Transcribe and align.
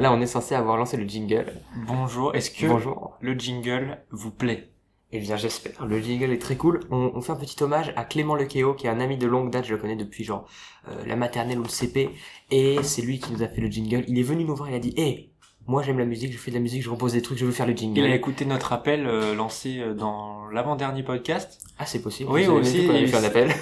là, 0.00 0.12
on 0.12 0.20
est 0.20 0.26
censé 0.26 0.54
avoir 0.54 0.76
lancé 0.76 0.96
le 0.96 1.06
jingle. 1.08 1.52
Bonjour, 1.86 2.34
est-ce 2.34 2.50
que 2.50 2.66
Bonjour. 2.66 3.16
le 3.20 3.34
jingle 3.34 3.98
vous 4.10 4.30
plaît? 4.30 4.68
Eh 5.12 5.18
bien, 5.18 5.36
j'espère. 5.36 5.84
Le 5.86 6.00
jingle 6.00 6.30
est 6.30 6.38
très 6.40 6.56
cool. 6.56 6.80
On, 6.90 7.10
on 7.14 7.20
fait 7.20 7.32
un 7.32 7.36
petit 7.36 7.60
hommage 7.62 7.92
à 7.96 8.04
Clément 8.04 8.36
Lequeo, 8.36 8.74
qui 8.74 8.86
est 8.86 8.90
un 8.90 9.00
ami 9.00 9.16
de 9.18 9.26
longue 9.26 9.50
date. 9.50 9.64
Je 9.64 9.74
le 9.74 9.80
connais 9.80 9.96
depuis 9.96 10.22
genre 10.22 10.46
euh, 10.88 11.04
la 11.04 11.16
maternelle 11.16 11.58
ou 11.58 11.64
le 11.64 11.68
CP. 11.68 12.10
Et 12.52 12.78
c'est 12.82 13.02
lui 13.02 13.18
qui 13.18 13.32
nous 13.32 13.42
a 13.42 13.48
fait 13.48 13.60
le 13.60 13.68
jingle. 13.68 14.04
Il 14.06 14.18
est 14.18 14.22
venu 14.22 14.44
nous 14.44 14.54
voir. 14.54 14.68
Il 14.70 14.74
a 14.76 14.78
dit, 14.78 14.94
hé, 14.96 15.30
moi 15.66 15.82
j'aime 15.82 15.98
la 15.98 16.04
musique, 16.04 16.32
je 16.32 16.38
fais 16.38 16.52
de 16.52 16.56
la 16.56 16.62
musique, 16.62 16.82
je 16.82 16.90
repose 16.90 17.12
des 17.14 17.22
trucs, 17.22 17.38
je 17.38 17.44
veux 17.44 17.50
faire 17.52 17.66
le 17.66 17.74
jingle. 17.74 17.98
Il 18.00 18.04
a 18.04 18.14
écouté 18.14 18.44
notre 18.44 18.72
appel 18.72 19.04
euh, 19.06 19.34
lancé 19.34 19.80
euh, 19.80 19.94
dans 19.94 20.46
l'avant-dernier 20.48 21.02
podcast. 21.02 21.60
Ah, 21.78 21.86
c'est 21.86 22.02
possible. 22.02 22.30
Oui, 22.30 22.46
aussi, 22.46 22.86
il-. 22.86 23.10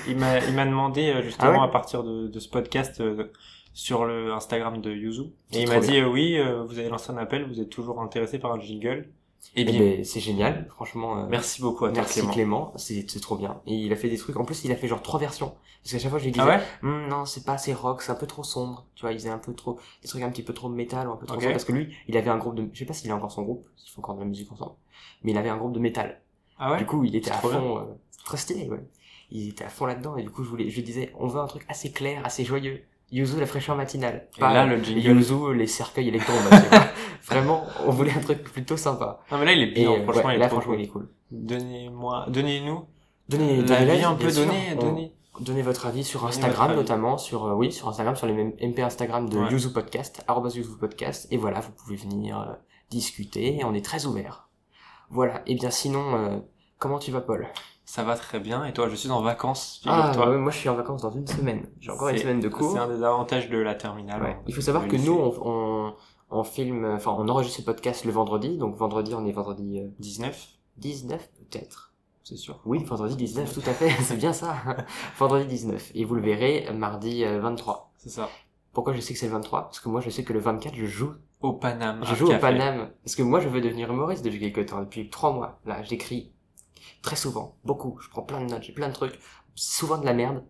Il 0.08 0.16
m'a 0.18 0.66
demandé 0.66 1.14
justement 1.22 1.50
Ah 1.54 1.58
ouais 1.60 1.64
à 1.64 1.68
partir 1.68 2.04
de, 2.04 2.28
de 2.28 2.38
ce 2.40 2.48
podcast 2.50 3.00
euh, 3.00 3.30
sur 3.74 4.04
le 4.04 4.32
Instagram 4.32 4.80
de 4.80 4.92
Yuzu. 4.92 5.22
Et 5.52 5.62
il 5.62 5.68
m'a 5.68 5.80
dit 5.80 5.98
euh, 5.98 6.08
oui, 6.08 6.36
euh, 6.38 6.62
vous 6.64 6.78
avez 6.78 6.88
lancé 6.88 7.10
un 7.10 7.16
appel, 7.16 7.44
vous 7.46 7.60
êtes 7.60 7.70
toujours 7.70 8.00
intéressé 8.02 8.38
par 8.38 8.52
un 8.52 8.60
jingle. 8.60 9.08
Eh 9.54 9.60
Eh 9.60 9.64
bien, 9.64 9.78
ben, 9.78 10.04
c'est 10.04 10.20
génial, 10.20 10.66
franchement. 10.68 11.18
euh, 11.18 11.26
merci 11.30 11.60
beaucoup 11.62 11.84
à 11.84 11.88
toi 11.90 12.02
Merci 12.02 12.26
Clément. 12.28 12.72
C'est 12.76 13.04
trop 13.20 13.36
bien. 13.36 13.60
Et 13.66 13.74
il 13.74 13.92
a 13.92 13.96
fait 13.96 14.08
des 14.10 14.18
trucs. 14.18 14.36
En 14.36 14.44
plus, 14.44 14.64
il 14.64 14.72
a 14.72 14.76
fait 14.76 14.88
genre 14.88 15.00
trois 15.02 15.20
versions. 15.20 15.54
Parce 15.82 15.92
qu'à 15.92 15.98
chaque 16.00 16.10
fois, 16.10 16.18
je 16.18 16.24
lui 16.24 16.32
disais, 16.32 16.44
Ah 16.44 16.56
ouais 16.58 16.60
Hum, 16.82 17.06
non, 17.08 17.24
c'est 17.24 17.44
pas 17.44 17.52
assez 17.52 17.72
rock, 17.72 18.02
c'est 18.02 18.10
un 18.10 18.16
peu 18.16 18.26
trop 18.26 18.42
sombre. 18.42 18.84
Tu 18.96 19.02
vois, 19.02 19.12
il 19.12 19.18
faisait 19.18 19.30
un 19.30 19.38
peu 19.38 19.54
trop, 19.54 19.78
des 20.02 20.08
trucs 20.08 20.22
un 20.22 20.30
petit 20.30 20.42
peu 20.42 20.52
trop 20.52 20.68
métal 20.68 21.08
ou 21.08 21.12
un 21.12 21.16
peu 21.16 21.24
trop 21.26 21.36
Ok. 21.36 21.42
sombre. 21.42 21.52
Parce 21.54 21.64
que 21.64 21.72
lui, 21.72 21.94
il 22.08 22.16
avait 22.16 22.30
un 22.30 22.36
groupe 22.36 22.56
de, 22.56 22.68
je 22.72 22.78
sais 22.80 22.84
pas 22.84 22.92
s'il 22.94 23.10
a 23.12 23.16
encore 23.16 23.30
son 23.30 23.42
groupe, 23.42 23.64
s'ils 23.76 23.90
font 23.92 24.00
encore 24.00 24.16
de 24.16 24.20
la 24.20 24.26
musique 24.26 24.50
ensemble. 24.50 24.74
Mais 25.22 25.30
il 25.30 25.38
avait 25.38 25.48
un 25.50 25.56
groupe 25.56 25.72
de 25.72 25.78
métal. 25.78 26.20
Ah 26.58 26.72
ouais 26.72 26.78
Du 26.78 26.84
coup, 26.86 27.04
il 27.04 27.14
était 27.14 27.30
à 27.30 27.34
fond, 27.34 27.78
euh, 27.78 27.82
très 28.24 28.36
stylé, 28.36 28.68
ouais. 28.68 28.82
Il 29.30 29.50
était 29.50 29.64
à 29.64 29.68
fond 29.68 29.86
là-dedans. 29.86 30.16
Et 30.16 30.22
du 30.24 30.30
coup, 30.30 30.42
je 30.42 30.48
voulais, 30.48 30.68
je 30.68 30.74
lui 30.74 30.82
disais, 30.82 31.12
on 31.16 31.28
veut 31.28 31.40
un 31.40 31.46
truc 31.46 31.64
assez 31.68 31.92
clair, 31.92 32.20
assez 32.24 32.44
joyeux. 32.44 32.82
Yuzu, 33.10 33.40
la 33.40 33.46
fraîcheur 33.46 33.74
matinale. 33.76 34.28
Et 34.36 34.40
là, 34.40 34.66
le 34.66 34.82
jingle. 34.82 35.00
Yuzu, 35.00 35.54
les 35.54 35.66
cercueils 35.66 36.08
électro 36.08 36.32
Vraiment, 37.26 37.64
on 37.86 37.90
voulait 37.90 38.12
un 38.12 38.20
truc 38.20 38.42
plutôt 38.42 38.76
sympa. 38.76 39.20
Non 39.30 39.38
mais 39.38 39.44
là 39.44 39.52
il 39.52 39.62
est 39.62 39.66
bien, 39.72 40.02
franchement 40.02 40.24
ouais, 40.24 40.32
il 40.32 40.36
est 40.36 40.38
là, 40.38 40.48
franchement, 40.48 40.72
cool. 40.72 40.80
il 40.80 40.84
est 40.84 40.88
cool. 40.88 41.08
Donnez-moi, 41.30 42.26
donnez-nous 42.28 42.84
Donnez, 43.28 43.62
donnez 43.62 44.02
un 44.04 44.14
peu, 44.14 44.32
donnez, 44.32 44.68
On- 44.76 44.80
donnez. 44.80 45.14
Donnez 45.40 45.62
votre 45.62 45.86
avis 45.86 46.02
sur 46.02 46.26
Instagram 46.26 46.74
notamment, 46.74 47.16
sur 47.16 47.46
euh, 47.46 47.54
oui, 47.54 47.70
sur 47.70 47.88
Instagram, 47.88 48.16
sur 48.16 48.26
les 48.26 48.32
mêmes 48.32 48.54
MP 48.60 48.80
Instagram 48.80 49.28
de 49.28 49.38
Ouais. 49.38 49.50
Yuzu 49.52 49.72
Podcast, 49.72 50.24
Yuzu 50.28 50.76
Podcast, 50.80 51.28
et 51.30 51.36
voilà, 51.36 51.60
vous 51.60 51.70
pouvez 51.72 51.94
venir 51.96 52.40
euh, 52.40 52.54
discuter, 52.90 53.60
on 53.64 53.72
est 53.74 53.84
très 53.84 54.06
ouvert. 54.06 54.48
Voilà, 55.10 55.42
et 55.46 55.54
bien 55.54 55.70
sinon, 55.70 56.14
euh, 56.16 56.38
comment 56.78 56.98
tu 56.98 57.12
vas 57.12 57.20
Paul? 57.20 57.46
Ça 57.88 58.04
va 58.04 58.16
très 58.16 58.38
bien. 58.38 58.66
Et 58.66 58.74
toi, 58.74 58.86
je 58.90 58.94
suis 58.94 59.10
en 59.10 59.22
vacances, 59.22 59.80
Ah, 59.86 60.12
ouais, 60.28 60.36
moi 60.36 60.52
je 60.52 60.58
suis 60.58 60.68
en 60.68 60.74
vacances 60.74 61.00
dans 61.00 61.10
une 61.10 61.26
semaine, 61.26 61.66
j'ai 61.80 61.90
encore 61.90 62.10
une 62.10 62.18
semaine 62.18 62.38
de 62.38 62.50
cours. 62.50 62.72
C'est 62.72 62.78
un 62.78 62.86
des 62.86 63.02
avantages 63.02 63.48
de 63.48 63.56
la 63.56 63.74
terminale. 63.74 64.22
Ouais. 64.22 64.30
hein. 64.32 64.42
Il 64.46 64.54
faut 64.54 64.60
savoir 64.60 64.86
que 64.88 64.96
nous, 64.96 65.14
on, 65.14 65.34
on, 65.42 65.94
on 66.30 66.44
filme, 66.44 66.84
enfin 66.84 67.16
on 67.16 67.26
enregistre 67.30 67.60
ce 67.60 67.64
podcast 67.64 68.04
le 68.04 68.12
vendredi, 68.12 68.58
donc 68.58 68.76
vendredi 68.76 69.14
on 69.14 69.24
est 69.24 69.32
vendredi 69.32 69.80
euh, 69.80 69.88
19, 70.00 70.48
19 70.76 71.30
peut-être. 71.38 71.94
c'est 72.24 72.36
sûr. 72.36 72.60
Oui, 72.66 72.84
vendredi 72.84 73.16
19, 73.16 73.54
tout 73.54 73.62
à 73.66 73.72
fait, 73.72 73.88
c'est 74.02 74.18
bien 74.18 74.34
ça. 74.34 74.56
vendredi 75.18 75.46
19, 75.46 75.92
et 75.94 76.04
vous 76.04 76.14
le 76.14 76.20
verrez 76.20 76.70
mardi 76.74 77.24
euh, 77.24 77.40
23. 77.40 77.90
C'est 77.96 78.10
ça. 78.10 78.28
Pourquoi 78.74 78.92
je 78.92 79.00
sais 79.00 79.14
que 79.14 79.18
c'est 79.18 79.28
le 79.28 79.32
23 79.32 79.62
Parce 79.62 79.80
que 79.80 79.88
moi 79.88 80.02
je 80.02 80.10
sais 80.10 80.24
que 80.24 80.34
le 80.34 80.40
24 80.40 80.74
je 80.74 80.84
joue. 80.84 81.14
Au 81.40 81.54
Paname. 81.54 82.00
Je 82.04 82.14
joue 82.14 82.26
au. 82.26 82.38
Paname. 82.38 82.90
Parce 83.02 83.16
que 83.16 83.22
moi 83.22 83.40
je 83.40 83.48
veux 83.48 83.62
devenir 83.62 83.90
humoriste 83.90 84.26
depuis 84.26 84.40
quelques 84.40 84.68
temps, 84.68 84.80
depuis 84.80 85.08
trois 85.08 85.32
mois. 85.32 85.58
Là, 85.64 85.82
j'écris 85.82 86.32
très 87.02 87.16
souvent, 87.16 87.56
beaucoup. 87.64 87.98
Je 88.00 88.08
prends 88.10 88.22
plein 88.22 88.40
de 88.40 88.50
notes, 88.50 88.62
j'ai 88.62 88.72
plein 88.72 88.88
de 88.88 88.94
trucs. 88.94 89.18
Souvent 89.54 89.98
de 89.98 90.04
la 90.06 90.14
merde. 90.14 90.44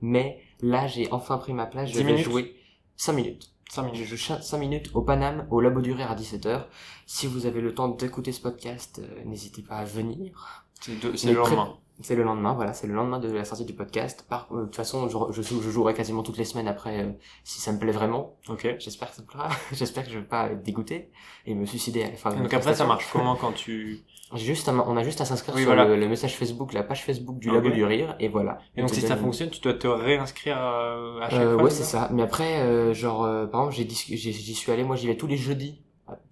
Mais 0.00 0.40
là 0.60 0.86
j'ai 0.86 1.10
enfin 1.12 1.38
pris 1.38 1.52
ma 1.52 1.66
place, 1.66 1.88
je 1.88 1.94
10 1.94 1.98
vais 1.98 2.04
minutes 2.12 2.24
jouer 2.24 2.56
5 2.96 3.12
minutes. 3.12 3.52
5 3.70 3.86
Je 3.86 3.92
minutes. 3.92 4.06
joue 4.08 4.16
5 4.40 4.58
minutes 4.58 4.90
au 4.94 5.02
Paname, 5.02 5.46
au 5.50 5.60
Labo 5.60 5.80
du 5.80 5.92
Rire 5.92 6.10
à 6.10 6.14
17h. 6.16 6.64
Si 7.06 7.26
vous 7.26 7.46
avez 7.46 7.60
le 7.60 7.74
temps 7.74 7.88
d'écouter 7.88 8.32
ce 8.32 8.40
podcast, 8.40 9.00
euh, 9.02 9.24
n'hésitez 9.24 9.62
pas 9.62 9.76
à 9.76 9.84
venir. 9.84 10.66
C'est 10.80 11.26
le 11.26 11.34
lendemain. 11.34 11.78
C'est 12.00 12.16
le 12.16 12.24
lendemain, 12.24 12.54
voilà, 12.54 12.72
c'est 12.72 12.86
le 12.88 12.94
lendemain 12.94 13.20
de 13.20 13.30
la 13.30 13.44
sortie 13.44 13.64
du 13.64 13.74
podcast. 13.74 14.26
Par, 14.28 14.48
euh, 14.52 14.62
de 14.62 14.64
toute 14.66 14.76
façon, 14.76 15.08
je, 15.08 15.16
je, 15.30 15.42
je 15.42 15.70
jouerai 15.70 15.94
quasiment 15.94 16.22
toutes 16.22 16.36
les 16.38 16.44
semaines 16.44 16.66
après, 16.66 17.04
euh, 17.04 17.12
si 17.44 17.60
ça 17.60 17.70
me 17.72 17.78
plaît 17.78 17.92
vraiment. 17.92 18.36
Ok. 18.48 18.66
J'espère 18.78 19.10
que 19.10 19.16
ça 19.16 19.22
me 19.22 19.26
plaira. 19.28 19.48
J'espère 19.72 20.04
que 20.04 20.10
je 20.10 20.18
vais 20.18 20.24
pas 20.24 20.50
être 20.50 20.62
dégoûté 20.62 21.10
et 21.46 21.54
me 21.54 21.64
suicider 21.64 22.02
à 22.02 22.10
la 22.10 22.16
fin 22.16 22.34
de 22.34 22.42
Donc 22.42 22.52
après, 22.52 22.74
ça 22.74 22.86
marche 22.86 23.08
comment 23.12 23.36
quand 23.36 23.52
tu... 23.52 24.04
Juste 24.34 24.68
à- 24.68 24.72
on 24.74 24.96
a 24.96 25.02
juste 25.02 25.20
à 25.20 25.24
s'inscrire 25.24 25.54
Oui, 25.54 25.62
sur 25.62 25.70
voilà. 25.70 25.84
le, 25.84 25.96
le 25.96 26.08
message 26.08 26.36
Facebook, 26.36 26.72
la 26.72 26.82
page 26.82 27.04
Facebook 27.04 27.38
du 27.38 27.48
Ok. 27.48 27.54
Labo 27.54 27.70
du 27.70 27.84
Rire, 27.84 28.16
et 28.20 28.28
voilà. 28.28 28.58
Et 28.76 28.80
donc 28.80 28.90
si 28.90 29.00
ça 29.00 29.10
donne- 29.10 29.24
fonctionne, 29.24 29.50
tu 29.50 29.60
dois 29.60 29.74
te 29.74 29.86
réinscrire 29.86 30.58
euh, 30.58 31.20
à 31.20 31.28
chaque 31.30 31.40
Euh, 31.40 31.54
fois 31.54 31.62
ouais, 31.64 31.70
c'est 31.70 31.82
ça? 31.84 32.08
Mais 32.12 32.22
après, 32.22 32.60
euh, 32.62 32.94
genre, 32.94 33.24
euh, 33.24 33.46
par 33.46 33.68
exemple, 33.70 33.90
j'y 33.94 34.54
suis 34.54 34.72
allé, 34.72 34.84
moi 34.84 34.96
j'y 34.96 35.06
vais 35.06 35.16
tous 35.16 35.26
les 35.26 35.36
jeudis. 35.36 35.82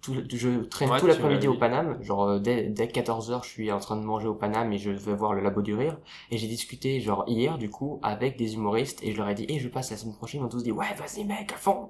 Tout, 0.01 0.13
le- 0.13 0.25
je 0.29 0.59
traîne 0.65 0.91
Ouais, 0.91 0.99
tout 0.99 1.07
l'après-midi 1.07 1.47
au. 1.47 1.55
Paname. 1.55 1.97
Genre, 2.03 2.23
euh, 2.27 2.39
dès, 2.39 2.63
dès 2.69 2.87
14h, 2.87 3.43
je 3.43 3.49
suis 3.49 3.71
en 3.71 3.79
train 3.79 3.95
de 3.95 4.03
manger 4.03 4.27
au 4.27 4.35
Paname 4.35 4.71
et 4.73 4.77
je 4.77 4.91
vais 4.91 5.15
voir 5.15 5.33
le 5.33 5.41
Labo 5.41 5.61
du 5.63 5.73
Rire. 5.73 5.97
Et 6.29 6.37
j'ai 6.37 6.47
discuté, 6.47 6.99
genre, 6.99 7.23
hier, 7.27 7.57
du 7.57 7.69
coup, 7.69 7.99
avec 8.03 8.37
des 8.37 8.53
humoristes 8.55 8.99
et 9.03 9.11
je 9.11 9.17
leur 9.17 9.29
ai 9.29 9.33
dit, 9.33 9.45
eh, 9.49 9.57
je 9.59 9.69
passe 9.69 9.89
la 9.89 9.97
semaine 9.97 10.15
prochaine. 10.15 10.41
Ils 10.41 10.43
m'ont 10.43 10.49
tous 10.49 10.61
dit, 10.63 10.71
ouais, 10.71 10.85
vas-y, 10.99 11.23
mec, 11.23 11.51
à 11.53 11.57
fond. 11.57 11.89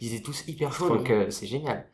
Ils 0.00 0.14
étaient 0.14 0.22
tous 0.22 0.44
hyper 0.46 0.72
chauds, 0.72 0.88
donc 0.88 1.10
euh, 1.10 1.30
c'est 1.30 1.46
génial. 1.46 1.86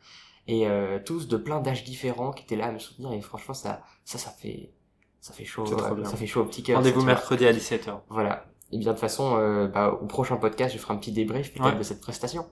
Et 0.47 0.67
euh, 0.67 0.99
tous 1.05 1.27
de 1.27 1.37
plein 1.37 1.59
d'âges 1.61 1.83
différents 1.83 2.31
qui 2.31 2.43
étaient 2.43 2.55
là 2.55 2.67
à 2.67 2.71
me 2.71 2.79
soutenir 2.79 3.11
et 3.13 3.21
franchement, 3.21 3.53
ça, 3.53 3.81
ça, 4.05 4.17
ça 4.17 4.31
fait, 4.31 4.71
ça 5.19 5.33
fait 5.33 5.45
chaud, 5.45 5.65
euh, 5.71 6.03
ça 6.03 6.17
fait 6.17 6.25
chaud 6.27 6.41
au 6.41 6.45
petit 6.45 6.63
cœur. 6.63 6.77
Rendez-vous 6.77 7.03
mercredi 7.03 7.45
à 7.45 7.53
17h. 7.53 7.99
Voilà. 8.09 8.45
Et 8.71 8.77
bien 8.77 8.87
de 8.87 8.93
toute 8.93 9.01
façon, 9.01 9.35
euh, 9.37 9.67
bah, 9.67 9.97
au 10.01 10.05
prochain 10.07 10.37
podcast, 10.37 10.73
je 10.73 10.79
ferai 10.79 10.93
un 10.93 10.97
petit 10.97 11.11
débrief 11.11 11.53
peut-être 11.53 11.65
Ouais. 11.73 11.77
de 11.77 11.83
cette 11.83 12.01
prestation. 12.01 12.45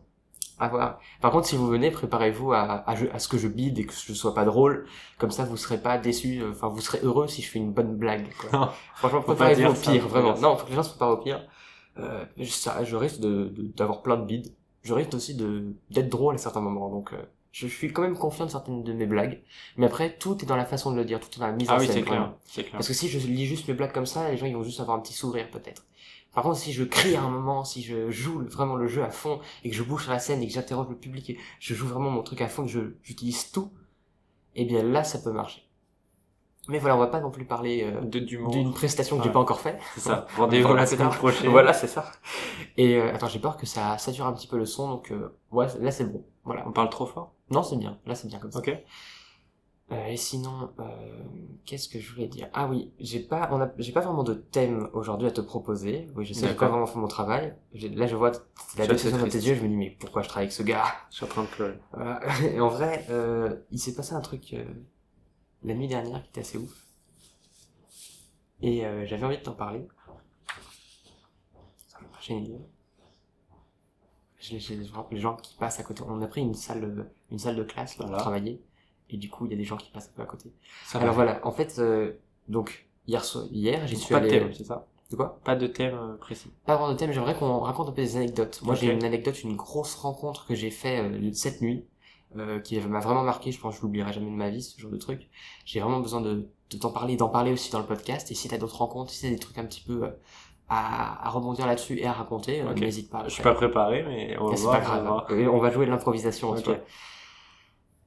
À 0.61 0.67
voir. 0.67 0.99
Par 1.21 1.31
contre, 1.31 1.47
si 1.47 1.55
vous 1.55 1.67
venez, 1.67 1.89
préparez-vous 1.89 2.51
à, 2.51 2.83
à, 2.89 3.19
ce 3.19 3.29
que 3.29 3.37
je 3.37 3.47
bide 3.47 3.79
et 3.79 3.85
que 3.85 3.93
je 3.93 4.13
sois 4.13 4.33
pas 4.33 4.43
drôle. 4.43 4.85
Comme 5.17 5.31
ça, 5.31 5.45
vous 5.45 5.55
serez 5.55 5.77
pas 5.81 5.97
déçus. 5.97 6.43
Enfin, 6.51 6.67
vous 6.67 6.81
serez 6.81 6.99
heureux 7.01 7.27
si 7.29 7.41
je 7.41 7.49
fais 7.49 7.59
une 7.59 7.71
bonne 7.71 7.95
blague. 7.95 8.27
Quoi. 8.41 8.59
Non. 8.59 8.69
Franchement, 8.95 9.21
préparez-vous 9.21 9.71
au 9.71 9.73
pire, 9.73 10.05
vraiment. 10.09 10.37
Non, 10.37 10.57
faut 10.57 10.65
que 10.65 10.69
les 10.71 10.75
gens 10.75 10.83
se 10.83 10.89
préparent 10.89 11.11
au 11.11 11.17
pire. 11.23 11.47
Euh, 11.97 12.25
je, 12.37 12.43
ça- 12.51 12.83
je 12.83 12.95
risque 12.97 13.21
de 13.21 13.45
de- 13.45 13.71
d'avoir 13.75 14.01
plein 14.01 14.17
de 14.17 14.25
bides. 14.25 14.53
Je 14.83 14.93
risque 14.93 15.13
aussi 15.13 15.33
de 15.33 15.73
d'être 15.91 16.09
drôle 16.09 16.35
à 16.35 16.37
certains 16.37 16.59
moments. 16.61 16.89
Donc, 16.89 17.13
euh, 17.13 17.21
je 17.51 17.67
suis 17.67 17.91
quand 17.91 18.01
même 18.03 18.17
confiant 18.17 18.45
de 18.45 18.51
certaines 18.51 18.83
de 18.83 18.93
mes 18.93 19.05
blagues. 19.05 19.41
Mais 19.77 19.85
après, 19.87 20.15
tout 20.17 20.37
est 20.43 20.45
dans 20.45 20.55
la 20.55 20.65
façon 20.65 20.91
de 20.91 20.95
le 20.97 21.05
dire, 21.05 21.19
tout 21.19 21.29
est 21.35 21.39
dans 21.39 21.47
la 21.47 21.53
mise 21.53 21.67
Ah 21.69 21.75
en 21.75 21.79
oui, 21.79 21.85
scène. 21.87 21.95
c'est 21.95 22.01
vraiment. 22.01 22.25
clair. 22.27 22.37
C'est 22.45 22.61
clair. 22.63 22.73
Parce 22.73 22.87
que 22.87 22.93
si 22.93 23.09
je 23.09 23.17
lis 23.27 23.45
juste 23.45 23.67
mes 23.67 23.73
blagues 23.73 23.91
comme 23.93 24.05
ça, 24.05 24.29
les 24.29 24.37
gens 24.37 24.45
ils 24.45 24.55
vont 24.55 24.63
juste 24.63 24.79
avoir 24.79 24.97
un 24.97 25.01
petit 25.01 25.13
sourire 25.13 25.49
peut-être. 25.49 25.85
Par 26.33 26.43
contre, 26.43 26.57
si 26.57 26.73
je 26.73 26.83
crie 26.83 27.15
à 27.15 27.23
un 27.23 27.29
moment, 27.29 27.63
si 27.65 27.81
je 27.81 28.11
joue 28.11 28.43
vraiment 28.47 28.75
le 28.75 28.87
jeu 28.87 29.03
à 29.03 29.09
fond 29.09 29.39
et 29.63 29.69
que 29.71 29.75
je 29.75 29.81
bouge 29.81 30.03
sur 30.03 30.11
la 30.11 30.19
scène 30.19 30.43
et 30.43 30.47
que 30.47 30.53
j'interroge 30.53 30.87
le 30.89 30.95
public 30.95 31.31
et 31.31 31.39
je 31.59 31.73
joue 31.73 31.87
vraiment 31.87 32.11
mon 32.11 32.21
truc 32.21 32.41
à 32.41 32.47
fond, 32.47 32.63
que 32.65 32.69
je 32.69 32.79
j'utilise 33.01 33.51
tout, 33.51 33.71
eh 34.55 34.63
bien 34.65 34.83
là 34.83 35.03
ça 35.03 35.17
peut 35.19 35.31
marcher. 35.31 35.63
Mais 36.67 36.77
voilà, 36.77 36.95
on 36.95 36.99
va 36.99 37.07
pas 37.07 37.19
non 37.19 37.31
plus 37.31 37.45
parler 37.45 37.83
euh, 37.83 38.01
d'une 38.05 38.71
prestation 38.73 39.17
que 39.17 39.23
j'ai 39.23 39.29
Ouais. 39.29 39.33
pas 39.33 39.39
encore 39.39 39.59
fait. 39.59 39.79
C'est 39.95 40.01
ça. 40.01 40.27
Rendez-vous 40.37 40.67
Voilà, 40.67 40.81
la 40.81 40.85
c'est 40.85 40.97
semaine 40.97 41.09
prochaine. 41.09 41.49
Voilà, 41.49 41.73
c'est 41.73 41.87
ça. 41.87 42.11
Et 42.77 42.95
euh, 42.97 43.11
attends, 43.11 43.27
j'ai 43.27 43.39
peur 43.39 43.57
que 43.57 43.65
ça 43.65 43.97
sature 43.97 44.27
un 44.27 44.33
petit 44.33 44.45
peu 44.47 44.57
le 44.57 44.65
son, 44.67 44.87
donc 44.87 45.11
euh, 45.11 45.35
ouais, 45.51 45.65
là 45.79 45.89
c'est 45.89 46.03
bon. 46.05 46.23
Voilà. 46.43 46.63
On 46.67 46.71
parle 46.71 46.91
trop 46.91 47.07
fort 47.07 47.33
Non, 47.51 47.63
c'est 47.63 47.77
bien. 47.77 47.99
Là 48.05 48.15
c'est 48.15 48.27
bien 48.27 48.39
comme 48.39 48.51
ça. 48.51 48.59
Ok. 48.59 48.71
Euh, 49.91 50.05
et 50.05 50.17
sinon, 50.17 50.71
euh, 50.79 51.23
qu'est-ce 51.65 51.89
que 51.89 51.99
je 51.99 52.13
voulais 52.13 52.27
dire? 52.27 52.47
Ah 52.53 52.67
oui, 52.67 52.91
j'ai 52.99 53.19
pas, 53.19 53.49
on 53.51 53.59
a, 53.59 53.71
j'ai 53.79 53.91
pas 53.91 54.01
vraiment 54.01 54.23
de 54.23 54.35
thème 54.35 54.87
aujourd'hui 54.93 55.27
à 55.27 55.31
te 55.31 55.41
proposer. 55.41 56.07
Oui, 56.15 56.25
je 56.25 56.33
sais, 56.33 56.47
j'ai 56.47 56.53
pas 56.53 56.67
vraiment 56.69 56.85
fait 56.85 56.99
mon 56.99 57.07
travail. 57.07 57.55
Là, 57.73 58.05
je 58.05 58.15
vois 58.15 58.31
la 58.77 58.85
décision 58.85 59.17
dans 59.17 59.27
tes 59.27 59.39
yeux, 59.39 59.55
je 59.55 59.63
me 59.63 59.67
dis 59.67 59.75
mais 59.75 59.89
pourquoi 59.99 60.21
je 60.21 60.27
travaille 60.27 60.43
avec 60.45 60.53
ce 60.53 60.61
gars? 60.61 60.85
Je 61.09 61.15
suis 61.15 61.25
en 61.25 61.29
train 61.29 61.41
de 61.43 61.47
pleurer. 61.47 61.79
Voilà. 61.91 62.19
Et 62.53 62.59
en 62.61 62.69
vrai, 62.69 63.03
euh, 63.09 63.55
il 63.71 63.79
s'est 63.79 63.95
passé 63.95 64.13
un 64.13 64.21
truc 64.21 64.55
la 65.63 65.73
nuit 65.73 65.87
dernière 65.87 66.21
qui 66.21 66.29
était 66.29 66.41
assez 66.41 66.59
ouf. 66.59 66.85
Et 68.61 68.81
j'avais 69.07 69.23
envie 69.25 69.37
de 69.37 69.43
t'en 69.43 69.53
parler. 69.53 69.87
Ça 71.87 71.97
m'a 71.99 72.07
une 72.29 72.45
idée. 72.45 72.53
J'ai 72.53 72.57
j'ai 72.57 72.57
des 72.57 72.57
gens- 72.57 72.65
les 75.11 75.19
gens 75.19 75.35
qui 75.35 75.55
passent 75.57 75.79
à 75.79 75.83
côté. 75.83 76.03
On 76.07 76.21
a 76.21 76.27
pris 76.27 76.41
une 76.41 76.53
salle, 76.53 76.83
euh, 76.83 77.03
une 77.31 77.39
salle 77.39 77.55
de 77.55 77.63
classe 77.63 77.97
là, 77.97 78.03
pour 78.03 78.07
Voilà. 78.07 78.21
travailler. 78.21 78.61
Et 79.09 79.17
du 79.17 79.29
coup, 79.29 79.45
il 79.45 79.51
y 79.51 79.55
a 79.55 79.57
des 79.57 79.63
gens 79.63 79.77
qui 79.77 79.89
passent 79.91 80.09
un 80.13 80.15
peu 80.15 80.21
à 80.21 80.25
côté. 80.25 80.51
Ça 80.85 80.99
Alors 80.99 81.15
voilà, 81.15 81.39
en 81.45 81.51
fait, 81.51 81.77
euh, 81.79 82.13
donc 82.47 82.87
hier, 83.07 83.23
hier 83.51 83.87
j'y 83.87 83.95
suis 83.97 84.13
Pas 84.13 84.19
de 84.19 84.27
allé. 84.27 84.39
thème, 84.39 84.53
c'est 84.53 84.63
ça? 84.65 84.87
De 85.11 85.15
quoi? 85.15 85.39
Pas 85.43 85.55
de 85.55 85.65
thème 85.65 85.95
euh, 85.95 86.15
précis. 86.17 86.51
Pas 86.65 86.75
vraiment 86.77 86.91
de 86.93 86.97
thème. 86.97 87.11
J'aimerais 87.11 87.35
qu'on 87.35 87.59
raconte 87.59 87.89
un 87.89 87.91
peu 87.91 88.01
des 88.03 88.15
anecdotes. 88.17 88.61
Moi, 88.61 88.75
j'ai 88.75 88.91
une 88.93 89.03
anecdote, 89.03 89.41
une 89.43 89.55
grosse 89.55 89.95
rencontre 89.95 90.45
que 90.45 90.53
j'ai 90.53 90.69
fait 90.69 90.99
euh, 91.01 91.31
cette 91.33 91.61
nuit, 91.61 91.85
euh, 92.37 92.59
qui 92.59 92.79
m'a 92.79 92.99
vraiment 92.99 93.23
marqué. 93.23 93.51
Je 93.51 93.59
pense 93.59 93.73
que 93.73 93.77
je 93.79 93.81
l'oublierai 93.87 94.13
jamais 94.13 94.27
de 94.29 94.35
ma 94.35 94.51
vie, 94.51 94.61
ce 94.61 94.79
genre 94.79 94.91
de 94.91 94.97
truc. 94.97 95.27
J'ai 95.65 95.79
vraiment 95.79 95.99
besoin 95.99 96.21
de, 96.21 96.47
de 96.69 96.77
t'en 96.77 96.91
parler, 96.91 97.15
d'en 97.17 97.29
parler 97.29 97.51
aussi 97.51 97.71
dans 97.71 97.79
le 97.79 97.87
podcast. 97.87 98.29
Et 98.29 98.35
si 98.35 98.47
t'as 98.47 98.59
d'autres 98.59 98.77
rencontres, 98.77 99.09
si 99.09 99.23
t'as 99.23 99.29
des 99.29 99.39
trucs 99.39 99.57
un 99.57 99.65
petit 99.65 99.81
peu 99.81 100.03
euh, 100.03 100.11
à, 100.69 101.25
à 101.27 101.29
rebondir 101.29 101.65
là-dessus 101.67 101.97
et 101.97 102.05
à 102.05 102.13
raconter, 102.13 102.61
euh, 102.61 102.71
Ok. 102.71 102.79
n'hésite 102.79 103.09
pas. 103.09 103.23
Je 103.25 103.29
suis 103.33 103.43
pas 103.43 103.53
préparé, 103.53 104.03
mais 104.03 104.37
on 104.39 104.49
va 104.49 104.55
voir. 104.55 104.73
pas 104.79 104.85
grave. 104.85 105.03
voir. 105.05 105.27
Euh, 105.31 105.47
On 105.47 105.59
va 105.59 105.71
jouer 105.71 105.85
de 105.85 105.91
l'improvisation. 105.91 106.49
Ok. 106.51 106.63
tu 106.63 106.69
vois. 106.69 106.77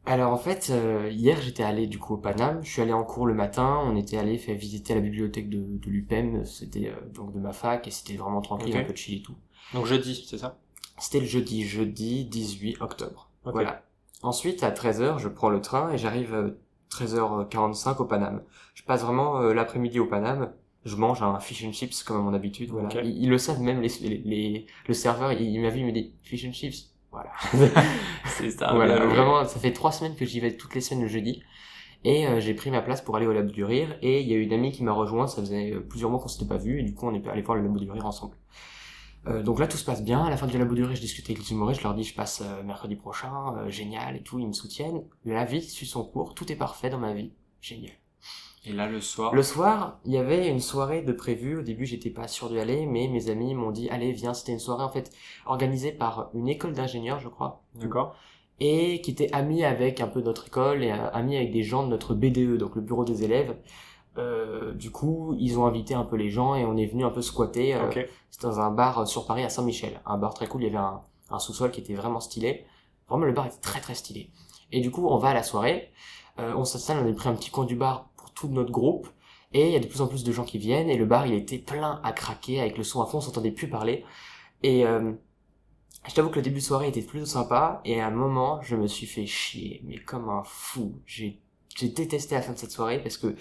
Alors 0.05 0.33
en 0.33 0.37
fait, 0.37 0.69
euh, 0.71 1.09
hier 1.13 1.41
j'étais 1.41 1.63
allé 1.63 1.87
du 1.87 1.99
coup 1.99 2.15
au 2.15 2.17
Paname. 2.17 2.59
Je 2.65 2.71
suis 2.71 2.83
allé 2.83 2.93
en 2.93 3.05
cours 3.05 3.27
le 3.27 3.35
matin. 3.35 3.81
On 3.85 3.95
était 3.97 4.19
allé 4.19 4.37
faire 4.37 4.57
visiter 4.57 4.95
la 4.95 5.01
bibliothèque 5.01 5.49
de, 5.49 5.59
de 5.79 5.91
l'UPEM. 5.91 6.45
C'était 6.45 6.89
euh, 6.89 7.09
donc 7.15 7.33
de 7.33 7.39
ma 7.39 7.53
fac 7.53 7.87
et 7.87 7.91
c'était 7.93 8.17
vraiment 8.17 8.41
tranquille, 8.41 8.77
un 8.77 8.83
peu 8.85 8.95
chill 8.97 9.19
et 9.19 9.23
tout. 9.23 9.37
Donc 9.75 9.87
jeudi, 9.87 10.25
c'est 10.29 10.39
ça? 10.39 10.57
C'était 10.99 11.21
le 11.21 11.27
jeudi, 11.27 11.63
jeudi 11.65 12.25
18 12.25 12.81
octobre. 12.83 13.29
Voilà. 13.45 13.83
ensuite, 14.23 14.63
à 14.65 14.71
13h, 14.73 15.19
je 15.19 15.29
prends 15.29 15.51
le 15.51 15.61
train 15.61 15.91
et 15.93 15.99
j'arrive 15.99 16.35
euh, 16.35 16.59
13h45 16.93 17.97
au 17.99 18.05
Paname. 18.05 18.43
Je 18.75 18.83
passe 18.83 19.03
vraiment 19.03 19.41
euh, 19.41 19.53
l'après-midi 19.55 20.01
au 20.01 20.07
Paname. 20.07 20.53
Je 20.85 20.97
mange 20.97 21.23
un 21.23 21.39
fish 21.39 21.65
and 21.65 21.73
chips 21.73 22.03
comme 22.03 22.17
à 22.17 22.21
mon 22.21 22.35
habitude. 22.35 22.71
Voilà. 22.71 22.89
Ils, 23.03 23.23
ils 23.25 23.29
le 23.31 23.39
savent 23.39 23.61
même 23.61 23.81
les, 23.81 23.89
les, 24.01 24.19
les- 24.19 24.67
le 24.89 24.95
serveur. 24.95 25.33
Il, 25.33 25.41
il 25.43 25.61
m'a 25.61 25.71
vu, 25.71 25.81
il 25.81 25.87
me 25.87 25.93
dit 25.93 26.13
fish 26.23 26.45
and 26.45 26.53
chips. 26.53 26.91
Voilà. 27.13 27.31
C'est 28.27 28.51
ça. 28.51 28.73
voilà. 28.75 28.97
bien. 28.99 29.07
Vraiment, 29.07 29.45
ça 29.45 29.61
fait 29.61 29.73
trois 29.73 29.93
semaines 29.93 30.17
que 30.17 30.25
j'y 30.25 30.41
vais 30.41 30.57
toutes 30.57 30.75
les 30.75 30.81
semaines 30.81 31.03
le 31.03 31.09
jeudi. 31.09 31.43
Et 32.05 32.27
euh, 32.27 32.41
j'ai 32.41 32.55
pris 32.55 32.71
ma 32.73 32.83
place 32.83 33.01
pour 33.01 33.17
aller 33.17 33.27
au 33.29 33.33
Labo 33.33 33.51
du 33.53 33.65
Rire. 33.65 33.97
Et 34.03 34.23
il 34.23 34.29
y 34.29 34.35
a 34.35 34.37
une 34.39 34.53
amie 34.53 34.73
qui 34.73 34.83
m'a 34.83 34.93
rejoint. 34.93 35.29
Ça 35.29 35.41
faisait 35.41 35.73
euh, 35.73 35.81
plusieurs 35.81 36.11
mois 36.11 36.19
qu'on 36.19 36.27
s'était 36.29 36.47
pas 36.49 36.57
vu. 36.57 36.81
Et 36.81 36.83
du 36.83 36.95
coup, 36.95 37.07
on 37.07 37.15
est 37.15 37.27
allé 37.29 37.43
voir 37.43 37.57
le 37.57 37.63
Labo 37.63 37.79
du 37.79 37.89
Rire 37.91 38.07
ensemble. 38.07 38.35
Euh, 39.29 39.41
donc 39.45 39.61
là, 39.61 39.69
tout 39.69 39.77
se 39.77 39.85
passe 39.85 40.03
bien. 40.03 40.25
À 40.25 40.31
la 40.31 40.37
fin 40.37 40.49
du 40.49 40.59
Labo 40.59 40.75
du 40.75 40.83
Rire, 40.83 40.97
je 40.97 41.01
discute 41.01 41.27
avec 41.27 41.39
les 41.39 41.53
humoristes. 41.53 41.81
Je 41.81 41.87
leur 41.87 41.95
dis, 41.95 42.03
je 42.03 42.15
passe 42.15 42.43
euh, 42.45 42.65
mercredi 42.65 42.97
prochain. 42.97 43.55
euh, 43.59 43.71
génial 43.71 44.17
et 44.17 44.23
tout. 44.23 44.41
Ils 44.41 44.49
me 44.49 44.53
soutiennent. 44.53 45.05
La 45.25 45.45
vie 45.45 45.63
suit 45.63 45.87
son 45.87 46.03
cours. 46.05 46.35
Tout 46.35 46.51
est 46.51 46.57
parfait 46.57 46.91
dans 46.91 46.99
ma 46.99 47.13
vie. 47.15 47.31
Génial. 47.61 47.93
Et 48.65 48.73
là, 48.73 48.87
le 48.87 49.01
soir. 49.01 49.35
Le 49.35 49.43
soir, 49.43 49.99
il 50.05 50.13
y 50.13 50.19
avait 50.19 50.49
une 50.49 50.61
soirée 50.61 51.03
de 51.03 51.13
prévue. 51.13 51.59
Au 51.59 51.63
début, 51.63 51.85
j'étais 51.85 52.11
pas 52.11 52.29
sûr 52.29 52.49
d'y 52.49 52.61
aller, 52.61 52.87
mais 52.87 53.09
mes 53.09 53.29
amis 53.29 53.55
m'ont 53.55 53.73
dit, 53.73 53.89
allez, 53.91 54.13
viens. 54.13 54.35
C'était 54.35 54.53
une 54.53 54.61
soirée, 54.61 54.85
en 54.85 54.89
fait, 54.91 55.11
organisée 55.47 55.91
par 55.91 56.31
une 56.35 56.49
école 56.49 56.73
d'ingénieurs, 56.73 57.19
je 57.19 57.29
crois. 57.29 57.63
D'accord. 57.75 58.15
Et 58.61 59.01
qui 59.01 59.11
était 59.11 59.33
amie 59.33 59.65
avec 59.65 60.01
un 60.01 60.07
peu 60.07 60.21
notre 60.21 60.47
école 60.47 60.85
et 60.85 60.93
euh, 60.93 61.11
amie 61.13 61.37
avec 61.37 61.51
des 61.51 61.65
gens 61.65 61.83
de 61.83 61.89
notre 61.89 62.15
BDE, 62.15 62.57
donc 62.59 62.77
le 62.77 62.83
bureau 62.83 63.05
des 63.05 63.25
élèves. 63.25 63.57
Euh, 64.19 64.73
du 64.75 64.91
coup, 64.93 65.35
ils 65.41 65.59
ont 65.59 65.67
invité 65.67 65.95
un 65.95 66.05
peu 66.05 66.17
les 66.17 66.31
gens 66.31 66.55
et 66.55 66.65
on 66.65 66.77
est 66.77 66.87
venu 66.87 67.05
un 67.05 67.11
peu 67.11 67.23
squatter. 67.23 67.75
euh. 67.75 67.91
C'était 68.31 68.47
dans 68.47 68.61
un 68.61 68.71
bar 68.71 69.09
sur 69.09 69.27
Paris 69.27 69.43
à 69.43 69.49
Saint-Michel. 69.49 70.01
Un 70.07 70.19
bar 70.19 70.35
très 70.35 70.47
cool. 70.47 70.63
Il 70.63 70.67
y 70.67 70.69
avait 70.69 70.77
un, 70.77 71.01
un 71.31 71.39
sous-sol 71.41 71.73
qui 71.73 71.81
était 71.81 71.95
vraiment 71.95 72.21
stylé. 72.21 72.65
Vraiment, 73.09 73.25
le 73.25 73.33
bar 73.33 73.47
était 73.47 73.61
très 73.61 73.81
très 73.81 73.95
stylé. 73.95 74.31
Et 74.71 74.81
du 74.81 74.91
coup, 74.93 75.09
on 75.09 75.17
va 75.17 75.31
à 75.31 75.35
la 75.35 75.43
soirée. 75.43 75.91
Euh, 76.39 76.55
on 76.57 76.65
s'installe, 76.65 77.05
on 77.05 77.11
a 77.11 77.13
pris 77.15 77.29
un 77.29 77.35
petit 77.35 77.51
coin 77.51 77.65
du 77.65 77.75
bar 77.75 78.11
pour 78.35 78.49
tout 78.49 78.55
notre 78.55 78.71
groupe. 78.73 79.09
Et 79.55 79.67
il 79.67 79.73
y 79.73 79.77
a 79.77 79.81
de 79.81 79.87
plus 79.87 80.01
en 80.01 80.07
plus 80.07 80.25
de 80.25 80.33
gens 80.33 80.45
qui 80.45 80.59
viennent. 80.59 80.89
Et 80.89 80.97
le 80.97 81.05
bar, 81.07 81.27
il 81.27 81.35
était 81.35 81.59
plein 81.59 82.01
à 82.03 82.13
craquer 82.13 82.61
avec 82.61 82.79
le 82.79 82.85
son 82.85 83.03
à 83.03 83.07
fond. 83.07 83.19
On 83.19 83.21
s'entendait 83.21 83.51
plus 83.51 83.69
parler. 83.69 84.05
Et 84.63 84.87
euh, 84.87 85.13
je 86.09 86.15
t'avoue 86.15 86.31
que 86.31 86.37
le 86.37 86.43
début 86.43 86.61
de 86.61 86.65
soirée 86.65 86.89
était 86.89 87.03
plutôt 87.03 87.27
sympa. 87.27 87.81
Et 87.85 88.01
à 88.01 88.07
un 88.07 88.11
moment, 88.11 88.61
je 88.63 88.77
me 88.77 88.87
suis 88.87 89.07
fait 89.07 89.27
chier. 89.27 89.83
Mais 89.85 89.99
comme 89.99 90.29
un 90.29 90.43
fou. 90.45 90.95
J'ai 91.07 91.43
j'ai 91.77 91.89
détesté 91.89 92.35
la 92.35 92.43
fin 92.43 92.53
de 92.53 92.59
cette 92.59 92.71
soirée 92.71 93.01
parce 93.03 93.17
que 93.17 93.35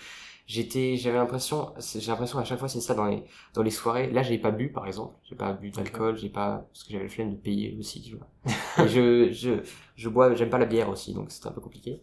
j'étais 0.48 0.98
j'avais 0.98 1.18
l'impression 1.18 1.74
j'ai 1.80 2.08
l'impression 2.08 2.40
à 2.40 2.44
chaque 2.44 2.60
fois 2.60 2.68
c'est 2.68 2.82
ça 2.82 2.94
dans 2.94 3.06
les 3.06 3.24
dans 3.54 3.62
les 3.62 3.72
soirées 3.72 4.10
là 4.12 4.24
j'ai 4.24 4.38
pas 4.38 4.52
bu 4.52 4.72
par 4.72 4.88
exemple 4.88 5.16
j'ai 5.24 5.36
pas 5.36 5.54
bu 5.54 5.70
d'alcool 5.70 6.18
j'ai 6.18 6.30
pas 6.30 6.66
parce 6.72 6.84
que 6.84 6.92
j'avais 6.92 7.04
le 7.04 7.10
flemme 7.10 7.32
de 7.32 7.38
payer 7.38 7.76
aussi 7.80 8.02
tu 8.02 8.16
vois 8.16 8.28
et 8.84 8.88
je 8.88 9.32
je 9.32 9.62
je 9.96 10.10
bois 10.10 10.34
j'aime 10.36 10.50
pas 10.50 10.58
la 10.58 10.66
bière 10.66 10.90
aussi 10.90 11.14
donc 11.14 11.32
c'était 11.32 11.48
un 11.48 11.52
peu 11.52 11.62
compliqué 11.62 12.02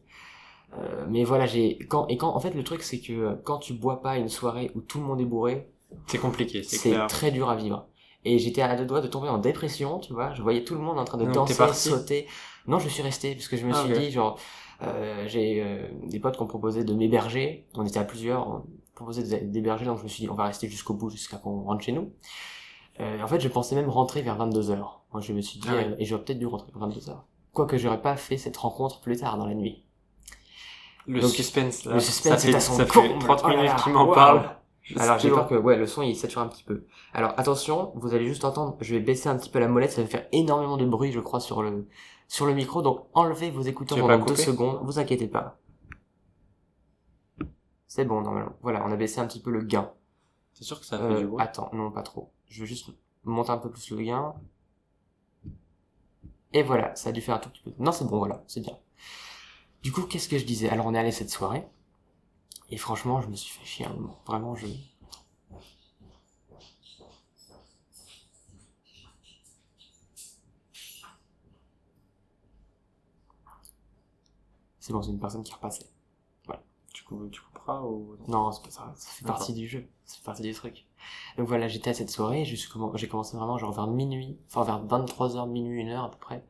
euh, 0.76 1.06
mais 1.08 1.24
voilà 1.24 1.46
j'ai 1.46 1.78
quand 1.88 2.06
et 2.08 2.16
quand 2.16 2.34
en 2.34 2.40
fait 2.40 2.50
le 2.54 2.62
truc 2.62 2.82
c'est 2.82 3.00
que 3.00 3.12
euh, 3.12 3.34
quand 3.44 3.58
tu 3.58 3.72
bois 3.72 4.02
pas 4.02 4.16
une 4.18 4.28
soirée 4.28 4.70
où 4.74 4.80
tout 4.80 4.98
le 4.98 5.04
monde 5.04 5.20
est 5.20 5.24
bourré 5.24 5.70
C'est 6.06 6.18
compliqué, 6.18 6.62
c'est 6.62 6.94
très 7.08 7.30
dur 7.30 7.48
à 7.48 7.56
vivre. 7.56 7.86
Et 8.24 8.38
j'étais 8.38 8.60
à 8.62 8.76
deux 8.76 8.84
doigts 8.84 9.00
de 9.00 9.06
tomber 9.06 9.28
en 9.28 9.38
dépression 9.38 9.98
tu 10.00 10.12
vois. 10.12 10.34
Je 10.34 10.42
voyais 10.42 10.64
tout 10.64 10.74
le 10.74 10.80
monde 10.80 10.98
en 10.98 11.04
train 11.04 11.16
de 11.18 11.24
t'es 11.24 11.32
danser 11.32 11.72
sauter. 11.72 12.26
Non 12.66 12.78
je 12.78 12.88
suis 12.88 13.02
resté 13.02 13.34
parce 13.34 13.48
que 13.48 13.56
je 13.56 13.64
me 13.66 13.72
Ah, 13.72 13.84
suis 13.84 13.94
dit 13.98 14.10
genre 14.10 14.38
euh, 14.82 15.24
j'ai 15.26 15.62
euh, 15.62 15.88
des 16.04 16.20
potes 16.20 16.36
qui 16.36 16.42
ont 16.42 16.46
proposé 16.46 16.84
de 16.84 16.92
m'héberger. 16.94 17.66
On 17.74 17.84
était 17.86 17.98
à 17.98 18.04
plusieurs 18.04 18.46
on 18.48 18.62
proposait 18.94 19.22
d'hé- 19.22 19.40
d'héberger 19.46 19.86
donc 19.86 19.98
je 19.98 20.02
me 20.04 20.08
suis 20.08 20.24
dit 20.24 20.28
on 20.28 20.34
va 20.34 20.44
rester 20.44 20.68
jusqu'au 20.68 20.92
bout 20.94 21.08
jusqu'à 21.08 21.38
qu'on 21.38 21.62
rentre 21.62 21.82
chez 21.84 21.92
nous. 21.92 22.12
Euh, 23.00 23.22
en 23.22 23.28
fait 23.28 23.40
je 23.40 23.48
pensais 23.48 23.74
même 23.76 23.88
rentrer 23.88 24.20
vers 24.22 24.36
22h 24.36 24.76
moi 25.12 25.20
je 25.20 25.32
me 25.32 25.40
suis 25.40 25.60
dit 25.60 25.68
Ah 25.70 25.76
oui. 25.76 25.84
euh, 25.84 25.94
et 25.98 26.04
j'aurais 26.04 26.24
peut-être 26.24 26.38
dû 26.40 26.46
rentrer 26.46 26.70
vers 26.74 26.88
22h 26.88 27.16
quoique 27.52 27.78
j'aurais 27.78 28.02
pas 28.02 28.16
fait 28.16 28.36
cette 28.36 28.56
rencontre 28.56 29.00
plus 29.00 29.16
tard 29.16 29.38
dans 29.38 29.46
la 29.46 29.54
nuit 29.54 29.84
Le 31.08 31.20
Donc, 31.20 31.31
suspense, 31.31 31.84
là. 31.87 31.94
le 31.94 32.00
suspense 32.00 32.40
ça 32.43 32.49
est 32.49 32.52
fait, 32.52 32.56
à 32.56 32.60
son 32.60 32.75
ça 32.75 32.87
fait 32.87 32.93
comble. 32.93 33.19
30 33.19 33.40
Oh 33.44 33.49
là 33.49 33.56
minutes 33.56 33.70
là. 33.70 33.76
qu'il 33.82 33.93
m'en 33.93 34.12
parle. 34.12 34.50
Alors 34.96 35.19
j'ai 35.19 35.28
peur 35.31 35.46
que 35.49 35.55
ouais 35.55 35.76
le 35.76 35.87
son 35.87 36.02
il 36.02 36.14
sature 36.16 36.40
un 36.40 36.49
petit 36.49 36.62
peu. 36.64 36.87
Alors 37.12 37.32
attention, 37.37 37.93
vous 37.96 38.14
allez 38.14 38.26
juste 38.26 38.44
entendre, 38.44 38.76
je 38.81 38.94
vais 38.94 39.00
baisser 39.00 39.28
un 39.28 39.37
petit 39.37 39.50
peu 39.50 39.58
la 39.58 39.69
molette, 39.69 39.93
ça 39.93 40.00
va 40.02 40.08
faire 40.08 40.26
énormément 40.32 40.76
de 40.78 40.87
bruit 40.87 41.12
je 41.12 41.20
crois 41.20 41.40
sur 41.40 41.62
le 41.62 41.87
sur 42.26 42.46
le 42.46 42.55
micro, 42.55 42.81
donc 42.82 43.06
enlevez 43.14 43.50
vos 43.50 43.62
écouteurs 43.62 43.99
pendant 43.99 44.25
deux 44.25 44.37
secondes, 44.37 44.81
vous 44.84 44.99
inquiétez 44.99 45.28
pas. 45.28 45.58
C'est 47.87 48.04
bon 48.04 48.20
normalement. 48.20 48.52
Voilà, 48.62 48.84
on 48.87 48.93
a 48.93 48.96
baissé 48.96 49.20
un 49.20 49.26
petit 49.26 49.40
peu 49.40 49.50
le 49.50 49.62
gain. 49.62 49.90
C'est 50.52 50.64
sûr 50.64 50.78
que 50.81 50.87
ça 50.87 50.99
fait 50.99 51.04
Euh, 51.04 51.19
du 51.20 51.26
bruit? 51.26 51.43
attends, 51.43 51.70
non 51.72 51.90
pas 51.90 52.02
trop. 52.02 52.31
Je 52.49 52.61
vais 52.61 52.66
juste 52.66 52.90
monter 53.25 53.50
un 53.50 53.58
peu 53.58 53.70
plus 53.70 53.90
le 53.90 54.02
gain. 54.02 54.34
Et 56.52 56.62
voilà, 56.62 56.94
ça 56.96 57.11
a 57.11 57.12
dû 57.12 57.20
faire 57.20 57.34
un 57.37 57.38
tout 57.38 57.50
petit 57.50 57.62
peu. 57.62 57.72
Non 57.78 57.93
c'est 57.93 58.04
bon 58.06 58.19
voilà, 58.19 58.43
c'est 58.46 58.61
bien. 58.61 58.76
Du 59.88 59.93
coup 59.94 60.02
qu'est-ce 60.02 60.29
que 60.29 60.37
je 60.37 60.44
disais? 60.44 60.69
Alors 60.69 60.85
on 60.85 60.93
est 60.94 60.99
allé 60.99 61.11
cette 61.12 61.31
soirée. 61.31 61.67
Et 62.69 62.76
franchement 62.76 63.23
je 63.23 63.29
me 63.29 63.37
suis 63.37 63.58
fait 63.58 63.64
chier 63.64 63.87
un 63.87 63.94
moment. 63.94 64.20
Vraiment 64.26 64.55
je... 64.55 64.67
C'est 74.79 74.93
bon, 74.93 75.00
c'est 75.00 75.11
une 75.11 75.19
personne 75.20 75.43
qui 75.43 75.55
repassait. 75.55 75.87
Tu, 76.93 77.05
cou- 77.05 77.29
tu 77.31 77.40
couperas 77.40 77.81
ou... 77.82 78.17
Non, 78.29 78.52
c'est 78.52 78.62
pas 78.62 78.70
ça. 78.70 78.93
Ça 78.96 79.11
fait 79.11 79.25
partie 79.25 79.55
du 79.55 79.67
jeu. 79.69 79.88
Ça 80.05 80.17
fait 80.17 80.25
partie 80.25 80.43
du 80.43 80.52
truc. 80.52 80.85
Donc 81.38 81.49
voilà, 81.49 81.67
j'étais 81.67 81.88
à 81.90 81.94
cette 81.94 82.11
soirée. 82.11 82.44
J'ai 82.44 83.08
commencé 83.08 83.37
vraiment 83.38 83.56
genre 83.56 83.73
vers 83.73 83.87
minuit, 83.87 84.38
enfin 84.49 84.64
vers 84.64 84.85
23h, 84.85 85.49
minuit, 85.49 85.81
une 85.81 85.88
heure 85.88 86.05
à 86.05 86.11
peu 86.11 86.19
près, 86.19 86.44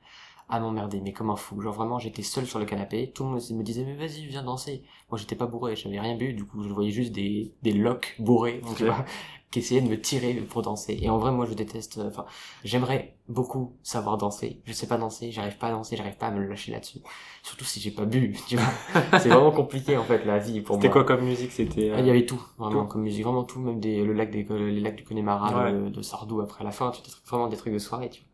à 0.48 0.60
m'emmerder, 0.60 1.00
mais 1.02 1.12
comme 1.12 1.30
un 1.30 1.36
fou. 1.36 1.60
Genre 1.60 1.74
vraiment, 1.74 1.98
j'étais 1.98 2.22
seul 2.22 2.46
sur 2.46 2.58
le 2.58 2.64
canapé. 2.64 3.10
Tout 3.14 3.24
le 3.24 3.30
monde 3.30 3.40
me 3.52 3.62
disait, 3.62 3.84
mais 3.84 3.94
vas-y, 3.96 4.26
viens 4.26 4.42
danser. 4.42 4.82
Moi, 5.10 5.18
j'étais 5.18 5.36
pas 5.36 5.46
bourré, 5.46 5.76
j'avais 5.76 6.00
rien 6.00 6.16
bu. 6.16 6.32
Du 6.32 6.44
coup, 6.44 6.62
je 6.62 6.68
voyais 6.72 6.90
juste 6.90 7.12
des, 7.12 7.52
des 7.62 7.72
locks 7.72 8.14
bourrés, 8.18 8.62
tu 8.76 8.84
vois, 8.86 9.04
qui 9.50 9.58
essayaient 9.60 9.80
de 9.82 9.88
me 9.88 10.00
tirer 10.00 10.34
pour 10.34 10.62
danser. 10.62 10.98
Et 11.02 11.10
en 11.10 11.18
vrai, 11.18 11.32
moi, 11.32 11.44
je 11.46 11.52
déteste, 11.54 11.98
euh, 11.98 12.08
enfin, 12.08 12.24
j'aimerais 12.64 13.14
beaucoup 13.28 13.74
savoir 13.82 14.16
danser. 14.16 14.60
Je 14.64 14.72
sais 14.72 14.86
pas 14.86 14.96
danser, 14.96 15.30
j'arrive 15.32 15.56
pas 15.58 15.68
à 15.68 15.70
danser, 15.72 15.96
j'arrive 15.96 16.16
pas 16.16 16.26
à 16.28 16.30
me 16.30 16.40
lâcher 16.46 16.72
là-dessus. 16.72 17.00
Surtout 17.42 17.64
si 17.64 17.78
j'ai 17.80 17.90
pas 17.90 18.04
bu, 18.06 18.34
tu 18.48 18.56
vois. 18.56 19.00
c'est 19.20 19.28
vraiment 19.28 19.50
compliqué, 19.52 19.96
en 19.98 20.04
fait, 20.04 20.24
la 20.24 20.38
vie 20.38 20.60
pour 20.62 20.76
moi. 20.76 20.82
C'était 20.82 20.92
quoi 20.92 21.04
comme 21.04 21.24
musique? 21.24 21.52
C'était... 21.52 21.90
Ah, 21.94 22.00
Il 22.00 22.06
y 22.06 22.10
avait 22.10 22.24
tout, 22.26 22.40
vraiment, 22.58 22.82
Tout. 22.84 22.88
comme 22.88 23.02
musique, 23.02 23.24
vraiment 23.24 23.44
tout, 23.44 23.60
même 23.60 23.80
des, 23.80 24.02
le 24.02 24.12
lac 24.14 24.30
des, 24.30 24.44
les 24.44 24.80
lacs 24.80 24.96
du 24.96 25.04
Connemara, 25.04 25.64
Ouais. 25.64 25.72
de, 25.72 25.88
de 25.90 26.02
Sardou 26.02 26.40
après 26.40 26.64
la 26.64 26.70
fin, 26.70 26.90
tu 26.90 27.02
vraiment 27.26 27.48
des 27.48 27.56
trucs 27.56 27.72
de 27.74 27.78
soirée, 27.78 28.08
tu 28.10 28.20
vois. 28.20 28.27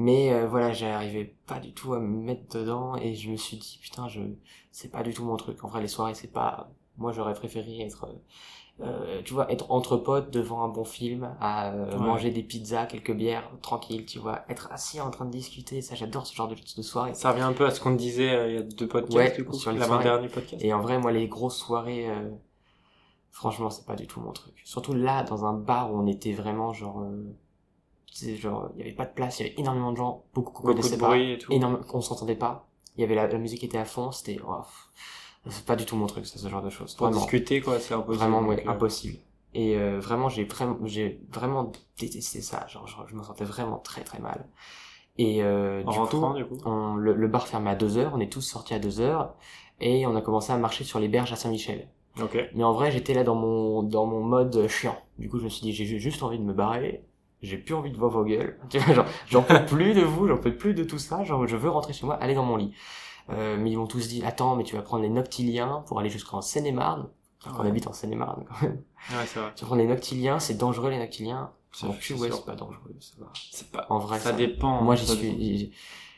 Mais 0.00 0.32
euh, 0.32 0.46
voilà, 0.46 0.72
j'arrivais 0.72 1.34
pas 1.46 1.58
du 1.58 1.72
tout 1.74 1.92
à 1.92 1.98
me 1.98 2.06
mettre 2.22 2.56
dedans 2.56 2.94
et 2.96 3.14
je 3.16 3.30
me 3.30 3.36
suis 3.36 3.56
dit 3.56 3.80
putain, 3.82 4.06
je 4.08 4.20
c'est 4.70 4.90
pas 4.92 5.02
du 5.02 5.12
tout 5.12 5.24
mon 5.24 5.36
truc. 5.36 5.64
En 5.64 5.68
vrai, 5.68 5.80
les 5.82 5.88
soirées, 5.88 6.14
c'est 6.14 6.32
pas. 6.32 6.70
Moi, 6.98 7.10
j'aurais 7.12 7.34
préféré 7.34 7.80
être, 7.80 8.08
euh, 8.80 9.22
tu 9.24 9.34
vois, 9.34 9.50
être 9.52 9.70
entre 9.72 9.96
potes 9.96 10.30
devant 10.30 10.62
un 10.62 10.68
bon 10.68 10.84
film, 10.84 11.34
à 11.40 11.72
euh, 11.72 11.90
Ouais. 11.92 11.98
manger 11.98 12.30
des 12.30 12.42
pizzas, 12.44 12.86
quelques 12.86 13.12
bières, 13.12 13.50
tranquille, 13.60 14.06
tu 14.06 14.20
vois, 14.20 14.44
être 14.48 14.70
assis 14.70 15.00
en 15.00 15.10
train 15.10 15.24
de 15.24 15.32
discuter. 15.32 15.82
Ça, 15.82 15.96
j'adore 15.96 16.26
ce 16.28 16.34
genre 16.34 16.48
de, 16.48 16.54
de 16.54 16.82
soirée. 16.82 17.14
Ça 17.14 17.30
revient 17.32 17.42
un 17.42 17.52
peu 17.52 17.66
à 17.66 17.70
ce 17.72 17.80
qu'on 17.80 17.92
te 17.92 17.98
disait 18.00 18.30
euh, 18.30 18.48
il 18.50 18.54
y 18.54 18.58
a 18.58 18.62
deux 18.62 18.86
podcasts, 18.88 19.16
Ouais, 19.16 19.32
du 19.32 19.44
coup, 19.44 19.54
sur 19.54 19.72
l'avant-dernier 19.72 20.28
podcast. 20.28 20.64
Et 20.64 20.72
en 20.72 20.80
vrai, 20.80 20.98
moi, 20.98 21.10
les 21.12 21.26
grosses 21.28 21.56
soirées, 21.58 22.08
euh, 22.08 22.30
franchement, 23.32 23.70
c'est 23.70 23.86
pas 23.86 23.96
du 23.96 24.06
tout 24.06 24.20
mon 24.20 24.32
truc. 24.32 24.54
Surtout 24.64 24.92
là, 24.92 25.22
dans 25.24 25.44
un 25.44 25.54
bar 25.54 25.92
où 25.92 25.98
on 25.98 26.06
était 26.06 26.32
vraiment 26.32 26.72
genre, 26.72 27.04
sais, 28.16 28.36
genre, 28.36 28.70
il 28.74 28.80
y 28.80 28.82
avait 28.82 28.92
pas 28.92 29.06
de 29.06 29.12
place, 29.12 29.40
il 29.40 29.46
y 29.46 29.50
avait 29.50 29.60
énormément 29.60 29.92
de 29.92 29.96
gens, 29.96 30.24
beaucoup 30.34 30.52
qu'on 30.52 30.62
Beaucoup 30.62 30.74
connaissait 30.74 30.96
de 30.96 31.00
pas, 31.00 31.08
bruit 31.08 31.32
et 31.32 31.38
tout. 31.38 31.52
énorme, 31.52 31.80
on 31.92 32.00
s'entendait 32.00 32.36
pas. 32.36 32.68
Il 32.96 33.00
y 33.02 33.04
avait 33.04 33.14
la, 33.14 33.26
la 33.28 33.38
musique 33.38 33.62
était 33.64 33.78
à 33.78 33.84
fond, 33.84 34.10
c'était, 34.12 34.38
oh, 34.46 34.62
c'est 35.48 35.64
pas 35.64 35.76
du 35.76 35.84
tout 35.86 35.96
mon 35.96 36.06
truc, 36.06 36.26
ça, 36.26 36.38
ce 36.38 36.48
genre 36.48 36.62
de 36.62 36.70
choses. 36.70 36.94
Pour 36.94 37.06
Vraiment, 37.06 37.20
discuter, 37.20 37.60
quoi, 37.60 37.78
c'est 37.80 37.94
impossible. 37.94 38.20
vraiment, 38.20 38.42
ouais, 38.46 38.66
euh, 38.66 38.70
impossible. 38.70 39.18
Et 39.54 39.76
euh, 39.76 39.98
vraiment, 40.00 40.28
j'ai 40.28 40.44
vraiment, 40.44 40.78
j'ai 40.84 41.20
vraiment 41.32 41.72
détesté 41.98 42.42
ça. 42.42 42.66
Genre, 42.68 42.86
genre, 42.86 43.06
je 43.08 43.14
me 43.14 43.22
sentais 43.22 43.44
vraiment 43.44 43.78
très 43.78 44.04
très 44.04 44.18
mal. 44.18 44.46
Et 45.18 45.42
euh, 45.42 45.82
En 45.84 45.90
du 45.90 45.98
rentrant, 45.98 46.32
coup, 46.32 46.38
du 46.38 46.44
coup. 46.46 46.56
on, 46.64 46.94
le, 46.96 47.14
le 47.14 47.28
bar 47.28 47.48
fermait 47.48 47.70
à 47.70 47.74
2 47.74 47.98
heures, 47.98 48.12
on 48.14 48.20
est 48.20 48.32
tous 48.32 48.40
sortis 48.42 48.74
à 48.74 48.78
2 48.78 49.00
heures, 49.00 49.34
et 49.80 50.06
on 50.06 50.14
a 50.16 50.22
commencé 50.22 50.52
à 50.52 50.58
marcher 50.58 50.84
sur 50.84 51.00
les 51.00 51.08
berges 51.08 51.32
à 51.32 51.36
Saint-Michel. 51.36 51.88
Ok. 52.20 52.36
Mais 52.54 52.64
en 52.64 52.72
vrai, 52.72 52.90
j'étais 52.92 53.14
là 53.14 53.24
dans 53.24 53.34
mon, 53.34 53.82
dans 53.82 54.06
mon 54.06 54.22
mode 54.22 54.66
chiant. 54.68 54.98
Du 55.18 55.28
coup, 55.28 55.38
je 55.38 55.44
me 55.44 55.48
suis 55.48 55.62
dit, 55.62 55.72
j'ai 55.72 55.84
ju- 55.86 56.00
juste 56.00 56.22
envie 56.22 56.38
de 56.38 56.44
me 56.44 56.52
barrer, 56.54 57.04
j'ai 57.42 57.58
plus 57.58 57.74
envie 57.74 57.90
de 57.90 57.96
voir 57.96 58.10
vos 58.10 58.24
gueules. 58.24 58.58
J'en 59.28 59.42
peux 59.42 59.64
plus 59.66 59.94
de 59.94 60.02
vous, 60.02 60.26
j'en 60.28 60.38
peux 60.38 60.54
plus 60.56 60.74
de 60.74 60.84
tout 60.84 60.98
ça, 60.98 61.24
genre, 61.24 61.46
je 61.46 61.56
veux 61.56 61.70
rentrer 61.70 61.92
chez 61.92 62.06
moi, 62.06 62.16
aller 62.16 62.34
dans 62.34 62.44
mon 62.44 62.56
lit. 62.56 62.72
Euh, 63.30 63.56
mais 63.58 63.70
ils 63.70 63.76
m'ont 63.76 63.86
tous 63.86 64.08
dit, 64.08 64.24
attends, 64.24 64.56
mais 64.56 64.64
tu 64.64 64.74
vas 64.74 64.82
prendre 64.82 65.02
les 65.02 65.08
noctiliens 65.10 65.84
pour 65.86 66.00
aller 66.00 66.08
jusqu'en 66.10 66.40
Seine-et-Marne. 66.40 67.08
Ouais. 67.46 67.68
habite 67.68 67.86
en 67.86 67.92
Seine-et-Marne, 67.92 68.44
quand 68.48 68.62
même. 68.62 68.82
Ouais, 69.10 69.26
c'est 69.26 69.38
vrai. 69.38 69.52
Tu 69.54 69.62
vas 69.64 69.66
prendre 69.66 69.82
les 69.82 69.86
noctiliens, 69.88 70.38
c'est 70.40 70.56
dangereux, 70.56 70.90
les 70.90 70.98
noctiliens. 70.98 71.52
Mon 71.82 71.92
cul, 71.92 72.14
ouais, 72.14 72.30
c'est 72.32 72.44
pas 72.44 72.56
dangereux, 72.56 72.96
ça 72.98 73.14
va. 73.20 73.26
C'est 73.34 73.70
pas... 73.70 73.86
En 73.90 73.98
vrai, 73.98 74.18
ça, 74.18 74.30
ça- 74.30 74.36
dépend. 74.36 74.82
Moi, 74.82 74.94
j'y 74.96 75.06
suis. 75.06 75.16
dépend. 75.32 75.72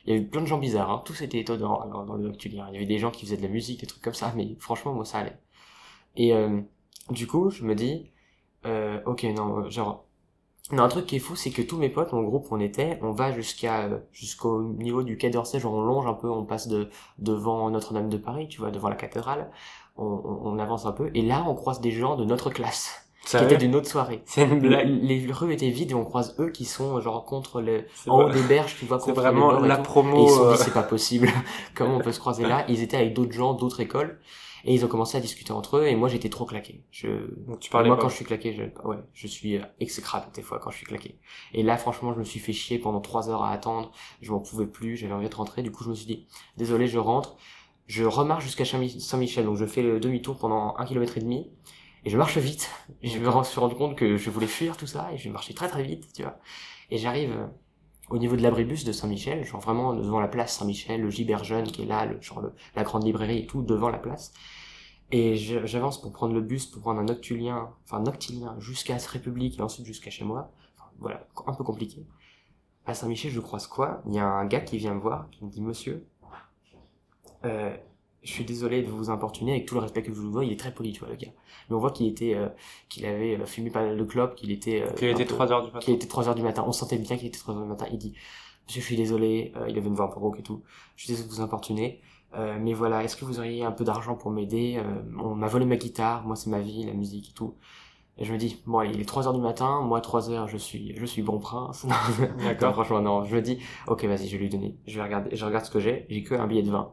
Il 0.07 0.15
y 0.15 0.17
a 0.17 0.21
eu 0.21 0.27
plein 0.27 0.41
de 0.41 0.47
gens 0.47 0.57
bizarres, 0.59 0.91
hein. 0.91 1.03
Tous 1.05 1.21
étaient 1.21 1.41
étonnants 1.41 1.87
dans, 1.89 2.05
dans 2.05 2.15
le 2.15 2.23
noctulien. 2.29 2.67
Il 2.71 2.75
y 2.75 2.77
avait 2.79 2.87
des 2.87 2.99
gens 2.99 3.11
qui 3.11 3.27
faisaient 3.27 3.37
de 3.37 3.43
la 3.43 3.49
musique, 3.49 3.81
des 3.81 3.87
trucs 3.87 4.03
comme 4.03 4.15
ça, 4.15 4.33
mais 4.37 4.57
franchement, 4.59 4.95
moi, 4.95 5.05
ça 5.05 5.19
allait. 5.19 5.37
Et 6.17 6.33
euh, 6.35 6.61
du 7.11 7.27
coup, 7.27 7.51
je 7.51 7.65
me 7.65 7.75
dis, 7.75 8.11
euh, 8.67 9.01
ok, 9.07 9.25
non, 9.37 9.69
genre, 9.69 10.07
Mais 10.73 10.81
un 10.81 10.89
truc 10.89 11.07
qui 11.07 11.17
est 11.17 11.21
fou, 11.21 11.35
c'est 11.37 11.51
que 11.51 11.63
tous 11.63 11.77
mes 11.77 11.89
potes, 11.89 12.13
mon 12.13 12.23
groupe, 12.23 12.47
on 12.51 12.61
était, 12.61 12.99
on 13.03 13.11
va 13.13 13.33
jusqu'à 13.33 13.83
euh, 13.87 13.99
jusqu'au 14.13 14.63
niveau 14.63 15.03
du 15.03 15.17
quai 15.17 15.31
d'Orsay, 15.31 15.59
genre 15.61 15.75
on 15.75 15.83
longe 15.83 16.07
un 16.07 16.15
peu, 16.15 16.31
on 16.31 16.45
passe 16.45 16.69
de 16.69 16.89
devant 17.19 17.69
Notre-Dame 17.71 18.09
de 18.09 18.17
Paris, 18.19 18.49
tu 18.49 18.61
vois, 18.61 18.71
devant 18.71 18.89
la 18.89 18.95
cathédrale, 18.97 19.51
on, 19.97 20.05
on, 20.05 20.41
on 20.55 20.59
avance 20.59 20.87
un 20.87 20.93
peu, 20.93 21.11
et 21.15 21.23
là 21.23 21.45
on 21.49 21.55
croise 21.55 21.81
des 21.81 21.91
gens 21.91 22.17
de 22.17 22.25
notre 22.25 22.51
classe 22.51 23.07
qui 23.27 23.37
étaient 23.37 23.57
d'une 23.57 23.75
autre 23.75 23.89
soirée. 23.89 24.23
C'est 24.27 24.45
une 24.45 24.63
La- 24.69 24.85
blague. 24.85 25.03
les 25.03 25.27
rues 25.33 25.53
étaient 25.53 25.71
vides 25.71 25.91
et 25.91 25.95
on 25.95 26.05
croise 26.05 26.35
eux 26.39 26.51
qui 26.51 26.65
sont 26.65 27.01
genre 27.01 27.25
contre 27.25 27.61
le 27.61 27.85
C'est 27.95 28.09
en 28.11 28.21
haut 28.27 28.31
des 28.31 28.43
berges, 28.43 28.77
tu 28.79 28.85
vois, 28.87 28.99
C'est 29.01 29.07
contre 29.07 29.21
vraiment 29.21 29.59
les 29.59 29.65
et 29.65 29.69
la 29.69 29.77
tout. 29.77 29.83
promo. 29.83 30.17
Et 30.19 30.23
ils 30.23 30.29
se 30.29 30.35
sont 30.37 30.45
euh, 30.47 30.53
dit 30.53 30.59
c'est 30.59 30.73
pas 30.73 30.83
possible, 30.85 31.29
comment 31.75 31.97
on 31.97 32.01
peut 32.01 32.13
se 32.13 32.21
croiser 32.21 32.45
là? 32.47 32.65
Ils 32.69 32.81
étaient 32.83 32.97
avec 32.97 33.13
d'autres 33.13 33.33
gens, 33.33 33.55
d'autres 33.55 33.81
écoles, 33.81 34.19
et 34.65 34.75
ils 34.75 34.85
ont 34.85 34.89
commencé 34.89 35.17
à 35.17 35.21
discuter 35.21 35.53
entre 35.53 35.79
eux. 35.79 35.87
Et 35.87 35.97
moi 35.97 36.09
j'étais 36.09 36.29
trop 36.29 36.45
claqué. 36.45 36.85
Je 36.91 37.09
Donc 37.47 37.61
tu 37.61 37.71
parlais 37.71 37.89
moi 37.89 37.97
pas. 37.97 38.03
quand 38.03 38.09
je 38.09 38.17
suis 38.17 38.25
claqué, 38.25 38.53
je, 38.53 38.63
ouais, 38.87 38.99
je 39.15 39.27
suis 39.27 39.57
euh, 39.57 39.65
exécrable 39.81 40.27
des 40.35 40.43
fois 40.43 40.59
quand 40.59 40.71
je 40.71 40.77
suis 40.77 40.87
claqué. 40.87 41.19
Et 41.55 41.63
là 41.63 41.77
franchement 41.77 42.13
je 42.15 42.19
me 42.19 42.25
suis 42.25 42.41
fait 42.41 42.53
chier 42.53 42.79
pendant 42.79 43.01
trois 43.01 43.31
heures 43.31 43.43
à 43.43 43.53
attendre. 43.53 43.93
Je 44.23 44.33
m'en 44.33 44.41
pouvais 44.41 44.67
plus, 44.67 44.97
j'avais 44.97 45.13
envie 45.15 45.29
de 45.29 45.35
rentrer. 45.35 45.63
Du 45.63 45.71
coup 45.71 45.85
je 45.85 45.91
me 45.91 45.95
suis 45.95 46.07
dit 46.07 46.27
désolé, 46.57 46.87
je 46.87 46.99
rentre. 46.99 47.37
Je 47.87 48.05
remarche 48.05 48.45
jusqu'à 48.45 48.65
Saint-Michel, 48.65 49.45
donc 49.45 49.57
je 49.57 49.67
fais 49.67 49.83
le 49.83 49.99
demi-tour 49.99 50.39
pendant 50.39 50.77
un 50.79 50.85
kilomètre 50.87 51.19
et 51.19 51.21
demi. 51.21 51.51
Et 52.05 52.11
je 52.11 52.17
marche 52.17 52.39
vite. 52.39 52.71
Je 53.03 53.19
me 53.19 53.43
suis 53.45 53.61
rendu 53.61 53.75
compte 53.75 53.97
que 53.97 54.17
je 54.17 54.31
voulais 54.31 54.47
fuir 54.47 54.77
tout 54.77 54.87
ça 54.87 55.11
et 55.13 55.19
je 55.19 55.29
marchais 55.29 55.55
très 55.55 55.69
très 55.69 55.83
vite, 55.83 56.13
tu 56.15 56.23
vois. 56.23 56.39
Et 56.91 56.99
j'arrive 56.99 57.33
euh, 57.33 57.47
au 58.11 58.19
niveau 58.19 58.37
de 58.37 58.43
l'abribus 58.43 58.85
de 58.85 58.93
Saint-Michel, 58.93 59.45
genre 59.45 59.61
vraiment 59.61 59.95
devant 59.95 60.21
la 60.21 60.29
place 60.29 60.57
Saint-Michel, 60.59 61.01
le 61.01 61.11
Gibert 61.11 61.45
Jeune 61.45 61.65
qui 61.67 61.83
est 61.83 61.87
là, 61.87 62.07
le, 62.07 62.21
genre 62.21 62.41
le- 62.41 62.53
la 62.77 62.83
grande 62.83 63.05
librairie 63.05 63.39
et 63.39 63.47
tout, 63.47 63.63
devant 63.63 63.89
la 63.89 63.99
place. 63.99 64.33
Et 65.13 65.37
j'avance 65.37 66.01
pour 66.01 66.13
prendre 66.13 66.35
le 66.35 66.41
bus, 66.41 66.67
pour 66.67 66.83
prendre 66.83 67.01
un 67.01 67.05
noctulien, 67.05 67.71
enfin 67.85 68.01
noctilien, 68.01 68.55
jusqu'à 68.61 68.97
République 68.97 69.59
et 69.59 69.63
ensuite 69.63 69.87
jusqu'à 69.87 70.11
chez 70.11 70.25
moi. 70.25 70.53
Voilà, 70.99 71.27
un 71.47 71.55
peu 71.55 71.65
compliqué. 71.65 72.07
À 72.87 72.95
Saint-Michel, 72.95 73.31
je 73.31 73.41
croise 73.41 73.67
quoi? 73.67 74.03
Il 74.07 74.15
y 74.15 74.19
a 74.19 74.27
un 74.27 74.47
gars 74.47 74.61
qui 74.61 74.79
vient 74.79 74.95
me 74.95 75.01
voir, 75.01 75.29
qui 75.31 75.45
me 75.45 75.51
dit 75.51 75.63
Monsieur, 75.63 76.07
euh, 77.45 77.77
je 78.23 78.31
suis 78.33 78.45
désolé 78.45 78.83
de 78.83 78.89
vous 78.91 79.09
importuner 79.11 79.53
avec 79.53 79.67
tout 79.67 79.75
le 79.75 79.81
respect 79.81 80.03
que 80.03 80.13
je 80.13 80.21
vous 80.21 80.31
dois. 80.31 80.45
Il 80.45 80.53
est 80.53 80.59
très 80.59 80.73
poli, 80.75 80.93
tu 80.93 81.01
vois, 81.01 81.09
le 81.09 81.17
gars. 81.17 81.29
Mais 81.69 81.77
on 81.77 81.79
voit 81.79 81.91
qu'il 81.91 82.07
était, 82.07 82.35
euh, 82.35 82.49
qu'il 82.89 83.07
avait 83.07 83.39
euh, 83.41 83.47
fumé 83.47 83.71
pas 83.71 83.83
mal 83.85 83.97
de 83.97 84.05
clopes, 84.05 84.35
qu'il 84.35 84.51
était, 84.51 84.83
euh, 84.83 84.93
Qu'il 84.95 85.09
était 85.09 85.25
peu- 85.25 85.35
3 85.35 85.53
heures 85.53 85.63
du 85.63 85.69
matin. 85.69 85.79
qu'il 85.79 85.95
était 85.95 86.07
3 86.07 86.29
heures 86.29 86.35
du 86.35 86.43
matin. 86.43 86.65
On 86.67 86.73
sentait 86.73 86.99
bien 86.99 87.17
qu'il 87.17 87.29
était 87.29 87.39
3 87.39 87.55
heures 87.55 87.63
du 87.63 87.69
matin. 87.69 87.87
Il 87.91 87.99
dit, 87.99 88.15
monsieur, 88.67 88.81
je 88.81 88.87
suis 88.87 88.97
désolé, 88.97 89.53
euh, 89.57 89.67
il 89.69 89.79
avait 89.79 89.89
une 89.89 89.95
voix 89.95 90.07
un 90.07 90.09
peu 90.09 90.19
rauque 90.21 90.39
et 90.39 90.43
tout. 90.43 90.63
Je 90.97 91.05
suis 91.05 91.13
désolé 91.13 91.29
de 91.29 91.35
vous 91.35 91.41
importuner. 91.41 92.01
Euh, 92.35 92.59
mais 92.61 92.75
voilà, 92.75 93.03
est-ce 93.03 93.17
que 93.17 93.25
vous 93.25 93.39
auriez 93.39 93.65
un 93.65 93.73
peu 93.73 93.85
d'argent 93.85 94.15
pour 94.15 94.31
m'aider 94.31 94.77
Euh, 94.79 95.03
On 95.19 95.35
m'a 95.35 95.49
volé 95.49 95.65
ma 95.65 95.77
guitare, 95.77 96.25
moi 96.27 96.37
c'est 96.37 96.49
ma 96.51 96.61
vie, 96.61 96.85
la 96.85 96.93
musique 96.93 97.31
et 97.31 97.33
tout. 97.33 97.55
Et 98.19 98.25
je 98.25 98.33
me 98.33 98.39
dis, 98.39 98.63
bon 98.67 98.83
il 98.83 99.01
est 99.01 99.05
3 99.05 99.27
heures 99.27 99.33
du 99.35 99.41
matin, 99.41 99.81
moi 99.81 100.01
3 100.03 100.31
heures, 100.31 100.47
je 100.47 100.59
suis, 100.59 100.95
je 100.95 101.07
suis 101.07 101.23
bon 101.23 101.39
prince. 101.39 101.87
D'accord. 102.45 102.75
franchement 102.75 103.01
non. 103.01 103.25
Je 103.25 103.35
me 103.35 103.41
dis, 103.43 103.59
ok 103.89 104.05
vas-y, 104.05 104.29
je 104.29 104.33
vais 104.37 104.43
lui 104.45 104.49
donner. 104.51 104.77
Je 104.87 104.97
vais 104.99 105.03
regarder, 105.05 105.35
je 105.35 105.45
regarde 105.45 105.65
ce 105.65 105.71
que 105.71 105.81
j'ai. 105.81 106.07
J'ai 106.11 106.23
que 106.23 106.35
un 106.35 106.47
billet 106.47 106.63
de 106.63 106.71
vin. 106.71 106.93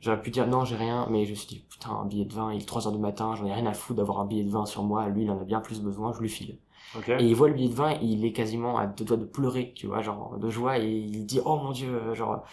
J'aurais 0.00 0.20
pu 0.20 0.30
dire 0.30 0.46
non, 0.46 0.64
j'ai 0.64 0.76
rien, 0.76 1.06
mais 1.10 1.24
je 1.24 1.30
me 1.30 1.34
suis 1.34 1.48
dit, 1.48 1.64
putain, 1.68 1.90
un 1.90 2.04
billet 2.04 2.26
de 2.26 2.32
vin, 2.32 2.52
il 2.52 2.62
est 2.62 2.66
3 2.66 2.86
heures 2.86 2.92
du 2.92 2.98
matin, 2.98 3.34
j'en 3.34 3.46
ai 3.46 3.52
rien 3.52 3.66
à 3.66 3.72
foutre 3.72 3.96
d'avoir 3.96 4.20
un 4.20 4.26
billet 4.26 4.44
de 4.44 4.50
vin 4.50 4.66
sur 4.66 4.82
moi, 4.82 5.08
lui 5.08 5.24
il 5.24 5.30
en 5.30 5.40
a 5.40 5.44
bien 5.44 5.60
plus 5.60 5.80
besoin, 5.80 6.12
je 6.12 6.20
lui 6.20 6.28
file. 6.28 6.58
Ok. 6.96 7.08
Et 7.08 7.24
il 7.24 7.34
voit 7.34 7.48
le 7.48 7.54
billet 7.54 7.68
de 7.68 7.74
vin, 7.74 7.92
il 8.02 8.24
est 8.24 8.32
quasiment 8.32 8.76
à 8.76 8.86
deux 8.86 9.04
doigts 9.04 9.16
de 9.16 9.24
pleurer, 9.24 9.72
tu 9.74 9.86
vois, 9.86 10.02
genre 10.02 10.38
de 10.38 10.50
joie, 10.50 10.78
et 10.78 10.88
il 10.88 11.24
dit 11.26 11.40
oh 11.44 11.56
mon 11.56 11.72
dieu, 11.72 12.14
genre 12.14 12.44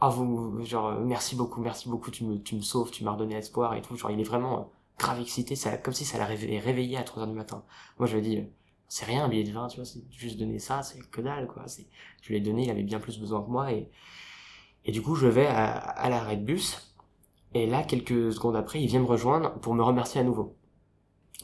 ah 0.00 0.08
vous, 0.08 0.64
genre 0.64 0.92
merci 1.00 1.36
beaucoup, 1.36 1.60
merci 1.60 1.88
beaucoup, 1.88 2.10
tu 2.10 2.24
me, 2.24 2.42
tu 2.42 2.56
me 2.56 2.60
sauves, 2.60 2.90
tu 2.90 3.04
m'as 3.04 3.12
redonné 3.12 3.36
espoir 3.36 3.74
et 3.74 3.82
tout, 3.82 3.96
genre 3.96 4.10
il 4.10 4.20
est 4.20 4.24
vraiment 4.24 4.70
grave 4.98 5.20
excité, 5.20 5.54
ça, 5.54 5.76
comme 5.76 5.94
si 5.94 6.04
ça 6.04 6.18
l'a 6.18 6.24
réveillé, 6.26 6.58
réveillé 6.58 6.96
à 6.96 7.02
3 7.02 7.22
heures 7.22 7.28
du 7.28 7.34
matin. 7.34 7.62
Moi 7.98 8.06
je 8.06 8.16
lui 8.16 8.22
dis 8.22 8.38
euh, 8.38 8.44
c'est 8.88 9.04
rien 9.04 9.24
un 9.24 9.28
billet 9.28 9.44
de 9.44 9.52
vin, 9.52 9.68
tu 9.68 9.76
vois, 9.76 9.84
c'est 9.84 10.02
juste 10.10 10.38
donner 10.38 10.58
ça, 10.58 10.82
c'est 10.82 11.00
que 11.10 11.20
dalle 11.20 11.46
quoi, 11.46 11.66
c'est, 11.66 11.86
je 12.22 12.28
lui 12.28 12.36
ai 12.36 12.40
donné, 12.40 12.64
il 12.64 12.70
avait 12.70 12.82
bien 12.82 13.00
plus 13.00 13.18
besoin 13.18 13.42
que 13.42 13.50
moi 13.50 13.72
et 13.72 13.90
et 14.86 14.92
du 14.92 15.02
coup 15.02 15.14
je 15.14 15.26
vais 15.26 15.46
à, 15.46 15.66
à 15.66 16.08
l'arrêt 16.08 16.36
de 16.38 16.44
bus 16.44 16.94
et 17.52 17.66
là 17.66 17.82
quelques 17.82 18.32
secondes 18.32 18.56
après 18.56 18.80
il 18.80 18.86
vient 18.86 19.00
me 19.00 19.06
rejoindre 19.06 19.52
pour 19.60 19.74
me 19.74 19.82
remercier 19.82 20.20
à 20.20 20.24
nouveau. 20.24 20.54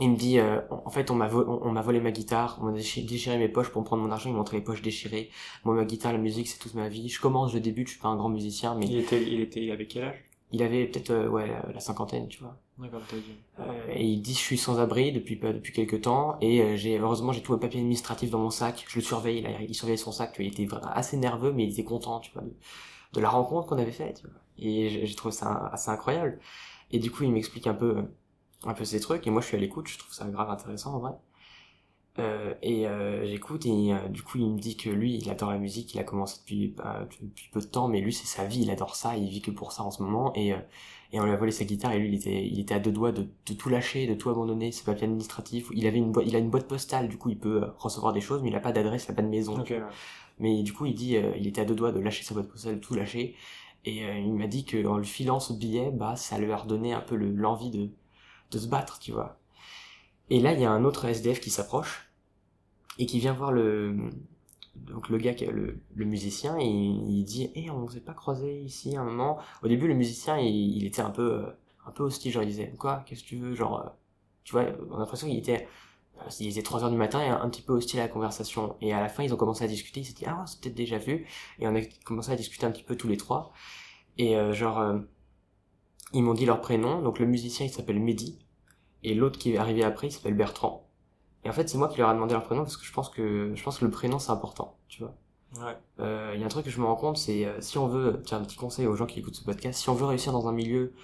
Il 0.01 0.11
me 0.13 0.17
dit, 0.17 0.39
euh, 0.39 0.59
en 0.71 0.89
fait, 0.89 1.11
on 1.11 1.15
m'a 1.15 1.29
on, 1.31 1.61
on 1.69 1.71
m'a 1.71 1.83
volé 1.83 2.01
ma 2.01 2.13
guitare, 2.13 2.59
on 2.63 2.65
m'a 2.65 2.73
déchi- 2.73 3.05
déchiré 3.05 3.37
mes 3.37 3.51
poches 3.51 3.69
pour 3.69 3.83
me 3.83 3.87
prendre 3.87 4.03
mon 4.03 4.11
argent, 4.11 4.31
il 4.31 4.33
m'a 4.33 4.39
montré 4.39 4.57
les 4.57 4.63
poches 4.65 4.81
déchirées. 4.81 5.29
Moi, 5.65 5.75
ma 5.75 5.85
guitare, 5.85 6.13
la 6.13 6.19
musique, 6.19 6.49
c'est 6.49 6.59
toute 6.59 6.73
ma 6.73 6.89
vie. 6.89 7.11
Je 7.11 7.21
commence, 7.21 7.53
je 7.53 7.59
débute, 7.59 7.89
je 7.89 7.93
suis 7.93 8.01
pas 8.01 8.09
un 8.09 8.17
grand 8.17 8.31
musicien, 8.31 8.75
mais 8.75 8.87
Il 8.87 8.99
était, 8.99 9.23
il 9.23 9.41
était, 9.43 9.63
il 9.63 9.71
avait 9.71 9.87
quel 9.87 10.05
âge? 10.05 10.25
Il 10.51 10.63
avait 10.63 10.87
peut-être, 10.87 11.11
euh, 11.11 11.29
ouais, 11.29 11.47
la, 11.47 11.73
la 11.75 11.81
cinquantaine, 11.81 12.27
tu 12.29 12.41
vois. 12.43 12.57
D'accord, 12.79 13.03
t'as 13.07 13.17
dit. 13.17 13.37
Euh, 13.61 13.93
et 13.93 14.07
il 14.07 14.23
dit, 14.23 14.33
je 14.33 14.39
suis 14.39 14.57
sans 14.57 14.81
abri 14.81 15.13
depuis 15.13 15.37
depuis 15.37 15.75
quelques 15.75 16.01
temps, 16.01 16.39
et 16.41 16.63
euh, 16.63 16.77
j'ai 16.77 16.99
heureusement 16.99 17.33
j'ai 17.33 17.43
tout 17.43 17.53
mes 17.53 17.61
papiers 17.61 17.81
administratifs 17.81 18.31
dans 18.31 18.39
mon 18.39 18.51
sac. 18.51 18.87
Je 18.89 18.97
le 18.97 19.05
surveille, 19.05 19.43
là, 19.43 19.51
il 19.61 19.75
surveillait 19.75 19.99
son 19.99 20.11
sac, 20.11 20.33
tu 20.33 20.43
vois, 20.43 20.51
il 20.51 20.63
était 20.63 20.75
assez 20.95 21.19
nerveux, 21.19 21.53
mais 21.53 21.65
il 21.65 21.71
était 21.71 21.85
content, 21.85 22.19
tu 22.21 22.33
vois, 22.33 22.43
de, 22.43 22.53
de 23.13 23.21
la 23.21 23.29
rencontre 23.29 23.69
qu'on 23.69 23.79
avait 23.79 23.93
faite. 23.93 24.23
Et 24.59 25.07
j'ai 25.07 25.15
trouvé 25.15 25.33
ça 25.33 25.69
assez 25.73 25.91
incroyable. 25.91 26.39
Et 26.91 26.99
du 26.99 27.11
coup, 27.11 27.25
il 27.25 27.33
m'explique 27.33 27.67
un 27.67 27.75
peu, 27.75 28.05
un 28.65 28.75
peu 28.75 28.85
ces 28.85 29.01
trucs, 29.01 29.27
et 29.27 29.31
moi, 29.31 29.41
je 29.43 29.47
suis 29.49 29.57
à 29.57 29.61
l'écoute. 29.61 29.89
Je 29.89 29.99
trouve 29.99 30.13
ça 30.13 30.27
grave 30.27 30.51
intéressant 30.51 30.95
en 30.95 30.99
vrai. 31.01 31.13
Euh, 32.19 32.55
et 32.63 32.87
euh, 32.87 33.25
j'écoute. 33.27 33.65
Et 33.67 33.93
euh, 33.95 34.09
du 34.09 34.23
coup 34.23 34.39
il 34.39 34.51
me 34.51 34.59
dit 34.59 34.77
que 34.77 34.91
lui 34.91 35.17
il 35.17 35.31
adore 35.31 35.51
la 35.51 35.59
musique. 35.59 35.95
Il 35.95 36.01
a 36.01 36.05
commencé 36.05 36.39
depuis 36.41 36.75
euh, 36.85 37.05
depuis 37.23 37.49
peu 37.53 37.61
de 37.61 37.67
temps. 37.67 37.89
Mais 37.89 38.01
lui 38.01 38.13
c'est 38.13 38.27
sa 38.27 38.45
vie. 38.45 38.63
Il 38.63 38.71
adore 38.71 38.97
ça. 38.97 39.17
Il 39.17 39.29
vit 39.29 39.41
que 39.41 39.51
pour 39.51 39.73
ça 39.73 39.83
en 39.83 39.91
ce 39.91 40.03
moment. 40.03 40.33
Et 40.35 40.53
euh, 40.53 40.59
et 41.13 41.21
on 41.21 41.25
lui 41.25 41.33
a 41.33 41.37
volé 41.37 41.53
sa 41.53 41.65
guitare. 41.65 41.93
Et 41.93 41.99
lui 41.99 42.09
il 42.09 42.15
était 42.15 42.47
il 42.47 42.61
était 42.61 42.75
à 42.75 42.81
deux 42.81 42.93
doigts 42.93 43.13
de, 43.13 43.27
tout 43.55 43.69
lâcher 43.69 44.07
de 44.07 44.15
tout 44.15 44.29
abandonner. 44.31 44.73
Ses 44.73 44.85
papiers 44.85 45.05
administratifs 45.05 45.69
il 45.73 45.87
avait 45.87 45.99
une 45.99 46.13
il 46.25 46.37
a 46.37 46.39
une 46.39 46.51
boîte 46.51 46.69
postale. 46.69 47.09
Du 47.09 47.17
coup 47.17 47.31
il 47.31 47.39
peut 47.39 47.63
euh, 47.63 47.67
recevoir 47.79 48.13
des 48.13 48.21
choses 48.21 48.43
mais 48.43 48.51
il 48.51 48.57
a 48.57 48.61
pas 48.61 48.73
d'adresse 48.73 49.07
il 49.07 49.13
a 49.13 49.15
pas 49.15 49.23
de 49.23 49.29
maison. 49.29 49.65
Mais 50.39 50.63
du 50.63 50.73
coup 50.73 50.87
il 50.87 50.95
dit 50.95 51.17
euh, 51.17 51.33
il 51.37 51.47
était 51.47 51.61
à 51.63 51.65
deux 51.65 51.75
doigts 51.75 51.93
de 51.93 52.01
lâcher 52.01 52.25
sa 52.25 52.35
boîte 52.35 52.49
postale 52.49 52.81
tout 52.81 52.95
lâcher. 52.95 53.37
Et 53.85 54.05
euh, 54.05 54.19
il 54.19 54.33
m'a 54.35 54.47
dit 54.47 54.65
que 54.65 54.87
en 54.87 54.99
lui 54.99 55.07
filant 55.07 55.41
ce 55.41 55.53
billet 55.53 55.91
bah 55.93 56.17
ça 56.17 56.39
lui 56.39 56.53
a 56.53 56.57
redonné 56.57 56.93
un 56.93 57.01
peu 57.01 57.17
le- 57.17 57.33
l'envie 57.33 57.71
de 57.71 58.59
se 58.59 58.67
battre 58.69 58.99
tu 59.01 59.13
vois. 59.13 59.39
Et 60.31 60.41
là 60.41 60.53
il 60.53 60.61
y 60.61 60.65
a 60.65 60.71
un 60.73 60.85
autre 60.85 61.05
SDF 61.07 61.41
qui 61.41 61.51
s'approche 61.51 62.11
et 62.99 63.07
qui 63.07 63.19
vient 63.19 63.33
voir 63.33 63.53
le 63.53 63.97
donc 64.77 65.09
le 65.11 65.19
gars 65.19 65.35
le, 65.53 65.79
le 65.95 66.05
musicien 66.05 66.59
et 66.59 66.67
il, 66.67 67.25
dit 67.25 67.51
eh 67.55 67.71
on 67.71 67.89
s'est 67.89 68.01
pas 68.01 68.15
croisé 68.15 68.61
ici 68.63 68.97
à 68.97 69.03
un 69.03 69.05
moment 69.05 69.39
au 69.63 69.69
début 69.69 69.89
le 69.89 69.95
musicien 69.95 70.39
il, 70.39 70.77
il 70.79 70.87
était 70.87 71.03
un 71.03 71.11
peu 71.11 71.35
euh, 71.35 71.47
un 71.87 71.91
peu 71.93 72.05
hostile 72.05 72.33
genre 72.33 72.43
il 72.43 72.49
disait 72.49 72.73
quoi? 72.79 73.03
Qu'est-ce 73.07 73.23
que 73.25 73.29
tu 73.29 73.37
veux 73.39 73.55
genre 73.55 73.95
tu 74.45 74.53
vois 74.53 74.65
on 74.91 74.97
a 74.97 75.01
l'impression 75.01 75.29
qu'il 75.29 75.39
était 75.39 75.69
il 76.41 76.49
était 76.49 76.63
3 76.63 76.85
heures 76.85 76.91
du 76.91 76.97
matin 76.97 77.21
et 77.21 77.29
un, 77.29 77.41
un 77.41 77.49
petit 77.51 77.63
peu 77.63 77.73
hostile 77.73 78.01
à 78.01 78.05
la 78.05 78.09
conversation. 78.09 78.77
Et 78.81 78.93
à 78.93 79.01
la 79.01 79.09
fin 79.09 79.23
ils 79.23 79.33
ont 79.35 79.37
commencé 79.37 79.65
à 79.65 79.69
discuter. 79.69 80.01
Ils 80.01 80.05
s'est 80.05 80.13
dit 80.15 80.25
ah 80.27 80.39
on 80.43 80.47
s'est 80.47 80.59
peut-être 80.61 80.75
déjà 80.75 80.99
vu. 80.99 81.27
Et 81.59 81.67
on 81.67 81.75
a 81.75 81.81
commencé 82.05 82.31
à 82.33 82.37
discuter 82.37 82.67
un 82.67 82.71
petit 82.71 82.83
peu 82.85 82.97
tous 82.97 83.09
les 83.09 83.17
trois. 83.17 83.53
Et 84.19 84.37
euh, 84.37 84.53
genre 84.53 84.79
euh, 84.81 84.99
ils 86.13 86.23
m'ont 86.23 86.35
dit 86.35 86.47
leur 86.47 86.61
prénom. 86.61 87.03
Donc 87.03 87.19
le 87.19 87.27
musicien 87.27 87.67
il 87.67 87.71
s'appelle 87.71 88.01
Mehdi. 88.01 88.39
Et 89.03 89.15
l'autre 89.15 89.39
qui 89.39 89.53
est 89.53 89.59
arrivé 89.59 89.83
après 89.85 90.09
il 90.09 90.13
s'appelle 90.13 90.35
Bertrand. 90.35 90.89
Et 91.45 91.49
en 91.51 91.53
fait 91.53 91.69
c'est 91.69 91.79
moi 91.79 91.89
qui 91.89 91.99
leur 91.99 92.11
ai 92.11 92.15
demandé 92.15 92.35
leur 92.35 92.45
prénom 92.45 92.63
parce 92.63 92.77
que 92.77 92.85
je 92.85 92.93
pense 92.93 93.11
que 93.11 93.53
je 93.55 93.63
pense 93.63 93.79
que 93.79 93.85
le 93.85 93.91
prénom 93.91 94.19
c'est 94.19 94.31
important 94.31 94.79
tu 94.89 95.03
vois. 95.03 95.15
Ouais. 95.59 95.77
euh, 96.01 96.33
il 96.35 96.41
y 96.41 96.43
a 96.43 96.47
un 96.47 96.49
truc 96.49 96.65
que 96.65 96.71
je 96.71 96.81
me 96.81 96.87
rends 96.87 96.97
compte, 96.97 97.19
c'est 97.19 97.45
euh, 97.45 97.61
si 97.61 97.77
on 97.77 97.87
veut, 97.87 98.23
tiens 98.25 98.39
un 98.39 98.43
petit 98.43 98.57
conseil 98.57 98.87
aux 98.87 98.97
gens 98.97 99.05
qui 99.05 99.19
écoutent 99.21 99.35
ce 99.35 99.45
podcast, 99.45 99.79
si 99.81 99.91
on 99.91 99.95
veut 99.95 100.07
réussir 100.07 100.33
dans 100.33 100.49
un 100.49 100.53
milieu 100.53 100.95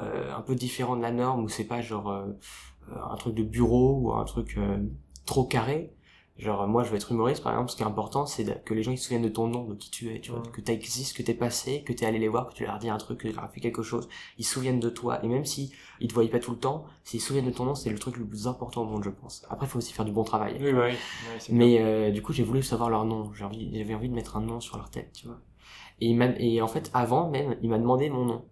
euh, 0.00 0.32
un 0.32 0.42
peu 0.42 0.54
différent 0.54 0.96
de 0.96 1.02
la 1.02 1.10
norme, 1.10 1.42
où 1.42 1.48
c'est 1.48 1.64
pas 1.64 1.80
genre 1.80 2.10
euh, 2.10 2.26
euh, 2.26 2.75
un 2.94 3.16
truc 3.16 3.34
de 3.34 3.42
bureau 3.42 3.98
ou 4.00 4.12
un 4.12 4.24
truc 4.24 4.56
euh, 4.58 4.78
trop 5.24 5.44
carré, 5.44 5.92
genre 6.38 6.68
moi 6.68 6.84
je 6.84 6.90
vais 6.90 6.96
être 6.96 7.12
humoriste 7.12 7.42
par 7.42 7.52
exemple, 7.52 7.70
ce 7.70 7.76
qui 7.76 7.82
est 7.82 7.86
important 7.86 8.26
c'est 8.26 8.64
que 8.64 8.74
les 8.74 8.82
gens 8.82 8.92
ils 8.92 8.98
se 8.98 9.04
souviennent 9.04 9.22
de 9.22 9.28
ton 9.28 9.46
nom, 9.48 9.64
de 9.64 9.74
qui 9.74 9.90
tu 9.90 10.14
es, 10.14 10.20
tu 10.20 10.30
vois, 10.30 10.42
que 10.52 10.60
tu 10.60 10.70
existes, 10.70 11.16
que 11.16 11.22
t'es 11.22 11.34
passé, 11.34 11.82
que 11.82 11.92
t'es 11.92 12.06
allé 12.06 12.18
les 12.18 12.28
voir, 12.28 12.48
que 12.48 12.54
tu 12.54 12.64
leur 12.64 12.74
as 12.74 12.78
dit 12.78 12.88
un 12.88 12.98
truc, 12.98 13.18
que 13.18 13.28
tu 13.28 13.34
leur 13.34 13.44
as 13.44 13.48
fait 13.48 13.60
quelque 13.60 13.82
chose, 13.82 14.08
ils 14.38 14.44
se 14.44 14.52
souviennent 14.52 14.80
de 14.80 14.90
toi, 14.90 15.24
et 15.24 15.28
même 15.28 15.44
si 15.44 15.72
ils 16.00 16.08
te 16.08 16.14
voyaient 16.14 16.30
pas 16.30 16.40
tout 16.40 16.52
le 16.52 16.58
temps, 16.58 16.84
s'ils 17.04 17.20
se 17.20 17.28
souviennent 17.28 17.46
de 17.46 17.50
ton 17.50 17.64
nom, 17.64 17.74
c'est 17.74 17.90
le 17.90 17.98
truc 17.98 18.16
le 18.16 18.26
plus 18.26 18.46
important 18.46 18.82
au 18.82 18.86
monde 18.86 19.04
je 19.04 19.10
pense. 19.10 19.44
Après 19.48 19.66
il 19.66 19.68
faut 19.68 19.78
aussi 19.78 19.92
faire 19.92 20.04
du 20.04 20.12
bon 20.12 20.24
travail. 20.24 20.56
Oui, 20.60 20.72
bah 20.72 20.86
oui. 20.86 20.92
Ouais, 20.92 21.38
Mais 21.50 21.80
euh, 21.80 22.10
du 22.10 22.22
coup, 22.22 22.32
j'ai 22.32 22.44
voulu 22.44 22.62
savoir 22.62 22.90
leur 22.90 23.04
nom. 23.04 23.32
J'ai 23.34 23.44
envie, 23.44 23.76
j'avais 23.76 23.94
envie 23.94 24.08
de 24.08 24.14
mettre 24.14 24.36
un 24.36 24.40
nom 24.40 24.60
sur 24.60 24.76
leur 24.76 24.90
tête, 24.90 25.12
tu 25.12 25.26
vois. 25.26 25.40
Et, 26.00 26.10
il 26.10 26.36
et 26.38 26.60
en 26.60 26.68
fait, 26.68 26.90
avant 26.94 27.30
même, 27.30 27.56
il 27.62 27.70
m'a 27.70 27.78
demandé 27.78 28.10
mon 28.10 28.24
nom. 28.24 28.44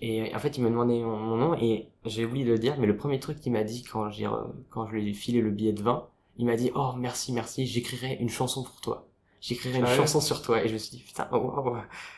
Et 0.00 0.34
en 0.34 0.38
fait, 0.38 0.56
il 0.58 0.62
m'a 0.62 0.70
demandé 0.70 1.02
mon, 1.02 1.36
nom 1.36 1.54
et 1.54 1.88
j'ai 2.04 2.24
oublié 2.24 2.44
de 2.44 2.50
le 2.50 2.58
dire, 2.58 2.76
mais 2.78 2.86
le 2.86 2.96
premier 2.96 3.20
truc 3.20 3.40
qu'il 3.40 3.52
m'a 3.52 3.64
dit 3.64 3.82
quand 3.84 4.10
j'ai, 4.10 4.28
quand 4.70 4.86
je 4.86 4.92
lui 4.92 5.10
ai 5.10 5.14
filé 5.14 5.40
le 5.40 5.50
billet 5.50 5.72
de 5.72 5.82
vin, 5.82 6.08
il 6.36 6.46
m'a 6.46 6.56
dit 6.56 6.70
oh 6.74 6.92
merci 6.96 7.32
merci, 7.32 7.66
j'écrirai 7.66 8.16
une 8.20 8.28
chanson 8.28 8.64
pour 8.64 8.80
toi. 8.80 9.08
J'écrirai 9.40 9.78
une 9.78 9.86
Sérieux 9.86 10.00
chanson 10.00 10.20
sur 10.20 10.42
toi. 10.42 10.64
Et 10.64 10.68
je 10.68 10.74
me 10.74 10.78
suis 10.78 10.96
dit 10.96 11.02
putain 11.02 11.28
waouh, 11.30 11.76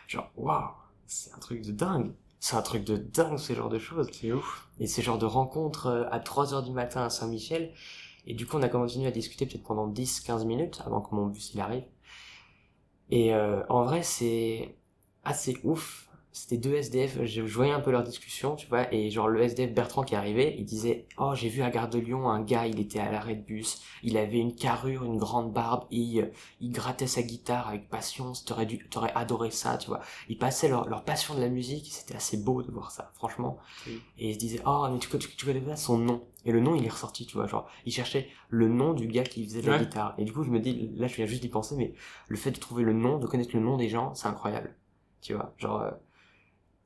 genre 0.09 0.30
waouh, 0.37 0.71
c'est 1.06 1.33
un 1.35 1.38
truc 1.38 1.62
de 1.62 1.73
dingue. 1.73 2.12
C'est 2.40 2.56
un 2.56 2.62
truc 2.62 2.85
de 2.85 2.97
dingue 2.97 3.38
ce 3.38 3.52
genre 3.54 3.68
de 3.68 3.78
choses. 3.78 4.09
C'est 4.12 4.33
ouf. 4.33 4.68
Et 4.78 4.87
ces 4.87 5.02
genres 5.02 5.18
de 5.18 5.26
rencontres 5.26 5.87
euh, 5.87 6.04
à 6.11 6.21
3 6.21 6.54
heures 6.54 6.62
du 6.62 6.71
matin 6.71 7.02
à 7.02 7.11
Saint-Michel. 7.11 7.73
Et 8.26 8.35
du 8.35 8.47
coup, 8.47 8.56
on 8.56 8.62
a 8.62 8.68
continué 8.68 9.06
à 9.06 9.11
discuter 9.11 9.47
peut-être 9.47 9.64
pendant 9.64 9.88
10-15 9.88 10.45
minutes 10.45 10.83
avant 10.85 11.00
que 11.00 11.14
mon 11.14 11.26
bus 11.26 11.54
il 11.54 11.61
arrive. 11.61 11.85
Et 13.11 13.35
euh, 13.35 13.62
en 13.68 13.85
vrai, 13.85 14.02
c'est 14.02 14.76
assez 15.25 15.59
ouf 15.64 16.05
c'était 16.37 16.59
deux 16.59 16.75
SDF, 16.75 17.25
je, 17.25 17.47
je 17.47 17.55
voyais 17.55 17.73
un 17.73 17.81
peu 17.81 17.90
leur 17.90 18.02
discussion, 18.02 18.57
tu 18.57 18.66
vois, 18.66 18.93
et 18.93 19.09
genre 19.11 19.26
le 19.26 19.40
SDF 19.40 19.73
Bertrand 19.73 20.02
qui 20.02 20.14
arrivait, 20.14 20.55
il 20.59 20.66
disait 20.66 21.07
Oh, 21.16 21.33
j'ai 21.35 21.49
vu 21.49 21.62
à 21.62 21.71
Gare 21.71 21.88
de 21.88 21.99
Lyon 21.99 22.28
un 22.28 22.43
gars, 22.43 22.66
il 22.66 22.78
était 22.78 22.99
à 22.99 23.11
l'arrêt 23.11 23.37
de 23.37 23.40
bus, 23.40 23.81
il 24.02 24.19
avait 24.19 24.37
une 24.38 24.55
carrure, 24.55 25.05
une 25.05 25.16
grande 25.16 25.55
barbe, 25.55 25.87
il, 25.90 26.31
il 26.61 26.71
grattait 26.73 27.07
sa 27.07 27.23
guitare 27.23 27.69
avec 27.69 27.88
passion, 27.88 28.35
t'aurais 28.45 28.66
dû, 28.66 28.87
t'aurais 28.90 29.12
adoré 29.14 29.50
ça, 29.50 29.78
tu 29.78 29.88
vois. 29.88 30.02
Ils 30.28 30.37
passaient 30.37 30.69
leur, 30.69 30.87
leur 30.90 31.05
passion 31.05 31.35
de 31.35 31.40
la 31.40 31.49
musique, 31.49 31.88
c'était 31.90 32.16
assez 32.16 32.37
beau 32.37 32.62
de 32.62 32.71
voir 32.71 32.90
ça, 32.90 33.12
franchement. 33.14 33.57
Oui. 33.87 34.02
Et 34.19 34.28
il 34.28 34.35
se 34.35 34.38
disait 34.38 34.61
Oh, 34.66 34.87
mais 34.93 34.99
tu, 34.99 35.09
tu, 35.09 35.37
tu 35.37 35.47
connais 35.47 35.62
pas 35.62 35.76
son 35.76 35.97
nom? 35.97 36.23
Et 36.45 36.52
le 36.52 36.61
nom, 36.61 36.75
il 36.75 36.85
est 36.85 36.90
ressorti, 36.90 37.25
tu 37.25 37.38
vois, 37.38 37.47
genre, 37.47 37.66
il 37.87 37.93
cherchait 37.93 38.28
le 38.50 38.69
nom 38.69 38.93
du 38.93 39.07
gars 39.07 39.25
qui 39.25 39.43
faisait 39.43 39.62
de 39.62 39.69
la 39.71 39.78
guitare. 39.78 40.14
Et 40.19 40.25
du 40.26 40.35
coup, 40.35 40.45
je 40.45 40.50
me 40.50 40.61
dis, 40.61 40.90
là, 40.97 41.07
je 41.07 41.16
viens 41.16 41.26
juste 41.26 41.40
d'y 41.40 41.49
penser, 41.49 41.76
mais 41.76 41.95
le 42.28 42.37
fait 42.37 42.50
de 42.50 42.59
trouver 42.61 42.83
le 42.85 42.93
nom, 42.93 43.19
de 43.19 43.26
connaître 43.26 43.57
le 43.57 43.62
nom 43.62 43.78
des 43.78 43.88
gens, 43.88 44.14
c'est 44.14 44.28
incroyable. 44.28 44.76
Tu 45.23 45.33
vois, 45.33 45.55
genre. 45.57 45.93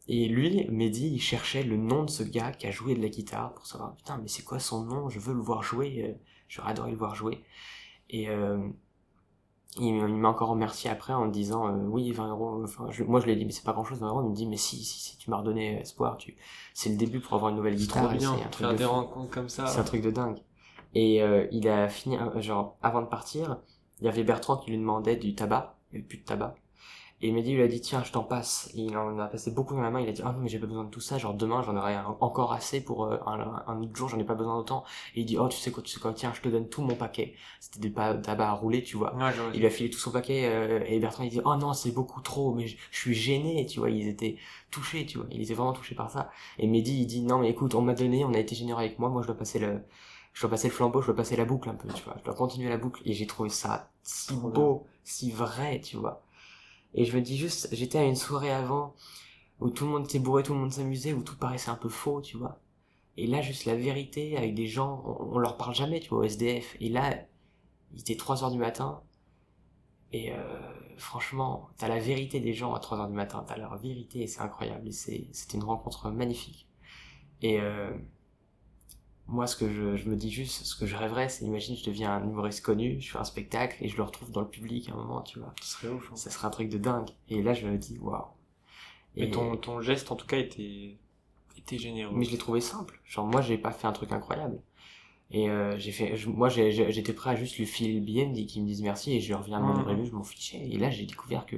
Et 0.08 0.28
lui, 0.28 0.66
Mehdi, 0.70 1.08
il 1.14 1.20
cherchait 1.20 1.62
le 1.62 1.76
nom 1.76 2.04
de 2.04 2.10
ce 2.10 2.22
gars 2.22 2.52
qui 2.52 2.66
a 2.66 2.70
joué 2.70 2.94
de 2.94 3.02
la 3.02 3.08
guitare 3.08 3.54
pour 3.54 3.66
savoir, 3.66 3.94
putain, 3.94 4.18
mais 4.18 4.28
c'est 4.28 4.42
quoi 4.42 4.58
son 4.58 4.84
nom? 4.84 5.08
Je 5.08 5.20
veux 5.20 5.34
le 5.34 5.40
voir 5.40 5.62
jouer, 5.62 6.04
euh, 6.04 6.20
j'aurais 6.48 6.70
adoré 6.72 6.90
le 6.90 6.96
voir 6.96 7.14
jouer. 7.14 7.44
Et 8.10 8.28
euh, 8.28 8.58
il, 9.78 9.94
m'a 9.94 10.28
encore 10.28 10.48
remercié 10.48 10.90
après 10.90 11.12
en 11.12 11.26
me 11.26 11.30
disant, 11.30 11.68
euh, 11.68 11.86
oui, 11.86 12.10
20 12.10 12.28
euros, 12.30 12.62
enfin, 12.64 12.88
je- 12.90 13.04
moi 13.04 13.20
je 13.20 13.26
lui 13.26 13.32
ai 13.32 13.36
dit, 13.36 13.44
mais 13.44 13.52
c'est 13.52 13.64
pas 13.64 13.72
grand 13.72 13.84
chose, 13.84 14.00
20 14.00 14.08
euros. 14.08 14.22
Il 14.24 14.30
me 14.30 14.34
dit, 14.34 14.46
mais 14.46 14.56
si, 14.56 14.82
si, 14.84 14.98
si, 14.98 15.16
tu 15.16 15.30
m'as 15.30 15.36
redonné 15.36 15.80
espoir, 15.80 16.16
tu... 16.16 16.36
c'est 16.74 16.90
le 16.90 16.96
début 16.96 17.20
pour 17.20 17.34
avoir 17.34 17.50
une 17.50 17.56
nouvelle 17.56 17.76
guitare. 17.76 18.12
c'est 18.18 18.26
un 18.26 18.36
truc 18.36 18.52
faire 18.52 18.72
de 18.72 18.76
des 18.76 18.84
fou. 18.84 18.90
rencontres 18.90 19.30
comme 19.30 19.48
ça. 19.48 19.66
C'est 19.66 19.78
un 19.78 19.84
truc 19.84 20.02
de 20.02 20.10
dingue. 20.10 20.38
Et 20.94 21.22
euh, 21.22 21.46
il 21.52 21.68
a 21.68 21.88
fini, 21.88 22.16
genre, 22.38 22.76
avant 22.82 23.00
de 23.00 23.06
partir, 23.06 23.58
il 24.00 24.06
y 24.06 24.08
avait 24.08 24.24
Bertrand 24.24 24.56
qui 24.56 24.70
lui 24.70 24.78
demandait 24.78 25.16
du 25.16 25.36
tabac, 25.36 25.76
il 25.92 25.94
n'y 25.94 25.98
avait 26.00 26.08
plus 26.08 26.18
de 26.18 26.24
tabac. 26.24 26.56
Et 27.22 27.32
Mehdi 27.32 27.52
lui 27.52 27.62
a 27.62 27.68
dit, 27.68 27.80
tiens, 27.80 28.02
je 28.02 28.12
t'en 28.12 28.22
passe. 28.22 28.70
Et 28.74 28.80
il 28.82 28.96
en 28.96 29.18
a 29.18 29.26
passé 29.26 29.50
beaucoup 29.50 29.74
dans 29.74 29.82
la 29.82 29.90
main, 29.90 30.00
il 30.00 30.08
a 30.08 30.12
dit, 30.12 30.22
ah 30.24 30.32
non, 30.32 30.40
mais 30.40 30.48
j'ai 30.48 30.58
pas 30.58 30.66
besoin 30.66 30.84
de 30.84 30.90
tout 30.90 31.00
ça, 31.00 31.18
genre 31.18 31.34
demain 31.34 31.62
j'en 31.62 31.76
aurai 31.76 31.96
encore 32.20 32.52
assez 32.52 32.82
pour 32.82 33.04
euh, 33.04 33.18
un, 33.26 33.62
un 33.66 33.82
autre 33.82 33.94
jour, 33.94 34.08
j'en 34.08 34.18
ai 34.18 34.24
pas 34.24 34.34
besoin 34.34 34.56
d'autant. 34.56 34.84
Et 35.14 35.20
il 35.20 35.26
dit, 35.26 35.38
oh, 35.38 35.48
tu 35.48 35.58
sais 35.58 35.70
quoi, 35.70 35.82
tu 35.82 35.90
sais 35.90 36.00
quoi, 36.00 36.12
tiens, 36.12 36.32
je 36.34 36.40
te 36.40 36.48
donne 36.48 36.68
tout 36.68 36.82
mon 36.82 36.94
paquet. 36.94 37.34
C'était 37.60 37.80
des 37.80 37.92
tabac 37.92 38.48
à 38.48 38.52
rouler, 38.52 38.82
tu 38.82 38.96
vois. 38.96 39.14
Ouais. 39.16 39.30
Il 39.54 39.60
lui 39.60 39.66
a 39.66 39.70
filé 39.70 39.90
tout 39.90 39.98
son 39.98 40.10
paquet 40.10 40.46
euh, 40.46 40.80
et 40.86 40.98
Bertrand 40.98 41.24
il 41.24 41.30
dit 41.30 41.40
oh 41.44 41.56
non 41.56 41.72
c'est 41.72 41.92
beaucoup 41.92 42.20
trop 42.20 42.54
mais 42.54 42.66
je, 42.66 42.76
suis 42.90 43.14
gêné 43.14 43.66
tu 43.66 43.80
vois 43.80 43.90
ils 43.90 44.08
étaient 44.08 44.36
touchés 44.70 45.06
tu 45.06 45.18
vois 45.18 45.26
ils 45.30 45.42
étaient 45.42 45.54
vraiment 45.54 45.72
touchés 45.72 45.94
par 45.94 46.10
ça 46.10 46.30
et 46.58 46.66
Mehdi 46.66 47.00
il 47.02 47.06
dit 47.06 47.22
non 47.22 47.38
mais 47.38 47.50
écoute 47.50 47.74
on 47.74 47.82
m'a 47.82 47.94
donné 47.94 48.24
on 48.24 48.34
a 48.34 48.38
été 48.38 48.54
généreux 48.54 48.80
avec 48.80 48.98
moi 48.98 49.08
moi 49.08 49.22
je 49.22 49.26
dois 49.26 49.36
passer 49.36 49.58
le 49.58 49.82
je 50.32 50.40
dois 50.40 50.50
passer 50.50 50.68
le 50.68 50.74
flambeau 50.74 51.00
je 51.00 51.06
dois 51.06 51.16
passer 51.16 51.36
la 51.36 51.44
boucle 51.44 51.68
un 51.68 51.74
peu 51.74 51.88
tu 51.88 52.02
vois 52.04 52.16
je 52.18 52.24
dois 52.24 52.34
continuer 52.34 52.68
la 52.68 52.78
boucle 52.78 53.02
et 53.04 53.12
j'ai 53.12 53.26
trouvé 53.26 53.48
ça 53.48 53.90
si 54.02 54.34
beau 54.34 54.86
si 55.04 55.30
vrai 55.30 55.80
tu 55.80 55.96
vois 55.96 56.22
et 56.94 57.04
je 57.04 57.16
me 57.16 57.22
dis 57.22 57.36
juste 57.36 57.68
j'étais 57.72 57.98
à 57.98 58.04
une 58.04 58.16
soirée 58.16 58.50
avant 58.50 58.94
où 59.60 59.70
tout 59.70 59.84
le 59.84 59.90
monde 59.90 60.04
était 60.04 60.18
bourré 60.18 60.42
tout 60.42 60.54
le 60.54 60.60
monde 60.60 60.72
s'amusait 60.72 61.12
où 61.12 61.22
tout 61.22 61.36
paraissait 61.36 61.70
un 61.70 61.76
peu 61.76 61.88
faux 61.88 62.20
tu 62.20 62.36
vois 62.36 62.60
et 63.16 63.26
là 63.26 63.42
juste 63.42 63.64
la 63.64 63.76
vérité 63.76 64.36
avec 64.36 64.54
des 64.54 64.66
gens 64.66 65.02
on, 65.06 65.36
on 65.36 65.38
leur 65.38 65.56
parle 65.56 65.74
jamais 65.74 66.00
tu 66.00 66.10
vois 66.10 66.20
au 66.20 66.24
SDF 66.24 66.76
et 66.80 66.88
là 66.88 67.14
il 67.92 68.00
était 68.00 68.16
3 68.16 68.44
heures 68.44 68.50
du 68.50 68.58
matin 68.58 69.02
et 70.12 70.32
euh, 70.32 70.38
franchement, 70.96 71.70
t'as 71.78 71.88
la 71.88 72.00
vérité 72.00 72.40
des 72.40 72.52
gens 72.52 72.74
à 72.74 72.80
3 72.80 72.98
heures 72.98 73.08
du 73.08 73.14
matin, 73.14 73.44
t'as 73.46 73.56
leur 73.56 73.76
vérité 73.78 74.22
et 74.22 74.26
c'est 74.26 74.40
incroyable. 74.40 74.88
Et 74.88 74.92
c'est, 74.92 75.28
c'était 75.32 75.56
une 75.56 75.64
rencontre 75.64 76.10
magnifique. 76.10 76.66
Et 77.42 77.60
euh, 77.60 77.92
moi, 79.30 79.46
ce 79.46 79.56
que 79.56 79.68
je, 79.72 79.96
je 79.96 80.08
me 80.10 80.16
dis 80.16 80.30
juste, 80.30 80.64
ce 80.64 80.76
que 80.76 80.86
je 80.86 80.96
rêverais, 80.96 81.28
c'est 81.28 81.44
imagine, 81.44 81.76
je 81.76 81.84
deviens 81.84 82.12
un 82.12 82.24
humoriste 82.28 82.64
connu, 82.64 83.00
je 83.00 83.10
fais 83.12 83.18
un 83.18 83.24
spectacle 83.24 83.76
et 83.80 83.88
je 83.88 83.96
le 83.96 84.02
retrouve 84.02 84.30
dans 84.32 84.40
le 84.42 84.48
public 84.48 84.88
à 84.90 84.92
un 84.92 84.96
moment, 84.96 85.22
tu 85.22 85.38
vois. 85.38 85.54
Ce 85.62 85.72
serait 85.78 85.88
ouf. 85.88 86.10
hein. 86.12 86.16
Ça 86.16 86.30
serait 86.30 86.46
un 86.46 86.50
truc 86.50 86.68
de 86.68 86.78
dingue. 86.78 87.10
Et 87.28 87.42
là, 87.42 87.54
je 87.54 87.66
me 87.66 87.78
dis, 87.78 87.98
waouh. 87.98 88.24
Mais 89.16 89.26
Et- 89.26 89.30
ton, 89.30 89.56
ton 89.56 89.80
geste, 89.80 90.10
en 90.12 90.16
tout 90.16 90.26
cas, 90.26 90.38
était, 90.38 90.96
était 91.58 91.78
généreux. 91.78 92.14
mais 92.16 92.24
je 92.24 92.30
l'ai 92.32 92.38
trouvé 92.38 92.60
simple. 92.60 93.00
Genre, 93.04 93.26
moi, 93.26 93.40
j'ai 93.40 93.58
pas 93.58 93.72
fait 93.72 93.86
un 93.86 93.92
truc 93.92 94.12
incroyable. 94.12 94.60
Et 95.32 95.48
euh, 95.50 95.78
j'ai 95.78 95.92
fait, 95.92 96.16
je- 96.16 96.28
moi, 96.28 96.48
j'étais 96.48 97.12
prêt 97.12 97.30
à 97.30 97.36
juste 97.36 97.56
lui 97.58 97.66
filer 97.66 97.94
le 97.94 98.00
billet, 98.00 98.26
me 98.26 98.34
dire 98.34 98.46
qu'il 98.46 98.62
me 98.62 98.66
dise 98.68 98.82
merci, 98.82 99.12
et 99.14 99.20
je 99.20 99.34
reviens 99.34 99.58
à 99.58 99.60
mon 99.60 99.74
livreur, 99.78 100.04
je 100.04 100.12
m'en 100.12 100.24
fichais. 100.24 100.58
Et 100.70 100.78
là, 100.78 100.90
j'ai 100.90 101.06
découvert 101.06 101.46
que, 101.46 101.56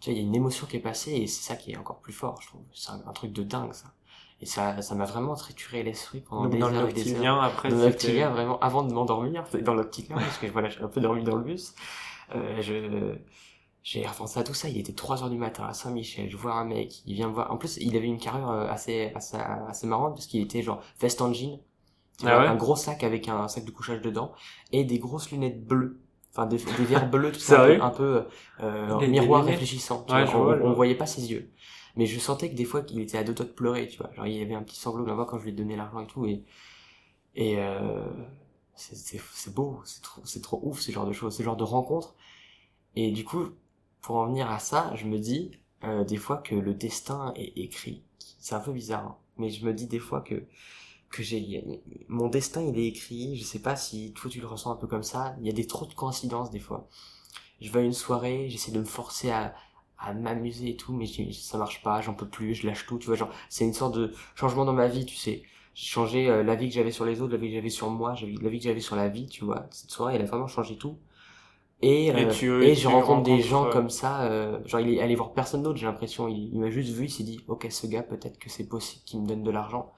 tu 0.00 0.10
vois, 0.10 0.12
il 0.12 0.16
y 0.16 0.20
a 0.20 0.22
une 0.22 0.34
émotion 0.34 0.66
qui 0.66 0.76
est 0.76 0.80
passée, 0.80 1.12
et 1.12 1.26
c'est 1.28 1.42
ça 1.42 1.56
qui 1.56 1.72
est 1.72 1.76
encore 1.76 2.00
plus 2.00 2.12
fort, 2.12 2.40
je 2.42 2.48
trouve. 2.48 2.62
C'est 2.74 2.90
un, 2.90 3.02
un 3.06 3.12
truc 3.12 3.32
de 3.32 3.42
dingue, 3.44 3.72
ça. 3.74 3.92
Et 4.40 4.46
ça, 4.46 4.80
ça 4.82 4.94
m'a 4.94 5.04
vraiment 5.04 5.34
trituré 5.34 5.82
l'esprit 5.82 6.20
pendant 6.20 6.44
Donc, 6.44 6.52
des 6.52 6.60
dans 6.60 6.68
heures 6.68 6.74
le 6.82 6.88
et 6.88 6.92
des 6.92 7.12
heures. 7.14 7.16
reptilien, 7.16 7.40
après, 7.40 7.70
Dans 7.70 7.76
le 7.76 8.32
vraiment, 8.32 8.58
avant 8.60 8.82
de 8.84 8.92
m'endormir, 8.92 9.44
dans 9.62 9.74
là, 9.74 9.84
parce 10.08 10.38
que 10.38 10.46
voilà, 10.46 10.68
j'ai 10.68 10.80
un 10.82 10.88
peu 10.88 11.00
dormi 11.00 11.24
dans 11.24 11.36
le 11.36 11.42
bus, 11.44 11.74
euh, 12.34 12.62
je, 12.62 13.16
j'ai 13.82 14.06
repensé 14.06 14.38
à 14.40 14.44
tout 14.44 14.54
ça, 14.54 14.68
il 14.68 14.78
était 14.78 14.92
3 14.92 15.22
heures 15.22 15.30
du 15.30 15.38
matin 15.38 15.64
à 15.64 15.74
Saint-Michel, 15.74 16.30
je 16.30 16.36
vois 16.36 16.54
un 16.54 16.64
mec, 16.64 17.02
il 17.06 17.14
vient 17.14 17.28
me 17.28 17.34
voir, 17.34 17.52
en 17.52 17.56
plus, 17.56 17.78
il 17.80 17.96
avait 17.96 18.06
une 18.06 18.18
carrure 18.20 18.50
euh, 18.50 18.68
assez, 18.68 19.12
assez, 19.14 19.36
assez 19.36 19.86
marrante, 19.86 20.14
parce 20.14 20.26
qu'il 20.26 20.42
était 20.42 20.62
genre 20.62 20.82
veste 21.00 21.20
en 21.22 21.32
jean, 21.32 21.60
tu 22.18 22.26
Ah 22.26 22.30
vois, 22.30 22.40
ouais 22.40 22.48
un 22.48 22.56
gros 22.56 22.76
sac 22.76 23.04
avec 23.04 23.28
un 23.28 23.48
sac 23.48 23.64
de 23.64 23.70
couchage 23.70 24.02
dedans, 24.02 24.32
et 24.72 24.84
des 24.84 24.98
grosses 24.98 25.30
lunettes 25.30 25.66
bleues. 25.66 26.00
Enfin, 26.32 26.46
des, 26.46 26.58
des 26.58 26.84
verres 26.84 27.10
bleus, 27.10 27.32
tout 27.32 27.40
ça, 27.40 27.56
un 27.56 27.60
peu, 27.60 27.82
un 27.82 27.90
peu 27.90 28.24
euh, 28.60 28.96
Des- 28.98 29.06
des 29.06 29.10
miroir 29.10 29.44
réfléchissant. 29.44 30.04
Ouais, 30.08 30.24
vois, 30.26 30.36
on, 30.36 30.66
on 30.66 30.72
voyait 30.74 30.94
pas 30.94 31.06
ses 31.06 31.30
yeux. 31.32 31.52
Mais 31.98 32.06
je 32.06 32.18
sentais 32.20 32.48
que 32.48 32.54
des 32.54 32.64
fois 32.64 32.82
qu'il 32.82 33.00
était 33.00 33.18
à 33.18 33.24
deux 33.24 33.34
doigts 33.34 33.44
de 33.44 33.50
pleurer, 33.50 33.88
tu 33.88 33.98
vois. 33.98 34.12
Genre, 34.14 34.26
il 34.26 34.34
y 34.34 34.40
avait 34.40 34.54
un 34.54 34.62
petit 34.62 34.78
sanglot 34.78 35.04
là-bas 35.04 35.26
quand 35.28 35.38
je 35.38 35.44
lui 35.44 35.50
ai 35.50 35.52
donné 35.54 35.76
l'argent 35.76 36.00
et 36.00 36.06
tout, 36.06 36.26
et, 36.26 36.44
et 37.34 37.58
euh, 37.58 38.06
c'est, 38.76 39.52
beau, 39.52 39.80
c'est 39.84 40.00
trop, 40.02 40.22
trop 40.42 40.60
ouf, 40.62 40.80
ce 40.80 40.92
genre 40.92 41.06
de 41.06 41.12
choses, 41.12 41.36
ce 41.36 41.42
genre 41.42 41.56
de 41.56 41.64
rencontres. 41.64 42.14
Et 42.96 43.10
du 43.10 43.24
coup, 43.24 43.48
pour 44.00 44.16
en 44.16 44.26
venir 44.28 44.50
à 44.50 44.60
ça, 44.60 44.92
je 44.94 45.06
me 45.06 45.18
dis, 45.18 45.50
euh, 45.84 46.04
des 46.04 46.16
fois 46.16 46.38
que 46.38 46.54
le 46.54 46.72
destin 46.72 47.32
est 47.36 47.58
écrit. 47.58 48.02
C'est 48.38 48.54
un 48.54 48.60
peu 48.60 48.72
bizarre, 48.72 49.04
hein, 49.04 49.16
mais 49.36 49.50
je 49.50 49.64
me 49.66 49.72
dis 49.74 49.88
des 49.88 49.98
fois 49.98 50.20
que, 50.20 50.44
que 51.10 51.22
j'ai, 51.24 51.64
mon 52.08 52.28
destin 52.28 52.62
il 52.62 52.78
est 52.78 52.86
écrit, 52.86 53.36
je 53.36 53.44
sais 53.44 53.58
pas 53.58 53.76
si 53.76 54.12
toi 54.12 54.30
tu 54.30 54.40
le 54.40 54.46
ressens 54.46 54.70
un 54.72 54.76
peu 54.76 54.86
comme 54.86 55.02
ça, 55.02 55.34
il 55.40 55.46
y 55.46 55.50
a 55.50 55.52
des 55.52 55.66
trop 55.66 55.86
de 55.86 55.94
coïncidences 55.94 56.50
des 56.50 56.60
fois. 56.60 56.88
Je 57.60 57.70
vais 57.72 57.80
à 57.80 57.82
une 57.82 57.92
soirée, 57.92 58.48
j'essaie 58.50 58.70
de 58.72 58.78
me 58.78 58.84
forcer 58.84 59.30
à, 59.30 59.54
à 59.98 60.14
m'amuser 60.14 60.70
et 60.70 60.76
tout, 60.76 60.92
mais 60.94 61.06
ça 61.32 61.58
marche 61.58 61.82
pas, 61.82 62.00
j'en 62.00 62.14
peux 62.14 62.28
plus, 62.28 62.54
je 62.54 62.66
lâche 62.66 62.86
tout, 62.86 62.98
tu 62.98 63.06
vois, 63.06 63.16
genre, 63.16 63.30
c'est 63.48 63.64
une 63.64 63.74
sorte 63.74 63.94
de 63.96 64.12
changement 64.36 64.64
dans 64.64 64.72
ma 64.72 64.88
vie, 64.88 65.06
tu 65.06 65.16
sais. 65.16 65.42
J'ai 65.74 65.86
changé 65.88 66.28
euh, 66.28 66.42
la 66.42 66.56
vie 66.56 66.68
que 66.68 66.74
j'avais 66.74 66.90
sur 66.92 67.04
les 67.04 67.20
autres, 67.22 67.32
la 67.32 67.38
vie 67.38 67.48
que 67.48 67.54
j'avais 67.54 67.70
sur 67.70 67.90
moi, 67.90 68.14
la 68.42 68.48
vie 68.50 68.58
que 68.58 68.64
j'avais 68.64 68.80
sur 68.80 68.96
la 68.96 69.08
vie, 69.08 69.26
tu 69.28 69.44
vois. 69.44 69.66
Cette 69.70 69.90
soirée, 69.90 70.14
elle 70.16 70.22
a 70.22 70.24
vraiment 70.26 70.46
changé 70.48 70.76
tout. 70.78 70.98
Et, 71.82 72.10
Et 72.12 72.26
euh, 72.26 72.34
tu- 72.34 72.64
et 72.64 72.74
tu 72.74 72.86
je 72.86 72.88
rencontre 72.88 73.22
des 73.22 73.40
gens 73.42 73.66
euh, 73.66 73.68
comme 73.68 73.90
ça, 73.90 74.22
euh, 74.24 74.60
genre 74.66 74.80
il 74.80 74.94
est 74.94 75.00
allé 75.00 75.14
voir 75.14 75.34
personne 75.34 75.62
d'autre, 75.62 75.78
j'ai 75.78 75.86
l'impression, 75.86 76.26
il, 76.26 76.50
il 76.54 76.58
m'a 76.60 76.70
juste 76.70 76.90
vu, 76.94 77.04
il 77.04 77.10
s'est 77.10 77.22
dit, 77.22 77.40
ok, 77.48 77.66
ce 77.70 77.86
gars, 77.86 78.02
peut-être 78.02 78.38
que 78.38 78.48
c'est 78.50 78.66
possible 78.66 79.04
qu'il 79.04 79.20
me 79.20 79.26
donne 79.26 79.42
de 79.42 79.50
l'argent. 79.50 79.92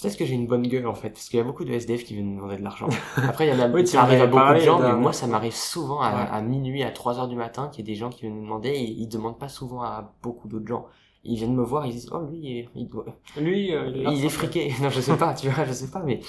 Peut-être 0.00 0.16
que 0.16 0.24
j'ai 0.24 0.34
une 0.34 0.46
bonne 0.46 0.66
gueule 0.66 0.86
en 0.86 0.94
fait, 0.94 1.10
parce 1.10 1.28
qu'il 1.28 1.36
y 1.38 1.40
a 1.40 1.44
beaucoup 1.44 1.64
de 1.64 1.72
SDF 1.72 2.04
qui 2.04 2.14
viennent 2.14 2.30
me 2.30 2.36
demander 2.36 2.56
de 2.56 2.62
l'argent. 2.62 2.88
Après, 3.16 3.46
il 3.46 3.50
y 3.50 3.52
en 3.52 3.60
a, 3.60 3.68
Oui, 3.68 3.86
ça 3.86 3.98
en 3.98 4.02
arrive 4.04 4.22
à 4.22 4.26
beaucoup 4.26 4.54
de 4.54 4.60
gens, 4.60 4.78
mais 4.80 4.92
moi 4.94 5.12
ça 5.12 5.26
m'arrive 5.26 5.54
souvent 5.54 6.00
à, 6.00 6.10
Ouais. 6.14 6.28
à 6.30 6.40
minuit, 6.42 6.82
à 6.82 6.90
3 6.90 7.18
heures 7.18 7.28
du 7.28 7.36
matin, 7.36 7.68
qu'il 7.68 7.84
y 7.84 7.88
a 7.88 7.92
des 7.92 7.96
gens 7.98 8.08
qui 8.10 8.22
viennent 8.22 8.36
me 8.36 8.42
demander, 8.42 8.70
et 8.70 8.82
ils 8.82 9.08
demandent 9.08 9.38
pas 9.38 9.48
souvent 9.48 9.82
à 9.82 10.14
beaucoup 10.22 10.48
d'autres 10.48 10.66
gens. 10.66 10.86
Ils 11.22 11.36
viennent 11.36 11.54
me 11.54 11.62
voir, 11.62 11.84
ils 11.86 11.92
disent, 11.92 12.08
oh 12.12 12.20
lui, 12.30 12.66
il, 12.74 12.88
doit, 12.88 13.04
Lui, 13.36 13.74
euh, 13.74 13.88
il 13.94 14.00
est 14.00 14.02
là. 14.04 14.12
il 14.14 14.24
est 14.24 14.28
friqué. 14.30 14.72
Non, 14.82 14.88
je 14.88 15.00
sais 15.02 15.16
pas, 15.18 15.34
tu 15.34 15.50
vois, 15.50 15.64
je 15.66 15.72
sais 15.72 15.90
pas, 15.90 16.02
mais 16.02 16.20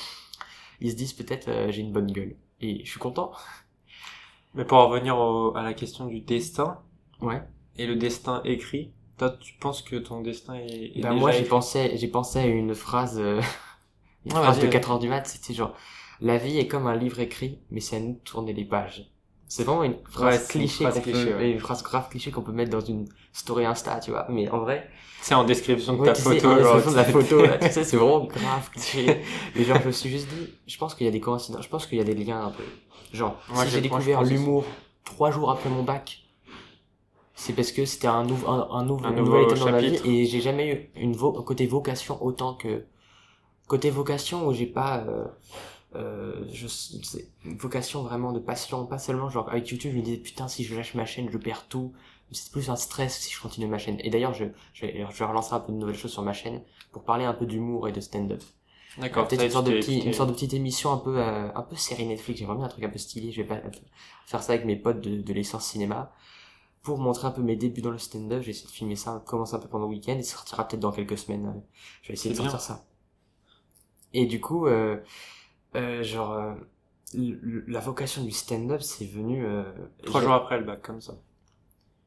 ils 0.81 0.91
se 0.91 0.95
disent 0.97 1.13
peut-être 1.13 1.47
euh, 1.47 1.71
j'ai 1.71 1.81
une 1.81 1.93
bonne 1.93 2.11
gueule. 2.11 2.35
Et 2.59 2.83
je 2.83 2.89
suis 2.91 2.99
content. 2.99 3.31
Mais 4.53 4.65
pour 4.65 4.79
en 4.79 4.89
revenir 4.89 5.17
au- 5.17 5.55
à 5.55 5.63
la 5.63 5.73
question 5.73 6.07
du 6.07 6.19
destin, 6.19 6.79
Ouais. 7.21 7.41
et 7.77 7.87
le 7.87 7.95
destin 7.95 8.41
écrit, 8.43 8.91
toi, 9.21 9.37
tu 9.39 9.53
penses 9.59 9.81
que 9.83 9.95
ton 9.97 10.21
destin 10.21 10.55
est, 10.55 10.97
est 10.97 11.01
Bah, 11.01 11.09
déjà 11.09 11.19
moi, 11.19 11.31
j'ai 11.31 11.45
pensé, 11.45 11.97
j'ai 11.97 12.07
pensé 12.07 12.39
à 12.39 12.45
une 12.45 12.75
phrase, 12.75 13.17
euh, 13.19 13.41
une 14.25 14.31
Ah, 14.33 14.41
phrase 14.41 14.57
vas-y, 14.57 14.61
de 14.61 14.67
vas-y. 14.67 14.71
4 14.71 14.91
heures 14.91 14.99
du 14.99 15.09
mat, 15.09 15.25
c'était 15.27 15.53
genre, 15.53 15.75
la 16.21 16.37
vie 16.37 16.57
est 16.59 16.67
comme 16.67 16.87
un 16.87 16.95
livre 16.95 17.19
écrit, 17.19 17.59
mais 17.71 17.79
c'est 17.81 17.97
à 17.97 17.99
nous 17.99 18.13
de 18.13 18.19
tourner 18.19 18.53
les 18.53 18.65
pages. 18.65 19.11
C'est 19.47 19.63
vraiment 19.63 19.83
une 19.83 19.95
Ouais, 19.95 20.05
phrase 20.09 20.47
une 20.55 20.67
cliché, 20.67 20.87
phrase 20.87 21.01
peut- 21.01 21.35
ouais. 21.35 21.51
une 21.51 21.59
phrase 21.59 21.83
grave 21.83 22.09
cliché 22.09 22.31
qu'on 22.31 22.41
peut 22.41 22.51
mettre 22.53 22.71
dans 22.71 22.79
une 22.81 23.07
story 23.33 23.65
Insta, 23.65 23.99
tu 23.99 24.11
vois. 24.11 24.25
Mais 24.29 24.49
en 24.49 24.59
vrai, 24.59 24.89
C'est 25.21 25.35
en 25.35 25.43
description 25.43 25.93
de 25.93 25.99
Ouais, 25.99 26.07
ta 26.07 26.15
sais, 26.15 26.23
photo. 26.23 26.47
en 26.47 26.57
genre, 26.57 26.57
description 26.57 26.91
de 26.91 26.95
la 26.97 27.03
photo, 27.05 27.45
là, 27.45 27.57
tu 27.57 27.69
sais, 27.69 27.83
c'est 27.83 27.97
vraiment 27.97 28.25
grave 28.25 28.69
cliché. 28.71 29.21
Et 29.55 29.63
genre, 29.65 29.79
je 29.81 29.87
me 29.87 29.91
suis 29.91 30.09
juste 30.09 30.27
dit, 30.29 30.55
je 30.67 30.77
pense 30.77 30.95
qu'il 30.95 31.05
y 31.05 31.09
a 31.09 31.11
des 31.11 31.19
coïncidences, 31.19 31.63
je 31.63 31.69
pense 31.69 31.85
qu'il 31.85 31.97
y 31.97 32.01
a 32.01 32.03
des 32.03 32.15
liens 32.15 32.43
un 32.45 32.51
peu. 32.51 32.63
Genre, 33.13 33.41
si 33.53 33.69
j'ai 33.69 33.81
découvert 33.81 34.23
l'humour 34.23 34.65
trois 35.03 35.31
jours 35.31 35.51
après 35.51 35.69
mon 35.69 35.83
bac, 35.83 36.23
c'est 37.41 37.53
parce 37.53 37.71
que 37.71 37.85
c'était 37.85 38.07
un, 38.07 38.23
nouveau 38.23 38.47
un, 38.47 38.69
un 38.69 38.85
nouveau, 38.85 39.03
Un 39.03 39.09
une 39.09 39.15
nouveau 39.15 39.31
nouvelle 39.31 39.45
étape 39.45 39.57
dans 39.57 39.71
ma 39.71 39.79
vie 39.81 39.99
et 40.05 40.27
j'ai 40.27 40.41
jamais 40.41 40.71
eu 40.71 41.01
une 41.01 41.13
vo 41.13 41.31
côté 41.41 41.65
vocation 41.65 42.23
autant 42.23 42.53
que 42.53 42.85
côté 43.67 43.89
vocation 43.89 44.45
où 44.45 44.53
j'ai 44.53 44.67
pas 44.67 44.99
euh, 44.99 45.25
euh, 45.95 46.45
je 46.53 46.67
une 47.43 47.57
vocation 47.57 48.03
vraiment 48.03 48.31
de 48.31 48.39
passion 48.39 48.85
pas 48.85 48.99
seulement 48.99 49.31
genre 49.31 49.49
avec 49.49 49.67
YouTube 49.69 49.91
je 49.91 49.97
me 49.97 50.03
disais 50.03 50.17
putain 50.17 50.47
si 50.47 50.63
je 50.63 50.75
lâche 50.75 50.93
ma 50.93 51.05
chaîne 51.05 51.29
je 51.31 51.37
perds 51.39 51.67
tout. 51.67 51.93
C'est 52.31 52.51
plus 52.51 52.69
un 52.69 52.75
stress 52.75 53.17
si 53.17 53.33
je 53.33 53.41
continue 53.41 53.67
ma 53.67 53.79
chaîne. 53.79 53.97
Et 54.01 54.11
d'ailleurs 54.11 54.35
je 54.35 54.45
je 54.73 54.85
vais, 54.85 55.05
je 55.09 55.17
vais 55.17 55.25
relancer 55.25 55.53
un 55.53 55.59
peu 55.59 55.71
de 55.73 55.77
nouvelles 55.77 55.97
choses 55.97 56.11
sur 56.11 56.21
ma 56.21 56.33
chaîne 56.33 56.61
pour 56.91 57.03
parler 57.03 57.25
un 57.25 57.33
peu 57.33 57.47
d'humour 57.47 57.89
et 57.89 57.91
de 57.91 58.01
stand-up. 58.01 58.43
D'accord. 58.99 59.27
peut-être 59.27 59.43
une 59.43 59.49
sorte 59.49 59.65
de 59.65 59.71
petit, 59.71 59.99
une 59.99 60.13
sorte 60.13 60.29
de 60.29 60.35
petite 60.35 60.53
émission 60.53 60.93
un 60.93 60.97
peu 60.97 61.17
euh, 61.17 61.51
un 61.55 61.61
peu 61.63 61.75
série 61.75 62.05
Netflix. 62.05 62.39
J'aimerais 62.39 62.57
bien 62.57 62.65
un 62.65 62.69
truc 62.69 62.83
un 62.83 62.89
peu 62.89 62.99
stylé. 62.99 63.31
Je 63.31 63.41
vais 63.41 63.47
pas 63.47 63.61
faire 64.27 64.43
ça 64.43 64.53
avec 64.53 64.65
mes 64.65 64.75
potes 64.75 65.01
de, 65.01 65.21
de 65.21 65.33
l'essence 65.33 65.65
cinéma 65.65 66.13
pour 66.83 66.99
montrer 66.99 67.27
un 67.27 67.31
peu 67.31 67.41
mes 67.41 67.55
débuts 67.55 67.81
dans 67.81 67.91
le 67.91 67.97
stand-up, 67.99 68.41
j'ai 68.43 68.51
essayé 68.51 68.67
de 68.67 68.71
filmer 68.71 68.95
ça, 68.95 69.23
commencer 69.25 69.55
un 69.55 69.59
peu 69.59 69.67
pendant 69.69 69.85
le 69.85 69.91
week-end 69.91 70.17
et 70.17 70.23
ça 70.23 70.37
sortira 70.37 70.67
peut-être 70.67 70.81
dans 70.81 70.91
quelques 70.91 71.17
semaines. 71.17 71.47
euh, 71.47 71.59
Je 72.03 72.09
vais 72.09 72.13
essayer 72.15 72.31
de 72.31 72.35
sortir 72.37 72.61
ça. 72.61 72.85
Et 74.13 74.25
du 74.25 74.39
coup, 74.41 74.67
euh, 74.67 74.97
euh, 75.75 76.03
genre, 76.03 76.33
euh, 76.33 76.53
la 77.67 77.79
vocation 77.79 78.23
du 78.23 78.31
stand-up, 78.31 78.81
c'est 78.81 79.05
venu... 79.05 79.45
euh, 79.45 79.63
Trois 80.05 80.21
jours 80.21 80.33
après 80.33 80.57
le 80.59 80.65
bac, 80.65 80.81
comme 80.81 81.01
ça. 81.01 81.15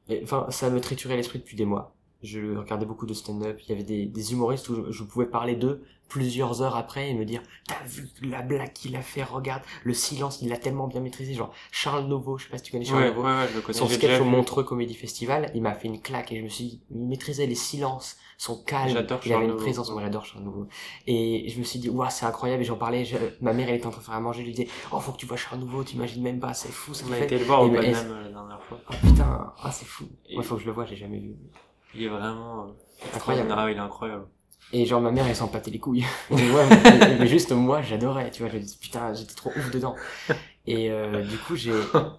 et, 0.09 0.21
Enfin, 0.23 0.47
ça 0.51 0.71
me 0.71 0.81
triturait 0.81 1.17
l'esprit 1.17 1.39
depuis 1.41 1.57
des 1.57 1.67
mois. 1.67 1.93
Je 2.25 2.57
regardais 2.57 2.87
beaucoup 2.87 3.07
de 3.07 3.15
stand-up. 3.15 3.61
Il 3.63 3.69
y 3.69 3.73
avait 3.73 3.85
des, 3.85 4.07
des 4.07 4.33
humoristes 4.33 4.69
où 4.71 4.75
je, 4.87 4.91
je 4.93 5.05
pouvais 5.05 5.27
parler 5.27 5.55
d'eux 5.57 5.85
plusieurs 6.09 6.61
heures 6.63 6.77
après 6.77 7.11
et 7.11 7.15
me 7.15 7.25
dire 7.25 7.43
T'as 7.67 7.83
vu 7.87 8.09
la 8.23 8.43
blague 8.43 8.73
qu'il 8.73 8.95
a 8.97 9.03
fait 9.03 9.23
Regarde, 9.23 9.63
le 9.85 9.95
silence, 9.95 10.41
il 10.43 10.49
l'a 10.49 10.57
tellement 10.59 10.87
bien 10.87 11.01
maîtrisé. 11.01 11.35
Genre, 11.35 11.53
Charles 11.71 12.07
Nouveau, 12.07 12.37
je 12.39 12.45
sais 12.45 12.51
pas 12.51 12.59
si 12.59 12.65
tu 12.65 12.73
connais 12.73 12.85
Charles 12.85 12.99
Ouais, 13.03 13.09
ouais, 13.11 13.15
Nouveau. 13.15 13.29
ouais, 13.29 13.47
je 13.51 13.55
le 13.57 13.61
connais. 13.63 13.79
Son 13.79 13.89
sketch 13.89 14.21
au. 14.21 14.25
Montreux 14.25 14.65
Comédie 14.65 14.95
Festival, 14.95 15.51
il 15.55 15.63
m'a 15.63 15.75
fait 15.75 15.89
une 15.89 16.01
claque 16.01 16.33
et 16.33 16.39
je 16.39 16.43
me 16.45 16.49
suis 16.49 16.65
dit, 16.65 16.81
il 16.91 17.07
maîtrisait 17.07 17.47
les 17.47 17.55
silences, 17.55 18.17
son 18.39 18.63
calme, 18.63 18.89
il 18.91 18.95
Charles 19.07 19.33
avait 19.35 19.45
une 19.45 19.51
Nouveau. 19.53 19.63
présence, 19.63 19.91
moi 19.91 20.03
j'adore 20.03 20.25
Charles 20.25 20.45
Nouveau. 20.45 20.67
Et 21.07 21.49
je 21.49 21.59
me 21.59 21.65
suis 21.65 21.79
dit, 21.79 21.89
ouah, 21.91 22.11
c'est 22.11 22.27
incroyable, 22.27 22.63
et 22.63 22.67
j'en 22.67 22.77
parlais, 22.77 23.05
je- 23.05 23.17
ma 23.41 23.53
mère 23.53 23.69
elle 23.69 23.77
était 23.77 23.87
en 23.87 23.91
train 23.91 24.01
de 24.01 24.05
faire 24.07 24.15
à 24.15 24.21
manger, 24.21 24.41
je 24.43 24.47
lui 24.47 24.53
disais, 24.55 24.69
oh, 24.93 25.01
faut 25.01 25.13
que 25.13 25.19
tu 25.19 25.27
vois 25.27 25.37
Charles 25.37 25.61
Nouveau, 25.61 25.83
t'imagines 25.85 26.23
même 26.23 26.41
pas, 26.41 26.53
c'est 26.55 26.71
fou 26.73 26.93
ce 26.95 27.05
On 27.05 27.13
a 27.13 27.17
fait. 27.17 27.25
été 27.25 27.39
le 27.39 27.45
voir 27.45 27.63
au 27.63 27.69
Et- 27.69 27.75
Paname 27.77 28.23
la 28.23 28.29
dernière 28.31 28.63
fois. 28.63 28.81
Oh 28.91 28.95
putain, 29.03 29.53
ah, 29.63 29.71
c'est 29.73 29.87
fou. 29.87 30.05
Et- 30.29 30.35
Moi, 30.35 30.43
faut 30.45 30.57
que 30.57 30.61
je 30.63 30.67
le 30.67 30.73
vois, 30.73 30.85
j'ai 30.85 30.97
jamais 30.97 31.19
vu. 31.19 31.35
Il 31.96 32.02
est 32.04 32.09
vraiment 32.09 32.64
euh, 32.66 32.70
Incroyable. 33.14 33.54
Ah, 33.57 33.70
il 33.70 33.76
est 33.76 33.80
incroyable. 33.80 34.26
Et 34.72 34.87
genre, 34.87 35.00
ma 35.00 35.11
mère, 35.11 35.26
elle 35.26 35.37
s'en 35.37 35.48
pâtait 35.48 35.70
les 35.70 35.78
couilles. 35.78 36.04
Et 36.30 36.35
ouais, 36.35 36.66
mais, 36.70 37.18
mais 37.18 37.26
juste 37.26 37.52
moi, 37.52 37.83
j'adorais, 37.83 38.30
tu 38.30 38.42
vois, 38.42 38.50
je 38.50 38.59
dis, 38.59 38.76
putain, 38.80 39.12
j'étais 39.14 39.35
trop 39.35 39.50
ouf 39.50 39.70
dedans. 39.70 39.94
Et 40.66 40.90
euh, 40.90 41.22
du 41.22 41.37
coup, 41.37 41.54
j'ai, 41.54 41.72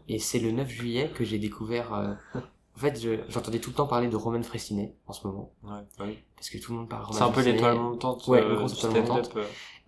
et 0.07 0.19
c'est 0.19 0.39
le 0.39 0.51
9 0.51 0.69
juillet 0.69 1.09
que 1.13 1.23
j'ai 1.25 1.39
découvert, 1.39 1.93
euh, 1.93 2.13
en 2.35 2.79
fait, 2.79 3.01
je- 3.01 3.19
j'entendais 3.29 3.59
tout 3.59 3.71
le 3.71 3.75
temps 3.75 3.87
parler 3.87 4.07
de 4.07 4.15
Roman 4.15 4.43
Fressinet, 4.43 4.93
en 5.07 5.13
ce 5.13 5.25
moment. 5.25 5.51
Ouais, 5.63 5.71
bah 5.97 6.05
oui. 6.07 6.19
Parce 6.35 6.49
que 6.49 6.59
tout 6.59 6.71
le 6.73 6.77
monde 6.79 6.89
parle 6.89 7.05
Roman 7.05 7.17
C'est 7.17 7.23
un 7.23 7.29
peu 7.31 7.41
l'étoile 7.41 7.75
montante 7.75 8.27
Ouais, 8.27 8.41
grosse 8.55 8.73
du 8.73 8.77
étoile 8.85 9.01
montante. 9.01 9.35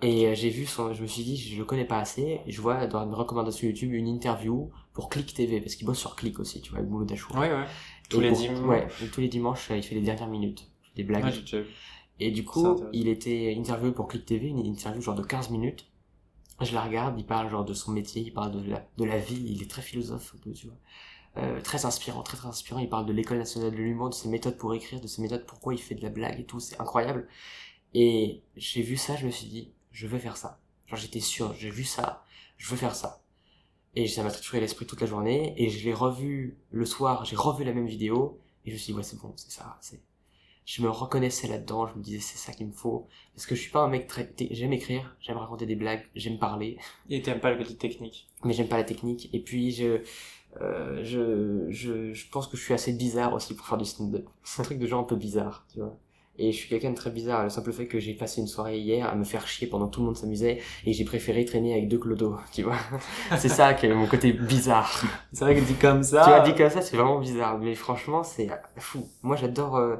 Et 0.01 0.35
j'ai 0.35 0.49
vu 0.49 0.65
son, 0.65 0.93
je 0.93 1.01
me 1.01 1.07
suis 1.07 1.23
dit, 1.23 1.37
je 1.37 1.57
le 1.57 1.65
connais 1.65 1.85
pas 1.85 1.99
assez, 1.99 2.41
et 2.45 2.51
je 2.51 2.61
vois 2.61 2.85
dans 2.87 3.03
une 3.03 3.13
recommandation 3.13 3.67
YouTube 3.67 3.93
une 3.93 4.07
interview 4.07 4.71
pour 4.93 5.09
Click 5.09 5.33
TV, 5.33 5.59
parce 5.61 5.75
qu'il 5.75 5.85
bosse 5.85 5.97
sur 5.99 6.15
Click 6.15 6.39
aussi, 6.39 6.61
tu 6.61 6.69
vois, 6.71 6.79
avec 6.79 6.89
Boulot 6.89 7.05
Dachour. 7.05 7.35
Ouais, 7.35 7.51
ouais. 7.51 7.65
Tous 8.09 8.19
les 8.19 8.31
dimanches. 8.31 8.65
Ouais, 8.65 8.87
tous 9.11 9.21
les 9.21 9.27
dimanches, 9.27 9.69
il 9.69 9.83
fait 9.83 9.95
les 9.95 10.01
dernières 10.01 10.29
minutes, 10.29 10.69
des 10.95 11.03
blagues. 11.03 11.25
Ouais, 11.25 11.31
j'ai 11.31 11.41
déjà 11.41 11.61
vu. 11.61 11.67
Et 12.19 12.31
du 12.31 12.43
coup, 12.43 12.83
il 12.93 13.07
était 13.07 13.55
interviewé 13.57 13.91
pour 13.91 14.07
Click 14.07 14.25
TV, 14.25 14.47
une 14.47 14.65
interview 14.65 15.01
genre 15.01 15.15
de 15.15 15.23
15 15.23 15.49
minutes. 15.51 15.87
Je 16.61 16.73
la 16.73 16.81
regarde, 16.81 17.19
il 17.19 17.25
parle 17.25 17.51
genre 17.51 17.65
de 17.65 17.73
son 17.73 17.91
métier, 17.91 18.23
il 18.23 18.33
parle 18.33 18.51
de 18.51 18.71
la, 18.71 18.87
de 18.97 19.03
la 19.03 19.19
vie, 19.19 19.43
il 19.47 19.61
est 19.61 19.69
très 19.69 19.83
philosophe 19.83 20.33
un 20.35 20.39
peu, 20.39 20.51
tu 20.53 20.67
vois. 20.67 20.77
Euh, 21.37 21.61
très 21.61 21.85
inspirant, 21.85 22.23
très 22.23 22.35
très 22.35 22.47
inspirant. 22.47 22.79
Il 22.79 22.89
parle 22.89 23.05
de 23.05 23.13
l'école 23.13 23.37
nationale 23.37 23.69
de 23.69 23.75
l'humour, 23.75 24.09
de 24.09 24.15
ses 24.15 24.27
méthodes 24.27 24.57
pour 24.57 24.73
écrire, 24.73 24.99
de 24.99 25.05
ses 25.05 25.21
méthodes 25.21 25.45
pourquoi 25.45 25.75
il 25.75 25.79
fait 25.79 25.93
de 25.93 26.01
la 26.01 26.09
blague 26.09 26.39
et 26.39 26.45
tout, 26.45 26.59
c'est 26.59 26.81
incroyable. 26.81 27.27
Et 27.93 28.41
j'ai 28.55 28.81
vu 28.81 28.97
ça, 28.97 29.15
je 29.15 29.27
me 29.27 29.31
suis 29.31 29.47
dit, 29.47 29.71
je 29.91 30.07
veux 30.07 30.17
faire 30.17 30.37
ça. 30.37 30.59
Genre 30.87 30.97
j'étais 30.97 31.19
sûr, 31.19 31.53
j'ai 31.53 31.69
vu 31.69 31.83
ça, 31.83 32.25
je 32.57 32.69
veux 32.69 32.77
faire 32.77 32.95
ça. 32.95 33.21
Et 33.99 34.07
ça 34.07 34.21
m'a 34.21 34.29
trituré 34.29 34.59
l'esprit 34.59 34.85
toute 34.85 35.01
la 35.01 35.07
journée, 35.07 35.55
et 35.57 35.69
je 35.69 35.83
l'ai 35.83 35.93
revu 35.93 36.59
le 36.69 36.85
soir, 36.85 37.25
j'ai 37.25 37.35
revu 37.35 37.63
la 37.63 37.73
même 37.73 37.87
vidéo, 37.87 38.39
et 38.63 38.69
je 38.69 38.75
me 38.75 38.77
suis 38.77 38.93
dit, 38.93 38.97
ouais 38.97 39.01
c'est 39.01 39.19
bon, 39.19 39.33
c'est 39.35 39.49
ça, 39.49 39.75
c'est... 39.81 39.99
Je 40.65 40.83
me 40.83 40.89
reconnaissais 40.89 41.47
là-dedans, 41.47 41.87
je 41.87 41.95
me 41.97 42.03
disais 42.03 42.19
c'est 42.19 42.37
ça 42.37 42.51
qu'il 42.51 42.67
me 42.67 42.73
faut. 42.73 43.07
Parce 43.33 43.47
que 43.47 43.55
je 43.55 43.61
suis 43.61 43.71
pas 43.71 43.79
un 43.79 43.87
mec 43.87 44.05
très... 44.05 44.31
J'aime 44.51 44.73
écrire, 44.73 45.15
j'aime 45.19 45.37
raconter 45.37 45.65
des 45.65 45.75
blagues, 45.75 46.05
j'aime 46.13 46.37
parler, 46.37 46.77
Et 47.09 47.23
t'aimes 47.23 47.39
pas 47.39 47.49
le 47.51 47.57
côté 47.57 47.75
technique. 47.75 48.27
mais 48.43 48.53
j'aime 48.53 48.67
pas 48.67 48.77
la 48.77 48.83
technique. 48.83 49.29
Et 49.33 49.39
puis 49.39 49.71
je, 49.71 50.01
euh, 50.61 51.03
je, 51.03 51.65
je, 51.71 52.13
je 52.13 52.29
pense 52.29 52.47
que 52.47 52.55
je 52.55 52.63
suis 52.63 52.73
assez 52.75 52.93
bizarre 52.93 53.33
aussi 53.33 53.55
pour 53.55 53.65
faire 53.65 53.79
du 53.79 53.85
stand-up. 53.85 54.27
C'est 54.43 54.61
un 54.61 54.65
truc 54.65 54.77
de 54.77 54.85
gens 54.85 54.99
un 54.99 55.05
peu 55.05 55.15
bizarre, 55.15 55.65
tu 55.73 55.79
vois. 55.79 55.97
Et 56.39 56.51
je 56.51 56.57
suis 56.57 56.69
quelqu'un 56.69 56.91
de 56.91 56.95
très 56.95 57.09
bizarre. 57.09 57.43
Le 57.43 57.49
simple 57.49 57.71
fait 57.71 57.87
que 57.87 57.99
j'ai 57.99 58.13
passé 58.13 58.41
une 58.41 58.47
soirée 58.47 58.77
hier 58.79 59.07
à 59.07 59.15
me 59.15 59.23
faire 59.23 59.47
chier 59.47 59.67
pendant 59.67 59.87
que 59.87 59.95
tout 59.95 60.01
le 60.01 60.07
monde 60.07 60.17
s'amusait 60.17 60.59
et 60.85 60.93
j'ai 60.93 61.03
préféré 61.03 61.45
traîner 61.45 61.73
avec 61.73 61.87
deux 61.87 61.97
clodos, 61.97 62.37
tu 62.53 62.63
vois. 62.63 62.77
c'est 63.37 63.49
ça 63.49 63.73
qui 63.73 63.87
est 63.87 63.93
mon 63.93 64.07
côté 64.07 64.33
bizarre. 64.33 65.03
C'est 65.33 65.45
vrai 65.45 65.55
que 65.55 65.61
dit 65.61 65.75
comme 65.75 66.03
ça. 66.03 66.23
Tu 66.23 66.29
m'as 66.29 66.39
dit 66.41 66.55
comme 66.55 66.69
ça, 66.69 66.81
c'est 66.81 66.95
vraiment 66.95 67.19
bizarre. 67.19 67.57
Mais 67.57 67.75
franchement, 67.75 68.23
c'est 68.23 68.49
fou. 68.77 69.07
Moi, 69.23 69.35
j'adore, 69.35 69.77
euh, 69.77 69.97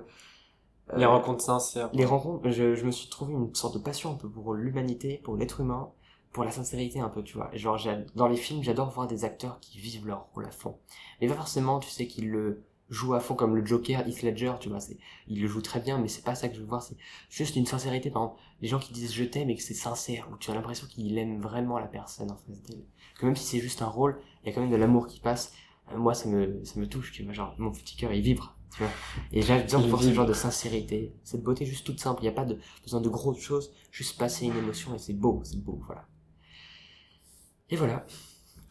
Les 0.96 1.06
euh, 1.06 1.10
rencontres 1.10 1.44
sincères. 1.44 1.90
les 1.94 2.06
rencontres, 2.06 2.50
je, 2.52 2.76
je 2.76 2.86
me 2.86 2.92
suis 2.92 3.10
trouvé 3.10 3.34
une 3.34 3.54
sorte 3.56 3.74
de 3.74 3.80
passion 3.80 4.12
un 4.12 4.16
peu 4.16 4.30
pour 4.30 4.54
l'humanité, 4.54 5.20
pour 5.24 5.36
l'être 5.36 5.62
humain, 5.62 5.92
pour 6.32 6.44
la 6.44 6.52
sincérité 6.52 7.00
un 7.00 7.10
peu, 7.10 7.24
tu 7.24 7.36
vois. 7.36 7.50
Genre, 7.54 7.80
dans 8.16 8.28
les 8.28 8.38
films, 8.38 8.62
j'adore 8.64 8.92
voir 8.92 9.08
des 9.08 9.26
acteurs 9.26 9.60
qui 9.60 9.80
vivent 9.80 10.06
leur 10.06 10.28
rôle 10.34 10.46
à 10.46 10.52
fond. 10.52 10.78
Mais 11.20 11.28
pas 11.28 11.34
forcément, 11.34 11.80
tu 11.80 11.90
sais, 11.90 12.06
qu'ils 12.08 12.30
le 12.30 12.64
jouent 12.90 13.14
à 13.14 13.20
fond 13.20 13.36
comme 13.36 13.56
le 13.56 13.66
Joker, 13.66 14.08
Heath 14.08 14.24
Ledger, 14.24 14.54
tu 14.60 14.70
vois. 14.70 14.80
C'est, 14.80 14.98
il 15.28 15.42
le 15.42 15.48
joue 15.48 15.62
très 15.62 15.80
bien, 15.80 15.98
mais 15.98 16.08
c'est 16.08 16.24
pas 16.24 16.36
ça 16.36 16.48
que 16.48 16.56
je 16.56 16.62
veux 16.62 16.68
voir. 16.68 16.82
C'est 16.82 16.98
juste 17.30 17.56
une 17.56 17.66
sincérité, 17.66 18.10
par 18.10 18.24
exemple. 18.24 18.42
Les 18.62 18.68
gens 18.68 18.80
qui 18.80 18.94
disent 18.94 19.14
je 19.14 19.24
t'aime 19.24 19.50
et 19.50 19.56
que 19.56 19.62
c'est 19.62 19.74
sincère, 19.74 20.28
où 20.32 20.38
tu 20.38 20.52
as 20.52 20.56
l'impression 20.56 20.88
qu'il 20.88 21.18
aime 21.18 21.42
vraiment 21.42 21.80
la 21.80 21.88
personne 21.88 22.32
en 22.32 22.38
face 22.38 22.62
d'elle. 22.64 22.84
Que 23.20 23.26
même 23.26 23.36
si 23.36 23.46
c'est 23.46 23.60
juste 23.60 23.82
un 23.82 23.88
rôle, 23.88 24.20
il 24.44 24.50
y 24.50 24.52
a 24.52 24.56
quand 24.56 24.62
même 24.62 24.72
de 24.72 24.76
l'amour 24.76 25.08
qui 25.08 25.20
passe. 25.20 25.54
Euh, 25.92 25.98
moi, 25.98 26.14
ça 26.14 26.30
me, 26.30 26.64
ça 26.64 26.80
me 26.80 26.88
touche, 26.88 27.12
tu 27.12 27.24
vois. 27.24 27.34
Genre, 27.34 27.56
mon 27.58 27.72
petit 27.72 27.96
cœur, 27.96 28.14
il 28.14 28.22
vibre, 28.22 28.56
tu 28.72 28.84
vois. 28.84 28.92
Et 29.32 29.42
j'ai 29.42 29.62
besoin 29.62 29.82
de 29.82 29.88
voir 29.88 30.02
ce 30.02 30.14
genre 30.14 30.26
de 30.26 30.34
sincérité. 30.34 31.14
Cette 31.24 31.44
beauté 31.44 31.66
juste 31.66 31.86
toute 31.86 32.00
simple. 32.00 32.22
Il 32.22 32.26
n'y 32.26 32.30
a 32.30 32.34
pas 32.34 32.46
de 32.46 32.60
besoin 32.84 33.02
de 33.02 33.10
grosses 33.10 33.40
choses. 33.40 33.72
Juste 33.92 34.18
passer 34.18 34.46
une 34.46 34.58
émotion 34.58 34.96
et 34.96 35.00
c'est 35.00 35.14
beau, 35.14 35.42
c'est 35.44 35.62
beau, 35.62 35.80
voilà. 35.86 36.08
Et 37.70 37.76
voilà. 37.76 38.06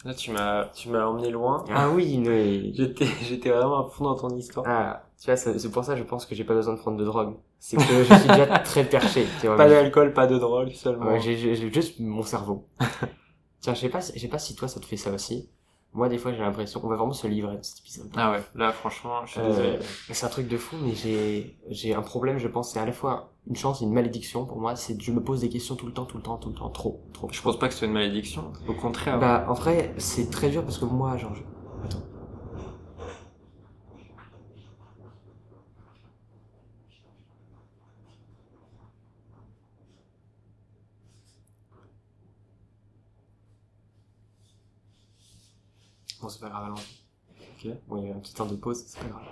Là, 0.07 0.15
tu 0.15 0.31
m'as, 0.31 0.67
tu 0.67 0.89
m'as 0.89 1.05
emmené 1.05 1.31
loin. 1.31 1.65
Ah 1.75 1.91
oui, 1.91 2.19
mais... 2.19 2.73
J'étais, 2.75 3.07
j'étais 3.23 3.51
vraiment 3.51 3.87
à 3.87 3.91
fond 3.91 4.05
dans 4.05 4.15
ton 4.15 4.31
histoire. 4.37 4.65
Ah, 4.69 5.03
tu 5.21 5.27
vois, 5.27 5.37
c'est 5.37 5.71
pour 5.71 5.85
ça 5.85 5.95
que 5.95 5.99
je 5.99 6.05
pense 6.05 6.27
que 6.27 6.35
j'ai 6.35 6.45
pas 6.45 6.55
besoin 6.55 6.75
de 6.75 6.79
prendre 6.79 6.97
de 6.97 7.05
drogue. 7.05 7.35
C'est 7.59 7.77
que 7.77 8.05
je 8.05 8.15
suis 8.15 8.29
déjà 8.29 8.47
très 8.59 8.85
perché, 8.85 9.27
tu 9.41 9.47
vois. 9.49 9.57
Pas 9.57 9.69
d'alcool, 9.69 10.13
pas 10.13 10.27
de 10.27 10.39
drogue 10.39 10.71
seulement. 10.73 11.07
Ouais, 11.07 11.21
j'ai- 11.21 11.73
juste 11.73 11.99
mon 12.01 12.23
cerveau. 12.23 12.69
Tiens, 13.61 13.75
je 13.75 13.81
sais 13.81 13.89
pas, 13.89 14.01
si- 14.01 14.13
je 14.15 14.21
sais 14.21 14.29
pas 14.29 14.39
si 14.39 14.55
toi 14.55 14.69
ça 14.69 14.79
te 14.79 14.87
fait 14.87 14.97
ça 14.97 15.11
aussi. 15.11 15.51
Moi, 15.93 16.09
des 16.11 16.19
fois, 16.19 16.33
j'ai 16.33 16.39
l'impression 16.41 16.79
qu'on 16.79 16.89
va 16.89 16.97
vraiment 16.97 17.15
se 17.15 17.27
livrer 17.27 17.57
dans 17.57 17.63
cet 17.63 17.79
épisode. 17.81 18.11
Ah 18.17 18.31
ouais, 18.33 18.43
là 18.55 18.71
franchement, 18.71 19.25
je 19.25 19.33
suis 19.33 19.41
Euh, 19.41 19.49
désolé. 19.49 19.79
c'est 20.13 20.27
un 20.27 20.29
truc 20.29 20.47
de 20.47 20.59
fou, 20.59 20.77
mais 20.83 20.93
j'ai 20.95 21.57
j'ai 21.71 21.95
un 21.95 22.03
problème, 22.03 22.39
je 22.39 22.49
pense, 22.49 22.73
c'est 22.73 22.79
à 22.79 22.85
la 22.87 22.93
fois 22.93 23.33
une 23.47 23.57
chance 23.57 23.81
et 23.81 23.85
une 23.85 23.93
malédiction 23.93 24.45
pour 24.45 24.61
moi. 24.61 24.77
C'est 24.77 24.97
que 24.97 25.03
je 25.03 25.13
me 25.13 25.23
pose 25.23 25.41
des 25.41 25.49
questions 25.49 25.77
tout 25.77 25.87
le 25.87 25.93
temps, 25.93 26.05
tout 26.05 26.17
le 26.17 26.23
temps, 26.23 26.37
tout 26.37 26.49
le 26.49 26.55
temps, 26.55 26.71
trop, 26.71 27.03
trop. 27.13 27.29
Je 27.33 27.41
pense 27.41 27.59
pas 27.59 27.69
que 27.69 27.75
ce 27.75 27.81
soit 27.81 27.89
une 27.89 27.95
malédiction. 27.95 28.53
Au 28.69 28.75
contraire. 28.75 29.19
Bah, 29.19 29.47
en 29.49 29.55
vrai, 29.55 29.95
c'est 29.99 30.31
très 30.31 30.51
dur 30.51 30.65
parce 30.65 30.79
que 30.79 30.85
moi, 30.85 31.17
genre, 31.17 31.35
je... 31.35 31.43
attends. 31.85 32.03
Bon, 46.21 46.29
c'est 46.29 46.41
pas 46.41 46.49
grave, 46.49 46.65
allons 46.65 46.75
Ok. 46.75 47.71
Bon, 47.87 47.97
il 47.99 48.05
y 48.05 48.07
a 48.07 48.09
eu 48.11 48.13
un 48.13 48.21
petit 48.21 48.35
temps 48.35 48.47
de 48.47 48.57
pause, 48.57 48.85
c'est 48.87 48.99
pas 48.99 49.09
grave. 49.09 49.29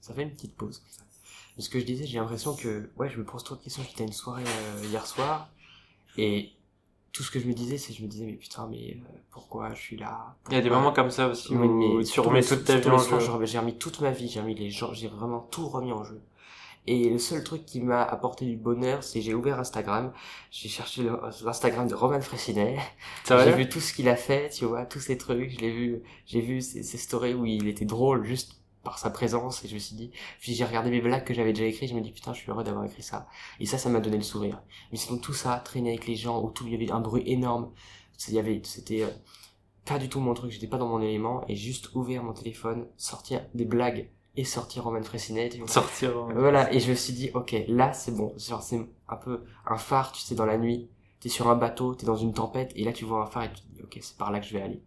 Ça 0.00 0.12
fait 0.14 0.22
une 0.22 0.32
petite 0.32 0.56
pause, 0.56 0.78
comme 0.78 0.90
ça. 0.90 1.11
Ce 1.58 1.68
que 1.68 1.78
je 1.78 1.84
disais, 1.84 2.06
j'ai 2.06 2.18
l'impression 2.18 2.54
que, 2.54 2.90
ouais, 2.96 3.10
je 3.10 3.18
me 3.18 3.24
pose 3.24 3.44
trop 3.44 3.54
de 3.56 3.60
questions. 3.62 3.82
J'étais 3.88 4.02
à 4.02 4.06
une 4.06 4.12
soirée 4.12 4.44
euh, 4.46 4.84
hier 4.86 5.06
soir, 5.06 5.48
et 6.16 6.50
tout 7.12 7.22
ce 7.22 7.30
que 7.30 7.38
je 7.38 7.46
me 7.46 7.52
disais, 7.52 7.76
c'est 7.78 7.92
je 7.92 8.02
me 8.02 8.08
disais, 8.08 8.24
mais 8.24 8.32
putain, 8.32 8.66
mais 8.70 8.96
euh, 8.96 9.08
pourquoi 9.30 9.74
je 9.74 9.80
suis 9.80 9.96
là? 9.96 10.34
Il 10.48 10.54
y 10.54 10.56
a 10.56 10.62
des 10.62 10.70
moments 10.70 10.92
comme 10.92 11.10
ça 11.10 11.28
aussi 11.28 11.54
Oui, 11.54 11.66
où 11.68 12.02
tu 12.02 12.20
remets 12.20 12.42
toute 12.42 12.64
ta 12.64 12.76
vie 12.78 12.88
en 12.88 12.98
jeu. 12.98 13.18
j'ai 13.46 13.58
remis- 13.58 13.76
toute 13.78 14.00
ma 14.00 14.10
vie, 14.12 14.28
j'ai 14.28 14.40
remis 14.40 14.54
les 14.54 14.70
gens, 14.70 14.94
j'ai 14.94 15.08
vraiment 15.08 15.40
tout 15.50 15.68
remis 15.68 15.92
en 15.92 16.04
jeu. 16.04 16.20
Et 16.88 17.10
le 17.10 17.18
seul 17.18 17.44
truc 17.44 17.64
qui 17.64 17.80
m'a 17.80 18.02
apporté 18.02 18.44
du 18.44 18.56
bonheur, 18.56 19.04
c'est 19.04 19.20
j'ai 19.20 19.34
ouvert 19.34 19.60
Instagram, 19.60 20.12
j'ai 20.50 20.68
cherché 20.68 21.08
l'Instagram 21.44 21.86
de 21.86 21.94
Roman 21.94 22.20
Fressinet, 22.20 22.78
Ça 23.24 23.38
j'ai 23.44 23.52
vu 23.52 23.68
tout 23.68 23.78
ce 23.78 23.92
qu'il 23.92 24.08
a 24.08 24.16
fait, 24.16 24.48
tu 24.50 24.64
vois, 24.64 24.84
tous 24.84 24.98
ces 24.98 25.16
trucs, 25.16 25.50
je 25.50 25.60
l'ai 25.60 25.70
vu, 25.70 26.02
j'ai 26.26 26.40
vu 26.40 26.60
ses, 26.60 26.82
ses 26.82 26.98
stories 26.98 27.34
où 27.34 27.46
il 27.46 27.68
était 27.68 27.84
drôle 27.84 28.24
juste 28.24 28.61
par 28.84 28.98
sa 28.98 29.10
présence 29.10 29.64
et 29.64 29.68
je 29.68 29.74
me 29.74 29.78
suis 29.78 29.96
dit, 29.96 30.10
puis 30.40 30.54
j'ai 30.54 30.64
regardé 30.64 30.90
mes 30.90 31.00
blagues 31.00 31.24
que 31.24 31.34
j'avais 31.34 31.52
déjà 31.52 31.66
écrites, 31.66 31.90
je 31.90 31.94
me 31.94 32.00
dis 32.00 32.12
putain, 32.12 32.32
je 32.34 32.40
suis 32.40 32.50
heureux 32.50 32.64
d'avoir 32.64 32.84
écrit 32.84 33.02
ça. 33.02 33.28
Et 33.60 33.66
ça, 33.66 33.78
ça 33.78 33.88
m'a 33.88 34.00
donné 34.00 34.16
le 34.16 34.22
sourire. 34.22 34.62
Mais 34.92 34.98
sinon 34.98 35.18
tout 35.18 35.34
ça, 35.34 35.58
traîner 35.64 35.90
avec 35.90 36.06
les 36.06 36.16
gens, 36.16 36.40
autour 36.42 36.66
il 36.68 36.72
y 36.72 36.76
avait 36.76 36.90
un 36.92 37.00
bruit 37.00 37.22
énorme, 37.26 37.70
il 38.28 38.34
y 38.34 38.38
avait, 38.38 38.60
c'était 38.64 39.02
euh, 39.02 39.08
pas 39.84 39.98
du 39.98 40.08
tout 40.08 40.20
mon 40.20 40.34
truc, 40.34 40.50
j'étais 40.52 40.66
pas 40.68 40.78
dans 40.78 40.88
mon 40.88 41.00
élément 41.00 41.44
et 41.48 41.56
juste 41.56 41.94
ouvrir 41.94 42.22
mon 42.22 42.32
téléphone, 42.32 42.86
sortir 42.96 43.44
des 43.54 43.64
blagues 43.64 44.10
et 44.36 44.44
sortir 44.44 44.84
Roman 44.84 45.02
Fressinet. 45.02 45.50
Sortir. 45.66 46.16
en- 46.22 46.32
Voilà, 46.34 46.72
et 46.72 46.80
je 46.80 46.90
me 46.90 46.94
suis 46.94 47.12
dit, 47.12 47.30
ok, 47.34 47.54
là 47.68 47.92
c'est 47.92 48.12
bon. 48.16 48.32
Genre, 48.38 48.62
c'est 48.62 48.80
un 49.08 49.16
peu 49.16 49.44
un 49.66 49.76
phare, 49.76 50.12
tu 50.12 50.20
sais, 50.22 50.34
dans 50.34 50.46
la 50.46 50.56
nuit. 50.58 50.88
T'es 51.20 51.28
sur 51.28 51.48
un 51.48 51.56
bateau, 51.56 51.94
t'es 51.94 52.06
dans 52.06 52.16
une 52.16 52.32
tempête, 52.34 52.72
et 52.74 52.84
là 52.84 52.92
tu 52.92 53.04
vois 53.04 53.22
un 53.22 53.26
phare 53.26 53.44
et 53.44 53.52
tu 53.52 53.62
te 53.62 53.74
dis, 53.76 53.82
ok, 53.82 53.98
c'est 54.00 54.16
par 54.16 54.30
là 54.32 54.40
que 54.40 54.46
je 54.46 54.52
vais 54.54 54.62
aller. 54.62 54.82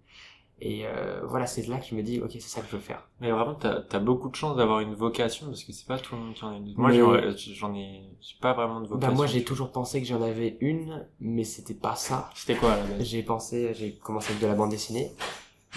Et 0.61 0.87
euh, 0.87 1.21
voilà, 1.25 1.47
c'est 1.47 1.67
là 1.67 1.77
que 1.79 1.85
je 1.85 1.95
me 1.95 2.01
dis, 2.01 2.21
ok, 2.21 2.31
c'est 2.33 2.39
ça 2.41 2.61
que 2.61 2.67
je 2.67 2.77
veux 2.77 2.81
faire. 2.81 3.07
Mais 3.19 3.29
vraiment, 3.29 3.55
t'as 3.55 3.81
as 3.91 3.99
beaucoup 3.99 4.29
de 4.29 4.35
chance 4.35 4.55
d'avoir 4.55 4.79
une 4.79 4.95
vocation 4.95 5.47
parce 5.47 5.63
que 5.63 5.73
c'est 5.73 5.85
pas 5.85 5.97
tout 5.99 6.15
le 6.15 6.21
monde 6.21 6.33
qui 6.33 6.45
en 6.45 6.51
a 6.51 6.55
une. 6.55 6.73
Moi, 6.75 6.91
Mais- 6.91 6.99
j'en 7.37 7.73
ai, 7.75 8.03
j'ai 8.21 8.35
pas 8.41 8.53
vraiment 8.53 8.79
de 8.79 8.87
Bah 8.87 8.95
vocation. 8.95 9.13
moi 9.15 9.27
j'ai 9.27 9.43
toujours 9.43 9.71
pensé 9.71 10.01
que 10.01 10.07
j'en 10.07 10.21
avais 10.21 10.57
une, 10.61 11.05
mais 11.19 11.43
c'était 11.43 11.73
pas 11.73 11.95
ça. 11.95 12.29
C'était 12.35 12.55
quoi 12.55 12.73
à 12.73 12.77
la 12.77 12.83
base? 12.83 13.03
J'ai 13.05 13.21
pensé, 13.21 13.73
j'ai 13.73 13.93
commencé 13.93 14.29
avec 14.31 14.41
de 14.41 14.47
la 14.47 14.55
bande 14.55 14.69
dessinée. 14.69 15.11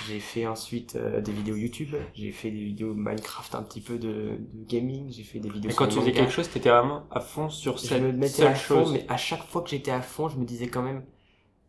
J'ai 0.06 0.20
fait 0.20 0.46
ensuite 0.46 0.94
euh, 0.94 1.20
des 1.20 1.32
vidéos 1.32 1.56
YouTube, 1.56 1.94
j'ai 2.14 2.30
fait 2.30 2.50
des 2.52 2.62
vidéos 2.64 2.94
Minecraft, 2.94 3.56
un 3.56 3.62
petit 3.64 3.80
peu 3.80 3.98
de, 3.98 4.38
de 4.38 4.64
gaming, 4.68 5.10
j'ai 5.10 5.24
fait 5.24 5.40
des 5.40 5.48
vidéos 5.48 5.72
Et 5.72 5.74
quand 5.74 5.88
tu 5.88 5.98
faisais 5.98 6.12
quelque 6.12 6.30
chose, 6.30 6.48
t'étais 6.48 6.70
vraiment 6.70 7.02
à 7.10 7.18
fond 7.20 7.50
sur 7.50 7.78
je 7.78 7.86
cette 7.86 8.02
me 8.02 8.12
mettais 8.12 8.36
seule 8.36 8.48
à 8.48 8.54
fond, 8.54 8.76
chose. 8.84 8.92
mais 8.92 9.04
à 9.08 9.16
chaque 9.16 9.42
fois 9.42 9.62
que 9.62 9.70
j'étais 9.70 9.90
à 9.90 10.00
fond, 10.00 10.28
je 10.28 10.36
me 10.38 10.44
disais 10.44 10.68
quand 10.68 10.82
même, 10.82 11.04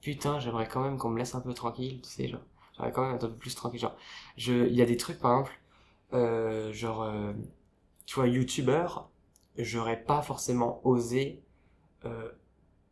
putain, 0.01 0.39
j'aimerais 0.39 0.67
quand 0.67 0.81
même 0.83 0.97
qu'on 0.97 1.09
me 1.09 1.19
laisse 1.19 1.35
un 1.35 1.41
peu 1.41 1.53
tranquille, 1.53 2.01
tu 2.03 2.09
sais, 2.09 2.27
genre, 2.27 2.41
j'aimerais 2.79 2.93
quand 2.93 3.05
même 3.05 3.15
un 3.15 3.17
peu 3.17 3.31
plus 3.31 3.55
tranquille, 3.55 3.79
genre, 3.79 3.95
je, 4.37 4.67
il 4.67 4.73
y 4.75 4.81
a 4.81 4.85
des 4.85 4.97
trucs, 4.97 5.19
par 5.19 5.31
exemple, 5.31 5.59
euh, 6.13 6.73
genre, 6.73 7.03
euh, 7.03 7.33
tu 8.05 8.15
vois, 8.15 8.27
youtubeur, 8.27 9.09
j'aurais 9.57 10.01
pas 10.01 10.21
forcément 10.21 10.81
osé, 10.85 11.43
euh, 12.05 12.29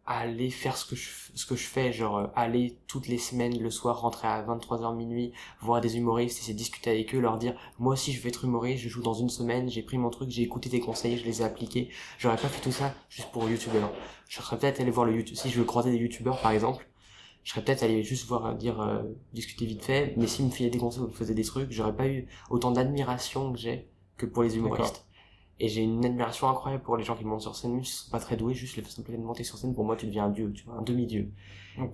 aller 0.06 0.50
faire 0.50 0.78
ce 0.78 0.86
que 0.86 0.95
je, 0.95 1.10
ce 1.36 1.45
que 1.45 1.56
je 1.56 1.65
fais, 1.65 1.91
genre, 1.91 2.17
euh, 2.17 2.28
aller 2.36 2.78
toutes 2.88 3.08
les 3.08 3.17
semaines, 3.17 3.58
le 3.60 3.69
soir, 3.69 4.00
rentrer 4.02 4.28
à 4.28 4.41
23h 4.43 4.95
minuit, 4.95 5.34
voir 5.62 5.82
des 5.82 5.97
humoristes, 5.97 6.39
essayer 6.39 6.54
de 6.54 6.58
discuter 6.58 6.89
avec 6.89 7.13
eux, 7.15 7.19
leur 7.19 7.38
dire, 7.38 7.56
moi 7.80 7.93
aussi 7.93 8.13
je 8.13 8.21
vais 8.21 8.30
être 8.30 8.45
humoriste, 8.45 8.84
je 8.84 8.89
joue 8.89 9.02
dans 9.02 9.13
une 9.13 9.30
semaine, 9.30 9.69
j'ai 9.69 9.82
pris 9.82 9.97
mon 9.97 10.10
truc, 10.10 10.30
j'ai 10.30 10.43
écouté 10.43 10.69
tes 10.69 10.80
conseils, 10.80 11.17
je 11.17 11.26
les 11.26 11.41
ai 11.41 11.45
appliqués, 11.45 11.89
j'aurais 12.19 12.38
pas 12.38 12.47
fait 12.47 12.62
tout 12.62 12.71
ça 12.71 12.93
juste 13.10 13.32
pour 13.32 13.50
youtubeur. 13.50 13.91
Je 14.30 14.41
serais 14.41 14.58
peut-être 14.58 14.80
allé 14.80 14.91
voir 14.91 15.06
le 15.06 15.15
YouTube, 15.15 15.36
si 15.36 15.50
je 15.50 15.60
veux 15.60 15.65
croiser 15.65 15.91
des 15.91 15.97
youtubeurs 15.97 16.41
par 16.41 16.52
exemple, 16.52 16.88
je 17.47 17.53
serais 17.53 17.63
peut-être 17.63 17.81
allé 17.83 18.03
juste 18.03 18.27
voir, 18.27 18.55
dire, 18.55 18.81
euh, 18.81 19.03
discuter 19.31 19.65
vite 19.65 19.81
fait, 19.81 20.13
mais 20.17 20.27
s'ils 20.27 20.43
me 20.45 20.51
filaient 20.51 20.69
des 20.69 20.79
conseils 20.79 21.01
ou 21.03 21.07
me 21.07 21.12
faisaient 21.13 21.33
des 21.33 21.45
trucs, 21.45 21.71
j'aurais 21.71 21.95
pas 21.95 22.05
eu 22.10 22.27
autant 22.49 22.71
d'admiration 22.71 23.53
que 23.53 23.57
j'ai 23.57 23.88
que 24.17 24.25
pour 24.25 24.43
les 24.43 24.57
humoristes. 24.57 25.05
Et 25.62 25.69
j'ai 25.69 25.81
une 25.81 26.03
admiration 26.05 26.49
incroyable 26.49 26.83
pour 26.83 26.97
les 26.97 27.05
gens 27.05 27.15
qui 27.15 27.23
montent 27.23 27.39
sur 27.41 27.55
scène, 27.55 27.71
même 27.71 27.86
s'ils 27.86 27.95
sont 28.05 28.12
pas 28.12 28.19
très 28.19 28.36
doués, 28.36 28.53
juste 28.53 28.75
le 28.75 28.83
fait 28.83 29.13
de 29.13 29.17
monter 29.17 29.45
sur 29.45 29.57
scène, 29.57 29.73
pour 29.73 29.86
moi 29.86 29.95
tu 29.95 30.07
deviens 30.07 30.25
un 30.25 30.29
dieu, 30.29 30.51
tu 30.53 30.65
vois, 30.65 30.75
un 30.75 30.81
demi-dieu. 30.81 31.31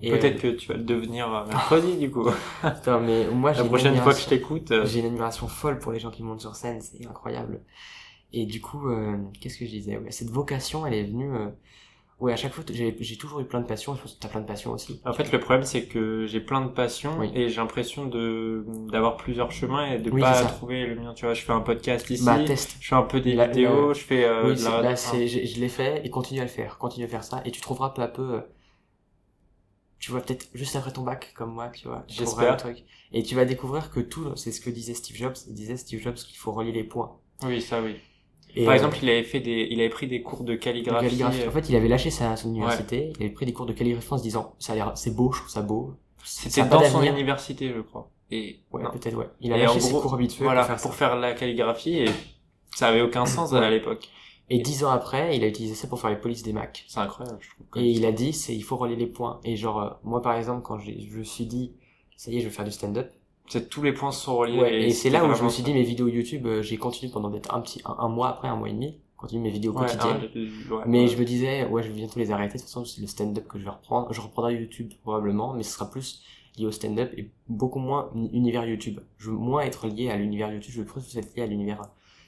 Peut-être 0.02 0.38
euh, 0.44 0.52
que 0.52 0.56
tu 0.56 0.66
vas 0.66 0.76
le 0.76 0.82
devenir 0.82 1.32
euh, 1.32 1.46
mercredi, 1.46 1.96
du 1.98 2.10
coup. 2.10 2.24
Putain, 2.62 2.98
mais 2.98 3.28
moi 3.28 3.52
La 3.52 3.62
prochaine 3.64 3.94
fois 3.94 4.12
que 4.12 4.18
je 4.18 4.24
admiration- 4.24 4.30
t'écoute, 4.30 4.70
euh, 4.72 4.84
J'ai 4.86 4.98
une 5.00 5.06
admiration 5.06 5.46
folle 5.46 5.78
pour 5.78 5.92
les 5.92 6.00
gens 6.00 6.10
qui 6.10 6.24
montent 6.24 6.40
sur 6.40 6.56
scène, 6.56 6.80
c'est 6.80 7.06
incroyable. 7.06 7.60
Et 8.32 8.44
du 8.44 8.60
coup, 8.60 8.88
euh, 8.88 9.16
qu'est-ce 9.40 9.56
que 9.58 9.66
je 9.66 9.70
disais? 9.70 9.98
Ouais, 9.98 10.10
Cette 10.10 10.30
vocation, 10.30 10.84
elle 10.84 10.94
est 10.94 11.04
venue... 11.04 11.30
Ouais, 12.24 12.32
à 12.32 12.36
chaque 12.36 12.52
fois, 12.54 12.64
j'ai 12.72 13.16
toujours 13.18 13.40
eu 13.40 13.44
plein 13.44 13.60
de 13.60 13.66
passions, 13.66 13.94
je 13.94 14.00
pense 14.00 14.14
que 14.14 14.18
t'as 14.18 14.28
plein 14.28 14.40
de 14.40 14.46
passions 14.46 14.72
aussi. 14.72 15.00
En 15.04 15.12
fait, 15.12 15.30
le 15.30 15.38
problème, 15.38 15.64
c'est 15.64 15.84
que 15.84 16.26
j'ai 16.26 16.40
plein 16.40 16.62
de 16.62 16.70
passions 16.70 17.18
Oui. 17.18 17.30
et 17.34 17.48
j'ai 17.50 17.56
l'impression 17.56 18.06
de 18.06 18.64
d'avoir 18.90 19.16
plusieurs 19.18 19.52
chemins 19.52 19.90
et 19.92 19.98
de 19.98 20.10
Oui, 20.10 20.22
pas 20.22 20.42
trouver 20.44 20.86
le 20.86 20.94
mien. 20.96 21.12
Tu 21.14 21.26
vois, 21.26 21.34
je 21.34 21.42
fais 21.42 21.52
un 21.52 21.60
podcast 21.60 22.08
ici, 22.08 22.24
Bah, 22.24 22.38
teste. 22.42 22.76
je 22.80 22.88
fais 22.88 22.94
un 22.94 23.02
peu 23.02 23.20
des 23.20 23.34
La- 23.34 23.46
vidéos, 23.48 23.88
la- 23.88 23.92
je 23.94 24.00
fais 24.00 24.24
euh, 24.24 24.44
oui, 24.44 24.50
de 24.52 24.54
c'est- 24.56 24.70
la... 24.70 24.80
là, 24.82 24.96
c'est, 24.96 25.28
je, 25.28 25.44
je 25.44 25.60
l'ai 25.60 25.68
fait 25.68 26.00
et 26.04 26.08
continue 26.10 26.40
à 26.40 26.44
le 26.44 26.48
faire. 26.48 26.78
Continue 26.78 27.04
à 27.04 27.08
faire 27.08 27.24
ça 27.24 27.42
et 27.44 27.50
tu 27.50 27.60
trouveras 27.60 27.90
peu 27.90 28.00
à 28.02 28.08
peu, 28.08 28.22
euh, 28.36 28.40
tu 29.98 30.10
vois, 30.10 30.20
peut-être 30.20 30.48
juste 30.54 30.76
après 30.76 30.92
ton 30.92 31.02
bac, 31.02 31.32
comme 31.36 31.52
moi, 31.52 31.68
tu 31.68 31.88
vois. 31.88 32.04
tu 32.08 32.16
J'espère. 32.16 32.52
le 32.52 32.56
truc. 32.58 32.84
Et 33.12 33.22
tu 33.22 33.34
vas 33.34 33.44
découvrir 33.44 33.90
que 33.90 34.00
tout, 34.00 34.34
c'est 34.36 34.50
ce 34.52 34.60
que 34.60 34.70
disait 34.70 34.94
Steve 34.94 35.16
Jobs. 35.16 35.36
Il 35.46 35.54
disait 35.54 35.76
Steve 35.76 36.00
Jobs 36.00 36.14
qu'il 36.14 36.36
faut 36.36 36.52
relier 36.52 36.72
les 36.72 36.84
points. 36.84 37.16
Oui, 37.44 37.60
ça 37.60 37.80
oui. 37.82 37.96
Et, 38.56 38.64
Par 38.64 38.72
euh, 38.72 38.76
exemple, 38.76 38.98
il 39.02 39.08
avait 39.10 39.22
fait 39.24 39.40
des, 39.40 39.68
il 39.70 39.80
avait 39.80 39.88
pris 39.88 40.06
des 40.06 40.22
cours 40.22 40.44
de 40.44 40.52
de 40.52 40.56
calligraphie. 40.56 41.22
euh, 41.22 41.48
En 41.48 41.52
fait, 41.52 41.68
il 41.68 41.76
avait 41.76 41.88
lâché 41.88 42.10
sa, 42.10 42.36
son 42.36 42.50
université, 42.50 43.12
il 43.18 43.24
avait 43.26 43.34
pris 43.34 43.46
des 43.46 43.52
cours 43.52 43.66
de 43.66 43.72
calligraphie 43.72 44.12
en 44.12 44.18
se 44.18 44.22
disant, 44.22 44.54
ça 44.58 44.72
a 44.72 44.76
l'air, 44.76 44.92
c'est 44.96 45.14
beau, 45.14 45.32
je 45.32 45.38
trouve 45.40 45.50
ça 45.50 45.62
beau. 45.62 45.94
C'était 46.24 46.64
dans 46.64 46.82
son 46.84 47.02
université, 47.02 47.72
je 47.74 47.80
crois. 47.80 48.10
Et 48.30 48.60
Ouais, 48.72 48.82
peut-être, 48.92 49.16
ouais. 49.16 49.28
Il 49.40 49.52
a 49.52 49.56
Et 49.56 49.60
lâché 49.62 49.80
ses 49.80 49.90
gros, 49.90 50.00
cours 50.00 50.14
habituels 50.14 50.44
voilà, 50.44 50.60
pour 50.60 50.68
faire 50.68 50.78
ça. 50.80 50.88
pour 50.88 50.94
faire 50.94 51.16
la 51.16 51.34
calligraphie 51.34 51.98
et 51.98 52.06
ça 52.74 52.88
avait 52.88 53.02
aucun 53.02 53.26
sens 53.26 53.52
à 53.52 53.70
l'époque. 53.70 54.08
Et 54.50 54.58
dix 54.58 54.84
ans 54.84 54.90
après, 54.90 55.36
il 55.36 55.44
a 55.44 55.48
utilisé 55.48 55.74
ça 55.74 55.88
pour 55.88 56.00
faire 56.00 56.10
les 56.10 56.16
polices 56.16 56.42
des 56.42 56.52
Macs. 56.52 56.84
C'est 56.88 57.00
incroyable, 57.00 57.38
je 57.40 57.50
trouve. 57.50 57.82
Et 57.82 57.90
il 57.90 58.04
a 58.04 58.12
dit, 58.12 58.32
c'est, 58.32 58.54
il 58.54 58.62
faut 58.62 58.76
relier 58.76 58.96
les 58.96 59.06
points. 59.06 59.40
Et 59.44 59.56
genre, 59.56 59.80
euh, 59.82 59.90
moi, 60.02 60.20
par 60.22 60.34
exemple, 60.36 60.62
quand 60.62 60.78
j'ai, 60.78 61.00
je 61.00 61.16
me 61.18 61.24
suis 61.24 61.46
dit, 61.46 61.72
ça 62.16 62.30
y 62.30 62.36
est, 62.36 62.40
je 62.40 62.46
vais 62.46 62.50
faire 62.50 62.64
du 62.64 62.70
stand-up. 62.70 63.10
C'est 63.48 63.68
tous 63.68 63.82
les 63.82 63.92
points 63.92 64.10
sont 64.10 64.36
reliés. 64.36 64.58
Ouais, 64.60 64.82
et 64.84 64.90
c'est 64.90 64.96
c'était 65.08 65.18
là 65.18 65.24
où 65.26 65.34
je 65.34 65.44
me 65.44 65.48
suis 65.50 65.62
dit, 65.62 65.74
mes 65.74 65.82
vidéos 65.82 66.08
YouTube, 66.08 66.46
euh, 66.46 66.62
j'ai 66.62 66.76
continué 66.78 67.12
pendant 67.12 67.30
peut-être 67.30 67.54
un 67.54 67.60
petit, 67.60 67.80
un, 67.84 67.94
un 67.98 68.08
mois 68.08 68.28
après, 68.28 68.48
un 68.48 68.56
mois 68.56 68.68
et 68.68 68.72
demi, 68.72 68.98
continue 69.16 69.42
mes 69.42 69.50
vidéos 69.50 69.72
Ouais, 69.72 69.80
quotidiennes. 69.86 70.16
un- 70.16 70.38
le- 70.38 70.74
ouais, 70.76 70.82
Mais 70.86 71.08
je 71.08 71.16
me 71.18 71.24
disais, 71.24 71.66
ouais, 71.66 71.82
je 71.82 71.88
vais 71.88 71.94
bientôt 71.94 72.18
les 72.18 72.30
arrêter. 72.30 72.54
De 72.54 72.58
toute 72.58 72.68
façon, 72.68 72.84
c'est 72.84 73.00
le 73.02 73.06
stand-up 73.06 73.46
que 73.46 73.58
je 73.58 73.64
vais 73.64 73.70
reprendre. 73.70 74.12
Je 74.12 74.20
reprendrai 74.20 74.54
YouTube 74.54 74.92
probablement, 75.02 75.52
mais 75.52 75.62
ce 75.62 75.72
sera 75.74 75.90
plus 75.90 76.22
lié 76.56 76.66
au 76.66 76.70
stand-up 76.72 77.12
et 77.18 77.30
beaucoup 77.48 77.78
moins 77.80 78.10
uni- 78.14 78.30
univers 78.32 78.64
YouTube. 78.64 79.00
Je 79.18 79.30
veux 79.30 79.36
moins 79.36 79.60
être 79.62 79.86
lié 79.88 80.08
à 80.08 80.16
l'univers 80.16 80.50
YouTube, 80.52 80.72
je 80.72 80.80
veux 80.80 80.86
plus 80.86 81.16
être 81.16 81.34
lié 81.36 81.42
à 81.42 81.46
l'univers 81.46 81.82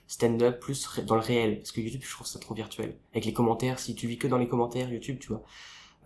stand-up, 0.09 0.61
plus 0.61 1.01
dans 1.07 1.15
le 1.15 1.21
réel. 1.23 1.59
Parce 1.59 1.73
que 1.73 1.81
YouTube, 1.81 2.03
je 2.05 2.13
trouve 2.13 2.27
ça 2.27 2.39
trop 2.39 2.55
virtuel. 2.55 2.95
Avec 3.13 3.25
les 3.25 3.33
commentaires, 3.33 3.79
si 3.79 3.95
tu 3.95 4.07
vis 4.07 4.19
que 4.19 4.27
dans 4.29 4.39
les 4.39 4.49
commentaires 4.49 4.91
YouTube, 4.93 5.17
tu 5.19 5.29
vois. 5.29 5.43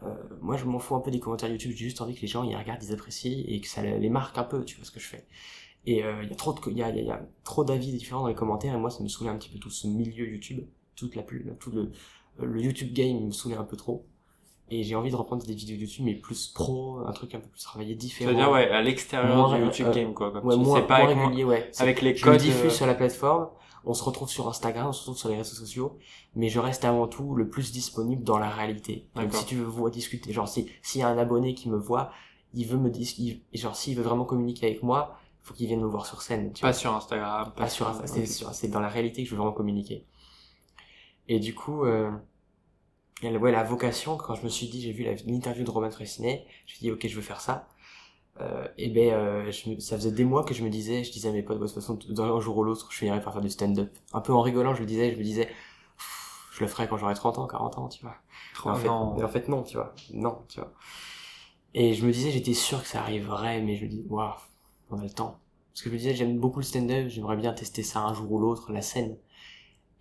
Euh, 0.02 0.14
moi, 0.40 0.56
je 0.56 0.64
m'en 0.64 0.78
fous 0.78 0.94
un 0.94 1.00
peu 1.00 1.10
des 1.10 1.20
commentaires 1.20 1.50
YouTube. 1.50 1.72
J'ai 1.72 1.84
juste 1.84 2.00
envie 2.00 2.14
que 2.14 2.22
les 2.22 2.26
gens 2.28 2.42
ils 2.44 2.56
regardent, 2.56 2.82
ils 2.82 2.92
apprécient 2.92 3.44
et 3.46 3.60
que 3.60 3.68
ça 3.68 3.82
les 3.82 4.08
marque 4.10 4.38
un 4.38 4.44
peu, 4.44 4.64
tu 4.64 4.76
vois 4.76 4.84
ce 4.84 4.90
que 4.90 5.00
je 5.00 5.06
fais. 5.06 5.26
Et 5.86 6.04
euh, 6.04 6.22
il 6.22 6.28
y 6.28 6.32
a 6.32 6.36
trop 6.36 6.52
de, 6.52 6.70
y 6.72 6.82
a, 6.82 6.90
y 6.90 7.10
a- 7.10 7.14
y 7.16 7.18
trop 7.44 7.64
d'avis 7.64 7.92
différents 7.92 8.22
dans 8.22 8.28
les 8.28 8.34
commentaires 8.34 8.74
et 8.74 8.78
moi, 8.78 8.90
ça 8.90 9.02
me 9.02 9.08
saoulait 9.08 9.30
un 9.30 9.36
petit 9.36 9.48
peu 9.50 9.58
tout 9.58 9.70
ce 9.70 9.86
milieu 9.86 10.26
YouTube, 10.28 10.64
toute 10.96 11.16
la 11.16 11.22
plus, 11.22 11.46
tout 11.58 11.70
le, 11.70 11.90
le 12.38 12.60
YouTube 12.62 12.92
game 12.92 13.16
il 13.16 13.26
me 13.26 13.30
saoulait 13.32 13.56
un 13.56 13.64
peu 13.64 13.76
trop. 13.76 14.06
Et 14.72 14.84
j'ai 14.84 14.94
envie 14.94 15.10
de 15.10 15.16
reprendre 15.16 15.44
des 15.44 15.52
vidéos 15.54 15.76
YouTube, 15.76 16.04
mais 16.04 16.14
plus 16.14 16.46
pro, 16.46 17.00
un 17.04 17.10
truc 17.12 17.34
un 17.34 17.40
peu 17.40 17.48
plus 17.48 17.60
travaillé, 17.62 17.96
différent. 17.96 18.30
C'est-à-dire, 18.30 18.52
ouais, 18.52 18.68
à 18.68 18.80
l'extérieur 18.82 19.52
du 19.56 19.64
YouTube 19.64 19.88
euh, 19.88 19.92
Game, 19.94 20.14
quoi. 20.14 20.30
Comme 20.30 20.44
Ouais, 20.46 20.56
moins, 20.56 20.80
c'est 20.80 20.86
pas 20.86 20.98
moins 20.98 21.08
avec, 21.10 21.18
régulier, 21.24 21.44
ouais. 21.44 21.70
Avec 21.78 22.00
les 22.02 22.14
je 22.14 22.24
le 22.24 22.30
codes. 22.32 22.40
diffuse 22.40 22.66
euh, 22.66 22.70
sur 22.70 22.86
la 22.86 22.94
plateforme, 22.94 23.48
on 23.84 23.94
se 23.94 24.02
retrouve 24.02 24.28
sur 24.28 24.48
Instagram, 24.48 24.88
on 24.88 24.92
se 24.92 25.00
retrouve 25.00 25.16
sur 25.18 25.28
les 25.28 25.36
réseaux 25.36 25.54
sociaux, 25.56 25.98
mais 26.34 26.48
je 26.48 26.58
reste 26.58 26.84
avant 26.84 27.06
tout 27.08 27.34
le 27.34 27.48
plus 27.48 27.72
disponible 27.72 28.22
dans 28.24 28.38
la 28.38 28.50
réalité. 28.50 29.08
Donc 29.14 29.32
si 29.40 29.46
tu 29.46 29.56
veux 29.56 29.64
voir 29.64 29.90
discuter, 29.90 30.32
genre 30.32 30.48
si 30.48 30.68
s'il 30.82 31.00
y 31.00 31.04
a 31.04 31.08
un 31.08 31.18
abonné 31.18 31.54
qui 31.54 31.68
me 31.68 31.76
voit, 31.78 32.12
il 32.54 32.66
veut 32.66 32.78
me 32.78 32.90
dis, 32.90 33.14
il- 33.52 33.58
genre 33.58 33.76
s'il 33.76 33.96
veut 33.96 34.02
vraiment 34.02 34.24
communiquer 34.24 34.66
avec 34.66 34.82
moi, 34.82 35.16
faut 35.42 35.54
qu'il 35.54 35.66
vienne 35.68 35.80
me 35.80 35.86
voir 35.86 36.04
sur 36.06 36.20
scène. 36.22 36.52
Tu 36.52 36.60
Pas 36.62 36.68
vois. 36.68 36.78
sur 36.78 36.94
Instagram. 36.94 37.52
Pas 37.56 37.68
sur 37.68 37.86
Insta, 37.88 38.52
c'est 38.52 38.68
dans 38.68 38.80
la 38.80 38.88
réalité 38.88 39.22
que 39.22 39.28
je 39.28 39.34
veux 39.34 39.38
vraiment 39.38 39.54
communiquer. 39.54 40.04
Et 41.28 41.38
du 41.38 41.54
coup, 41.54 41.84
euh, 41.84 42.10
elle- 43.22 43.38
ouais, 43.38 43.52
la 43.52 43.62
vocation, 43.64 44.16
quand 44.16 44.34
je 44.34 44.42
me 44.44 44.48
suis 44.48 44.68
dit, 44.68 44.80
j'ai 44.82 44.92
vu 44.92 45.04
l'interview 45.26 45.64
de 45.64 45.70
Roman 45.70 45.88
Tressinet, 45.88 46.44
je 46.66 46.72
me 46.72 46.76
suis 46.76 46.80
dit, 46.80 46.90
ok, 46.90 47.06
je 47.06 47.16
veux 47.16 47.22
faire 47.22 47.40
ça. 47.40 47.68
Euh, 48.40 48.66
et 48.78 48.88
ben, 48.88 49.12
euh, 49.12 49.50
je 49.52 49.78
ça 49.80 49.96
faisait 49.96 50.12
des 50.12 50.24
mois 50.24 50.44
que 50.44 50.54
je 50.54 50.62
me 50.64 50.70
disais, 50.70 51.04
je 51.04 51.12
disais 51.12 51.28
à 51.28 51.32
mes 51.32 51.42
potes, 51.42 51.60
de 51.60 51.66
toute 51.66 51.74
façon, 51.74 51.98
dans 52.08 52.36
un 52.36 52.40
jour 52.40 52.56
ou 52.56 52.64
l'autre, 52.64 52.88
je 52.90 52.96
finirais 52.96 53.20
par 53.20 53.32
faire 53.32 53.42
du 53.42 53.50
stand-up. 53.50 53.90
Un 54.12 54.20
peu 54.20 54.32
en 54.32 54.40
rigolant, 54.40 54.74
je 54.74 54.80
le 54.80 54.86
disais, 54.86 55.12
je 55.12 55.18
me 55.18 55.22
disais, 55.22 55.48
je 56.52 56.60
le 56.60 56.68
ferai 56.68 56.88
quand 56.88 56.96
j'aurai 56.96 57.14
30 57.14 57.38
ans, 57.38 57.46
40 57.46 57.78
ans, 57.78 57.88
tu 57.88 58.02
vois. 58.02 58.16
En, 58.64 58.74
fait, 58.74 58.88
en 58.88 59.28
fait, 59.28 59.48
non, 59.48 59.62
tu 59.62 59.76
vois. 59.76 59.94
Non, 60.12 60.38
tu 60.48 60.60
vois. 60.60 60.72
Et 61.74 61.94
je 61.94 62.04
me 62.06 62.12
disais, 62.12 62.30
j'étais 62.30 62.54
sûr 62.54 62.82
que 62.82 62.88
ça 62.88 63.00
arriverait, 63.00 63.60
mais 63.60 63.76
je 63.76 63.84
me 63.84 63.90
dis, 63.90 64.04
waouh, 64.08 64.32
on 64.90 64.98
a 64.98 65.02
le 65.04 65.10
temps. 65.10 65.38
Parce 65.72 65.82
que 65.82 65.88
je 65.90 65.94
me 65.94 65.98
disais, 65.98 66.14
j'aime 66.14 66.38
beaucoup 66.38 66.58
le 66.58 66.64
stand-up, 66.64 67.08
j'aimerais 67.08 67.36
bien 67.36 67.52
tester 67.52 67.82
ça 67.82 68.00
un 68.00 68.14
jour 68.14 68.30
ou 68.32 68.38
l'autre, 68.40 68.72
la 68.72 68.82
scène. 68.82 69.16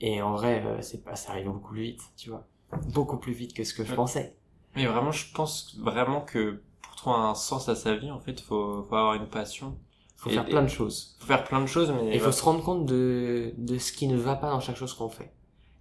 Et 0.02 0.22
en 0.22 0.34
vrai, 0.34 0.64
euh, 0.66 0.82
c'est 0.82 1.04
pas, 1.04 1.16
ça 1.16 1.32
arrive 1.32 1.48
beaucoup 1.48 1.74
plus 1.74 1.84
vite, 1.84 2.02
tu 2.18 2.30
vois. 2.30 2.48
Beaucoup 2.94 3.18
plus 3.18 3.34
vite 3.34 3.54
que 3.54 3.64
ce 3.64 3.74
que 3.74 3.84
je 3.84 3.90
Ouais. 3.90 3.96
pensais. 3.96 4.36
Mais 4.76 4.86
vraiment, 4.86 5.12
je 5.12 5.26
pense 5.34 5.78
vraiment 5.80 6.22
que 6.22 6.62
trouver 7.02 7.16
un 7.18 7.36
sens 7.36 7.70
à 7.70 7.76
sa 7.76 7.96
vie, 7.96 8.12
en 8.12 8.20
fait, 8.20 8.40
faut, 8.42 8.86
faut 8.88 8.96
avoir 8.96 9.14
une 9.16 9.28
passion. 9.28 9.78
Faut 10.18 10.30
Et- 10.30 10.34
faire 10.34 10.46
plein 10.46 10.62
de 10.64 10.68
choses. 10.68 11.16
Faut 11.20 11.28
faire 11.28 11.44
plein 11.46 11.62
de 11.62 11.66
choses, 11.66 11.92
mais 11.92 12.14
il 12.14 12.20
faut 12.20 12.32
se 12.32 12.44
rendre 12.44 12.64
compte 12.64 12.86
de, 12.86 13.54
de 13.58 13.78
ce 13.78 13.92
qui 13.94 14.08
ne 14.08 14.18
va 14.18 14.36
pas 14.36 14.50
dans 14.50 14.60
chaque 14.60 14.76
chose 14.76 14.94
qu'on 14.94 15.10
fait. 15.10 15.32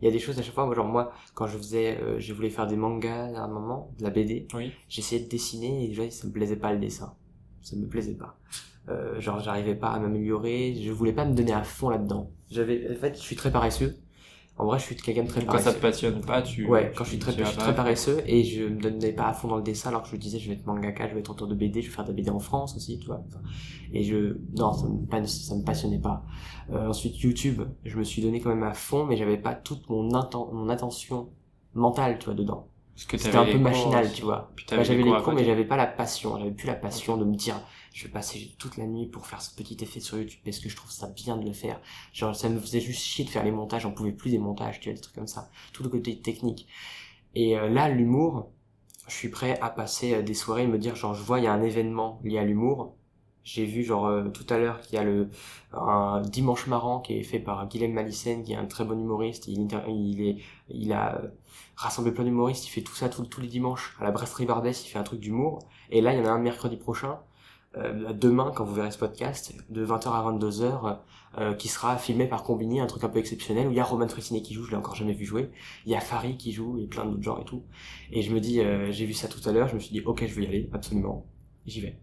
Il 0.01 0.05
y 0.05 0.09
a 0.09 0.13
des 0.13 0.21
choses 0.21 0.39
à 0.39 0.43
chaque 0.43 0.55
fois, 0.55 0.65
moi, 0.65 0.77
genre 0.77 0.87
moi, 0.87 1.13
quand 1.35 1.49
je 1.49 1.59
faisais, 1.59 1.99
euh, 2.01 2.21
je 2.21 2.33
voulais 2.33 2.51
faire 2.51 2.69
des 2.69 2.77
mangas 2.77 3.37
à 3.37 3.41
un 3.43 3.49
moment, 3.49 3.91
de 3.99 4.05
la 4.05 4.11
BD, 4.11 4.47
Oui. 4.55 4.71
j'essayais 4.89 5.21
de 5.25 5.29
dessiner 5.29 5.85
et 5.85 5.89
déjà 5.89 6.09
ça 6.11 6.27
me 6.29 6.33
plaisait 6.33 6.55
pas 6.57 6.73
le 6.73 6.79
dessin. 6.79 7.15
Ça 7.63 7.75
me 7.75 7.87
plaisait 7.89 8.15
pas. 8.15 8.39
Euh, 8.89 9.21
genre 9.21 9.41
j'arrivais 9.41 9.75
pas 9.75 9.89
à 9.91 9.99
m'améliorer, 9.99 10.75
je 10.81 10.93
voulais 10.93 11.13
pas 11.13 11.25
me 11.25 11.35
donner 11.35 11.53
à 11.53 11.65
fond 11.65 11.89
là-dedans. 11.91 12.31
J'avais, 12.49 12.89
en 12.91 12.95
fait, 13.01 13.15
je 13.17 13.21
suis 13.23 13.35
très 13.37 13.51
paresseux. 13.51 13.97
En 14.59 14.67
vrai, 14.67 14.79
je 14.79 14.85
suis 14.85 14.97
quelqu'un 14.97 15.23
de 15.23 15.29
très 15.29 15.41
Quand 15.43 15.47
paresseux. 15.53 15.71
ça 15.71 15.75
te 15.75 15.81
passionne 15.81 16.21
pas, 16.21 16.43
tu. 16.43 16.67
Ouais, 16.67 16.93
quand 16.97 17.05
je 17.05 17.11
suis 17.11 17.19
très, 17.19 17.33
je 17.33 17.45
suis 17.45 17.73
paresseux 17.75 18.23
et 18.27 18.43
je 18.45 18.65
me 18.65 18.81
donnais 18.81 19.13
pas 19.13 19.29
à 19.29 19.33
fond 19.33 19.49
dans 19.49 19.57
le 19.57 19.63
dessin 19.63 19.91
alors 19.91 20.03
que 20.03 20.09
je 20.09 20.15
me 20.17 20.21
disais 20.21 20.39
je 20.39 20.49
vais 20.49 20.57
être 20.57 20.67
mangaka, 20.67 21.09
je 21.09 21.15
vais 21.15 21.21
être 21.21 21.31
auteur 21.31 21.47
de 21.49 21.55
BD, 21.55 21.81
je 21.81 21.89
vais 21.89 21.95
faire 21.95 22.05
de 22.05 22.11
la 22.11 22.15
BD 22.17 22.31
en 22.31 22.41
France 22.41 22.75
aussi, 22.77 22.99
tu 22.99 23.07
vois. 23.07 23.23
Et 23.93 24.05
je, 24.05 24.37
non, 24.57 24.73
ça 24.73 24.89
me, 24.89 25.07
pas- 25.07 25.27
ça 25.27 25.55
me 25.55 25.63
passionnait 25.65 26.01
pas. 26.01 26.25
Euh, 26.71 26.89
ensuite 26.89 27.21
YouTube, 27.21 27.63
je 27.85 27.99
me 27.99 28.05
suis 28.05 28.23
donné 28.23 28.41
quand 28.41 28.51
même 28.51 28.63
à 28.65 28.75
fond, 28.75 29.05
mais 29.07 29.17
j'avais 29.17 29.39
pas 29.39 29.55
toute 29.55 29.89
mon, 29.89 30.09
inten- 30.11 30.53
mon 30.53 30.69
attention 30.69 31.31
mentale, 31.75 32.19
tu 32.19 32.27
vois, 32.27 32.35
dedans. 32.35 32.69
Parce 32.95 33.07
que 33.07 33.17
C'était 33.17 33.37
un 33.39 33.45
peu 33.45 33.53
cours 33.59 33.63
machinal, 33.63 34.13
tu 34.13 34.23
vois. 34.23 34.51
Bah, 34.75 34.83
j'avais 34.83 35.03
les 35.03 35.17
cours 35.17 35.33
mais 35.35 35.45
j'avais 35.45 35.65
pas 35.65 35.77
la 35.77 35.87
passion. 35.87 36.37
J'avais 36.39 36.51
plus 36.53 36.67
la 36.67 36.75
passion 36.75 37.17
de 37.17 37.25
me 37.25 37.35
dire, 37.35 37.55
je 37.99 38.05
vais 38.05 38.13
passer 38.13 38.55
toute 38.61 38.77
la 38.77 38.87
nuit 38.87 39.07
pour 39.07 39.27
faire 39.27 39.43
ce 39.43 39.53
petit 39.57 39.77
effet 39.83 39.99
sur 39.99 40.19
YouTube 40.19 40.39
parce 40.45 40.61
que 40.61 40.69
je 40.69 40.77
trouve 40.77 40.93
ça 40.93 41.09
bien 41.09 41.37
de 41.37 41.45
le 41.45 41.53
faire. 41.53 41.81
Genre, 42.13 42.33
ça 42.37 42.49
me 42.49 42.61
faisait 42.61 42.81
juste 42.81 43.03
chier 43.03 43.25
de 43.25 43.31
faire 43.31 43.43
les 43.43 43.51
montages. 43.51 43.83
J'en 43.83 43.91
pouvais 43.91 44.13
plus 44.13 44.31
des 44.31 44.39
montages, 44.39 44.79
tu 44.79 44.89
vois, 44.89 44.95
des 44.95 45.01
trucs 45.01 45.17
comme 45.17 45.27
ça. 45.27 45.51
Tout 45.73 45.83
le 45.83 45.89
côté 45.89 46.21
technique. 46.21 46.69
Et 47.35 47.59
euh, 47.59 47.69
là, 47.69 47.89
l'humour, 47.89 48.53
je 49.09 49.15
suis 49.15 49.31
prêt 49.31 49.59
à 49.61 49.69
passer 49.69 50.15
euh, 50.15 50.23
des 50.23 50.35
soirées 50.35 50.63
et 50.63 50.67
me 50.69 50.79
dire, 50.79 50.95
genre, 50.95 51.13
je 51.13 51.23
vois, 51.25 51.41
il 51.41 51.45
y 51.45 51.47
a 51.49 51.53
un 51.53 51.61
événement 51.61 52.21
lié 52.23 52.39
à 52.39 52.45
l'humour. 52.45 52.95
J'ai 53.43 53.65
vu, 53.65 53.83
genre, 53.83 54.07
euh, 54.07 54.29
tout 54.29 54.47
à 54.49 54.59
l'heure 54.59 54.81
qu'il 54.81 54.95
y 54.95 54.99
a 54.99 55.03
le, 55.03 55.31
un 55.73 56.21
dimanche 56.21 56.69
marrant 56.69 57.01
qui 57.01 57.15
est 57.15 57.25
fait 57.25 57.41
par 57.41 57.67
Guilhem 57.67 57.93
Malissen, 57.93 58.45
qui 58.45 58.53
est 58.53 58.57
un 58.57 58.67
très 58.67 58.85
bon 58.85 58.97
humoriste. 59.01 59.49
Il, 59.49 59.67
il 59.89 60.23
est, 60.23 60.37
il 60.69 60.93
a 60.93 61.21
rassemblé 61.75 62.13
plein 62.13 62.23
d'humoristes. 62.23 62.65
Il 62.69 62.71
fait 62.71 62.83
tout 62.83 62.95
ça 62.95 63.09
tous 63.09 63.41
les 63.41 63.49
dimanches. 63.49 63.97
À 63.99 64.05
la 64.05 64.13
Brasserie 64.13 64.47
Barbès, 64.47 64.85
il 64.85 64.89
fait 64.89 65.01
un 65.01 65.05
truc 65.05 65.19
d'humour. 65.19 65.59
Et 65.91 66.01
là, 66.01 66.13
il 66.13 66.21
y 66.21 66.23
en 66.23 66.27
a 66.27 66.31
un 66.31 66.39
mercredi 66.39 66.77
prochain, 66.77 67.19
euh, 67.77 68.13
demain, 68.13 68.53
quand 68.55 68.65
vous 68.65 68.75
verrez 68.75 68.91
ce 68.91 68.99
podcast, 68.99 69.55
de 69.69 69.85
20h 69.85 70.09
à 70.09 70.23
22h, 70.33 70.99
euh, 71.39 71.55
qui 71.55 71.69
sera 71.69 71.97
filmé 71.99 72.27
par 72.27 72.43
Combini, 72.43 72.81
un 72.81 72.87
truc 72.87 73.05
un 73.05 73.09
peu 73.09 73.19
exceptionnel, 73.19 73.69
où 73.69 73.71
il 73.71 73.77
y 73.77 73.81
a 73.81 73.85
Roman 73.85 74.09
Fressinet 74.09 74.41
qui 74.43 74.55
joue, 74.55 74.65
je 74.65 74.71
l'ai 74.71 74.77
encore 74.77 74.95
jamais 74.95 75.13
vu 75.13 75.25
jouer, 75.27 75.51
il 75.85 75.93
y 75.93 75.95
a 75.95 76.01
Farid 76.01 76.37
qui 76.39 76.53
joue, 76.53 76.79
et 76.79 76.87
plein 76.87 77.05
d'autres 77.05 77.23
gens 77.23 77.39
et 77.39 77.45
tout. 77.45 77.63
Et 78.11 78.23
je 78.23 78.33
me 78.35 78.41
dis, 78.41 78.61
euh, 78.61 78.91
j'ai 78.91 79.05
vu 79.07 79.13
ça 79.13 79.29
tout 79.29 79.47
à 79.49 79.53
l'heure, 79.53 79.69
je 79.69 79.75
me 79.75 79.81
suis 79.81 79.93
dit, 79.93 80.01
ok, 80.01 80.25
je 80.27 80.35
vais 80.35 80.45
y 80.45 80.47
aller, 80.47 80.71
absolument. 80.73 81.27
J'y 81.67 81.81
vais. 81.83 81.99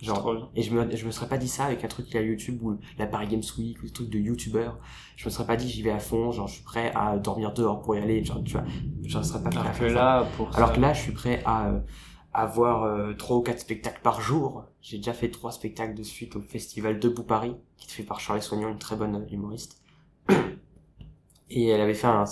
Genre, 0.00 0.50
et 0.54 0.62
je 0.62 0.72
me, 0.72 0.96
je 0.96 1.04
me 1.04 1.10
serais 1.10 1.28
pas 1.28 1.36
dit 1.36 1.48
ça 1.48 1.64
avec 1.66 1.84
un 1.84 1.88
truc 1.88 2.06
qui 2.06 2.16
a 2.16 2.22
YouTube 2.22 2.62
ou 2.62 2.78
la 2.96 3.06
Paris 3.06 3.26
Games 3.28 3.42
Week 3.58 3.78
ou 3.80 3.84
le 3.84 3.90
truc 3.90 4.08
de 4.08 4.18
YouTuber. 4.18 4.70
Je 5.16 5.26
me 5.26 5.30
serais 5.30 5.44
pas 5.44 5.56
dit 5.56 5.68
j'y 5.68 5.82
vais 5.82 5.90
à 5.90 5.98
fond, 5.98 6.32
genre 6.32 6.48
je 6.48 6.54
suis 6.54 6.64
prêt 6.64 6.90
à 6.94 7.18
dormir 7.18 7.52
dehors 7.52 7.82
pour 7.82 7.94
y 7.96 7.98
aller, 7.98 8.24
genre 8.24 8.42
tu 8.42 8.52
vois, 8.52 8.64
je 9.04 9.20
serais 9.20 9.42
pas 9.42 9.50
prêt 9.50 9.58
à 9.58 9.62
Alors 9.62 9.72
que 9.74 9.78
faire 9.78 9.88
ça. 9.90 9.94
là, 9.94 10.26
pour 10.38 10.56
Alors 10.56 10.68
ça- 10.70 10.74
que 10.76 10.80
là, 10.80 10.92
je 10.94 11.02
suis 11.02 11.12
prêt 11.12 11.42
à 11.44 11.68
euh, 11.68 11.80
avoir 12.32 12.84
euh, 12.84 13.14
trois 13.14 13.36
ou 13.38 13.42
quatre 13.42 13.60
spectacles 13.60 14.00
par 14.02 14.20
jour. 14.20 14.64
J'ai 14.82 14.98
déjà 14.98 15.12
fait 15.14 15.30
trois 15.30 15.52
spectacles 15.52 15.94
de 15.94 16.02
suite 16.02 16.36
au 16.36 16.40
festival 16.40 17.00
Debout 17.00 17.24
Paris, 17.24 17.56
qui 17.78 17.88
est 17.88 17.90
fait 17.92 18.02
par 18.04 18.20
Charlie 18.20 18.42
Soignon, 18.42 18.68
une 18.70 18.78
très 18.78 18.96
bonne 18.96 19.16
euh, 19.16 19.26
humoriste. 19.32 19.82
Et 21.50 21.68
elle 21.68 21.80
avait 21.80 21.94
fait 21.94 22.06
un, 22.06 22.24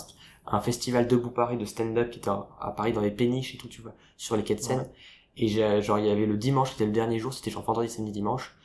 un 0.46 0.60
festival 0.60 1.06
Debout 1.08 1.30
Paris 1.30 1.56
de 1.56 1.64
stand-up 1.64 2.10
qui 2.10 2.18
était 2.18 2.30
à 2.30 2.72
Paris 2.76 2.92
dans 2.92 3.00
les 3.00 3.10
péniches 3.10 3.54
et 3.54 3.58
tout, 3.58 3.68
tu 3.68 3.82
vois, 3.82 3.94
sur 4.16 4.36
les 4.36 4.44
quais 4.44 4.54
de 4.54 4.60
Seine. 4.60 4.80
Ouais. 4.80 4.90
Et 5.36 5.48
genre, 5.82 5.98
il 5.98 6.06
y 6.06 6.10
avait 6.10 6.26
le 6.26 6.36
dimanche, 6.36 6.72
c'était 6.72 6.86
le 6.86 6.92
dernier 6.92 7.18
jour, 7.18 7.32
c'était 7.32 7.50
genre 7.50 7.62
vendredi, 7.64 7.88
samedi, 7.88 8.12
dimanche. 8.12 8.56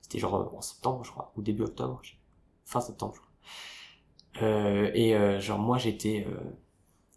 C'était 0.00 0.18
genre 0.18 0.34
euh, 0.36 0.56
en 0.56 0.60
septembre, 0.62 1.04
je 1.04 1.10
crois, 1.10 1.32
ou 1.36 1.42
début 1.42 1.62
octobre, 1.62 2.00
je 2.02 2.10
sais- 2.10 2.16
fin 2.64 2.80
septembre, 2.80 3.14
je 3.16 3.20
crois. 3.20 3.30
Euh, 4.42 4.90
et 4.94 5.14
euh, 5.14 5.40
genre, 5.40 5.58
moi, 5.58 5.78
j'étais... 5.78 6.26
euh, 6.28 6.34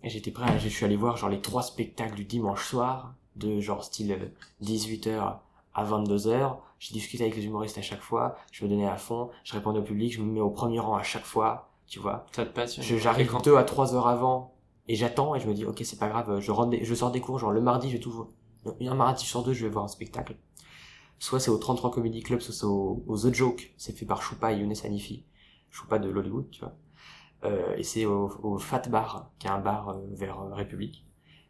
J'étais 0.03 0.31
prêt, 0.31 0.45
à- 0.49 0.57
je 0.59 0.69
suis 0.69 0.85
allé 0.85 0.95
voir 0.97 1.17
genre 1.17 1.29
les 1.29 1.41
trois 1.41 1.63
spectacles 1.63 2.15
du 2.15 2.25
dimanche 2.25 2.65
soir, 2.67 3.15
de 3.35 3.59
genre 3.59 3.83
style 3.83 4.31
18h 4.61 5.37
à 5.73 5.83
22h. 5.85 6.57
J'ai 6.79 6.93
discuté 6.93 7.23
avec 7.23 7.35
les 7.35 7.45
humoristes 7.45 7.77
à 7.77 7.81
chaque 7.81 8.01
fois, 8.01 8.35
je 8.51 8.63
me 8.65 8.69
donnais 8.69 8.87
à 8.87 8.97
fond, 8.97 9.29
je 9.43 9.53
répondais 9.53 9.79
au 9.79 9.83
public, 9.83 10.13
je 10.13 10.21
me 10.21 10.31
mets 10.31 10.41
au 10.41 10.49
premier 10.49 10.79
rang 10.79 10.95
à 10.95 11.03
chaque 11.03 11.25
fois, 11.25 11.69
tu 11.87 11.99
vois. 11.99 12.25
Ça 12.33 12.45
te 12.45 12.51
passionne. 12.53 12.83
Je- 12.83 12.97
J'arrive 12.97 13.31
Quand- 13.31 13.41
deux 13.43 13.55
à 13.57 13.63
trois 13.63 13.95
heures 13.95 14.07
avant 14.07 14.53
et 14.87 14.95
j'attends 14.95 15.35
et 15.35 15.39
je 15.39 15.47
me 15.47 15.53
dis 15.53 15.65
ok 15.65 15.81
c'est 15.83 15.97
pas 15.99 16.09
grave, 16.09 16.39
je, 16.39 16.51
rentre 16.51 16.71
des- 16.71 16.83
je 16.83 16.93
sors 16.93 17.11
des 17.11 17.21
cours, 17.21 17.39
genre 17.39 17.51
le 17.51 17.61
mardi 17.61 17.87
je 17.89 17.93
vais 17.93 17.99
toujours, 18.01 18.27
un 18.81 18.93
mardi 18.93 19.25
sur 19.25 19.43
deux 19.43 19.53
je 19.53 19.65
vais 19.65 19.71
voir 19.71 19.85
un 19.85 19.89
spectacle. 19.89 20.35
Soit 21.17 21.39
c'est 21.39 21.49
au 21.49 21.57
33 21.57 21.91
Comedy 21.91 22.21
Club, 22.21 22.41
soit 22.41 22.53
c'est 22.53 22.65
au, 22.65 23.03
au 23.07 23.17
The 23.17 23.33
Joke, 23.33 23.73
c'est 23.77 23.93
fait 23.97 24.05
par 24.05 24.21
Choupa 24.21 24.51
et 24.51 24.57
Younes 24.59 24.75
Hanifi, 24.83 25.23
Choupa 25.71 25.97
de 25.97 26.09
l'Hollywood, 26.09 26.49
tu 26.51 26.59
vois. 26.59 26.73
Euh, 27.45 27.75
et 27.77 27.83
c'est 27.83 28.05
au, 28.05 28.29
au 28.43 28.57
Fat 28.57 28.81
Bar, 28.89 29.29
qui 29.39 29.47
est 29.47 29.49
un 29.49 29.59
bar 29.59 29.89
euh, 29.89 29.93
vers 30.11 30.41
euh, 30.41 30.53
République. 30.53 31.05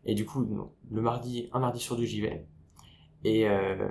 Et 0.06 0.16
du 0.16 0.26
coup, 0.26 0.46
non, 0.46 0.72
le 0.92 1.02
mardi, 1.02 1.50
un 1.54 1.60
mardi 1.60 1.80
sur 1.80 1.96
deux, 1.98 2.06
j'y 2.06 2.22
vais. 2.22 2.46
Et 3.24 3.48
euh, 3.50 3.90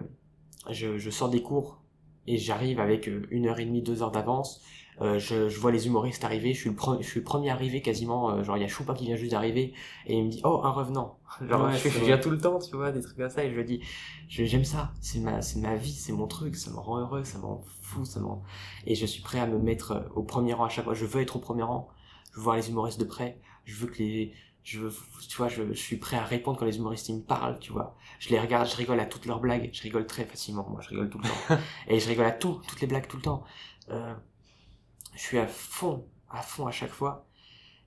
je, 0.70 0.98
je 0.98 1.10
sors 1.10 1.28
des 1.28 1.42
cours 1.42 1.80
et 2.26 2.38
j'arrive 2.38 2.80
avec 2.80 3.08
euh, 3.08 3.26
une 3.30 3.46
heure 3.46 3.58
et 3.58 3.64
demie, 3.64 3.82
deux 3.82 4.02
heures 4.02 4.12
d'avance. 4.12 4.62
Euh, 5.00 5.18
je, 5.18 5.48
je 5.48 5.58
vois 5.58 5.72
les 5.72 5.86
humoristes 5.88 6.24
arriver, 6.24 6.54
je 6.54 6.60
suis 6.60 6.70
le, 6.70 6.76
pre- 6.76 7.02
je 7.02 7.06
suis 7.08 7.20
le 7.20 7.24
premier 7.24 7.50
arrivé 7.50 7.82
quasiment. 7.82 8.30
euh, 8.30 8.44
genre, 8.44 8.56
il 8.56 8.60
y 8.62 8.64
a 8.64 8.68
Choupa 8.68 8.94
qui 8.94 9.06
vient 9.06 9.16
juste 9.16 9.32
d'arriver 9.32 9.74
et 10.06 10.16
il 10.16 10.24
me 10.24 10.30
dit 10.30 10.40
Oh, 10.44 10.60
un 10.64 10.70
revenant. 10.70 11.18
Genre, 11.48 11.66
Ouais, 11.66 11.76
je, 11.76 11.98
viens 11.98 12.16
tout 12.18 12.30
le 12.30 12.38
temps, 12.38 12.58
tu 12.60 12.76
vois, 12.76 12.92
des 12.92 13.00
trucs 13.00 13.16
comme 13.16 13.28
ça. 13.28 13.44
Et 13.44 13.52
je 13.52 13.60
dis 13.60 13.80
J'aime 14.28 14.64
ça, 14.64 14.92
c'est 15.00 15.18
ma, 15.20 15.42
c'est 15.42 15.58
ma 15.60 15.74
vie, 15.76 15.92
c'est 15.92 16.12
mon 16.12 16.26
truc, 16.28 16.56
ça 16.56 16.70
me 16.70 16.78
rend 16.78 16.98
heureux, 17.00 17.24
ça 17.24 17.38
m'en 17.38 17.62
fout, 17.82 18.06
ça 18.06 18.20
m'en. 18.20 18.42
Et 18.86 18.94
je 18.94 19.04
suis 19.06 19.22
prêt 19.22 19.40
à 19.40 19.46
me 19.46 19.58
mettre 19.58 20.06
au 20.14 20.22
premier 20.22 20.54
rang 20.54 20.64
à 20.64 20.68
chaque 20.68 20.84
fois. 20.84 20.94
Je 20.94 21.04
veux 21.06 21.20
être 21.20 21.36
au 21.36 21.40
premier 21.40 21.62
rang, 21.64 21.88
je 22.32 22.36
veux 22.38 22.42
voir 22.42 22.56
les 22.56 22.68
humoristes 22.70 23.00
de 23.00 23.04
près, 23.04 23.40
je 23.64 23.74
veux 23.76 23.88
que 23.88 23.98
les. 23.98 24.32
Je 24.64 24.80
veux, 24.80 24.92
tu 25.28 25.36
vois, 25.36 25.48
je, 25.48 25.62
je 25.68 25.72
suis 25.74 25.96
prêt 25.98 26.16
à 26.16 26.24
répondre 26.24 26.58
quand 26.58 26.64
les 26.64 26.78
humoristes 26.78 27.08
ils 27.10 27.16
me 27.16 27.22
parlent, 27.22 27.58
tu 27.60 27.70
vois. 27.72 27.96
Je 28.18 28.30
les 28.30 28.40
regarde, 28.40 28.66
je 28.68 28.76
rigole 28.76 28.98
à 28.98 29.06
toutes 29.06 29.26
leurs 29.26 29.40
blagues, 29.40 29.70
je 29.72 29.82
rigole 29.82 30.06
très 30.06 30.24
facilement, 30.24 30.66
moi, 30.68 30.80
je 30.80 30.88
rigole 30.88 31.10
tout 31.10 31.18
le 31.18 31.24
temps. 31.24 31.58
Et 31.88 32.00
je 32.00 32.08
rigole 32.08 32.26
à 32.26 32.32
tout, 32.32 32.60
toutes 32.66 32.80
les 32.80 32.86
blagues 32.86 33.06
tout 33.06 33.18
le 33.18 33.22
temps. 33.22 33.44
Euh, 33.90 34.14
je 35.14 35.20
suis 35.20 35.38
à 35.38 35.46
fond, 35.46 36.06
à 36.30 36.42
fond 36.42 36.66
à 36.66 36.70
chaque 36.70 36.90
fois. 36.92 37.26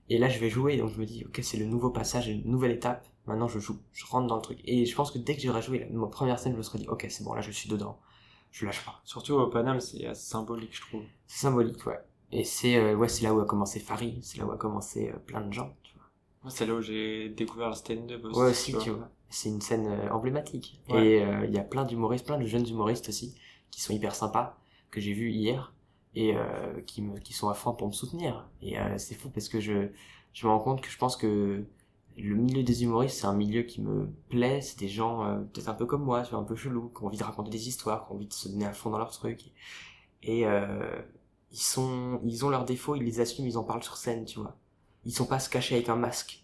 Et 0.09 0.17
là, 0.17 0.29
je 0.29 0.39
vais 0.39 0.49
jouer, 0.49 0.77
donc 0.77 0.91
je 0.93 0.99
me 0.99 1.05
dis, 1.05 1.25
ok, 1.25 1.39
c'est 1.43 1.57
le 1.57 1.65
nouveau 1.65 1.89
passage, 1.89 2.27
une 2.27 2.43
nouvelle 2.49 2.71
étape. 2.71 3.05
Maintenant, 3.25 3.47
je 3.47 3.59
joue, 3.59 3.79
je 3.91 4.05
rentre 4.05 4.27
dans 4.27 4.37
le 4.37 4.41
truc. 4.41 4.59
Et 4.63 4.85
je 4.85 4.95
pense 4.95 5.11
que 5.11 5.17
dès 5.17 5.35
que 5.35 5.41
j'aurai 5.41 5.61
joué 5.61 5.85
ma 5.91 6.07
première 6.07 6.39
scène, 6.39 6.53
je 6.53 6.57
me 6.57 6.63
serais 6.63 6.79
dit, 6.79 6.87
ok, 6.87 7.05
c'est 7.09 7.23
bon, 7.23 7.33
là, 7.33 7.41
je 7.41 7.51
suis 7.51 7.69
dedans. 7.69 7.99
Je 8.51 8.65
lâche 8.65 8.85
pas. 8.85 9.01
Surtout 9.03 9.33
au 9.33 9.47
Paname, 9.47 9.81
c'est 9.81 10.05
assez 10.05 10.29
symbolique, 10.29 10.75
je 10.75 10.81
trouve. 10.81 11.03
C'est 11.27 11.39
symbolique, 11.41 11.85
ouais. 11.85 11.99
Et 12.31 12.43
c'est, 12.43 12.77
euh, 12.77 12.95
ouais, 12.95 13.09
c'est 13.09 13.23
là 13.23 13.33
où 13.33 13.39
a 13.39 13.45
commencé 13.45 13.79
Farid, 13.79 14.23
c'est 14.23 14.37
là 14.37 14.45
où 14.45 14.51
a 14.51 14.57
commencé 14.57 15.09
euh, 15.09 15.17
plein 15.19 15.41
de 15.41 15.51
gens, 15.53 15.75
c'est 16.49 16.65
là 16.65 16.75
où 16.75 16.81
j'ai 16.81 17.29
découvert 17.29 17.69
le 17.69 17.75
stand-up 17.75 18.23
aussi. 18.25 18.39
Ouais, 18.39 18.49
aussi, 18.49 18.77
tu 18.77 18.89
vois. 18.91 19.09
C'est 19.29 19.49
une 19.49 19.61
scène 19.61 19.87
euh, 19.87 20.09
emblématique. 20.11 20.81
Ouais. 20.89 21.05
Et 21.05 21.23
euh, 21.23 21.45
il 21.45 21.53
y 21.53 21.59
a 21.59 21.63
plein 21.63 21.83
d'humoristes, 21.83 22.25
plein 22.25 22.37
de 22.37 22.45
jeunes 22.45 22.67
humoristes 22.67 23.09
aussi, 23.09 23.35
qui 23.71 23.81
sont 23.81 23.93
hyper 23.93 24.15
sympas, 24.15 24.57
que 24.89 25.01
j'ai 25.01 25.13
vus 25.13 25.31
hier, 25.31 25.73
et 26.15 26.35
euh, 26.35 26.81
qui, 26.85 27.01
me, 27.01 27.19
qui 27.19 27.33
sont 27.33 27.49
à 27.49 27.53
fond 27.53 27.73
pour 27.73 27.87
me 27.87 27.93
soutenir. 27.93 28.49
Et 28.61 28.79
euh, 28.79 28.97
c'est 28.97 29.15
fou 29.15 29.29
parce 29.29 29.49
que 29.49 29.59
je, 29.59 29.89
je 30.33 30.47
me 30.47 30.51
rends 30.51 30.59
compte 30.59 30.81
que 30.81 30.89
je 30.89 30.97
pense 30.97 31.17
que 31.17 31.63
le 32.17 32.35
milieu 32.35 32.63
des 32.63 32.83
humoristes, 32.83 33.19
c'est 33.19 33.27
un 33.27 33.35
milieu 33.35 33.63
qui 33.63 33.81
me 33.81 34.09
plaît. 34.29 34.61
C'est 34.61 34.79
des 34.79 34.87
gens 34.87 35.43
peut-être 35.53 35.69
un 35.69 35.75
peu 35.75 35.85
comme 35.85 36.03
moi, 36.03 36.23
un 36.31 36.43
peu 36.43 36.55
chelous, 36.55 36.89
qui 36.89 37.03
ont 37.03 37.07
envie 37.07 37.17
de 37.17 37.23
raconter 37.23 37.51
des 37.51 37.67
histoires, 37.67 38.07
qui 38.07 38.11
ont 38.11 38.15
envie 38.15 38.27
de 38.27 38.33
se 38.33 38.49
donner 38.49 38.65
à 38.65 38.73
fond 38.73 38.89
dans 38.89 38.97
leur 38.97 39.11
truc. 39.11 39.51
Et 40.23 40.45
ils 41.51 41.61
sont, 41.61 42.19
ils 42.23 42.43
ont 42.43 42.49
leurs 42.49 42.65
défauts, 42.65 42.95
ils 42.95 43.03
les 43.03 43.19
assument, 43.19 43.45
ils 43.45 43.57
en 43.59 43.63
parlent 43.63 43.83
sur 43.83 43.97
scène, 43.97 44.25
tu 44.25 44.39
vois. 44.39 44.57
Ils 45.07 45.11
sont 45.13 45.25
pas 45.25 45.39
se 45.39 45.49
cacher 45.49 45.73
avec 45.75 45.89
un 45.89 45.95
masque. 45.95 46.43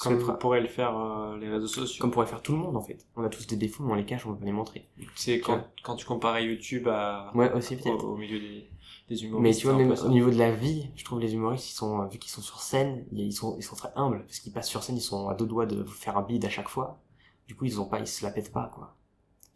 Comme 0.00 0.38
pourraient 0.38 0.60
le 0.60 0.68
faire 0.68 0.96
euh, 0.96 1.36
les 1.38 1.48
réseaux 1.48 1.66
sociaux. 1.66 2.00
comme 2.00 2.12
pourrait 2.12 2.26
faire 2.26 2.40
tout 2.40 2.52
le 2.52 2.58
monde 2.58 2.76
en 2.76 2.82
fait. 2.82 3.04
On 3.16 3.24
a 3.24 3.28
tous 3.28 3.48
des 3.48 3.56
défauts, 3.56 3.82
mais 3.82 3.92
on 3.92 3.96
les 3.96 4.04
cache, 4.04 4.26
on 4.26 4.30
veut 4.32 4.38
pas 4.38 4.44
les 4.44 4.52
montrer. 4.52 4.88
Tu 4.96 5.08
sais, 5.16 5.40
quand, 5.40 5.60
quand 5.82 5.96
tu 5.96 6.06
comparais 6.06 6.44
YouTube 6.44 6.86
à, 6.86 7.32
Ouais, 7.34 7.52
aussi 7.52 7.74
au, 7.74 7.78
peut-être. 7.78 8.04
au 8.04 8.16
milieu 8.16 8.38
des, 8.38 8.70
des 9.08 9.24
humoristes. 9.24 9.42
Mais 9.42 9.54
tu 9.60 9.66
vois, 9.66 9.76
c'est 9.76 9.84
même 9.84 9.90
au 10.06 10.08
niveau 10.08 10.30
de 10.30 10.36
la 10.38 10.52
vie, 10.52 10.88
je 10.94 11.04
trouve 11.04 11.18
les 11.18 11.34
humoristes, 11.34 11.68
ils 11.70 11.74
sont, 11.74 12.00
euh, 12.00 12.06
vu 12.06 12.18
qu'ils 12.20 12.30
sont 12.30 12.42
sur 12.42 12.60
scène, 12.60 13.06
ils 13.12 13.32
sont, 13.32 13.56
ils 13.58 13.64
sont 13.64 13.74
très 13.74 13.90
humbles, 13.96 14.24
parce 14.24 14.38
qu'ils 14.38 14.52
passent 14.52 14.68
sur 14.68 14.84
scène, 14.84 14.96
ils 14.96 15.00
sont 15.00 15.28
à 15.28 15.34
deux 15.34 15.46
doigts 15.46 15.66
de 15.66 15.82
faire 15.84 16.16
un 16.16 16.22
bide 16.22 16.44
à 16.44 16.48
chaque 16.48 16.68
fois. 16.68 17.00
Du 17.48 17.56
coup, 17.56 17.64
ils 17.64 17.80
ont 17.80 17.86
pas, 17.86 17.98
ils 17.98 18.06
se 18.06 18.24
la 18.24 18.30
pètent 18.30 18.52
pas, 18.52 18.70
quoi. 18.74 18.94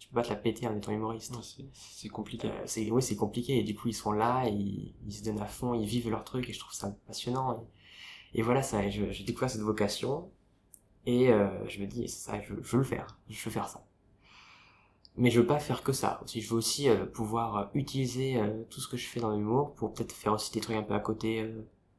Tu 0.00 0.08
peux 0.08 0.14
pas 0.16 0.22
te 0.24 0.30
la 0.30 0.36
péter 0.36 0.66
en 0.66 0.74
étant 0.76 0.90
humoriste. 0.90 1.36
Ouais, 1.36 1.42
c'est- 1.42 1.68
c'est 1.72 2.08
compliqué. 2.08 2.48
Euh, 2.48 2.62
c'est, 2.66 2.90
ouais, 2.90 3.00
c'est 3.00 3.16
compliqué, 3.16 3.58
et 3.60 3.62
du 3.62 3.76
coup, 3.76 3.86
ils 3.88 3.94
sont 3.94 4.10
là, 4.10 4.44
et 4.48 4.50
ils, 4.52 4.94
ils 5.06 5.12
se 5.12 5.22
donnent 5.22 5.40
à 5.40 5.46
fond, 5.46 5.72
ils 5.74 5.86
vivent 5.86 6.10
leur 6.10 6.24
truc, 6.24 6.48
et 6.50 6.52
je 6.52 6.58
trouve 6.58 6.72
ça 6.74 6.92
passionnant. 7.06 7.52
Et, 7.54 7.66
et 8.34 8.42
voilà, 8.42 8.62
ça, 8.62 8.88
je- 8.90 9.10
j'ai 9.10 9.24
découvert 9.24 9.50
cette 9.50 9.60
vocation, 9.62 10.30
et 11.06 11.32
euh, 11.32 11.48
je 11.68 11.80
me 11.80 11.86
dis, 11.86 12.08
ça, 12.08 12.40
je, 12.40 12.54
je 12.62 12.72
veux 12.72 12.78
le 12.78 12.84
faire, 12.84 13.06
je 13.28 13.44
veux 13.44 13.50
faire 13.50 13.68
ça. 13.68 13.84
Mais 15.16 15.30
je 15.30 15.40
veux 15.40 15.46
pas 15.46 15.58
faire 15.58 15.82
que 15.82 15.92
ça 15.92 16.20
aussi. 16.24 16.40
Je 16.40 16.48
veux 16.50 16.56
aussi 16.56 16.88
euh, 16.88 17.04
pouvoir 17.04 17.70
utiliser 17.74 18.38
euh, 18.38 18.62
tout 18.70 18.80
ce 18.80 18.88
que 18.88 18.96
je 18.96 19.06
fais 19.06 19.20
dans 19.20 19.32
l'humour 19.36 19.74
pour 19.74 19.92
peut-être 19.92 20.12
faire 20.12 20.32
aussi 20.32 20.50
des 20.52 20.60
trucs 20.60 20.76
un 20.76 20.82
peu 20.82 20.94
à 20.94 21.00
côté, 21.00 21.42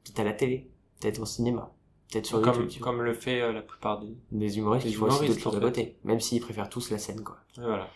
peut-être 0.03 0.19
à 0.19 0.23
la 0.23 0.33
télé, 0.33 0.67
peut-être 0.99 1.19
au 1.19 1.25
cinéma, 1.25 1.71
peut-être 2.11 2.25
sur 2.25 2.41
comme, 2.41 2.61
YouTube. 2.61 2.81
comme 2.81 3.01
le 3.03 3.13
fait 3.13 3.53
la 3.53 3.61
plupart 3.61 3.99
des. 3.99 4.15
Des 4.31 4.57
humoristes, 4.57 4.85
des 4.87 4.91
ils 4.93 4.95
font 4.95 5.05
aussi 5.05 5.27
d'autres 5.27 5.39
choses 5.39 5.55
à 5.57 5.59
côté, 5.59 5.97
même 6.03 6.19
s'ils 6.19 6.41
préfèrent 6.41 6.69
tous 6.69 6.89
la 6.89 6.97
scène, 6.97 7.21
quoi. 7.23 7.37
Et 7.57 7.61
voilà. 7.61 7.87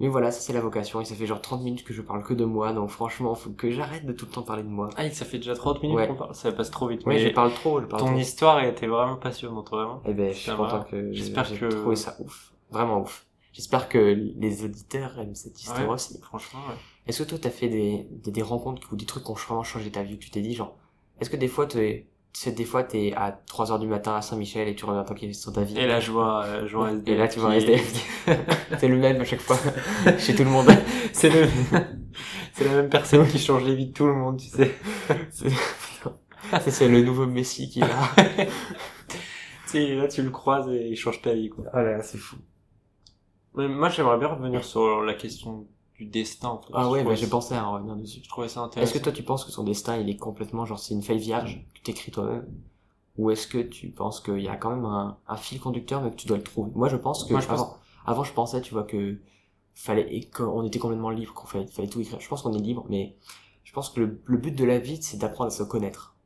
Mais 0.00 0.08
voilà, 0.08 0.30
ça 0.32 0.40
c'est 0.40 0.52
la 0.52 0.60
vocation, 0.60 1.00
et 1.00 1.04
ça 1.04 1.14
fait 1.14 1.26
genre 1.26 1.40
30 1.40 1.62
minutes 1.62 1.84
que 1.84 1.94
je 1.94 2.02
parle 2.02 2.24
que 2.24 2.34
de 2.34 2.44
moi, 2.44 2.72
donc 2.72 2.90
franchement, 2.90 3.34
faut 3.36 3.50
que 3.50 3.70
j'arrête 3.70 4.04
de 4.04 4.12
tout 4.12 4.26
le 4.26 4.32
temps 4.32 4.42
parler 4.42 4.64
de 4.64 4.68
moi. 4.68 4.90
Ah, 4.96 5.08
ça 5.10 5.24
fait 5.24 5.38
déjà 5.38 5.54
30 5.54 5.82
minutes 5.82 5.96
Ouais. 5.96 6.08
qu'on 6.08 6.16
parle. 6.16 6.34
Ça 6.34 6.50
passe 6.50 6.70
trop 6.72 6.88
vite. 6.88 7.06
Ouais, 7.06 7.14
mais 7.14 7.20
je 7.20 7.28
parle 7.32 7.52
trop, 7.54 7.80
je 7.80 7.86
parle 7.86 8.02
ton 8.02 8.08
trop. 8.08 8.18
histoire 8.18 8.64
était 8.64 8.88
vraiment 8.88 9.16
passionnante, 9.16 9.70
vraiment. 9.70 10.02
Eh 10.04 10.12
ben, 10.12 10.32
je 10.32 10.38
suis 10.38 10.50
content 10.52 10.82
que 10.82 11.12
J'espère 11.12 11.48
que- 11.48 11.66
trouvé 11.68 11.94
ça 11.96 12.16
ouf. 12.18 12.52
Vraiment 12.70 13.02
ouf. 13.02 13.26
J'espère 13.52 13.88
que 13.88 13.98
les 13.98 14.64
auditeurs 14.64 15.16
aiment 15.20 15.36
cette 15.36 15.60
histoire 15.62 15.86
Ouais. 15.86 15.94
aussi. 15.94 16.20
Franchement, 16.22 16.58
ouais. 16.68 16.74
Est-ce 17.06 17.22
que 17.22 17.28
toi, 17.28 17.38
t'as 17.40 17.50
fait 17.50 17.68
des, 17.68 18.08
des, 18.10 18.32
des 18.32 18.42
rencontres 18.42 18.88
ou 18.92 18.96
des 18.96 19.06
trucs 19.06 19.22
qui 19.22 19.30
ont 19.30 19.34
vraiment 19.34 19.62
changé 19.62 19.92
ta 19.92 20.02
vie, 20.02 20.18
que 20.18 20.24
tu 20.24 20.30
t'es 20.30 20.40
dit, 20.40 20.54
genre, 20.54 20.76
est-ce 21.20 21.30
que 21.30 21.36
des 21.36 21.46
fois, 21.46 21.66
t'es, 21.66 22.08
tu 22.34 22.40
sais, 22.40 22.52
des 22.52 22.64
fois, 22.64 22.82
t'es 22.82 23.12
à 23.16 23.30
3 23.30 23.70
heures 23.70 23.78
du 23.78 23.86
matin 23.86 24.16
à 24.16 24.20
Saint-Michel 24.20 24.66
et 24.66 24.74
tu 24.74 24.84
reviens 24.84 25.04
tranquille 25.04 25.32
sur 25.36 25.52
ta 25.52 25.62
vie. 25.62 25.78
Et 25.78 25.86
là, 25.86 26.00
je 26.00 26.10
vois, 26.10 26.44
euh, 26.44 26.66
je 26.66 26.76
vois 26.76 26.88
un 26.88 26.96
SDF. 26.96 27.14
Et 27.14 27.16
là, 27.16 27.28
tu 27.28 27.38
vois 27.38 27.50
un 27.50 27.52
SDF. 27.52 28.26
c'est 28.78 28.88
le 28.88 28.96
même 28.96 29.20
à 29.20 29.24
chaque 29.24 29.40
fois. 29.40 29.56
Chez 30.18 30.34
tout 30.34 30.42
le 30.42 30.50
monde. 30.50 30.66
C'est 31.12 31.30
le, 31.30 31.48
c'est 32.52 32.64
la 32.64 32.72
même 32.72 32.90
personne 32.90 33.24
qui 33.28 33.38
change 33.38 33.62
les 33.62 33.76
vies 33.76 33.86
de 33.86 33.92
tout 33.92 34.06
le 34.06 34.14
monde, 34.14 34.40
tu 34.40 34.48
sais. 34.48 34.74
C'est, 35.30 36.70
c'est, 36.70 36.88
le 36.88 37.02
nouveau 37.02 37.26
Messi 37.26 37.70
qui 37.70 37.78
est 37.78 37.82
là. 37.82 38.10
tu 38.16 38.46
sais, 39.66 39.94
là, 39.94 40.08
tu 40.08 40.22
le 40.22 40.30
croises 40.30 40.68
et 40.68 40.88
il 40.88 40.96
change 40.96 41.22
ta 41.22 41.32
vie, 41.32 41.50
quoi. 41.50 41.66
Oh 41.72 41.78
là, 41.78 42.02
c'est 42.02 42.18
fou. 42.18 42.36
Mais 43.54 43.68
moi, 43.68 43.90
j'aimerais 43.90 44.18
bien 44.18 44.28
revenir 44.28 44.64
sur 44.64 45.02
la 45.02 45.14
question 45.14 45.68
du 45.98 46.06
destin, 46.06 46.48
en 46.48 46.58
fait. 46.60 46.72
Ah 46.74 46.90
ouais, 46.90 47.02
Je 47.02 47.08
bah, 47.08 47.14
j'ai 47.14 47.26
pensé 47.28 47.54
à 47.54 47.66
en 47.68 47.72
revenir 47.74 47.96
dessus. 47.96 48.20
Je 48.22 48.28
trouvais 48.28 48.48
ça 48.48 48.60
Est-ce 48.60 48.66
intéressant. 48.66 48.98
que 48.98 49.04
toi 49.04 49.12
tu 49.12 49.22
penses 49.22 49.44
que 49.44 49.52
ton 49.52 49.62
destin 49.64 49.96
il 49.96 50.08
est 50.08 50.16
complètement 50.16 50.64
genre 50.66 50.78
c'est 50.78 50.94
une 50.94 51.02
feuille 51.02 51.18
vierge 51.18 51.64
que 51.74 51.80
t'écris 51.82 52.10
toi-même? 52.10 52.46
Ou 53.16 53.30
est-ce 53.30 53.46
que 53.46 53.58
tu 53.58 53.90
penses 53.90 54.20
qu'il 54.20 54.40
y 54.40 54.48
a 54.48 54.56
quand 54.56 54.70
même 54.70 54.84
un, 54.84 55.18
un 55.28 55.36
fil 55.36 55.60
conducteur 55.60 56.02
mais 56.02 56.10
que 56.10 56.16
tu 56.16 56.26
dois 56.26 56.36
le 56.36 56.42
trouver? 56.42 56.72
Moi 56.74 56.88
je 56.88 56.96
pense 56.96 57.24
que 57.24 57.32
Moi, 57.32 57.40
je 57.40 57.46
pense- 57.46 57.60
avant, 57.60 57.76
avant 58.06 58.24
je 58.24 58.32
pensais 58.32 58.60
tu 58.60 58.74
vois 58.74 58.84
que 58.84 59.18
fallait 59.74 60.12
et 60.14 60.28
qu'on 60.28 60.64
était 60.64 60.78
complètement 60.80 61.10
libre 61.10 61.32
qu'on 61.34 61.46
fallait, 61.46 61.66
fallait 61.68 61.88
tout 61.88 62.00
écrire. 62.00 62.20
Je 62.20 62.28
pense 62.28 62.42
qu'on 62.42 62.52
est 62.54 62.58
libre 62.58 62.86
mais 62.88 63.16
je 63.64 63.72
pense 63.72 63.90
que 63.90 64.00
le, 64.00 64.20
le 64.24 64.36
but 64.38 64.52
de 64.52 64.64
la 64.64 64.78
vie 64.78 65.00
c'est 65.02 65.16
d'apprendre 65.18 65.48
à 65.48 65.50
se 65.50 65.62
connaître. 65.62 66.16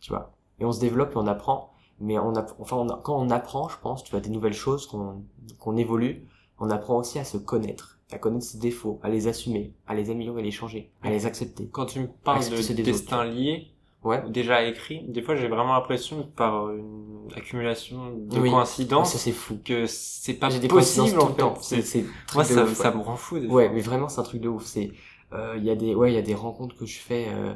Tu 0.00 0.10
vois? 0.10 0.32
Et 0.60 0.64
on 0.64 0.72
se 0.72 0.80
développe 0.80 1.12
et 1.12 1.16
on 1.16 1.26
apprend 1.26 1.72
mais 2.00 2.18
on 2.18 2.34
app- 2.36 2.54
enfin 2.60 2.76
on 2.76 2.88
a- 2.88 3.00
quand 3.02 3.18
on 3.20 3.30
apprend 3.30 3.68
je 3.68 3.78
pense 3.78 4.04
tu 4.04 4.12
vois 4.12 4.20
des 4.20 4.30
nouvelles 4.30 4.52
choses 4.54 4.86
qu'on 4.86 5.24
qu'on 5.58 5.76
évolue 5.76 6.28
on 6.60 6.70
apprend 6.70 6.96
aussi 6.98 7.18
à 7.18 7.24
se 7.24 7.36
connaître 7.38 7.97
à 8.10 8.18
connaître 8.18 8.44
ses 8.44 8.58
défauts, 8.58 8.98
à 9.02 9.08
les 9.10 9.28
assumer, 9.28 9.72
à 9.86 9.94
les 9.94 10.10
améliorer, 10.10 10.42
les 10.42 10.50
changer, 10.50 10.90
à 11.02 11.10
les 11.10 11.26
accepter. 11.26 11.68
Quand 11.70 11.86
tu 11.86 12.00
me 12.00 12.06
parles 12.06 12.44
de 12.48 12.72
des 12.74 12.82
destin 12.82 13.24
lié, 13.24 13.68
Ouais. 14.04 14.22
déjà 14.30 14.62
écrit, 14.64 15.02
des 15.08 15.22
fois 15.22 15.34
j'ai 15.34 15.48
vraiment 15.48 15.74
l'impression 15.74 16.22
que 16.22 16.28
par 16.28 16.70
une 16.70 17.28
accumulation 17.34 18.10
de 18.16 18.38
Oui. 18.38 18.50
coïncidences, 18.50 19.12
Ça 19.12 19.18
c'est 19.18 19.32
fou. 19.32 19.58
que 19.64 19.86
c'est 19.86 20.34
pas 20.34 20.50
J'ai 20.50 20.60
des 20.60 20.68
possible 20.68 21.10
tout 21.18 21.20
en 21.20 21.30
temps. 21.32 21.54
C'est, 21.60 21.82
c'est 21.82 22.04
Moi 22.34 22.44
ça, 22.44 22.62
ouf, 22.64 22.74
ça 22.74 22.90
ouais. 22.90 22.96
me 22.96 23.02
rend 23.02 23.16
fou 23.16 23.36
Ouais, 23.38 23.68
mais 23.70 23.80
vraiment 23.80 24.08
c'est 24.08 24.20
un 24.20 24.24
truc 24.24 24.40
de 24.40 24.48
ouf. 24.48 24.64
C'est, 24.64 24.92
euh, 25.32 25.54
il 25.58 25.64
y 25.64 25.70
a 25.70 25.74
des, 25.74 25.94
ouais, 25.96 26.12
il 26.12 26.14
y 26.14 26.18
a 26.18 26.22
des 26.22 26.34
rencontres 26.34 26.76
que 26.76 26.86
je 26.86 26.98
fais. 26.98 27.26
Euh, 27.28 27.54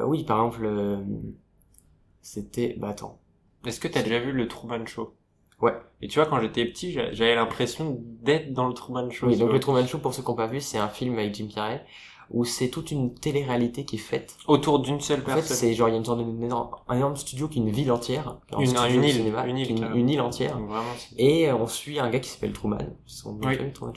euh, 0.00 0.04
oui, 0.06 0.24
par 0.24 0.38
exemple, 0.38 0.64
euh, 0.66 0.98
c'était, 2.20 2.74
bah 2.78 2.88
attends. 2.90 3.18
Est-ce 3.66 3.80
que 3.80 3.88
t'as 3.88 4.02
déjà 4.02 4.20
vu 4.20 4.32
le 4.32 4.48
Truman 4.48 4.86
Show? 4.86 5.14
Ouais. 5.62 5.72
Et 6.02 6.08
tu 6.08 6.18
vois, 6.18 6.26
quand 6.26 6.40
j'étais 6.40 6.64
petit, 6.66 6.92
j'a- 6.92 7.12
j'avais 7.12 7.34
l'impression 7.36 7.98
d'être 8.22 8.52
dans 8.52 8.66
le 8.66 8.74
Truman 8.74 9.08
Show. 9.10 9.26
Oui, 9.28 9.36
donc 9.36 9.46
vois. 9.46 9.54
le 9.54 9.60
Truman 9.60 9.86
Show, 9.86 9.98
pour 9.98 10.12
ceux 10.12 10.22
qui 10.22 10.28
n'ont 10.28 10.34
pas 10.34 10.48
vu, 10.48 10.60
c'est 10.60 10.78
un 10.78 10.88
film 10.88 11.14
avec 11.18 11.34
Jim 11.34 11.46
Carrey 11.54 11.82
où 12.30 12.44
c'est 12.44 12.68
toute 12.68 12.90
une 12.90 13.12
télé-réalité 13.14 13.84
qui 13.84 13.96
est 13.96 13.98
faite. 13.98 14.36
Autour 14.48 14.78
d'une 14.80 15.00
seule 15.00 15.20
En 15.20 15.24
fait, 15.26 15.34
personne. 15.34 15.56
c'est 15.56 15.74
genre 15.74 15.88
il 15.88 15.92
y 15.92 15.94
a 15.94 15.98
une 15.98 16.04
sorte 16.04 16.18
d'énorme, 16.18 16.70
un 16.88 16.96
énorme 16.96 17.14
studio 17.16 17.46
qui 17.46 17.58
est 17.58 17.62
une 17.62 17.70
ville 17.70 17.92
entière, 17.92 18.38
un 18.52 18.58
Une- 18.60 18.66
studio 18.68 18.86
une 18.88 19.00
de 19.02 19.06
île, 19.06 19.14
cinéma, 19.14 19.46
une 19.46 19.58
île, 19.58 19.70
une, 19.94 20.08
île 20.08 20.20
entière. 20.20 20.56
Donc 20.56 20.68
vraiment, 20.68 20.84
c'est- 20.96 21.14
Et 21.18 21.48
euh, 21.50 21.56
on 21.56 21.66
suit 21.66 21.98
un 22.00 22.08
gars 22.10 22.20
qui 22.20 22.30
s'appelle 22.30 22.52
Truman, 22.52 22.78
son 23.06 23.38
Oui. 23.44 23.56
Truman. 23.74 23.92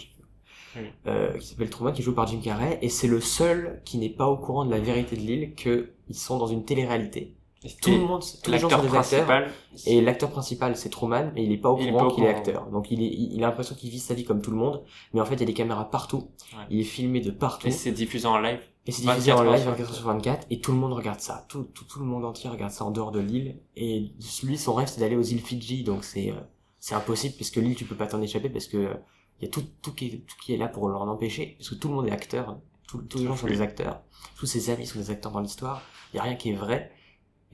Oui. 0.75 0.81
Euh, 1.07 1.37
qui 1.37 1.47
s'appelle 1.47 1.69
Truman, 1.69 1.93
qui 1.93 2.01
joué 2.01 2.13
par 2.13 2.27
Jim 2.27 2.39
Carrey, 2.43 2.77
et 2.81 2.89
c'est 2.89 3.07
le 3.07 3.21
seul 3.21 3.81
qui 3.85 3.97
n'est 3.97 4.09
pas 4.09 4.27
au 4.27 4.35
courant 4.37 4.65
de 4.65 4.71
la 4.71 4.79
vérité 4.79 5.15
de 5.15 5.21
l'île 5.21 5.55
que 5.55 5.91
ils 6.09 6.15
sont 6.15 6.37
dans 6.37 6.47
une 6.47 6.65
télé-réalité. 6.65 7.35
Et 7.65 7.75
Tout 7.81 7.89
le 7.91 7.97
monde, 7.97 8.23
tous 8.43 8.51
les 8.51 8.59
gens 8.59 8.69
sont 8.69 8.77
l'acteur 8.77 8.91
des 8.91 9.15
acteurs, 9.15 9.47
et 9.87 9.99
l'acteur 10.01 10.29
principal 10.29 10.77
c'est 10.77 10.89
Truman, 10.89 11.31
mais 11.33 11.43
il 11.43 11.51
est 11.51 11.57
pas 11.57 11.71
au 11.71 11.79
Il 11.79 11.91
courant 11.91 12.09
qu'il 12.09 12.23
est 12.23 12.29
acteur. 12.29 12.67
Donc 12.69 12.91
il 12.91 13.01
est, 13.01 13.07
il, 13.07 13.43
a 13.43 13.47
l'impression 13.47 13.73
qu'il 13.75 13.89
vit 13.89 13.99
sa 13.99 14.13
vie 14.13 14.23
comme 14.23 14.41
tout 14.41 14.51
le 14.51 14.57
monde, 14.57 14.83
mais 15.13 15.19
en 15.21 15.25
fait 15.25 15.33
il 15.33 15.39
y 15.39 15.43
a 15.43 15.47
des 15.47 15.53
caméras 15.53 15.89
partout, 15.89 16.29
Ouais. 16.53 16.63
il 16.69 16.79
est 16.81 16.83
filmé 16.83 17.21
de 17.21 17.31
partout. 17.31 17.67
Et 17.67 17.71
c'est 17.71 17.91
diffusé 17.91 18.27
en 18.27 18.37
live. 18.37 18.59
Et 18.85 18.91
c'est 18.91 19.01
diffusé 19.01 19.31
en 19.31 19.37
24 19.37 19.51
live 19.57 19.67
heures 19.67 19.73
24 19.73 19.89
heures 19.89 19.95
sur 19.95 20.05
24 20.05 20.47
et 20.51 20.61
tout 20.61 20.71
le 20.71 20.77
monde 20.77 20.93
regarde 20.93 21.19
ça. 21.19 21.45
Tout, 21.49 21.63
tout, 21.73 21.85
tout 21.85 21.99
le 21.99 22.05
monde 22.05 22.23
entier 22.23 22.51
regarde 22.51 22.71
ça 22.71 22.85
en 22.85 22.91
dehors 22.91 23.11
de 23.11 23.19
l'île. 23.19 23.59
Et 23.75 24.11
lui, 24.43 24.57
son 24.59 24.75
rêve, 24.75 24.87
c'est 24.87 24.99
d'aller 24.99 25.15
aux 25.15 25.23
îles 25.23 25.41
Fidji. 25.41 25.83
Donc 25.83 26.03
c'est, 26.03 26.29
euh, 26.29 26.35
c'est 26.79 26.93
impossible 26.93 27.33
puisque 27.35 27.55
l'île, 27.55 27.75
tu 27.75 27.85
peux 27.85 27.95
pas 27.95 28.05
t'en 28.05 28.21
échapper 28.21 28.49
parce 28.49 28.67
que 28.67 28.77
euh, 28.77 28.93
il 29.41 29.45
y 29.45 29.47
a 29.47 29.51
tout, 29.51 29.63
tout, 29.81 29.93
qui 29.93 30.05
est, 30.05 30.09
tout 30.27 30.35
qui 30.43 30.53
est 30.53 30.57
là 30.57 30.67
pour 30.67 30.87
l'en 30.87 31.07
empêcher. 31.07 31.55
Parce 31.57 31.71
que 31.71 31.75
tout 31.75 31.87
le 31.87 31.95
monde 31.95 32.07
est 32.07 32.11
acteur. 32.11 32.59
Tous 32.87 33.01
les 33.17 33.25
gens 33.25 33.35
sont 33.35 33.47
des 33.47 33.61
acteurs. 33.61 34.01
Tous 34.37 34.45
ses 34.45 34.69
amis 34.69 34.85
sont 34.85 34.99
des 34.99 35.09
acteurs 35.09 35.31
dans 35.31 35.39
l'histoire. 35.41 35.81
Il 36.13 36.17
y 36.17 36.19
a 36.19 36.23
rien 36.23 36.35
qui 36.35 36.51
est 36.51 36.55
vrai. 36.55 36.91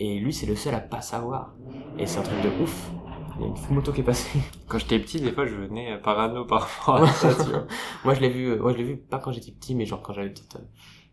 Et 0.03 0.17
lui, 0.19 0.33
c'est 0.33 0.47
le 0.47 0.55
seul 0.55 0.73
à 0.73 0.79
pas 0.79 1.01
savoir. 1.01 1.53
Et 1.99 2.07
c'est 2.07 2.19
un 2.19 2.23
truc 2.23 2.41
de 2.41 2.63
ouf. 2.63 2.89
Il 3.37 3.41
y 3.43 3.45
a 3.45 3.47
une 3.69 3.75
moto 3.75 3.91
qui 3.93 4.01
est 4.01 4.03
passée. 4.03 4.39
Quand 4.67 4.79
j'étais 4.79 4.97
petit, 4.97 5.21
des 5.21 5.31
fois, 5.31 5.45
je 5.45 5.53
venais 5.55 5.93
euh, 5.93 5.97
parano 5.99 6.43
par 6.45 6.61
rapport 6.67 6.95
à 7.03 7.07
ça, 7.13 7.35
tu 7.35 7.49
vois. 7.51 7.67
moi, 8.03 8.15
je 8.15 8.21
l'ai 8.21 8.29
vu, 8.29 8.47
euh, 8.47 8.59
moi, 8.59 8.71
je 8.71 8.77
l'ai 8.77 8.83
vu 8.83 8.97
pas 8.97 9.19
quand 9.19 9.31
j'étais 9.31 9.51
petit, 9.51 9.75
mais 9.75 9.85
genre 9.85 10.01
quand 10.01 10.13
j'avais 10.13 10.29
peut-être 10.29 10.55
euh, 10.55 10.65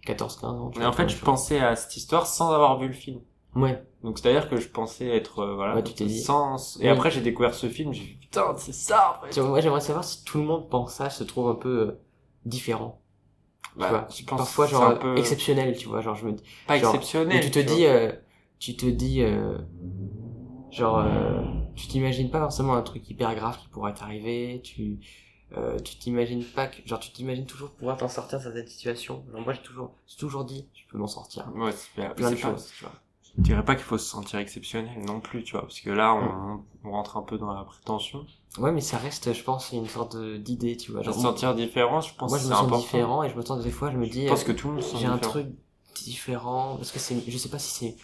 14, 0.07 0.37
15 0.41 0.51
ans. 0.51 0.71
tu 0.71 0.79
Mais 0.79 0.87
en 0.87 0.93
fait, 0.93 1.09
je 1.11 1.19
pensais 1.23 1.61
à 1.61 1.77
cette 1.77 1.97
histoire 1.99 2.27
sans 2.27 2.51
avoir 2.51 2.79
vu 2.79 2.87
le 2.87 2.93
film. 2.95 3.21
Ouais. 3.55 3.83
Donc 4.03 4.19
c'est-à-dire 4.19 4.49
que 4.49 4.57
je 4.57 4.69
pensais 4.69 5.09
être 5.09 5.41
euh, 5.41 5.55
voilà 5.55 5.75
Ouais, 5.75 5.83
tu 5.83 5.93
t'es 5.93 6.05
dit. 6.05 6.21
sans 6.21 6.79
et 6.81 6.89
après 6.89 7.11
j'ai 7.11 7.21
découvert 7.23 7.55
ce 7.55 7.67
film, 7.69 7.93
j'ai 7.93 8.05
dit 8.05 8.19
putain, 8.21 8.55
c'est 8.57 8.75
ça 8.75 9.17
en 9.19 9.25
fait. 9.25 9.31
Tu 9.31 9.41
moi, 9.41 9.61
j'aimerais 9.61 9.81
savoir 9.81 10.05
si 10.05 10.23
tout 10.25 10.39
le 10.39 10.45
monde 10.45 10.69
pense 10.71 10.95
ça, 10.95 11.11
se 11.11 11.25
trouve 11.25 11.49
un 11.49 11.55
peu 11.57 11.69
euh, 11.81 12.01
différent. 12.45 13.01
tu 13.73 13.81
Bah, 13.81 13.89
vois. 13.89 14.07
je 14.11 14.23
pense 14.25 14.39
Parfois, 14.39 14.67
genre, 14.67 14.85
un 14.85 14.95
peu 14.97 15.17
exceptionnel, 15.17 15.77
tu 15.77 15.89
vois. 15.89 16.01
Genre, 16.03 16.15
je 16.15 16.27
me 16.27 16.33
dis, 16.33 16.43
pas 16.67 16.79
genre, 16.79 16.95
exceptionnel. 16.95 17.41
tu 17.43 17.51
te 17.51 17.59
dis, 17.59 17.87
euh, 17.87 18.13
tu 18.59 18.77
te 18.77 18.87
dis, 18.87 19.23
euh, 19.23 19.59
genre, 20.71 20.99
euh, 20.99 21.43
tu 21.75 21.87
t'imagines 21.89 22.31
pas 22.31 22.41
forcément 22.41 22.75
un 22.75 22.83
truc 22.83 23.09
hyper 23.09 23.35
grave 23.35 23.59
qui 23.59 23.69
pourrait 23.69 23.95
t'arriver, 23.95 24.61
tu, 24.63 24.99
euh, 25.57 25.79
tu 25.79 25.97
t'imagines 25.97 26.45
pas 26.45 26.67
que, 26.67 26.77
genre, 26.87 26.99
tu 27.01 27.11
t'imagines 27.11 27.47
toujours 27.47 27.71
pouvoir 27.71 27.97
t'en 27.97 28.09
sortir 28.09 28.39
de 28.39 28.45
certaines 28.45 28.67
situations. 28.67 29.25
Genre, 29.33 29.41
moi, 29.41 29.53
j'ai 29.53 29.63
toujours, 29.63 29.93
j'ai 30.07 30.17
toujours 30.17 30.45
dit, 30.45 30.67
je 30.75 30.83
peux 30.91 30.99
m'en 30.99 31.07
sortir. 31.07 31.51
Ouais, 31.55 31.73
c'est 31.73 32.15
Plein 32.15 32.31
de 32.31 32.37
choses, 32.37 32.71
tu 32.77 32.85
vois. 32.85 32.93
Je 33.37 33.43
dirais 33.43 33.65
pas 33.65 33.77
qu'il 33.77 33.85
faut 33.85 33.99
se 33.99 34.07
sentir 34.07 34.41
exceptionnel 34.41 35.01
non 35.05 35.21
plus, 35.21 35.45
tu 35.45 35.53
vois, 35.53 35.63
parce 35.63 35.79
que 35.79 35.91
là 35.91 36.13
on, 36.13 36.65
on 36.83 36.91
rentre 36.91 37.19
un 37.19 37.23
peu 37.23 37.39
dans 37.39 37.53
la 37.53 37.63
prétention. 37.63 38.27
Ouais, 38.59 38.73
mais 38.73 38.81
ça 38.81 38.97
reste, 38.97 39.33
je 39.33 39.45
pense, 39.45 39.71
une 39.71 39.87
sorte 39.87 40.17
d'idée, 40.17 40.77
tu 40.77 40.91
vois. 40.91 41.03
Genre, 41.03 41.15
se 41.15 41.21
sentir 41.21 41.55
différent, 41.55 42.01
je 42.01 42.13
pense 42.17 42.31
moi, 42.31 42.39
que 42.39 42.45
je 42.45 42.49
me 42.49 42.55
sens 42.55 42.81
différent 42.81 43.23
et 43.23 43.31
je 43.31 43.37
me 43.37 43.43
sens 43.43 43.63
des 43.63 43.71
fois, 43.71 43.93
je 43.93 43.97
me 43.97 44.07
dis, 44.09 44.25
Je 44.25 44.29
pense 44.29 44.43
que 44.43 44.51
tout 44.51 44.69
le 44.69 44.75
monde 44.75 44.83
se 44.83 44.91
sent 44.91 44.99
j'ai 44.99 45.07
un 45.07 45.19
truc 45.19 45.47
différent 46.03 46.77
parce 46.77 46.91
que 46.91 46.99
c'est 46.99 47.17
je 47.29 47.39
sais 47.39 47.49
pas 47.49 47.59
si 47.59 47.71
c'est 47.71 47.97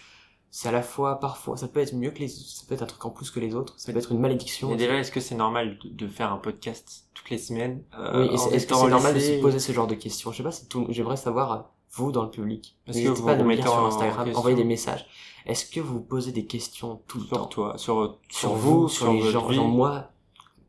c'est 0.57 0.69
à 0.69 0.71
la 0.71 0.83
fois 0.83 1.19
parfois 1.19 1.57
ça 1.57 1.67
peut 1.67 1.81
être 1.81 1.97
mieux 1.97 2.13
que 2.13 2.21
les 2.21 2.29
ça 2.29 2.63
peut 2.69 2.75
être 2.75 2.83
un 2.83 2.87
truc 2.87 3.05
en 3.05 3.11
plus 3.11 3.33
que 3.33 3.41
les 3.41 3.57
autres 3.57 3.75
ça 3.77 3.93
peut 3.93 3.99
être 3.99 4.13
une 4.13 4.21
malédiction. 4.21 4.69
Mais 4.69 4.77
déjà, 4.77 4.95
est-ce 4.95 5.11
que 5.11 5.19
c'est 5.19 5.35
normal 5.35 5.81
de, 5.83 5.89
de 5.89 6.07
faire 6.07 6.33
un 6.33 6.37
podcast 6.37 7.09
toutes 7.13 7.31
les 7.31 7.39
semaines 7.39 7.83
euh, 7.99 8.23
oui 8.23 8.39
en 8.39 8.51
est-ce 8.51 8.69
que 8.69 8.77
c'est 8.77 8.89
normal 8.89 9.15
de 9.15 9.19
se 9.19 9.41
poser 9.41 9.59
ce 9.59 9.73
genre 9.73 9.89
de 9.89 9.97
questions? 9.97 10.31
Je 10.31 10.37
sais 10.37 10.43
pas 10.45 10.53
c'est 10.53 10.69
tout 10.69 10.87
j'aimerais 10.91 11.17
savoir 11.17 11.73
vous 11.91 12.13
dans 12.13 12.23
le 12.23 12.31
public. 12.31 12.79
N'hésitez 12.87 13.21
pas 13.21 13.33
à 13.33 13.37
nous 13.37 13.45
mettez 13.45 13.63
sur 13.63 13.75
en 13.75 13.87
Instagram 13.87 14.27
question. 14.27 14.39
envoyez 14.39 14.57
des 14.57 14.63
messages. 14.63 15.05
Est-ce 15.45 15.67
que 15.67 15.81
vous 15.81 16.01
posez 16.01 16.31
des 16.31 16.47
questions 16.47 17.03
tout 17.09 17.19
le 17.19 17.25
sur 17.25 17.37
temps? 17.37 17.47
toi, 17.47 17.77
sur, 17.77 18.21
sur 18.31 18.55
vous 18.55 18.89
sur, 18.89 19.13
les 19.13 19.23
gens 19.23 19.51
genre 19.51 19.67
moi 19.67 20.13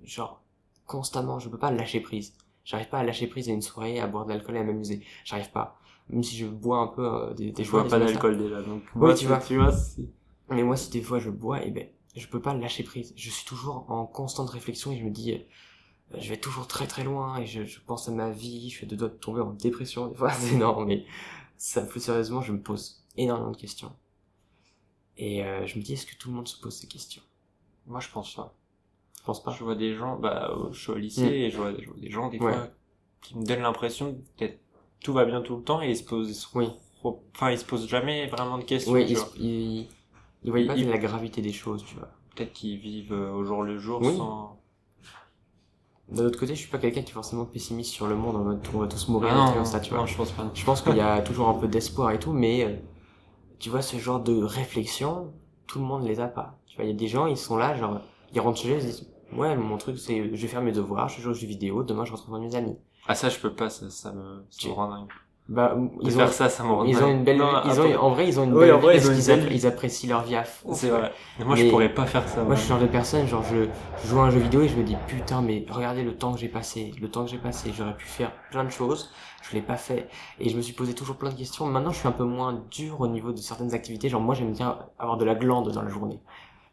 genre 0.03 0.41
constamment 0.87 1.37
je 1.37 1.47
peux 1.47 1.59
pas 1.59 1.69
lâcher 1.69 1.99
prise. 1.99 2.33
J'arrive 2.63 2.89
pas 2.89 2.97
à 2.97 3.03
lâcher 3.03 3.27
prise 3.27 3.49
à 3.49 3.51
une 3.51 3.61
soirée 3.61 3.99
à 3.99 4.07
boire 4.07 4.25
de 4.25 4.31
l'alcool 4.31 4.55
et 4.55 4.59
à 4.61 4.63
m'amuser. 4.63 5.05
J'arrive 5.25 5.51
pas 5.51 5.77
même 6.09 6.23
si 6.23 6.37
je 6.37 6.45
bois 6.47 6.79
un 6.79 6.87
peu 6.87 7.05
euh, 7.05 7.33
des, 7.33 7.51
des 7.51 7.63
je 7.63 7.69
fois 7.69 7.81
bois 7.81 7.89
pas 7.91 7.99
d'alcool 7.99 8.37
déjà, 8.37 8.61
donc 8.61 8.83
Oui, 8.95 9.15
tu 9.15 9.25
vois. 9.27 9.39
tu 9.39 9.55
vois, 9.57 9.71
Mais 10.49 10.63
moi, 10.63 10.77
si 10.77 10.89
des 10.91 11.01
fois 11.01 11.19
je 11.19 11.29
bois, 11.29 11.63
et 11.65 11.71
ben, 11.71 11.87
je 12.15 12.27
peux 12.27 12.41
pas 12.41 12.53
lâcher 12.53 12.83
prise. 12.83 13.13
Je 13.15 13.29
suis 13.29 13.45
toujours 13.45 13.85
en 13.91 14.05
constante 14.05 14.49
réflexion 14.49 14.91
et 14.91 14.97
je 14.97 15.03
me 15.03 15.09
dis, 15.09 15.33
euh, 15.33 16.17
je 16.19 16.29
vais 16.29 16.37
toujours 16.37 16.67
très 16.67 16.87
très 16.87 17.03
loin 17.03 17.37
et 17.39 17.47
je, 17.47 17.63
je 17.65 17.79
pense 17.81 18.09
à 18.09 18.11
ma 18.11 18.31
vie, 18.31 18.69
je 18.69 18.79
fais 18.79 18.85
de 18.85 18.95
doigts 18.95 19.09
de 19.09 19.15
tomber 19.15 19.41
en 19.41 19.51
dépression. 19.53 20.07
Des 20.07 20.15
fois, 20.15 20.31
c'est 20.39 20.55
énorme, 20.55 20.85
mais 20.87 21.05
ça, 21.57 21.81
plus 21.83 22.01
sérieusement, 22.01 22.41
je 22.41 22.53
me 22.53 22.61
pose 22.61 23.03
énormément 23.17 23.51
de 23.51 23.57
questions. 23.57 23.93
Et 25.17 25.43
euh, 25.43 25.65
je 25.65 25.77
me 25.77 25.83
dis, 25.83 25.93
est-ce 25.93 26.05
que 26.05 26.15
tout 26.15 26.29
le 26.29 26.35
monde 26.35 26.47
se 26.47 26.59
pose 26.59 26.75
ces 26.75 26.87
questions? 26.87 27.21
Moi 27.87 27.99
je 27.99 28.09
pense 28.09 28.35
pas. 28.35 28.55
Je 29.19 29.23
pense 29.25 29.43
pas? 29.43 29.51
Je 29.51 29.63
vois 29.63 29.75
des 29.75 29.95
gens, 29.95 30.17
bah, 30.17 30.53
je 30.71 30.79
suis 30.79 30.91
au 30.91 30.95
lycée 30.97 31.21
Mm. 31.23 31.25
et 31.25 31.51
je 31.51 31.57
vois, 31.57 31.73
je 31.79 31.87
vois 31.89 31.99
des 31.99 32.09
gens 32.11 32.29
des 32.29 32.39
Ouais. 32.39 32.53
fois 32.53 32.67
qui 33.21 33.37
me 33.37 33.45
donnent 33.45 33.61
l'impression 33.61 34.17
que 34.37 34.45
tout 35.03 35.13
va 35.13 35.25
bien 35.25 35.41
tout 35.41 35.55
le 35.57 35.63
temps 35.63 35.81
et 35.81 35.89
ils 35.89 35.97
se 35.97 36.03
posent, 36.03 36.49
Oui. 36.55 36.69
enfin 37.03 37.51
ils 37.51 37.57
se 37.59 37.65
posent 37.65 37.87
jamais 37.87 38.27
vraiment 38.27 38.57
de 38.57 38.63
questions. 38.63 38.91
Oui, 38.93 39.05
tu 39.05 39.13
ils, 39.39 39.87
vois. 40.51 40.65
pas 40.65 40.75
la 40.75 40.97
gravité 40.97 41.41
des 41.41 41.53
choses, 41.53 41.83
tu 41.85 41.95
vois. 41.95 42.09
Peut-être 42.35 42.53
qu'ils 42.53 42.77
vivent 42.77 43.13
euh, 43.13 43.31
au 43.31 43.43
jour 43.45 43.63
le 43.63 43.77
jour 43.77 44.01
Oui. 44.01 44.15
sans. 44.17 44.59
D'un 46.09 46.25
autre 46.25 46.39
côté, 46.39 46.53
je 46.53 46.59
suis 46.59 46.69
pas 46.69 46.77
quelqu'un 46.77 47.01
qui 47.01 47.09
est 47.09 47.13
forcément 47.13 47.45
pessimiste 47.45 47.91
sur 47.91 48.05
le 48.07 48.15
monde 48.15 48.35
en 48.35 48.43
mode 48.43 48.59
on 48.75 48.79
va 48.79 48.87
tous 48.87 49.07
mourir, 49.07 49.31
Ah 49.33 49.55
non, 49.55 49.65
ça, 49.65 49.79
tu 49.79 49.89
vois. 49.89 49.99
non, 49.99 50.05
je 50.05 50.15
pense 50.15 50.31
pas. 50.31 50.51
Je 50.53 50.63
pense 50.63 50.81
qu'il 50.83 50.95
y 50.95 50.99
a 51.01 51.21
toujours 51.23 51.47
un 51.49 51.55
peu 51.55 51.67
d'espoir 51.67 52.11
et 52.11 52.19
tout, 52.19 52.31
mais 52.31 52.63
euh, 52.63 52.75
tu 53.57 53.69
vois, 53.71 53.81
ce 53.81 53.97
genre 53.97 54.19
de 54.19 54.43
réflexion, 54.43 55.33
tout 55.65 55.79
le 55.79 55.85
monde 55.85 56.03
les 56.03 56.19
a 56.19 56.27
pas. 56.27 56.59
Tu 56.67 56.75
vois, 56.75 56.85
il 56.85 56.91
y 56.91 56.93
a 56.93 56.95
des 56.95 57.07
gens, 57.07 57.25
ils 57.25 57.37
sont 57.37 57.57
là, 57.57 57.75
genre, 57.75 58.01
ils 58.33 58.39
rentrent 58.39 58.59
chez 58.59 58.69
eux, 58.69 58.75
ils 58.75 58.81
se 58.81 58.85
disent, 58.85 59.07
ouais, 59.33 59.55
mon 59.55 59.77
truc, 59.77 59.97
c'est, 59.97 60.25
je 60.35 60.41
vais 60.41 60.47
faire 60.47 60.61
mes 60.61 60.71
devoirs, 60.71 61.09
je 61.09 61.21
joue 61.21 61.31
aux 61.31 61.33
jeux 61.33 61.47
vidéo, 61.47 61.81
demain 61.81 62.05
je 62.05 62.11
retrouverai 62.11 62.39
mes 62.41 62.55
amis. 62.55 62.77
Ah 63.07 63.15
ça 63.15 63.29
je 63.29 63.37
peux 63.39 63.53
pas, 63.53 63.69
ça, 63.69 63.89
ça 63.89 64.11
me, 64.11 64.43
ça 64.49 64.67
me 64.67 64.73
rend 64.73 64.89
dingue. 64.89 65.09
Bah, 65.47 65.77
ils 66.01 66.15
ont, 66.15 66.19
faire 66.21 66.33
ça, 66.33 66.49
ça 66.49 66.63
me 66.63 66.71
rend 66.71 66.85
ils 66.85 66.97
ont 67.03 67.11
une 67.11 67.23
belle 67.23 67.37
Non, 67.37 67.61
ils 67.65 67.79
ont, 67.79 67.95
en 67.99 68.09
vrai, 68.09 68.27
ils 68.27 68.39
ont 68.39 68.45
une 68.45 68.53
Oui, 68.53 68.61
belle 68.61 68.73
en 68.73 68.79
vrai, 68.79 68.97
ils 68.97 69.07
ont 69.07 69.13
une 69.13 69.21
belle 69.21 69.65
apprécient 69.67 70.09
leur 70.09 70.23
vie 70.23 70.35
à 70.35 70.43
fond. 70.43 70.73
C'est 70.73 70.89
vrai. 70.89 71.11
Mais 71.37 71.45
moi 71.45 71.55
je 71.55 71.69
pourrais 71.69 71.93
pas 71.93 72.07
faire 72.07 72.27
ça. 72.27 72.43
Moi, 72.43 72.55
je 72.55 72.61
suis 72.61 72.69
le 72.73 72.79
genre 72.79 72.87
de 72.87 72.91
personne, 72.91 73.27
genre, 73.27 73.43
je, 73.43 73.67
je 74.03 74.07
joue 74.07 74.19
à 74.19 74.23
un 74.23 74.29
jeu 74.31 74.39
vidéo 74.39 74.61
et 74.63 74.67
je 74.67 74.75
me 74.75 74.83
dis, 74.83 74.97
putain, 75.07 75.41
mais 75.41 75.63
regardez 75.69 76.03
le 76.03 76.17
temps 76.17 76.33
que 76.33 76.39
j'ai 76.39 76.47
passé, 76.49 76.93
le 76.99 77.09
temps 77.11 77.25
que 77.25 77.29
j'ai 77.31 77.37
passé, 77.37 77.71
j'aurais 77.77 77.95
pu 77.95 78.07
faire 78.07 78.31
plein 78.49 78.63
de 78.63 78.71
choses, 78.71 79.11
je 79.47 79.53
l'ai 79.55 79.61
pas 79.61 79.77
fait. 79.77 80.09
Et 80.39 80.49
je 80.49 80.57
me 80.57 80.61
suis 80.63 80.73
posé 80.73 80.95
toujours 80.95 81.17
plein 81.17 81.29
de 81.29 81.35
questions. 81.37 81.67
Maintenant, 81.67 81.91
je 81.91 81.99
suis 81.99 82.07
un 82.07 82.11
peu 82.11 82.23
moins 82.23 82.63
dur 82.71 83.01
au 83.01 83.07
niveau 83.07 83.31
de 83.31 83.37
certaines 83.37 83.75
activités. 83.75 84.09
Genre, 84.09 84.21
moi, 84.21 84.33
j'aime 84.33 84.51
bien 84.53 84.79
avoir 84.97 85.17
de 85.17 85.25
la 85.25 85.35
glande 85.35 85.71
dans 85.71 85.83
la 85.83 85.89
journée. 85.89 86.19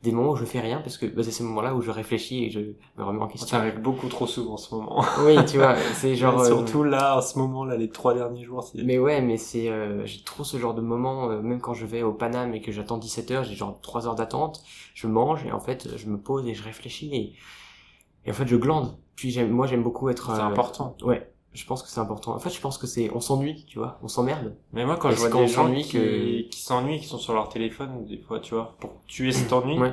Des 0.02 0.10
moments 0.12 0.30
où 0.32 0.36
je 0.36 0.44
fais 0.44 0.58
rien 0.60 0.80
parce 0.80 0.98
que 0.98 1.06
bah, 1.06 1.22
c'est 1.22 1.30
ces 1.30 1.44
moments-là 1.44 1.74
où 1.76 1.80
je 1.80 1.90
réfléchis 1.92 2.44
et 2.44 2.50
je 2.50 2.58
me 2.98 3.04
remets 3.04 3.22
en 3.22 3.28
question. 3.28 3.46
Ça 3.46 3.58
arrive 3.58 3.80
beaucoup 3.80 4.08
trop 4.08 4.26
souvent 4.26 4.54
en 4.54 4.56
ce 4.56 4.74
moment. 4.74 5.04
Oui, 5.24 5.36
tu 5.44 5.58
vois, 5.58 5.76
c'est 5.94 6.16
genre. 6.16 6.40
euh, 6.40 6.48
Surtout 6.48 6.82
là, 6.82 7.18
en 7.18 7.22
ce 7.22 7.38
moment 7.38 7.64
là, 7.64 7.76
les 7.76 7.88
trois 7.88 8.12
derniers 8.14 8.42
jours. 8.42 8.68
Mais 8.74 8.98
ouais, 8.98 9.20
mais 9.20 9.36
c'est, 9.36 9.68
euh, 9.68 10.04
j'ai 10.04 10.22
trop 10.24 10.42
ce 10.44 10.56
genre 10.56 10.74
de 10.74 10.80
moment, 10.80 11.30
euh, 11.30 11.40
même 11.40 11.60
quand 11.60 11.74
je 11.74 11.86
vais 11.86 12.02
au 12.02 12.12
Paname 12.12 12.54
et 12.54 12.60
que 12.60 12.72
j'attends 12.72 12.98
17 12.98 13.30
heures, 13.30 13.44
j'ai 13.44 13.54
genre 13.54 13.80
3 13.80 14.06
heures 14.08 14.16
d'attente, 14.16 14.64
je 14.94 15.06
mange 15.06 15.44
et 15.46 15.52
en 15.52 15.60
fait, 15.60 15.88
je 15.96 16.06
me 16.08 16.18
pose 16.18 16.46
et 16.48 16.54
je 16.54 16.62
réfléchis 16.64 17.14
et, 17.14 17.32
et 18.26 18.30
en 18.30 18.34
fait, 18.34 18.46
je 18.46 18.56
glande. 18.56 18.96
Puis 19.16 19.30
j'aime, 19.30 19.50
moi, 19.50 19.66
j'aime 19.66 19.82
beaucoup 19.82 20.08
être. 20.08 20.30
C'est 20.34 20.40
euh, 20.40 20.44
important. 20.44 20.96
Ouais, 21.02 21.31
je 21.54 21.64
pense 21.66 21.82
que 21.82 21.88
c'est 21.88 22.00
important. 22.00 22.34
En 22.34 22.38
fait, 22.38 22.50
je 22.50 22.60
pense 22.60 22.78
que 22.78 22.86
c'est, 22.86 23.10
on 23.14 23.20
s'ennuie, 23.20 23.64
tu 23.66 23.78
vois, 23.78 23.98
on 24.02 24.08
s'emmerde. 24.08 24.54
Mais 24.72 24.84
moi, 24.86 24.96
quand 24.96 25.10
je 25.10 25.16
vois 25.16 25.28
des 25.30 25.48
gens 25.48 25.72
qui, 25.72 25.88
que- 25.88 26.48
qui 26.48 26.60
s'ennuient, 26.60 27.00
qui 27.00 27.06
sont 27.06 27.18
sur 27.18 27.34
leur 27.34 27.48
téléphone, 27.48 28.04
des 28.06 28.18
fois, 28.18 28.40
tu 28.40 28.54
vois, 28.54 28.76
pour 28.80 28.92
tuer 29.06 29.32
cet 29.32 29.52
ennui, 29.52 29.78
Ouais. 29.78 29.92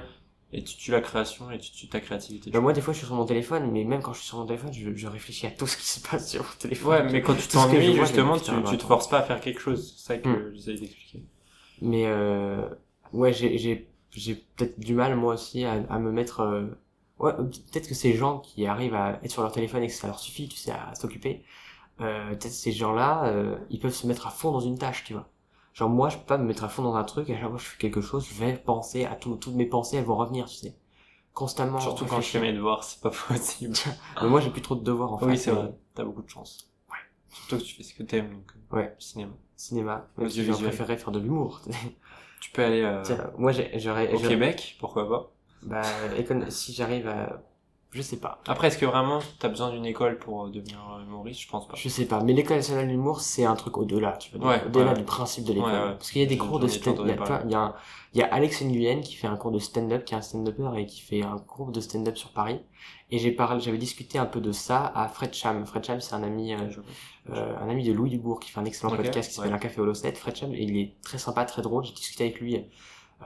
et 0.53 0.63
tu 0.63 0.77
tues 0.77 0.91
la 0.91 1.01
création 1.01 1.51
et 1.51 1.59
tu 1.59 1.71
tues 1.71 1.87
ta 1.89 1.99
créativité. 1.99 2.49
Bah, 2.51 2.59
moi, 2.61 2.73
des 2.73 2.81
fois, 2.81 2.93
je 2.93 2.99
suis 2.99 3.07
sur 3.07 3.15
mon 3.15 3.25
téléphone, 3.25 3.69
mais 3.71 3.83
même 3.83 4.01
quand 4.01 4.13
je 4.13 4.19
suis 4.19 4.27
sur 4.27 4.37
mon 4.39 4.45
téléphone, 4.45 4.71
je, 4.73 4.95
je 4.95 5.07
réfléchis 5.07 5.45
à 5.47 5.51
tout 5.51 5.67
ce 5.67 5.77
qui 5.77 5.85
se 5.85 5.99
passe 6.07 6.29
sur 6.31 6.43
mon 6.43 6.49
téléphone. 6.59 6.89
Ouais, 6.91 7.11
mais 7.11 7.21
quand 7.21 7.35
tu 7.35 7.47
t'ennuies, 7.47 7.93
justement, 7.93 8.37
tu, 8.37 8.51
tu 8.69 8.77
te 8.77 8.83
forces 8.83 9.09
pas 9.09 9.19
à 9.19 9.23
faire 9.23 9.41
quelque 9.41 9.59
chose. 9.61 9.95
C'est 9.97 10.05
ça 10.07 10.17
que 10.17 10.27
Hmm. 10.29 10.51
j'essaye 10.55 10.79
d'expliquer. 10.79 11.23
Mais 11.81 12.05
euh, 12.07 12.67
ouais, 13.13 13.33
j'ai 13.33 13.57
j'ai 13.57 13.87
j'ai 14.11 14.35
peut-être 14.35 14.79
du 14.79 14.93
mal 14.95 15.15
moi 15.15 15.35
aussi 15.35 15.65
à, 15.65 15.73
à 15.89 15.99
me 15.99 16.11
mettre 16.11 16.39
euh, 16.41 16.65
Ouais, 17.19 17.33
peut-être 17.33 17.87
que 17.87 17.95
ces 17.95 18.13
gens 18.13 18.39
qui 18.39 18.65
arrivent 18.65 18.95
à 18.95 19.19
être 19.23 19.31
sur 19.31 19.41
leur 19.41 19.51
téléphone 19.51 19.83
et 19.83 19.87
que 19.87 19.93
ça 19.93 20.07
leur 20.07 20.19
suffit, 20.19 20.47
tu 20.47 20.55
sais, 20.57 20.71
à 20.71 20.95
s'occuper, 20.95 21.43
euh, 22.01 22.29
peut-être 22.29 22.51
ces 22.51 22.71
gens-là, 22.71 23.25
euh, 23.25 23.57
ils 23.69 23.79
peuvent 23.79 23.93
se 23.93 24.07
mettre 24.07 24.25
à 24.27 24.29
fond 24.29 24.51
dans 24.51 24.61
une 24.61 24.77
tâche, 24.77 25.03
tu 25.03 25.13
vois. 25.13 25.27
Genre 25.73 25.89
moi, 25.89 26.09
je 26.09 26.17
peux 26.17 26.23
pas 26.25 26.37
me 26.37 26.45
mettre 26.45 26.63
à 26.63 26.69
fond 26.69 26.81
dans 26.81 26.95
un 26.95 27.03
truc, 27.03 27.29
et 27.29 27.35
à 27.35 27.39
chaque 27.39 27.49
fois 27.49 27.57
que 27.57 27.63
je 27.63 27.67
fais 27.69 27.77
quelque 27.77 28.01
chose, 28.01 28.25
je 28.27 28.33
vais 28.39 28.53
penser 28.53 29.05
à 29.05 29.15
tout, 29.15 29.35
toutes 29.35 29.55
mes 29.55 29.65
pensées, 29.65 29.97
elles 29.97 30.05
vont 30.05 30.15
revenir, 30.15 30.45
tu 30.47 30.55
sais. 30.55 30.75
Constamment. 31.33 31.79
Surtout 31.79 32.05
quand 32.05 32.21
je 32.21 32.27
fais 32.27 32.39
mes 32.39 32.53
devoirs, 32.53 32.83
c'est 32.83 33.01
pas 33.01 33.11
possible. 33.27 33.73
Mais 34.21 34.27
moi, 34.29 34.39
j'ai 34.39 34.49
plus 34.49 34.61
trop 34.61 34.75
de 34.75 34.83
devoirs, 34.83 35.13
en 35.13 35.17
fait. 35.17 35.25
oui, 35.25 35.37
c'est 35.37 35.51
vrai. 35.51 35.73
T'as 35.93 36.03
beaucoup 36.05 36.21
de 36.21 36.29
chance. 36.29 36.69
Ouais. 36.89 36.97
Surtout 37.29 37.57
que 37.57 37.63
tu 37.69 37.75
fais 37.75 37.83
ce 37.83 37.93
que 37.93 38.03
t'aimes, 38.03 38.31
donc. 38.33 38.51
euh, 38.73 38.75
Ouais. 38.77 38.95
Cinéma. 38.97 39.31
Cinéma. 39.55 40.07
Même 40.17 40.29
si 40.29 40.43
je 40.45 40.51
préférais 40.53 40.97
faire 40.97 41.11
de 41.11 41.19
l'humour. 41.19 41.61
Tu 42.41 42.51
peux 42.51 42.63
aller 42.63 42.81
euh, 42.81 43.01
Tiens, 43.03 43.29
moi, 43.37 43.51
j'aurais, 43.75 44.13
au 44.13 44.19
Québec, 44.19 44.77
pourquoi 44.79 45.07
pas. 45.09 45.31
Bah, 45.63 45.81
si 46.49 46.73
j'arrive 46.73 47.07
à, 47.07 47.41
je 47.91 48.01
sais 48.03 48.17
pas. 48.17 48.39
Après, 48.47 48.67
est-ce 48.67 48.77
que 48.77 48.85
vraiment 48.85 49.19
t'as 49.39 49.49
besoin 49.49 49.71
d'une 49.71 49.85
école 49.85 50.19
pour 50.19 50.45
euh, 50.45 50.49
devenir 50.51 50.77
euh, 50.97 51.03
humoriste? 51.03 51.41
Je 51.41 51.49
pense 51.49 51.67
pas. 51.67 51.75
Je 51.75 51.89
sais 51.89 52.05
pas, 52.05 52.21
mais 52.23 52.33
l'école 52.33 52.57
nationale 52.57 52.85
de 52.85 52.91
l'humour, 52.91 53.21
c'est 53.21 53.45
un 53.45 53.55
truc 53.55 53.77
au-delà, 53.77 54.13
tu 54.17 54.37
vois, 54.37 54.47
Ouais, 54.49 54.63
au-delà 54.67 54.91
ouais. 54.91 54.97
du 54.97 55.03
principe 55.03 55.45
de 55.45 55.53
l'école. 55.53 55.71
Ouais. 55.71 55.91
Parce 55.97 56.11
qu'il 56.11 56.21
y 56.21 56.25
a 56.25 56.27
des 56.27 56.37
cours 56.37 56.59
de 56.59 56.67
stand-up, 56.67 57.05
il 57.07 57.47
il 57.47 57.51
y 57.51 57.55
a, 57.55 57.59
un- 57.61 57.75
il 58.13 58.19
y 58.19 58.23
a 58.23 58.27
Alex 58.33 58.61
Nguyen 58.63 59.01
qui 59.01 59.15
fait 59.15 59.27
un 59.27 59.35
cours 59.37 59.51
de 59.51 59.59
stand-up, 59.59 60.05
qui 60.05 60.13
est 60.13 60.17
un 60.17 60.21
stand-upper 60.21 60.71
et 60.77 60.85
qui 60.85 61.01
fait 61.01 61.21
un 61.23 61.37
cours 61.37 61.71
de 61.71 61.79
stand-up 61.79 62.15
sur 62.17 62.29
Paris. 62.31 62.59
Et 63.11 63.17
j'ai 63.17 63.31
parlé, 63.31 63.59
j'avais 63.59 63.77
discuté 63.79 64.19
un 64.19 64.25
peu 64.27 64.39
de 64.39 64.51
ça 64.51 64.85
à 64.95 65.07
Fred 65.07 65.33
Cham. 65.33 65.65
Fred 65.65 65.83
Cham, 65.83 65.99
c'est 65.99 66.13
un 66.13 66.21
ami, 66.21 66.53
euh, 66.53 66.57
euh, 67.31 67.55
un 67.59 67.69
ami 67.69 67.83
de 67.83 67.91
Louis 67.91 68.11
Dubourg 68.11 68.39
qui 68.39 68.51
fait 68.51 68.59
un 68.59 68.65
excellent 68.65 68.95
podcast 68.95 69.29
qui 69.29 69.35
s'appelle. 69.35 69.53
Un 69.53 69.57
café 69.57 69.81
au. 69.81 69.91
Fred 69.93 70.35
Cham, 70.35 70.53
il 70.53 70.77
est 70.77 70.95
très 71.01 71.17
sympa, 71.17 71.43
très 71.45 71.63
drôle. 71.63 71.83
J'ai 71.85 71.93
discuté 71.93 72.25
avec 72.25 72.39
lui 72.39 72.65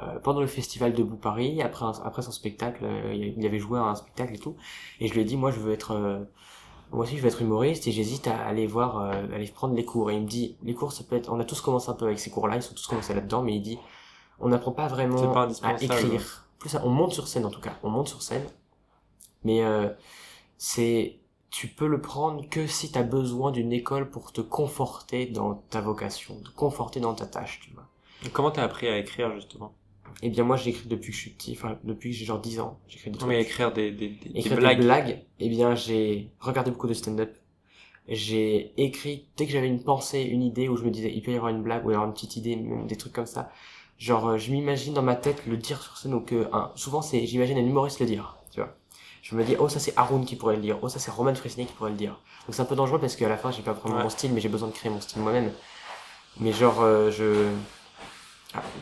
euh, 0.02 0.20
pendant 0.20 0.41
le 0.41 0.48
festival 0.48 0.94
Debout 0.94 1.18
Paris, 1.18 1.62
après, 1.62 1.86
un- 1.86 1.94
après 2.04 2.22
son 2.22 2.32
spectacle, 2.32 2.84
euh, 2.86 3.14
il 3.14 3.46
avait 3.46 3.60
joué 3.60 3.80
à 3.80 3.84
un 3.84 3.96
spectacle 3.96 4.34
et 4.36 4.39
tout. 4.39 4.56
Et 5.00 5.08
je 5.08 5.14
lui 5.14 5.22
ai 5.22 5.26
dit, 5.26 5.38
moi, 5.38 5.52
je 5.52 5.60
veux 5.60 5.74
être, 5.74 5.91
euh, 5.91 6.20
moi 6.91 7.04
aussi, 7.04 7.18
je 7.18 7.22
veux 7.22 7.28
être 7.30 7.41
humoriste 7.41 7.88
et 7.88 7.91
j'hésite 7.91 8.28
à 8.28 8.38
aller 8.46 8.68
voir, 8.68 9.00
euh, 9.00 9.12
aller 9.34 9.48
prendre 9.48 9.76
les 9.76 9.86
cours. 9.86 10.12
Et 10.12 10.16
il 10.16 10.24
me 10.24 10.28
dit, 10.28 10.58
les 10.64 10.74
cours, 10.76 10.94
ça 10.94 11.04
peut 11.04 11.16
être, 11.16 11.32
on 11.32 11.39
a 11.39 11.46
tous 11.46 11.62
commencé 11.62 11.89
un 11.89 11.94
peu 11.94 12.06
avec 12.06 12.20
ces 12.20 12.30
cours-là, 12.32 12.58
ils 12.58 12.64
sont 12.64 12.76
tous 12.76 12.88
commencés 12.88 13.14
là-dedans, 13.14 13.44
mais 13.44 13.56
il 13.56 13.62
dit, 13.62 13.80
on 14.39 14.50
n'apprend 14.50 14.72
pas 14.74 14.88
vraiment 14.88 15.34
pas 15.62 15.70
à 15.70 15.74
écrire. 15.82 16.50
Plus 16.60 16.70
ça, 16.70 16.82
on 16.86 16.89
monte 16.89 17.14
sur 17.14 17.28
scène 17.28 17.46
en 17.46 17.52
tout 17.52 17.62
cas, 17.62 17.76
on 17.84 17.89
monte 17.89 18.08
sur 18.10 18.22
scène, 18.22 18.46
mais 19.44 19.64
euh, 19.64 19.89
c'est, 20.58 21.20
tu 21.52 21.68
peux 21.70 21.88
le 21.88 22.02
prendre 22.02 22.48
que 22.50 22.68
si 22.68 22.91
tu 22.91 23.00
as 23.00 23.04
besoin 23.04 23.52
d'une 23.52 23.74
école 23.74 24.10
pour 24.10 24.32
te 24.34 24.41
conforter 24.41 25.28
dans 25.28 25.56
ta 25.56 25.82
vocation, 25.82 26.36
te 26.41 26.52
conforter 26.52 27.00
dans 27.00 27.14
ta 27.16 27.26
tâche, 27.28 27.62
tu 27.64 27.72
vois. 27.74 27.88
Et 28.26 28.30
Comment 28.30 28.52
t'as 28.52 28.64
appris 28.64 28.88
à 28.88 28.98
écrire 28.98 29.34
justement? 29.36 29.74
Eh 30.22 30.30
bien 30.30 30.43
moi 30.43 30.55
j'écris 30.57 30.88
depuis 30.88 31.11
que 31.11 31.16
je 31.16 31.22
suis 31.22 31.30
petit, 31.32 31.53
enfin 31.57 31.78
depuis 31.84 32.11
que 32.11 32.16
j'ai 32.16 32.26
genre 32.26 32.39
10 32.39 32.59
ans, 32.59 32.80
j'écris 32.88 33.11
des 33.11 33.18
trucs. 33.18 33.30
mais 33.30 33.41
écrire 33.41 33.74
des, 33.74 33.91
des, 33.91 34.09
des, 34.09 34.30
des 34.30 34.39
Écrire 34.39 34.57
blagues. 34.57 34.78
des 34.78 34.84
blagues, 34.84 35.26
eh 35.39 35.49
bien 35.49 35.76
j'ai 35.76 36.30
regardé 36.39 36.72
beaucoup 36.72 36.88
de 36.88 36.93
stand-up. 36.93 37.36
J'ai 38.07 38.74
écrit, 38.82 39.28
dès 39.38 39.45
que 39.45 39.51
j'avais 39.53 39.68
une 39.68 39.82
pensée, 39.82 40.22
une 40.24 40.43
idée 40.43 40.68
où 40.68 40.76
je 40.76 40.84
me 40.84 40.91
disais 40.91 41.11
il 41.14 41.22
peut 41.22 41.32
y 41.32 41.36
avoir 41.36 41.49
une 41.51 41.64
blague 41.64 41.86
ou 41.86 41.91
y 41.91 41.93
avoir 41.93 42.07
une 42.07 42.14
petite 42.14 42.36
idée, 42.36 42.55
même 42.57 42.86
des 42.88 42.97
trucs 42.97 43.14
comme 43.14 43.26
ça. 43.26 43.49
Genre 43.97 44.28
euh, 44.28 44.38
je 44.38 44.51
m'imagine 44.51 44.93
dans 44.93 45.01
ma 45.03 45.16
tête 45.16 45.45
le 45.47 45.55
dire 45.55 45.82
sur 45.82 45.97
scène 45.97 46.14
ou 46.14 46.20
que 46.20 46.49
un, 46.51 46.72
souvent 46.76 47.01
c'est 47.01 47.26
j'imagine 47.26 47.57
un 47.57 47.66
humoriste 47.66 47.99
le 48.01 48.05
dire, 48.05 48.38
tu 48.51 48.59
vois. 48.59 48.76
Je 49.22 49.36
me 49.36 49.43
dis 49.45 49.55
oh 49.57 49.70
ça 49.70 49.80
c'est 49.80 49.93
Haroun 49.95 50.26
qui 50.26 50.36
pourrait 50.36 50.57
le 50.57 50.61
dire, 50.61 50.80
oh 50.82 50.89
ça 50.89 50.99
c'est 50.99 51.11
Roman 51.11 51.34
Fresnay 51.34 51.66
qui 51.66 51.72
pourrait 51.74 51.91
le 51.91 51.95
dire. 51.97 52.20
Donc 52.45 52.55
c'est 52.55 52.61
un 52.61 52.66
peu 52.66 52.76
dangereux 52.76 52.99
parce 52.99 53.16
qu'à 53.16 53.30
la 53.30 53.38
fin 53.38 53.51
j'ai 53.51 53.61
pas 53.61 53.72
vraiment 53.74 53.95
Ouais. 53.97 54.03
mon 54.03 54.09
style 54.09 54.34
mais 54.34 54.41
j'ai 54.41 54.49
besoin 54.49 54.68
de 54.68 54.74
créer 54.74 54.91
mon 54.91 54.99
style 54.99 55.22
moi-même. 55.22 55.51
Mais 56.41 56.51
genre 56.51 56.82
euh, 56.82 57.09
je 57.11 57.24
il 57.24 57.82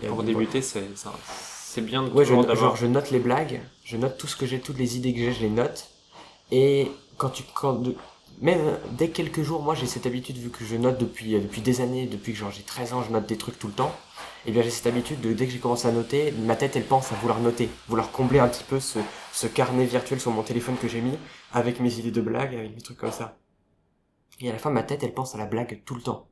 Pour 0.07 0.24
débuter, 0.24 0.61
c'est 0.61 1.82
bien 1.82 2.03
de 2.03 2.09
Ouais, 2.11 2.26
je, 2.26 2.34
genre 2.55 2.76
je 2.76 2.86
note 2.86 3.11
les 3.11 3.19
blagues, 3.19 3.61
je 3.84 3.97
note 3.97 4.17
tout 4.17 4.28
ce 4.28 4.36
que 4.36 4.45
j'ai, 4.45 4.59
toutes 4.59 4.78
les 4.78 4.97
idées 4.97 5.13
que 5.13 5.19
j'ai, 5.19 5.34
je 5.34 5.41
les 5.41 5.49
note. 5.49 5.89
Et 6.51 6.91
quand 7.17 7.30
tu, 7.30 7.43
quand 7.55 7.74
de- 7.76 7.95
même 8.41 8.59
euh, 8.61 8.78
dès 8.93 9.09
quelques 9.09 9.43
jours, 9.43 9.61
moi 9.63 9.76
j'ai 9.76 9.88
cette 9.88 10.05
habitude 10.07 10.38
vu 10.38 10.49
que 10.49 10.65
je 10.65 10.76
note 10.78 10.97
depuis 10.99 11.36
euh, 11.36 11.39
depuis 11.41 11.61
des 11.61 11.82
années, 11.82 12.07
depuis 12.07 12.34
que 12.34 12.39
genre 12.39 12.51
j'ai 12.51 12.63
13 12.63 12.93
ans, 12.93 13.03
je 13.03 13.11
note 13.11 13.28
des 13.28 13.38
trucs 13.38 13.59
tout 13.59 13.67
le 13.67 13.74
temps. 13.74 13.93
Et 14.45 14.51
bien 14.51 14.61
j'ai 14.63 14.72
cette 14.72 14.88
habitude 14.88 15.22
de 15.22 15.34
dès 15.34 15.45
que 15.47 15.51
j'ai 15.53 15.59
commencé 15.59 15.88
à 15.88 15.91
noter, 15.91 16.32
ma 16.34 16.55
tête 16.55 16.76
elle 16.76 16.86
pense 16.86 17.11
à 17.11 17.15
vouloir 17.15 17.39
noter, 17.39 17.69
vouloir 17.88 18.11
combler 18.11 18.39
un 18.39 18.47
petit 18.49 18.63
peu 18.65 18.80
ce, 18.80 18.99
ce 19.34 19.47
carnet 19.47 19.86
virtuel 19.86 20.19
sur 20.19 20.32
mon 20.32 20.43
téléphone 20.43 20.78
que 20.82 20.88
j'ai 20.89 21.01
mis 21.01 21.17
avec 21.53 21.80
mes 21.80 21.99
idées 21.99 22.11
de 22.11 22.22
blagues, 22.22 22.55
avec 22.55 22.76
mes 22.76 22.82
trucs 22.82 22.97
comme 22.97 23.11
ça. 23.11 23.38
Et 24.41 24.49
à 24.49 24.53
la 24.53 24.59
fin 24.59 24.72
ma 24.72 24.84
tête 24.84 25.03
elle 25.03 25.13
pense 25.13 25.36
à 25.36 25.38
la 25.38 25.45
blague 25.45 25.84
tout 25.86 25.95
le 25.95 26.01
temps. 26.01 26.30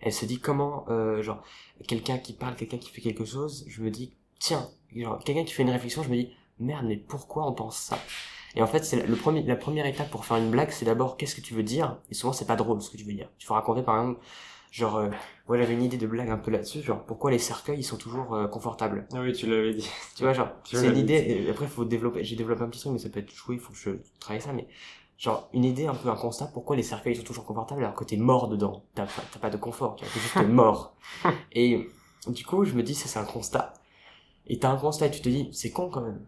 Elle 0.00 0.12
se 0.12 0.24
dit 0.26 0.40
comment 0.40 0.84
euh, 0.88 1.22
genre 1.22 1.42
quelqu'un 1.88 2.18
qui 2.18 2.32
parle, 2.32 2.56
quelqu'un 2.56 2.78
qui 2.78 2.90
fait 2.90 3.00
quelque 3.00 3.24
chose, 3.24 3.64
je 3.68 3.82
me 3.82 3.90
dis 3.90 4.12
tiens, 4.38 4.68
genre 4.94 5.18
quelqu'un 5.24 5.44
qui 5.44 5.52
fait 5.54 5.62
une 5.62 5.70
réflexion, 5.70 6.02
je 6.02 6.08
me 6.08 6.16
dis 6.16 6.30
merde 6.58 6.86
mais 6.86 6.96
pourquoi 6.96 7.46
on 7.46 7.52
pense 7.52 7.78
ça? 7.78 7.98
Et 8.54 8.62
en 8.62 8.66
fait 8.66 8.84
c'est 8.84 8.96
la- 8.96 9.06
le 9.06 9.16
premier, 9.16 9.42
la 9.42 9.56
première 9.56 9.86
étape 9.86 10.10
pour 10.10 10.24
faire 10.24 10.36
une 10.38 10.50
blague, 10.50 10.70
c'est 10.70 10.84
d'abord 10.86 11.16
qu'est-ce 11.16 11.34
que 11.36 11.40
tu 11.40 11.54
veux 11.54 11.62
dire? 11.62 11.98
Et 12.10 12.14
souvent 12.14 12.32
c'est 12.32 12.46
pas 12.46 12.56
drôle 12.56 12.80
ce 12.80 12.90
que 12.90 12.96
tu 12.96 13.04
veux 13.04 13.12
dire. 13.12 13.28
Tu 13.38 13.46
faut 13.46 13.54
raconter 13.54 13.82
par 13.82 13.96
exemple 14.00 14.20
genre 14.72 14.96
euh, 14.96 15.10
ouais 15.48 15.58
j'avais 15.58 15.74
une 15.74 15.82
idée 15.82 15.96
de 15.96 16.06
blague 16.06 16.30
un 16.30 16.38
peu 16.38 16.50
là-dessus, 16.50 16.82
genre 16.82 17.04
pourquoi 17.04 17.30
les 17.30 17.38
cercueils 17.38 17.78
ils 17.80 17.84
sont 17.84 17.96
toujours 17.96 18.34
euh, 18.34 18.48
confortables? 18.48 19.06
Ah 19.12 19.20
oui, 19.20 19.32
tu 19.32 19.46
l'avais 19.46 19.74
dit. 19.74 19.88
Tu 20.16 20.22
vois 20.22 20.32
genre 20.32 20.48
c'est 20.64 20.88
une 20.88 20.96
idée. 20.98 21.14
et 21.46 21.50
après 21.50 21.66
faut 21.66 21.84
développer. 21.84 22.24
J'ai 22.24 22.36
développé 22.36 22.62
un 22.62 22.68
petit 22.68 22.80
truc 22.80 22.92
mais 22.92 22.98
ça 22.98 23.08
peut 23.08 23.20
être 23.20 23.32
joué, 23.32 23.56
il 23.56 23.60
faut 23.60 23.72
que 23.72 23.78
je 23.78 23.90
travaille 24.20 24.42
ça 24.42 24.52
mais 24.52 24.66
genre 25.18 25.48
une 25.54 25.64
idée 25.64 25.86
un 25.86 25.94
peu 25.94 26.08
un 26.10 26.14
constat 26.16 26.46
pourquoi 26.52 26.76
les 26.76 26.82
cercueils 26.82 27.16
sont 27.16 27.22
toujours 27.22 27.44
confortables 27.46 27.82
alors 27.82 27.94
que 27.94 28.04
t'es 28.04 28.16
mort 28.16 28.48
dedans? 28.48 28.82
T'as 28.94 29.04
pas, 29.06 29.22
t'as 29.32 29.38
pas 29.38 29.50
de 29.50 29.56
confort 29.56 29.96
tu 29.96 30.04
vois, 30.04 30.12
t'es 30.12 30.20
juste 30.20 30.36
mort. 30.48 30.94
Et 31.52 31.88
du 32.26 32.44
coup 32.44 32.64
je 32.64 32.74
me 32.74 32.82
dis 32.82 32.94
ça 32.94 33.08
c'est 33.08 33.18
un 33.18 33.24
constat. 33.24 33.74
Et 34.46 34.58
t'as 34.58 34.70
un 34.70 34.76
constat 34.76 35.06
et 35.06 35.10
tu 35.10 35.20
te 35.20 35.28
dis 35.28 35.48
c'est 35.52 35.70
con 35.70 35.88
quand 35.90 36.02
même. 36.02 36.20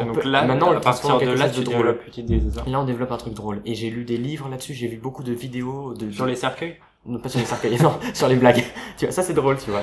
On 0.00 0.06
donc 0.06 0.22
peut- 0.22 0.28
là, 0.28 0.44
maintenant, 0.44 0.70
on 0.72 0.76
à 0.76 0.80
partir 0.80 1.20
de 1.20 1.30
là, 1.30 1.48
tu 1.48 1.60
de 1.60 1.64
drôle. 1.64 2.00
idée, 2.16 2.40
là 2.66 2.80
on 2.80 2.84
développe 2.84 3.12
un 3.12 3.16
truc 3.16 3.34
drôle. 3.34 3.62
Et 3.64 3.74
j'ai 3.76 3.90
lu 3.90 4.04
des 4.04 4.16
livres 4.16 4.48
là-dessus 4.48 4.74
j'ai 4.74 4.88
vu 4.88 4.96
beaucoup 4.96 5.22
de 5.22 5.32
vidéos 5.32 5.94
de 5.94 6.10
Sur 6.10 6.26
les 6.26 6.34
cercueils? 6.36 6.76
Non 7.06 7.18
pas 7.20 7.28
sur 7.28 7.38
les 7.38 7.46
cercueils 7.46 7.78
non 7.82 7.92
sur 8.14 8.28
les 8.28 8.36
blagues. 8.36 8.64
Tu 8.96 9.04
vois 9.04 9.12
ça 9.12 9.22
c'est 9.22 9.34
drôle 9.34 9.58
tu 9.58 9.70
vois. 9.70 9.82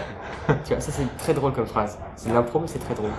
Tu 0.65 0.73
vois 0.73 0.81
ça 0.81 0.91
c'est 0.91 1.05
très 1.17 1.33
drôle 1.33 1.53
comme 1.53 1.67
phrase. 1.67 1.97
C'est 2.15 2.29
de 2.29 2.33
l'impro 2.33 2.59
mais 2.59 2.67
c'est 2.67 2.79
très 2.79 2.95
drôle 2.95 3.11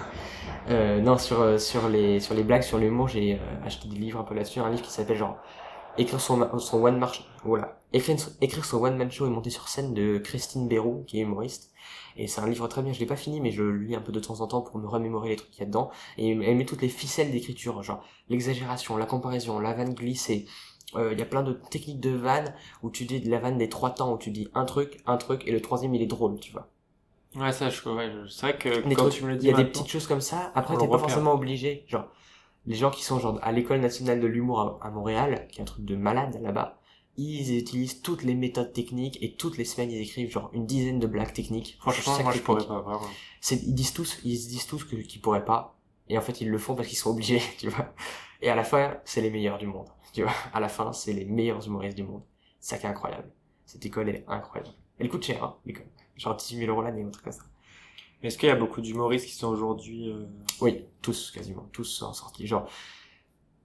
euh, 0.72 1.00
non 1.00 1.18
sur 1.18 1.40
euh, 1.40 1.58
sur 1.58 1.88
les 1.88 2.20
sur 2.20 2.34
les 2.34 2.42
blagues 2.42 2.62
sur 2.62 2.78
l'humour 2.78 3.08
j'ai 3.08 3.34
euh, 3.34 3.66
acheté 3.66 3.88
des 3.88 3.96
livres 3.96 4.20
un 4.20 4.24
peu 4.24 4.34
là-dessus 4.34 4.60
un 4.60 4.70
livre 4.70 4.82
qui 4.82 4.90
s'appelle 4.90 5.16
genre 5.16 5.36
écrire 5.98 6.20
son 6.20 6.58
son 6.58 6.82
one 6.82 6.98
man 6.98 7.10
voilà. 7.44 7.80
Écrire 7.92 8.16
écrire 8.40 8.64
son 8.64 8.82
one 8.82 8.96
man 8.96 9.10
show 9.10 9.26
et 9.26 9.30
monter 9.30 9.50
sur 9.50 9.68
scène 9.68 9.94
de 9.94 10.18
Christine 10.18 10.68
Béroux 10.68 11.04
qui 11.06 11.18
est 11.18 11.22
humoriste. 11.22 11.70
Et 12.16 12.26
c'est 12.26 12.40
un 12.40 12.48
livre 12.48 12.66
très 12.68 12.82
bien 12.82 12.92
je 12.92 13.00
l'ai 13.00 13.06
pas 13.06 13.16
fini 13.16 13.40
mais 13.40 13.50
je 13.50 13.62
le 13.62 13.76
lis 13.78 13.94
un 13.94 14.00
peu 14.00 14.12
de 14.12 14.20
temps 14.20 14.40
en 14.40 14.46
temps 14.46 14.62
pour 14.62 14.78
me 14.78 14.86
remémorer 14.86 15.30
les 15.30 15.36
trucs 15.36 15.50
qu'il 15.50 15.60
y 15.60 15.64
a 15.64 15.66
dedans. 15.66 15.90
Et 16.18 16.30
elle 16.30 16.56
met 16.56 16.64
toutes 16.64 16.82
les 16.82 16.88
ficelles 16.88 17.30
d'écriture 17.30 17.82
genre 17.82 18.02
l'exagération 18.28 18.96
la 18.96 19.06
comparaison 19.06 19.58
la 19.58 19.74
vanne 19.74 19.94
glissée. 19.94 20.46
Euh, 20.94 21.12
il 21.12 21.18
y 21.18 21.22
a 21.22 21.26
plein 21.26 21.42
de 21.42 21.52
techniques 21.70 22.00
de 22.00 22.10
vanne 22.10 22.54
où 22.82 22.90
tu 22.90 23.04
dis 23.04 23.20
de 23.20 23.30
la 23.30 23.38
vanne 23.38 23.58
des 23.58 23.68
trois 23.68 23.90
temps 23.90 24.12
où 24.12 24.18
tu 24.18 24.30
dis 24.30 24.48
un 24.54 24.64
truc 24.64 25.00
un 25.06 25.16
truc 25.16 25.46
et 25.46 25.52
le 25.52 25.60
troisième 25.60 25.94
il 25.94 26.02
est 26.02 26.06
drôle 26.06 26.38
tu 26.38 26.52
vois 26.52 26.68
Ouais, 27.34 27.52
ça, 27.52 27.70
je, 27.70 27.88
ouais, 27.88 28.10
je- 28.10 28.28
c'est 28.28 28.46
vrai 28.46 28.58
que 28.58 28.86
Des 28.86 28.94
quand 28.94 29.04
trucs- 29.04 29.14
tu 29.14 29.24
me 29.24 29.30
le 29.30 29.36
dis 29.36 29.46
il 29.46 29.50
y 29.50 29.54
a 29.54 29.56
des 29.56 29.64
petites 29.64 29.88
choses 29.88 30.06
comme 30.06 30.20
ça 30.20 30.52
après 30.54 30.76
t'es 30.76 30.86
pas 30.88 30.98
forcément 30.98 31.32
obligé. 31.32 31.84
Genre 31.88 32.06
les 32.66 32.74
gens 32.76 32.90
qui 32.90 33.02
sont 33.02 33.18
genre 33.18 33.38
à 33.42 33.52
l'école 33.52 33.80
nationale 33.80 34.20
de 34.20 34.26
l'humour 34.26 34.60
à, 34.82 34.86
à 34.86 34.90
Montréal 34.90 35.46
qui 35.50 35.58
est 35.58 35.62
un 35.62 35.64
truc 35.64 35.84
de 35.84 35.96
malade 35.96 36.38
là-bas 36.42 36.78
ils 37.16 37.58
utilisent 37.58 38.00
toutes 38.02 38.22
les 38.22 38.34
méthodes 38.34 38.72
techniques 38.72 39.18
et 39.22 39.34
toutes 39.34 39.58
les 39.58 39.64
semaines 39.64 39.90
ils 39.90 40.00
écrivent 40.00 40.30
genre 40.30 40.50
une 40.52 40.66
dizaine 40.66 40.98
de 40.98 41.06
blagues 41.06 41.32
techniques 41.32 41.76
Franchement, 41.80 42.22
moi, 42.22 42.32
je 42.32 42.40
pourrais 42.40 42.66
pas, 42.66 42.80
vraiment. 42.80 43.00
ils 43.50 43.74
disent 43.74 43.92
tous 43.92 44.18
ils 44.24 44.36
se 44.38 44.48
disent 44.48 44.66
tous 44.66 44.84
que 44.84 44.96
qu'ils 44.96 45.20
pourraient 45.20 45.44
pas 45.44 45.76
et 46.08 46.16
en 46.18 46.20
fait 46.20 46.40
ils 46.40 46.48
le 46.50 46.58
font 46.58 46.74
parce 46.74 46.88
qu'ils 46.88 46.98
sont 46.98 47.10
obligés 47.10 47.40
tu 47.58 47.68
vois. 47.68 47.94
Et 48.42 48.48
à 48.50 48.54
la 48.54 48.64
fin 48.64 48.96
c'est 49.04 49.20
les 49.22 49.30
meilleurs 49.30 49.58
du 49.58 49.66
monde 49.66 49.88
tu 50.12 50.22
vois. 50.22 50.32
À 50.52 50.60
la 50.60 50.68
fin 50.68 50.92
c'est 50.92 51.12
les 51.14 51.24
meilleurs 51.24 51.66
humoristes 51.66 51.96
du 51.96 52.02
monde. 52.04 52.22
C'est 52.60 52.74
ça 52.76 52.78
qui 52.80 52.86
est 52.86 52.90
incroyable. 52.90 53.30
Cette 53.66 53.84
école 53.86 54.08
elle 54.10 54.16
est 54.16 54.24
incroyable. 54.28 54.72
Elle 54.98 55.08
coûte 55.08 55.24
cher 55.24 55.42
hein 55.42 55.56
l'école 55.66 55.86
genre 56.16 56.36
18 56.36 56.58
000 56.58 56.70
euros 56.70 56.82
l'année 56.82 57.04
ou 57.04 57.08
un 57.08 57.10
truc 57.10 57.24
comme 57.24 57.32
ça 57.32 57.42
Mais 58.22 58.28
Est-ce 58.28 58.38
qu'il 58.38 58.48
y 58.48 58.52
a 58.52 58.56
beaucoup 58.56 58.80
d'humoristes 58.80 59.26
qui 59.26 59.34
sont 59.34 59.48
aujourd'hui... 59.48 60.10
euh, 60.10 60.26
oui 60.60 60.84
tous 61.02 61.30
quasiment 61.32 61.68
tous 61.72 61.84
sont 61.84 62.12
sortis 62.12 62.46
genre 62.46 62.68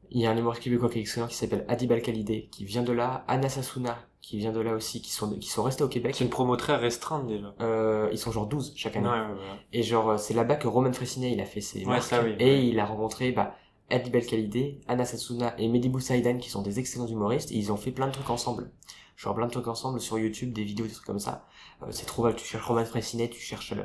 il 0.09 0.21
y 0.21 0.25
a 0.25 0.31
un 0.31 0.37
humoriste 0.37 0.63
québécois 0.63 0.89
qui 0.89 0.99
est 0.99 1.01
excellent 1.01 1.27
qui 1.27 1.35
s'appelle 1.35 1.65
Adib 1.67 1.91
Al-Khalidé 1.91 2.47
qui 2.51 2.63
vient 2.65 2.83
de 2.83 2.93
là 2.93 3.25
Anna 3.27 3.49
Sassouna 3.49 3.97
qui 4.21 4.37
vient 4.37 4.51
de 4.53 4.59
là 4.61 4.73
aussi 4.73 5.01
qui 5.01 5.11
sont 5.11 5.37
qui 5.37 5.49
sont 5.49 5.63
restés 5.63 5.83
au 5.83 5.87
Québec 5.89 6.15
C'est 6.17 6.23
une 6.23 6.29
promo 6.29 6.55
très 6.55 6.75
restreinte, 6.75 7.27
déjà. 7.27 7.53
euh, 7.61 8.09
ils 8.11 8.17
sont 8.17 8.31
genre 8.31 8.47
12 8.47 8.73
chaque 8.75 8.93
Ouais, 8.95 8.99
année 8.99 9.07
ouais, 9.09 9.33
ouais. 9.33 9.59
Et 9.73 9.83
genre, 9.83 10.09
euh, 10.11 10.17
c'est 10.17 10.33
là-bas 10.33 10.55
que 10.57 10.67
Roman 10.67 10.91
Fressinet, 10.91 11.31
il 11.31 11.39
a 11.39 11.45
fait 11.45 11.61
ses 11.61 11.79
Ouais, 11.79 11.85
marques. 11.85 12.03
ça, 12.03 12.21
oui, 12.23 12.35
et 12.39 12.43
ouais. 12.45 12.67
il 12.67 12.79
a 12.79 12.85
rencontré, 12.85 13.31
bah, 13.31 13.55
Adi 13.89 14.09
Belkhalidé, 14.09 14.81
Anna 14.89 15.05
Satsuna 15.05 15.53
et 15.57 15.69
Mehdi 15.69 15.87
Boussaïdan, 15.87 16.39
qui 16.39 16.49
sont 16.49 16.61
des 16.61 16.77
excellents 16.79 17.07
humoristes, 17.07 17.51
et 17.51 17.55
ils 17.55 17.71
ont 17.71 17.77
fait 17.77 17.91
plein 17.91 18.07
de 18.07 18.11
trucs 18.11 18.29
ensemble. 18.29 18.69
Genre, 19.17 19.33
plein 19.35 19.47
de 19.47 19.51
trucs 19.51 19.67
ensemble 19.67 19.99
sur 19.99 20.17
YouTube, 20.19 20.53
des 20.53 20.63
vidéos, 20.63 20.85
des 20.85 20.93
trucs 20.93 21.05
comme 21.07 21.19
ça. 21.19 21.47
Euh, 21.81 21.87
c'est 21.89 22.05
trouvable, 22.05 22.35
tu 22.35 22.45
cherches 22.45 22.65
Roman 22.65 22.85
Fressinet, 22.85 23.29
tu 23.29 23.39
cherches 23.41 23.73
euh, 23.73 23.83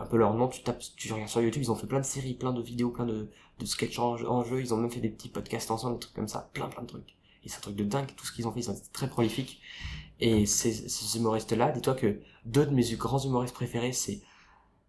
un 0.00 0.06
peu 0.06 0.16
leur 0.16 0.32
nom, 0.34 0.48
tu 0.48 0.62
tapes, 0.62 0.82
tu 0.96 1.12
regardes 1.12 1.28
sur 1.28 1.42
YouTube, 1.42 1.62
ils 1.62 1.70
ont 1.70 1.76
fait 1.76 1.86
plein 1.86 2.00
de 2.00 2.04
séries, 2.06 2.32
plein 2.34 2.52
de 2.54 2.62
vidéos, 2.62 2.88
plein 2.90 3.04
de, 3.04 3.28
de 3.58 3.64
sketchs 3.66 3.98
en, 3.98 4.16
jeu- 4.16 4.26
en 4.28 4.42
jeu, 4.42 4.60
ils 4.60 4.72
ont 4.72 4.78
même 4.78 4.90
fait 4.90 5.00
des 5.00 5.10
petits 5.10 5.28
podcasts 5.28 5.70
ensemble, 5.70 5.96
des 5.96 6.00
trucs 6.00 6.14
comme 6.14 6.26
ça, 6.28 6.50
plein 6.54 6.68
plein 6.68 6.82
de 6.82 6.88
trucs. 6.88 7.16
Et 7.44 7.48
c'est 7.50 7.58
un 7.58 7.60
truc 7.60 7.76
de 7.76 7.84
dingue, 7.84 8.06
tout 8.16 8.24
ce 8.24 8.32
qu'ils 8.32 8.48
ont 8.48 8.52
fait, 8.52 8.60
ils 8.60 8.64
sont 8.64 8.80
très 8.94 9.08
prolifiques. 9.08 9.60
Et 10.20 10.46
ces, 10.46 10.72
ces 10.88 11.18
humoristes-là, 11.18 11.72
dis-toi 11.72 11.94
que 11.94 12.20
deux 12.46 12.64
de 12.64 12.70
mes 12.70 12.84
grands 12.94 13.18
humoristes 13.18 13.54
préférés, 13.54 13.92
c'est 13.92 14.22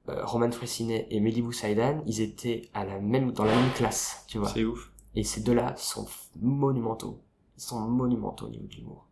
euh, 0.08 0.24
Roman 0.26 0.52
Fressinet 0.52 1.08
et 1.10 1.20
Mehdi 1.20 1.42
Boussaïdan, 1.42 2.04
ils 2.06 2.22
étaient 2.22 2.70
à 2.74 2.86
la 2.86 3.00
même, 3.00 3.32
dans 3.32 3.44
la 3.44 3.56
même 3.56 3.74
classe, 3.74 4.24
tu 4.28 4.38
vois. 4.38 4.50
C'est 4.50 4.64
ouf. 4.64 4.92
Et 5.16 5.24
ces 5.24 5.42
deux-là 5.42 5.76
sont 5.76 6.08
monumentaux. 6.40 7.20
Ils 7.58 7.62
sont 7.64 7.80
monumentaux 7.82 8.46
au 8.46 8.50
niveau 8.50 8.66
de 8.66 8.74
l'humour. 8.76 9.08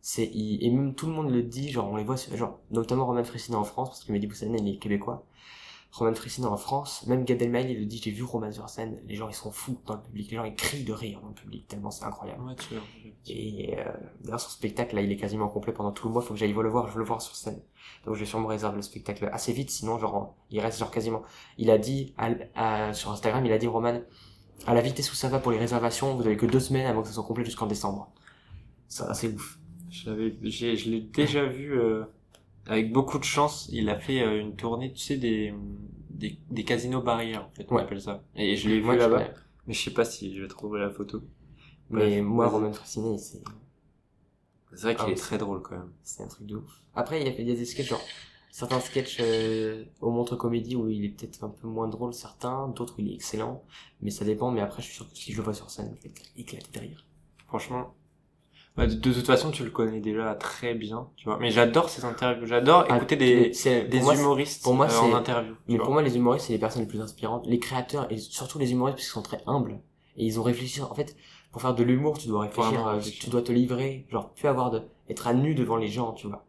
C'est, 0.00 0.30
et 0.32 0.70
même 0.70 0.94
tout 0.94 1.06
le 1.06 1.12
monde 1.12 1.30
le 1.30 1.42
dit, 1.42 1.70
genre, 1.70 1.90
on 1.90 1.96
les 1.96 2.04
voit, 2.04 2.16
genre, 2.16 2.60
notamment 2.70 3.06
Roman 3.06 3.24
Fressinet 3.24 3.56
en 3.56 3.64
France, 3.64 3.88
parce 3.90 4.04
que 4.04 4.12
Mehdi 4.12 4.26
Boussané, 4.26 4.58
il 4.60 4.68
est 4.74 4.78
québécois. 4.78 5.26
Roman 5.90 6.14
Fressinet 6.14 6.46
en 6.46 6.56
France, 6.58 7.06
même 7.06 7.24
Gad 7.24 7.40
Elmaleh, 7.40 7.72
il 7.72 7.80
le 7.80 7.86
dit, 7.86 8.00
j'ai 8.02 8.10
vu 8.10 8.22
Roman 8.22 8.52
sur 8.52 8.68
scène, 8.68 9.00
les 9.06 9.16
gens, 9.16 9.28
ils 9.28 9.34
sont 9.34 9.50
fous 9.50 9.78
dans 9.86 9.94
le 9.94 10.02
public, 10.02 10.30
les 10.30 10.36
gens, 10.36 10.44
ils 10.44 10.54
crient 10.54 10.84
de 10.84 10.92
rire 10.92 11.20
dans 11.22 11.28
le 11.28 11.34
public, 11.34 11.66
tellement 11.66 11.90
c'est 11.90 12.04
incroyable. 12.04 12.42
Ouais, 12.44 12.54
tu 12.56 12.74
vois. 12.74 12.82
Et 13.26 13.74
euh, 13.78 13.84
d'ailleurs, 14.22 14.40
son 14.40 14.50
spectacle, 14.50 14.94
là, 14.94 15.00
il 15.02 15.10
est 15.10 15.16
quasiment 15.16 15.48
complet 15.48 15.72
pendant 15.72 15.90
tout 15.92 16.06
le 16.06 16.12
mois. 16.12 16.22
Faut 16.22 16.34
que 16.34 16.38
j'aille 16.40 16.52
le 16.52 16.68
voir, 16.68 16.88
je 16.88 16.92
veux 16.92 16.98
le 17.00 17.04
voir 17.06 17.20
sur 17.22 17.34
scène. 17.34 17.60
Donc, 18.04 18.14
je 18.14 18.20
vais 18.20 18.26
sûrement 18.26 18.48
réserver 18.48 18.76
le 18.76 18.82
spectacle 18.82 19.28
assez 19.32 19.52
vite, 19.52 19.70
sinon, 19.70 19.98
genre, 19.98 20.34
il 20.50 20.60
reste 20.60 20.78
genre 20.78 20.90
quasiment. 20.90 21.22
Il 21.56 21.70
a 21.70 21.78
dit 21.78 22.14
à, 22.18 22.28
à- 22.54 22.92
sur 22.92 23.10
Instagram, 23.10 23.44
il 23.44 23.52
a 23.52 23.58
dit 23.58 23.66
Roman, 23.66 24.00
à 24.66 24.74
la 24.74 24.80
vitesse 24.82 25.10
où 25.10 25.14
ça 25.16 25.28
va 25.28 25.38
pour 25.38 25.52
les 25.52 25.58
réservations, 25.58 26.14
vous 26.16 26.26
avez 26.26 26.36
que 26.36 26.46
deux 26.46 26.60
semaines 26.60 26.86
avant 26.86 27.00
que 27.02 27.08
ça 27.08 27.14
soit 27.14 27.24
complet 27.24 27.44
jusqu'en 27.44 27.66
décembre. 27.66 28.12
Ça, 28.88 29.12
c'est 29.14 29.34
ouf. 29.34 29.57
Je 29.90 30.10
l'avais, 30.10 30.36
je 30.42 30.90
l'ai 30.90 31.00
déjà 31.00 31.44
vu 31.46 31.78
euh, 31.78 32.04
avec 32.66 32.92
beaucoup 32.92 33.18
de 33.18 33.24
chance. 33.24 33.68
Il 33.72 33.88
a 33.88 33.98
fait 33.98 34.22
euh, 34.22 34.40
une 34.40 34.56
tournée, 34.56 34.92
tu 34.92 34.98
sais, 35.00 35.16
des, 35.16 35.54
des, 36.10 36.38
des 36.50 36.64
casinos 36.64 37.02
barrières, 37.02 37.46
en 37.46 37.50
fait, 37.50 37.66
on 37.70 37.76
Ouais. 37.76 37.82
appelle 37.82 38.00
ça. 38.00 38.22
Et 38.34 38.56
je 38.56 38.68
l'ai 38.68 38.80
vu 38.80 38.96
là-bas. 38.96 39.30
Mais 39.66 39.74
je 39.74 39.82
sais 39.82 39.92
pas 39.92 40.04
si 40.04 40.34
je 40.34 40.42
vais 40.42 40.48
trouver 40.48 40.80
la 40.80 40.90
photo. 40.90 41.22
Mais 41.90 42.20
moi. 42.22 42.48
Roman 42.48 42.72
Fressinet, 42.72 43.18
c'est, 43.18 43.42
C'est 44.74 44.82
vrai 44.82 44.96
qu'il 44.96 45.04
Ah, 45.08 45.10
est 45.10 45.14
très 45.14 45.38
drôle 45.38 45.62
quand 45.62 45.76
même. 45.76 45.92
c'est 46.02 46.22
un 46.22 46.28
truc 46.28 46.46
de 46.46 46.56
ouf. 46.56 46.82
Après, 46.94 47.20
il 47.20 47.26
y 47.26 47.30
a, 47.30 47.32
il 47.38 47.48
y 47.48 47.52
a 47.52 47.54
des 47.54 47.64
sketchs, 47.64 47.88
genre, 47.88 48.04
certains 48.50 48.80
sketchs 48.80 49.18
euh, 49.20 49.84
au 50.00 50.10
Montre 50.10 50.36
Comédie 50.36 50.76
où 50.76 50.88
il 50.88 51.04
est 51.04 51.08
peut-être 51.10 51.44
un 51.44 51.48
peu 51.48 51.66
moins 51.68 51.88
drôle, 51.88 52.12
certains, 52.12 52.68
d'autres 52.68 52.94
où 52.98 53.00
il 53.02 53.10
est 53.10 53.14
excellent. 53.14 53.64
Mais 54.02 54.10
ça 54.10 54.24
dépend, 54.24 54.50
mais 54.50 54.60
après, 54.60 54.82
je 54.82 54.86
suis 54.88 54.96
sûr 54.96 55.08
que 55.10 55.16
si 55.16 55.32
je 55.32 55.38
le 55.38 55.42
vois 55.44 55.54
sur 55.54 55.70
scène, 55.70 55.94
je 56.02 56.08
vais 56.08 56.14
éclater 56.36 56.70
de 56.72 56.80
rire. 56.80 57.06
Franchement. 57.46 57.94
Bah, 58.78 58.86
de, 58.86 58.94
de 58.94 59.12
toute 59.12 59.26
façon, 59.26 59.50
tu 59.50 59.64
le 59.64 59.70
connais 59.70 59.98
déjà 59.98 60.36
très 60.36 60.72
bien, 60.72 61.08
tu 61.16 61.24
vois. 61.24 61.36
Mais 61.40 61.50
j'adore 61.50 61.90
ces 61.90 62.04
interviews. 62.04 62.46
J'adore 62.46 62.86
Ah, 62.88 62.96
écouter 62.96 63.16
des, 63.16 63.52
c'est- 63.52 63.86
des 63.86 63.98
pour 63.98 64.04
moi, 64.04 64.14
humoristes 64.14 64.62
pour 64.62 64.74
moi, 64.74 64.86
euh, 64.86 64.88
c'est- 64.90 64.98
en 64.98 65.14
interview. 65.14 65.54
Mais 65.66 65.74
vois. 65.76 65.84
pour 65.84 65.92
moi, 65.94 66.02
les 66.02 66.16
humoristes, 66.16 66.46
c'est 66.46 66.52
les 66.52 66.60
personnes 66.60 66.82
les 66.82 66.88
plus 66.88 67.00
inspirantes. 67.00 67.44
Les 67.48 67.58
créateurs, 67.58 68.06
et 68.12 68.18
surtout 68.18 68.60
les 68.60 68.70
humoristes, 68.70 68.96
parce 68.98 69.06
qu'ils 69.06 69.14
sont 69.14 69.22
très 69.22 69.42
humbles. 69.48 69.80
Et 70.16 70.24
ils 70.26 70.38
ont 70.38 70.44
réfléchi. 70.44 70.80
En 70.80 70.94
fait, 70.94 71.16
pour 71.50 71.60
faire 71.60 71.74
de 71.74 71.82
l'humour, 71.82 72.18
tu 72.18 72.28
dois 72.28 72.42
réfléchir, 72.42 72.86
euh, 72.86 73.00
tu 73.00 73.30
dois 73.30 73.42
te 73.42 73.50
livrer. 73.50 74.06
Genre, 74.10 74.32
vas 74.40 74.50
avoir 74.50 74.70
de, 74.70 74.82
être 75.08 75.26
à 75.26 75.34
nu 75.34 75.56
devant 75.56 75.76
les 75.76 75.88
gens, 75.88 76.12
tu 76.12 76.28
vois. 76.28 76.46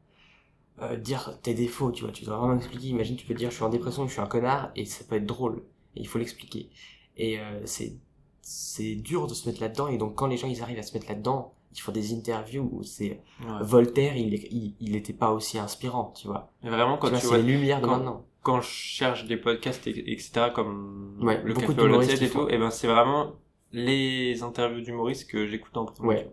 Euh, 0.84 0.98
dire 0.98 1.40
tes 1.42 1.56
défauts, 1.56 1.92
tu 1.92 2.04
vois. 2.04 2.12
Tu 2.12 2.26
dois 2.26 2.38
vraiment 2.38 2.56
expliquer. 2.58 2.90
Imagine, 2.90 3.16
tu 3.16 3.26
peux 3.26 3.34
dire, 3.34 3.50
je 3.50 3.56
suis 3.56 3.64
en 3.64 3.70
dépression, 3.70 4.08
je 4.08 4.12
suis 4.12 4.22
un 4.22 4.28
connard, 4.28 4.72
et 4.76 4.86
ça 4.86 5.04
peut 5.04 5.16
être 5.16 5.26
drôle. 5.26 5.64
Et 5.96 6.02
il 6.02 6.08
faut 6.08 6.20
l'expliquer. 6.20 6.70
Et 7.18 7.40
euh, 7.40 7.62
c'est, 7.66 7.98
c'est 8.44 8.94
dur 8.94 9.26
de 9.26 9.34
se 9.34 9.50
mettre 9.50 9.62
là-dedans. 9.62 9.88
Et 9.88 9.98
donc, 9.98 10.14
quand 10.14 10.28
les 10.28 10.38
gens, 10.38 10.48
ils 10.48 10.62
arrivent 10.62 10.78
à 10.78 10.84
se 10.84 10.94
mettre 10.94 11.10
là-dedans, 11.10 11.56
il 11.74 11.80
faut 11.80 11.92
des 11.92 12.14
interviews 12.14 12.68
où 12.72 12.84
c'est, 12.84 13.22
Ouais. 13.42 13.48
Voltaire, 13.62 14.16
il, 14.18 14.34
il, 14.34 14.76
il 14.80 14.96
était 14.96 15.14
pas 15.14 15.32
aussi 15.32 15.58
inspirant, 15.60 16.14
tu 16.16 16.28
vois. 16.28 16.52
Mais 16.64 16.70
vraiment, 16.70 16.98
quand 16.98 17.08
tu 17.08 17.12
vois, 17.14 17.20
tu 17.22 17.28
vois, 17.28 17.38
les 17.38 17.44
lumières 17.44 17.80
de 17.82 17.86
quand- 17.86 17.98
maintenant. 17.98 18.26
quand 18.44 18.62
je 18.62 18.68
cherche 18.70 19.26
des 19.26 19.38
podcasts, 19.38 19.86
et- 19.88 20.12
etc., 20.12 20.48
comme 20.54 21.18
Ouais, 21.22 21.42
le 21.44 21.54
beaucoup 21.54 21.74
Café 21.74 21.82
au 21.82 22.02
et 22.02 22.28
font. 22.28 22.40
tout, 22.46 22.50
et 22.50 22.58
ben 22.58 22.70
c'est 22.72 22.88
vraiment 22.88 23.34
les 23.72 24.42
interviews 24.44 24.82
d'humoristes 24.82 25.30
que 25.30 25.46
j'écoute 25.46 25.76
en 25.78 25.86
premier. 25.86 26.08
Ouais. 26.10 26.32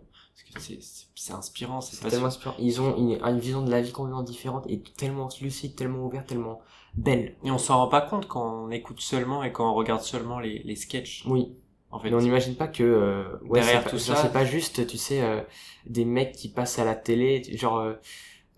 Parce 0.53 0.67
que 0.67 0.75
c'est, 1.15 1.33
inspirant, 1.33 1.81
c'est 1.81 2.07
tellement 2.07 2.27
inspirant. 2.27 2.55
Ils 2.59 2.79
ont 2.79 2.95
une, 2.95 3.19
une 3.23 3.39
vision 3.39 3.63
de 3.63 3.71
la 3.71 3.81
vie 3.81 3.91
complètement 3.91 4.21
différente 4.23 4.65
et 4.69 4.81
tellement 4.81 5.29
lucide, 5.41 5.75
tellement 5.75 6.05
ouverte, 6.05 6.27
tellement 6.27 6.59
belle. 6.95 7.35
Et 7.43 7.49
on 7.51 7.57
s'en 7.57 7.77
rend 7.77 7.87
pas 7.87 8.01
compte 8.01 8.27
quand 8.27 8.65
on 8.65 8.69
écoute 8.71 8.99
seulement 9.01 9.43
et 9.43 9.51
quand 9.51 9.69
on 9.69 9.73
regarde 9.73 10.01
seulement 10.01 10.39
les, 10.39 10.59
les 10.59 10.75
sketchs. 10.75 11.25
Oui. 11.27 11.53
En 11.91 11.99
fait. 11.99 12.09
Mais 12.09 12.15
on 12.15 12.21
n'imagine 12.21 12.55
pas 12.55 12.67
que 12.67 12.83
euh, 12.83 13.37
ouais, 13.43 13.59
Derrière 13.61 13.79
c'est 13.79 13.83
pas- 13.85 13.89
tout 13.91 13.99
ça- 13.99 14.15
c'est 14.15 14.33
pas 14.33 14.45
juste, 14.45 14.85
tu 14.87 14.97
sais, 14.97 15.21
euh, 15.21 15.41
des 15.85 16.05
mecs 16.05 16.33
qui 16.33 16.49
passent 16.49 16.79
à 16.79 16.85
la 16.85 16.95
télé, 16.95 17.41
genre. 17.57 17.77
Euh, 17.79 17.93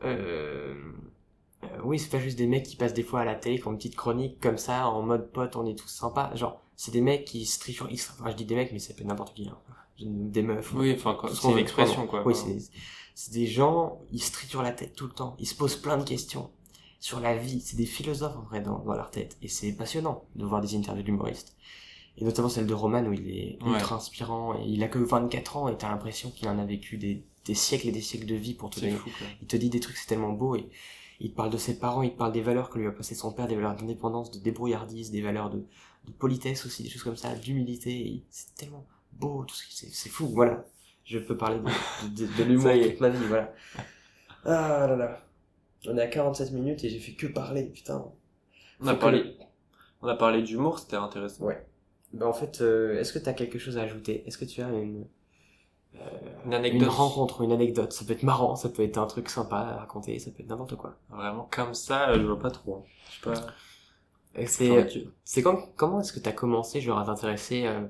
euh, 0.03 0.73
euh, 1.63 1.67
oui, 1.83 1.99
c'est 1.99 2.09
pas 2.09 2.19
juste 2.19 2.37
des 2.37 2.47
mecs 2.47 2.63
qui 2.63 2.75
passent 2.75 2.93
des 2.93 3.03
fois 3.03 3.21
à 3.21 3.25
la 3.25 3.35
télé, 3.35 3.59
qui 3.59 3.67
une 3.67 3.77
petite 3.77 3.95
chronique 3.95 4.39
comme 4.39 4.57
ça, 4.57 4.87
en 4.87 5.01
mode 5.01 5.31
pote, 5.31 5.55
on 5.55 5.65
est 5.65 5.77
tous 5.77 5.89
sympas. 5.89 6.33
Genre, 6.35 6.61
c'est 6.75 6.91
des 6.91 7.01
mecs 7.01 7.25
qui 7.25 7.45
se 7.45 7.59
trichent. 7.59 7.81
Enfin, 7.81 8.29
je 8.31 8.35
dis 8.35 8.45
des 8.45 8.55
mecs, 8.55 8.71
mais 8.71 8.79
ça 8.79 8.93
peut 8.93 9.01
être 9.01 9.07
n'importe 9.07 9.35
qui. 9.35 9.47
Hein. 9.49 9.57
Des 10.01 10.41
meufs. 10.43 10.73
Oui, 10.73 10.93
enfin, 10.95 11.17
c'est 11.33 11.51
une 11.51 11.57
expression, 11.57 12.07
quoi. 12.07 12.23
Oui, 12.25 12.33
c'est 13.15 13.33
des 13.33 13.47
gens, 13.47 13.99
ils 14.13 14.23
se 14.23 14.31
triturent 14.31 14.63
la 14.63 14.71
tête 14.71 14.95
tout 14.95 15.05
le 15.07 15.11
temps. 15.11 15.35
Ils 15.39 15.45
se 15.45 15.55
posent 15.55 15.75
plein 15.75 15.97
de 15.97 16.03
questions 16.05 16.49
sur 17.01 17.19
la 17.19 17.35
vie. 17.35 17.59
C'est 17.59 17.75
des 17.75 17.85
philosophes, 17.85 18.37
en 18.37 18.43
vrai, 18.43 18.61
dans, 18.61 18.79
dans 18.79 18.93
leur 18.93 19.11
tête. 19.11 19.35
Et 19.41 19.49
c'est 19.49 19.73
passionnant 19.73 20.23
de 20.37 20.45
voir 20.45 20.61
des 20.61 20.73
interviews 20.75 21.03
d'humoristes. 21.03 21.57
Et 22.19 22.25
notamment 22.25 22.49
celle 22.49 22.67
de 22.67 22.73
Roman 22.73 23.03
où 23.05 23.13
il 23.13 23.29
est 23.29 23.57
Ouais. 23.63 23.71
ultra 23.73 23.95
inspirant. 23.95 24.55
Et 24.59 24.63
il 24.67 24.83
a 24.83 24.87
que 24.87 24.99
24 24.99 25.57
ans 25.57 25.67
et 25.69 25.77
t'as 25.77 25.89
l'impression 25.89 26.29
qu'il 26.31 26.47
en 26.49 26.59
a 26.59 26.65
vécu 26.65 26.97
des, 26.97 27.23
des 27.45 27.53
siècles 27.55 27.87
et 27.87 27.91
des 27.91 28.01
siècles 28.01 28.25
de 28.27 28.35
vie 28.35 28.53
pour 28.53 28.69
te 28.69 28.79
donner. 28.81 28.91
fou. 28.93 29.09
Il 29.41 29.47
te 29.47 29.55
dit 29.57 29.69
des 29.69 29.79
trucs, 29.79 29.97
c'est 29.97 30.07
tellement 30.07 30.33
beau. 30.33 30.55
Et 30.55 30.69
il 31.21 31.31
te 31.31 31.35
parle 31.35 31.49
de 31.49 31.57
ses 31.57 31.79
parents, 31.79 32.01
il 32.03 32.11
te 32.11 32.17
parle 32.17 32.31
des 32.33 32.41
valeurs 32.41 32.69
que 32.69 32.77
lui 32.79 32.87
a 32.87 32.91
passé 32.91 33.15
son 33.15 33.31
père, 33.31 33.47
des 33.47 33.55
valeurs 33.55 33.75
d'indépendance, 33.75 34.31
de 34.31 34.39
débrouillardise, 34.39 35.11
des 35.11 35.21
valeurs 35.21 35.49
de, 35.49 35.57
de 36.05 36.11
politesse 36.11 36.65
aussi, 36.65 36.83
des 36.83 36.89
choses 36.89 37.03
comme 37.03 37.15
ça, 37.17 37.33
d'humilité. 37.35 38.23
C'est 38.29 38.53
tellement 38.55 38.85
beau, 39.13 39.43
tout 39.45 39.55
ce 39.55 39.65
qui, 39.65 39.73
c'est, 39.89 40.09
fou, 40.09 40.27
voilà. 40.27 40.65
Je 41.05 41.19
peux 41.19 41.35
parler 41.37 41.59
de, 41.59 42.09
de, 42.25 42.31
de, 42.37 42.43
l'humour 42.49 42.71
toute 42.71 42.99
ma 43.01 43.09
vie, 43.09 43.25
voilà. 43.27 43.53
Ah 44.45 44.87
là 44.87 44.95
là. 44.95 45.21
On 45.87 45.97
est 45.97 46.01
à 46.01 46.07
47 46.07 46.51
minutes 46.51 46.83
et 46.83 46.89
j'ai 46.89 46.99
fait 46.99 47.13
que 47.13 47.27
parler, 47.27 47.63
putain. 47.63 48.05
On 48.81 48.87
a 48.87 48.93
que 48.95 48.99
parlé, 48.99 49.37
on 50.01 50.07
a 50.07 50.15
parlé 50.15 50.41
d'humour, 50.43 50.79
c'était 50.79 50.95
intéressant. 50.97 51.45
Ouais. 51.45 51.65
Ben 52.13 52.27
en 52.27 52.33
fait, 52.33 52.61
euh, 52.61 52.99
est-ce 52.99 53.13
que 53.13 53.19
tu 53.19 53.29
as 53.29 53.33
quelque 53.33 53.57
chose 53.59 53.77
à 53.77 53.81
ajouter? 53.83 54.23
Est-ce 54.27 54.37
que 54.37 54.45
tu 54.45 54.61
as 54.61 54.69
une, 54.69 55.05
Une 56.45 56.53
une 56.71 56.83
anecdote. 56.83 56.89
rencontre, 56.89 57.41
une 57.41 57.51
anecdote? 57.51 57.93
Ça 57.93 58.05
peut 58.05 58.13
être 58.13 58.23
marrant, 58.23 58.55
ça 58.55 58.69
peut 58.69 58.83
être 58.83 58.97
un 58.97 59.05
truc 59.07 59.29
sympa 59.29 59.57
à 59.57 59.77
raconter, 59.77 60.17
ça 60.19 60.31
peut 60.31 60.41
être 60.43 60.49
n'importe 60.49 60.75
quoi. 60.75 60.95
Vraiment, 61.09 61.47
comme 61.51 61.73
ça, 61.73 62.09
euh, 62.09 62.19
je 62.19 62.25
vois 62.25 62.39
pas 62.39 62.51
trop. 62.51 62.75
hein. 62.75 62.83
Je 63.09 63.15
sais 63.15 63.21
pas. 63.21 63.47
C'est, 64.45 64.87
c'est 65.23 65.41
comme, 65.41 65.73
comment 65.75 65.99
est-ce 66.01 66.13
que 66.13 66.19
tu 66.19 66.29
as 66.29 66.31
commencé 66.33 66.81
genre, 66.81 66.99
à 66.99 67.05
t'intéresser 67.05 67.65
euh, 67.65 67.81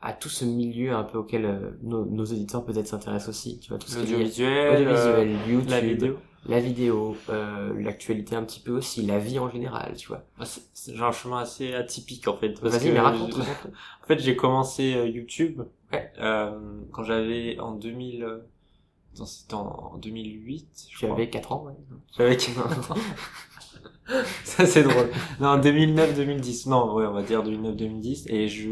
à 0.00 0.12
tout 0.12 0.28
ce 0.28 0.44
milieu 0.44 0.92
un 0.94 1.04
peu 1.04 1.18
auquel 1.18 1.44
euh, 1.46 1.70
nos, 1.82 2.04
nos 2.06 2.24
auditeurs 2.24 2.64
peut-être 2.64 2.86
s'interessent 2.88 3.28
aussi 3.28 3.58
Tu 3.60 3.70
vois, 3.70 3.78
tout 3.78 3.88
ce 3.88 3.98
qui 3.98 4.12
est 4.12 4.16
audiovisuel, 4.16 4.88
euh, 4.88 5.24
YouTube, 5.24 5.68
la 5.68 5.80
vidéo. 5.80 6.18
La 6.46 6.60
vidéo, 6.60 7.16
euh, 7.30 7.72
l'actualité 7.80 8.36
un 8.36 8.44
petit 8.44 8.60
peu 8.60 8.72
aussi, 8.72 9.02
la 9.02 9.18
vie 9.18 9.38
en 9.38 9.50
général, 9.50 9.94
tu 9.96 10.08
vois. 10.08 10.24
Ah, 10.38 10.44
J'ai 10.86 11.02
un 11.02 11.12
chemin 11.12 11.40
assez 11.40 11.74
atypique 11.74 12.28
en 12.28 12.36
fait. 12.36 12.58
Vas-y, 12.60 12.90
mais 12.92 13.00
raconte. 13.00 13.34
je-. 13.34 13.40
En 14.04 14.06
fait, 14.06 14.18
j'ai 14.20 14.36
commencé 14.36 14.94
euh, 14.94 15.06
YouTube 15.06 15.60
Ouais. 15.92 16.10
euh, 16.20 16.58
quand 16.92 17.02
j'avais 17.04 17.58
en 17.60 17.72
2000. 17.72 18.22
euh, 18.24 18.38
C'était 19.26 19.54
en, 19.54 19.92
en 19.94 19.98
2008. 19.98 20.66
je 20.90 20.98
Tu 20.98 21.04
crois. 21.04 21.16
avais 21.16 21.28
4 21.28 21.52
ans, 21.52 21.64
ouais. 21.66 21.74
J'avais 22.16 22.38
Ça 24.44 24.64
c'est 24.64 24.82
drôle. 24.84 25.10
Non, 25.40 25.58
2009-2010. 25.58 26.68
Non, 26.70 26.94
ouais, 26.94 27.04
on 27.06 27.12
va 27.12 27.22
dire 27.22 27.42
2009-2010. 27.44 28.24
Et 28.32 28.48
je, 28.48 28.70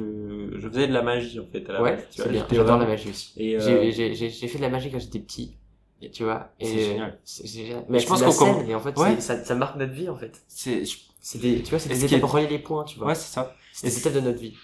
je 0.59 0.69
faisais 0.69 0.89
de 0.89 0.93
la 0.95 1.03
magie 1.03 1.39
en 1.41 1.45
fait 1.47 1.69
à 1.69 1.75
la 1.75 1.83
ouais, 1.83 1.97
base. 1.97 2.05
tu 2.11 2.23
vois, 2.23 2.31
bien. 2.33 2.47
J'adore 2.51 2.79
la 2.79 2.87
magie 2.87 3.11
aussi. 3.11 3.35
Euh, 3.57 3.91
j'ai 3.93 4.49
fait 4.49 4.57
de 4.57 4.63
la 4.63 4.71
magie 4.71 4.91
quand 4.91 4.99
j'étais 4.99 5.19
petit. 5.19 5.57
Et 6.03 6.11
tu 6.11 6.25
vois. 6.25 6.51
Et 6.61 6.67
C'est 6.67 6.79
génial. 6.81 7.19
Génial. 7.45 7.87
Mais 7.89 7.99
Je 7.99 8.07
pense 8.07 8.23
qu'on 8.23 8.31
scène, 8.31 8.69
et 8.69 8.75
en 8.75 8.81
fait, 8.81 8.99
Ouais. 8.99 9.19
ça, 9.21 9.43
ça 9.45 9.55
marque 9.55 9.77
notre 9.77 9.93
vie, 9.95 10.09
en 10.09 10.17
fait. 10.17 10.43
c'est, 10.49 10.85
je- 10.85 10.99
C'est 11.21 11.39
des, 11.41 11.61
tu 11.63 11.71
vois, 11.71 11.79
c'est 11.81 11.89
des 11.89 11.97
ce 11.97 12.05
étapes 12.07 12.21
est- 12.21 12.33
relier 12.33 12.47
les 12.47 12.59
points, 12.61 12.85
tu 12.85 12.99
vois. 12.99 13.09
ouais, 13.09 13.15
c'est 13.17 13.33
ça. 13.33 13.55
c'est 13.73 13.89
des 13.89 13.99
étapes 13.99 14.13
de 14.15 14.21
notre 14.21 14.39
vie. 14.39 14.55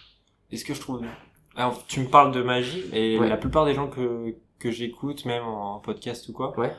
Et 0.52 0.56
ce 0.56 0.64
que 0.64 0.74
je 0.74 0.80
trouve. 0.80 1.02
Alors, 1.56 1.84
tu 1.86 2.00
me 2.00 2.06
parles 2.08 2.32
de 2.32 2.42
magie 2.42 2.84
et 2.92 3.18
Ouais. 3.18 3.28
la 3.28 3.36
plupart 3.36 3.64
des 3.64 3.74
gens 3.74 3.88
que 3.88 4.34
que 4.60 4.70
j'écoute, 4.70 5.24
même 5.24 5.42
en 5.42 5.80
podcast 5.80 6.28
ou 6.28 6.32
quoi, 6.32 6.56
Ouais. 6.56 6.72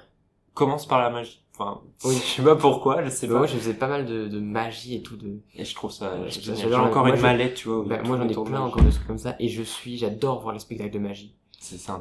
commencent 0.53 0.87
par 0.87 1.01
la 1.01 1.09
magie. 1.09 1.43
Enfin, 1.53 1.81
Oui. 2.05 2.15
je 2.23 2.35
sais 2.37 2.41
pas 2.43 2.55
pourquoi, 2.55 3.03
je 3.03 3.09
sais 3.09 3.27
Bah, 3.27 3.33
pas. 3.33 3.39
moi, 3.39 3.47
je 3.47 3.57
faisais 3.57 3.73
pas 3.73 3.87
mal 3.87 4.05
de, 4.05 4.27
de 4.29 4.39
magie 4.39 4.95
et 4.95 5.01
tout 5.03 5.17
de, 5.17 5.41
Et 5.53 5.65
je 5.65 5.75
trouve 5.75 5.91
ça 5.91 6.15
Ouais, 6.17 6.29
J'ai 6.29 6.73
encore 6.75 7.05
moi, 7.05 7.13
une 7.15 7.21
mallette, 7.21 7.55
tu 7.55 7.67
vois. 7.67 7.83
bah, 7.85 8.01
moi, 8.05 8.15
j'en 8.17 8.27
ai 8.29 8.33
plein 8.45 8.61
encore 8.61 8.83
de 8.83 8.89
trucs 8.89 9.05
comme 9.05 9.17
ça, 9.17 9.35
et 9.39 9.49
je 9.49 9.61
suis, 9.63 9.97
j'adore 9.97 10.39
voir 10.41 10.53
les 10.53 10.59
spectacles 10.59 10.91
de 10.93 10.99
magie. 10.99 11.35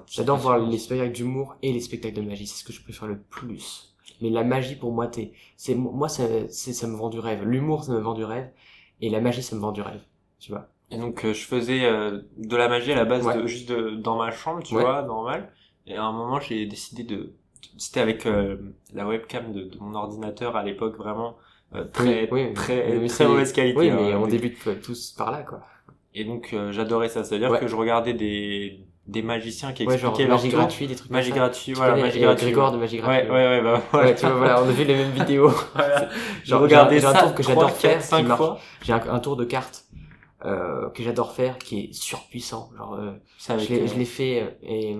J'adore 0.08 0.38
voir 0.38 0.58
les 0.58 0.78
spectacles 0.78 1.12
d'humour 1.12 1.56
et 1.62 1.72
les 1.72 1.80
spectacles 1.80 2.16
de 2.16 2.22
magie. 2.22 2.46
C'est 2.46 2.60
ce 2.60 2.64
que 2.64 2.72
je 2.72 2.82
préfère 2.82 3.08
le 3.08 3.18
plus. 3.18 3.94
Mais 4.20 4.30
la 4.30 4.44
magie, 4.44 4.76
pour 4.76 4.92
moi, 4.92 5.06
t'es, 5.08 5.32
c'est, 5.56 5.74
moi, 5.74 6.08
ça, 6.08 6.24
ça 6.50 6.86
me 6.86 6.96
vend 6.96 7.08
du 7.08 7.18
rêve. 7.18 7.44
L'humour, 7.44 7.84
ça 7.84 7.92
me 7.92 7.98
vend 8.00 8.14
du 8.14 8.24
rêve. 8.24 8.50
Et 9.00 9.10
la 9.10 9.20
magie, 9.20 9.42
ça 9.42 9.56
me 9.56 9.60
vend 9.60 9.72
du 9.72 9.82
rêve. 9.82 10.00
Tu 10.38 10.50
vois. 10.52 10.68
Et 10.90 10.98
donc 10.98 11.24
euh, 11.24 11.32
je 11.32 11.46
faisais 11.46 11.84
euh, 11.84 12.20
de 12.36 12.54
la 12.56 12.68
magie 12.68 12.92
à 12.92 12.96
la 12.96 13.04
base 13.06 13.24
Ouais. 13.26 13.36
de, 13.40 13.46
juste 13.46 13.68
de, 13.70 13.90
dans 13.96 14.16
ma 14.18 14.30
chambre, 14.30 14.62
tu 14.62 14.74
Ouais. 14.74 14.82
vois, 14.82 15.02
normal. 15.02 15.50
Et 15.86 15.96
à 15.96 16.02
un 16.04 16.12
moment 16.12 16.38
j'ai 16.38 16.66
décidé 16.66 17.02
de 17.02 17.32
c'était 17.78 18.00
avec 18.00 18.26
euh, 18.26 18.58
la 18.92 19.06
webcam 19.06 19.52
de, 19.54 19.62
de 19.62 19.78
mon 19.78 19.94
ordinateur 19.94 20.54
à 20.56 20.62
l'époque 20.64 20.96
vraiment 20.98 21.36
très 21.94 22.28
Oui, 22.30 22.42
oui. 22.48 22.52
très 22.54 22.98
mais 22.98 23.06
très 23.08 23.26
mauvaise 23.26 23.52
qualité. 23.54 23.78
Oui, 23.78 23.88
hein, 23.88 23.96
mais 23.98 24.14
on 24.14 24.24
avec- 24.24 24.30
débute 24.32 24.82
tous 24.82 25.12
par 25.12 25.30
là, 25.30 25.42
quoi. 25.44 25.62
Et 26.14 26.24
donc 26.26 26.54
j'adorais 26.72 27.08
ça, 27.08 27.24
c'est-à-dire 27.24 27.50
Ouais. 27.52 27.60
que 27.60 27.68
je 27.68 27.76
regardais 27.76 28.12
des 28.12 28.80
des 29.06 29.22
magiciens 29.22 29.72
qui 29.72 29.84
Ouais, 29.84 29.98
genre, 29.98 30.12
expliquaient 30.12 30.28
leur 30.28 30.38
magie 30.38 30.48
gratuite, 30.48 30.88
des 30.88 30.96
trucs 30.96 31.10
magie 31.10 31.30
gratuite, 31.32 31.64
Tu 31.64 31.74
voilà, 31.74 31.96
magie 31.96 32.20
gratuite. 32.20 32.44
Grégoire 32.44 32.72
de 32.72 32.76
magie 32.78 32.96
Ouais, 32.96 33.02
gratuite. 33.02 33.30
ouais, 33.30 33.48
ouais, 33.48 33.60
bah 33.62 33.82
voilà. 33.90 34.06
Ouais, 34.08 34.14
tu 34.14 34.26
vois, 34.26 34.34
voilà, 34.36 34.62
on 34.62 34.68
a 34.68 34.72
vu 34.72 34.84
les 34.84 34.94
mêmes 34.94 35.10
vidéos. 35.10 35.50
Voilà. 35.74 36.08
J'ai 36.44 36.50
Genre, 36.50 36.62
regardé 36.62 37.00
j'ai 37.00 37.06
un 37.06 37.14
tour 37.14 37.34
que 37.34 37.42
j'adore 37.42 37.70
faire, 37.70 37.92
quatre, 37.94 38.02
cinq 38.04 38.18
qui 38.18 38.24
marche. 38.24 38.38
fois. 38.38 38.58
J'ai 38.82 38.92
un, 38.92 39.02
un 39.10 39.18
tour 39.20 39.36
de 39.36 39.44
cartes 39.44 39.84
euh, 40.44 40.88
que 40.90 41.02
j'adore 41.02 41.32
faire, 41.32 41.58
qui 41.58 41.80
est 41.80 41.92
surpuissant. 41.92 42.70
Genre, 42.76 42.94
euh, 42.94 43.12
je 43.48 43.54
l'ai 43.70 43.80
euh, 43.82 44.04
fait 44.04 44.58
et 44.62 44.96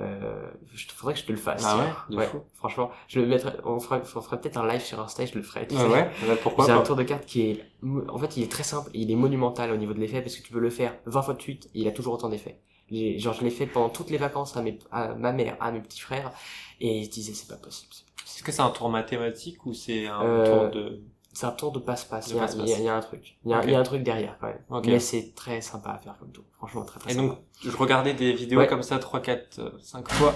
euh, 0.00 0.46
je 0.74 0.86
faudrait 0.94 1.14
que 1.14 1.20
je 1.20 1.24
te 1.26 1.32
le 1.32 1.38
fasse. 1.38 1.64
Ah 1.66 1.76
ouais, 1.76 1.84
de 2.10 2.16
ouais, 2.16 2.26
fou. 2.26 2.38
franchement, 2.54 2.90
je 3.08 3.18
le 3.20 3.26
mettrai, 3.26 3.50
on 3.64 3.80
ferait, 3.80 4.00
on 4.14 4.20
ferait 4.20 4.40
peut-être 4.40 4.56
un 4.56 4.66
live 4.68 4.80
sur 4.80 5.00
Insta, 5.00 5.24
et 5.24 5.26
je 5.26 5.34
le 5.34 5.42
ferai. 5.42 5.66
tu 5.66 5.74
Ouais, 5.74 5.82
ouais, 5.84 6.10
ouais, 6.28 6.36
pourquoi 6.40 6.64
C'est 6.64 6.70
un 6.70 6.82
tour 6.82 6.94
de 6.96 7.02
carte 7.02 7.26
qui 7.26 7.42
est, 7.50 7.64
en 8.08 8.16
fait, 8.18 8.36
il 8.36 8.44
est 8.44 8.50
très 8.52 8.62
simple, 8.62 8.90
il 8.94 9.10
est 9.10 9.16
monumental 9.16 9.72
au 9.72 9.76
niveau 9.76 9.94
de 9.94 9.98
l'effet 9.98 10.22
parce 10.22 10.36
que 10.36 10.42
tu 10.42 10.52
peux 10.52 10.60
le 10.60 10.70
faire 10.70 10.94
20 11.06 11.22
fois 11.22 11.34
de 11.34 11.42
suite, 11.42 11.66
et 11.74 11.80
il 11.80 11.88
a 11.88 11.92
toujours 11.92 12.14
autant 12.14 12.28
d'effets. 12.28 12.60
Genre, 12.90 13.34
je 13.34 13.42
l'ai 13.44 13.50
fait 13.50 13.66
pendant 13.66 13.90
toutes 13.90 14.10
les 14.10 14.16
vacances 14.18 14.56
à, 14.56 14.62
mes, 14.62 14.78
à 14.90 15.14
ma 15.14 15.32
mère, 15.32 15.56
à 15.60 15.70
mes 15.72 15.80
petits 15.80 16.00
frères, 16.00 16.32
et 16.80 17.04
je 17.04 17.10
disais, 17.10 17.34
c'est 17.34 17.48
pas 17.48 17.56
possible. 17.56 17.88
c'est 17.92 18.04
pas 18.06 18.12
possible. 18.16 18.36
Est-ce 18.36 18.42
que 18.44 18.52
c'est 18.52 18.62
un 18.62 18.70
tour 18.70 18.88
mathématique 18.88 19.66
ou 19.66 19.74
c'est 19.74 20.06
un 20.06 20.22
Euh, 20.22 20.68
tour 20.70 20.70
de... 20.74 21.02
C'est 21.32 21.46
un 21.46 21.52
tour 21.52 21.70
de 21.70 21.78
passe-passe, 21.78 22.30
il 22.30 22.34
y, 22.34 22.38
a- 22.38 22.40
passe-passe. 22.40 22.64
il 22.66 22.70
y 22.70 22.74
a- 22.74 22.78
il 22.78 22.84
y 22.84 22.88
a 22.88 22.96
un 22.96 23.00
truc. 23.00 23.36
Il 23.44 23.50
y 23.50 23.54
a, 23.54 23.58
Ok. 23.58 23.64
il 23.66 23.70
y 23.72 23.74
a 23.74 23.78
un 23.78 23.82
truc 23.84 24.02
derrière, 24.02 24.36
quand 24.40 24.46
même. 24.48 24.60
Ok. 24.70 24.86
Mais 24.86 24.98
c'est 24.98 25.34
très 25.36 25.60
sympa 25.60 25.90
à 25.90 25.98
faire 25.98 26.16
comme 26.18 26.32
tour. 26.32 26.44
Franchement, 26.56 26.84
très 26.84 26.98
très 26.98 27.10
Et 27.12 27.14
sympa. 27.14 27.26
donc, 27.28 27.38
je 27.62 27.76
regardais 27.76 28.14
des 28.14 28.32
vidéos 28.32 28.58
Ouais. 28.60 28.66
comme 28.66 28.82
ça 28.82 28.98
3, 28.98 29.20
4, 29.20 29.78
5 29.82 30.10
fois. 30.10 30.34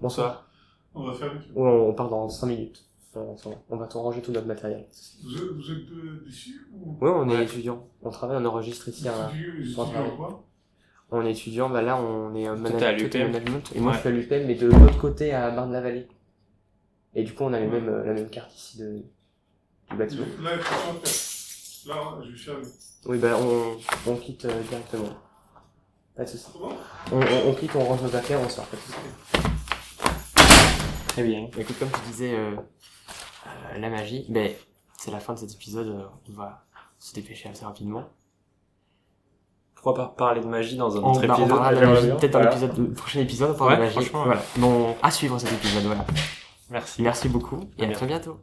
Bonsoir. 0.00 0.44
On 0.94 1.04
va 1.04 1.12
faire. 1.14 1.32
Ouais, 1.54 1.70
on 1.70 1.94
part 1.94 2.08
dans 2.08 2.28
5 2.28 2.46
minutes. 2.48 2.84
On 3.14 3.76
va 3.76 3.86
tout 3.88 4.00
ranger 4.00 4.22
tout 4.22 4.30
notre 4.32 4.46
matériel. 4.46 4.86
Vous 5.24 5.34
êtes, 5.36 5.42
vous 5.42 5.70
êtes 5.72 5.90
euh, 5.90 6.22
d'ici 6.24 6.54
ou 6.72 6.92
Ouais, 7.04 7.10
on 7.12 7.28
est 7.28 7.36
Ouais. 7.36 7.44
étudiant. 7.44 7.84
On 8.02 8.10
travaille, 8.10 8.36
on 8.40 8.44
enregistre 8.46 8.88
ici 8.88 9.08
un, 9.08 9.28
Étudiant- 9.30 9.74
pour 9.74 9.84
étudiant 9.84 9.84
travailler. 10.16 10.36
En 11.10 11.16
quoi 11.16 11.18
On 11.20 11.26
est 11.26 11.32
étudiant, 11.32 11.68
bah 11.70 11.82
là 11.82 11.96
on 11.96 12.34
est 12.34 12.44
management, 12.48 12.92
l'UPM. 12.98 13.32
management, 13.32 13.72
et 13.74 13.80
moi 13.80 13.92
Ouais. 13.92 13.96
je 13.96 14.00
suis 14.00 14.08
à 14.08 14.12
l'UPM, 14.12 14.46
mais 14.46 14.54
de 14.54 14.66
l'autre 14.68 14.98
côté 14.98 15.32
à 15.32 15.50
Marne-la-Vallée. 15.50 16.08
Et 17.14 17.24
du 17.24 17.34
coup 17.34 17.44
on 17.44 17.52
a 17.52 17.58
les 17.60 17.66
Ouais. 17.66 17.72
mêmes, 17.80 17.88
euh, 17.88 18.04
la 18.04 18.12
même 18.14 18.30
carte 18.30 18.54
ici 18.56 18.78
de, 18.78 19.02
du 19.90 19.96
bâtiment. 19.96 20.24
Là, 20.42 20.50
il 20.54 20.60
faut 20.62 20.74
sortir. 20.74 21.94
Là, 21.94 22.18
je 22.30 22.36
fermer. 22.42 22.62
Oui 23.06 23.18
bah 23.18 23.36
on, 23.40 23.76
on 24.10 24.16
quitte 24.16 24.44
euh, 24.44 24.62
directement. 24.68 25.08
Pas 26.16 26.24
de 26.24 26.28
soucis. 26.28 26.46
On, 27.12 27.16
on, 27.20 27.48
on 27.50 27.54
quitte, 27.54 27.74
on 27.74 27.80
range 27.84 28.02
nos 28.02 28.14
affaires, 28.14 28.40
on 28.40 28.48
sort, 28.48 28.66
pas 28.66 28.76
de 28.76 28.82
soucis. 28.82 28.98
Très 31.08 31.22
bien. 31.24 31.48
Écoute, 31.58 31.78
comme 31.78 31.88
tu 31.90 32.10
disais, 32.10 32.34
euh, 32.36 32.54
euh, 32.54 33.78
la 33.78 33.88
magie, 33.90 34.26
ben 34.28 34.52
c'est 34.98 35.10
la 35.10 35.18
fin 35.20 35.34
de 35.34 35.38
cet 35.38 35.52
épisode, 35.54 35.88
euh, 35.88 36.04
on 36.28 36.32
va 36.32 36.64
se 36.98 37.14
dépêcher 37.14 37.48
assez 37.48 37.64
rapidement. 37.64 38.04
Pourquoi 39.82 39.94
pas 39.94 40.14
parler 40.16 40.40
de 40.42 40.46
magie 40.46 40.76
dans 40.76 40.94
un 40.96 41.00
On, 41.02 41.12
autre 41.12 41.24
épisode 41.24 41.48
de 41.48 42.10
peut-être 42.16 42.32
dans 42.32 42.38
Voilà. 42.40 42.50
l'épisode, 42.50 42.78
le 42.78 42.92
prochain 42.92 43.20
épisode, 43.20 43.50
on 43.52 43.54
parlera 43.58 43.76
de 43.76 43.80
Ouais, 43.80 43.86
magie. 43.86 44.06
franchement, 44.08 44.24
Voilà. 44.24 44.42
Bon, 44.58 44.94
à 45.02 45.10
suivre 45.10 45.38
cet 45.38 45.52
épisode, 45.52 45.84
voilà. 45.84 46.04
Merci. 46.70 47.02
Merci 47.02 47.28
beaucoup, 47.28 47.60
et 47.78 47.82
À 47.82 47.84
à 47.84 47.86
bientôt. 47.86 47.94
très 47.98 48.06
bientôt. 48.06 48.40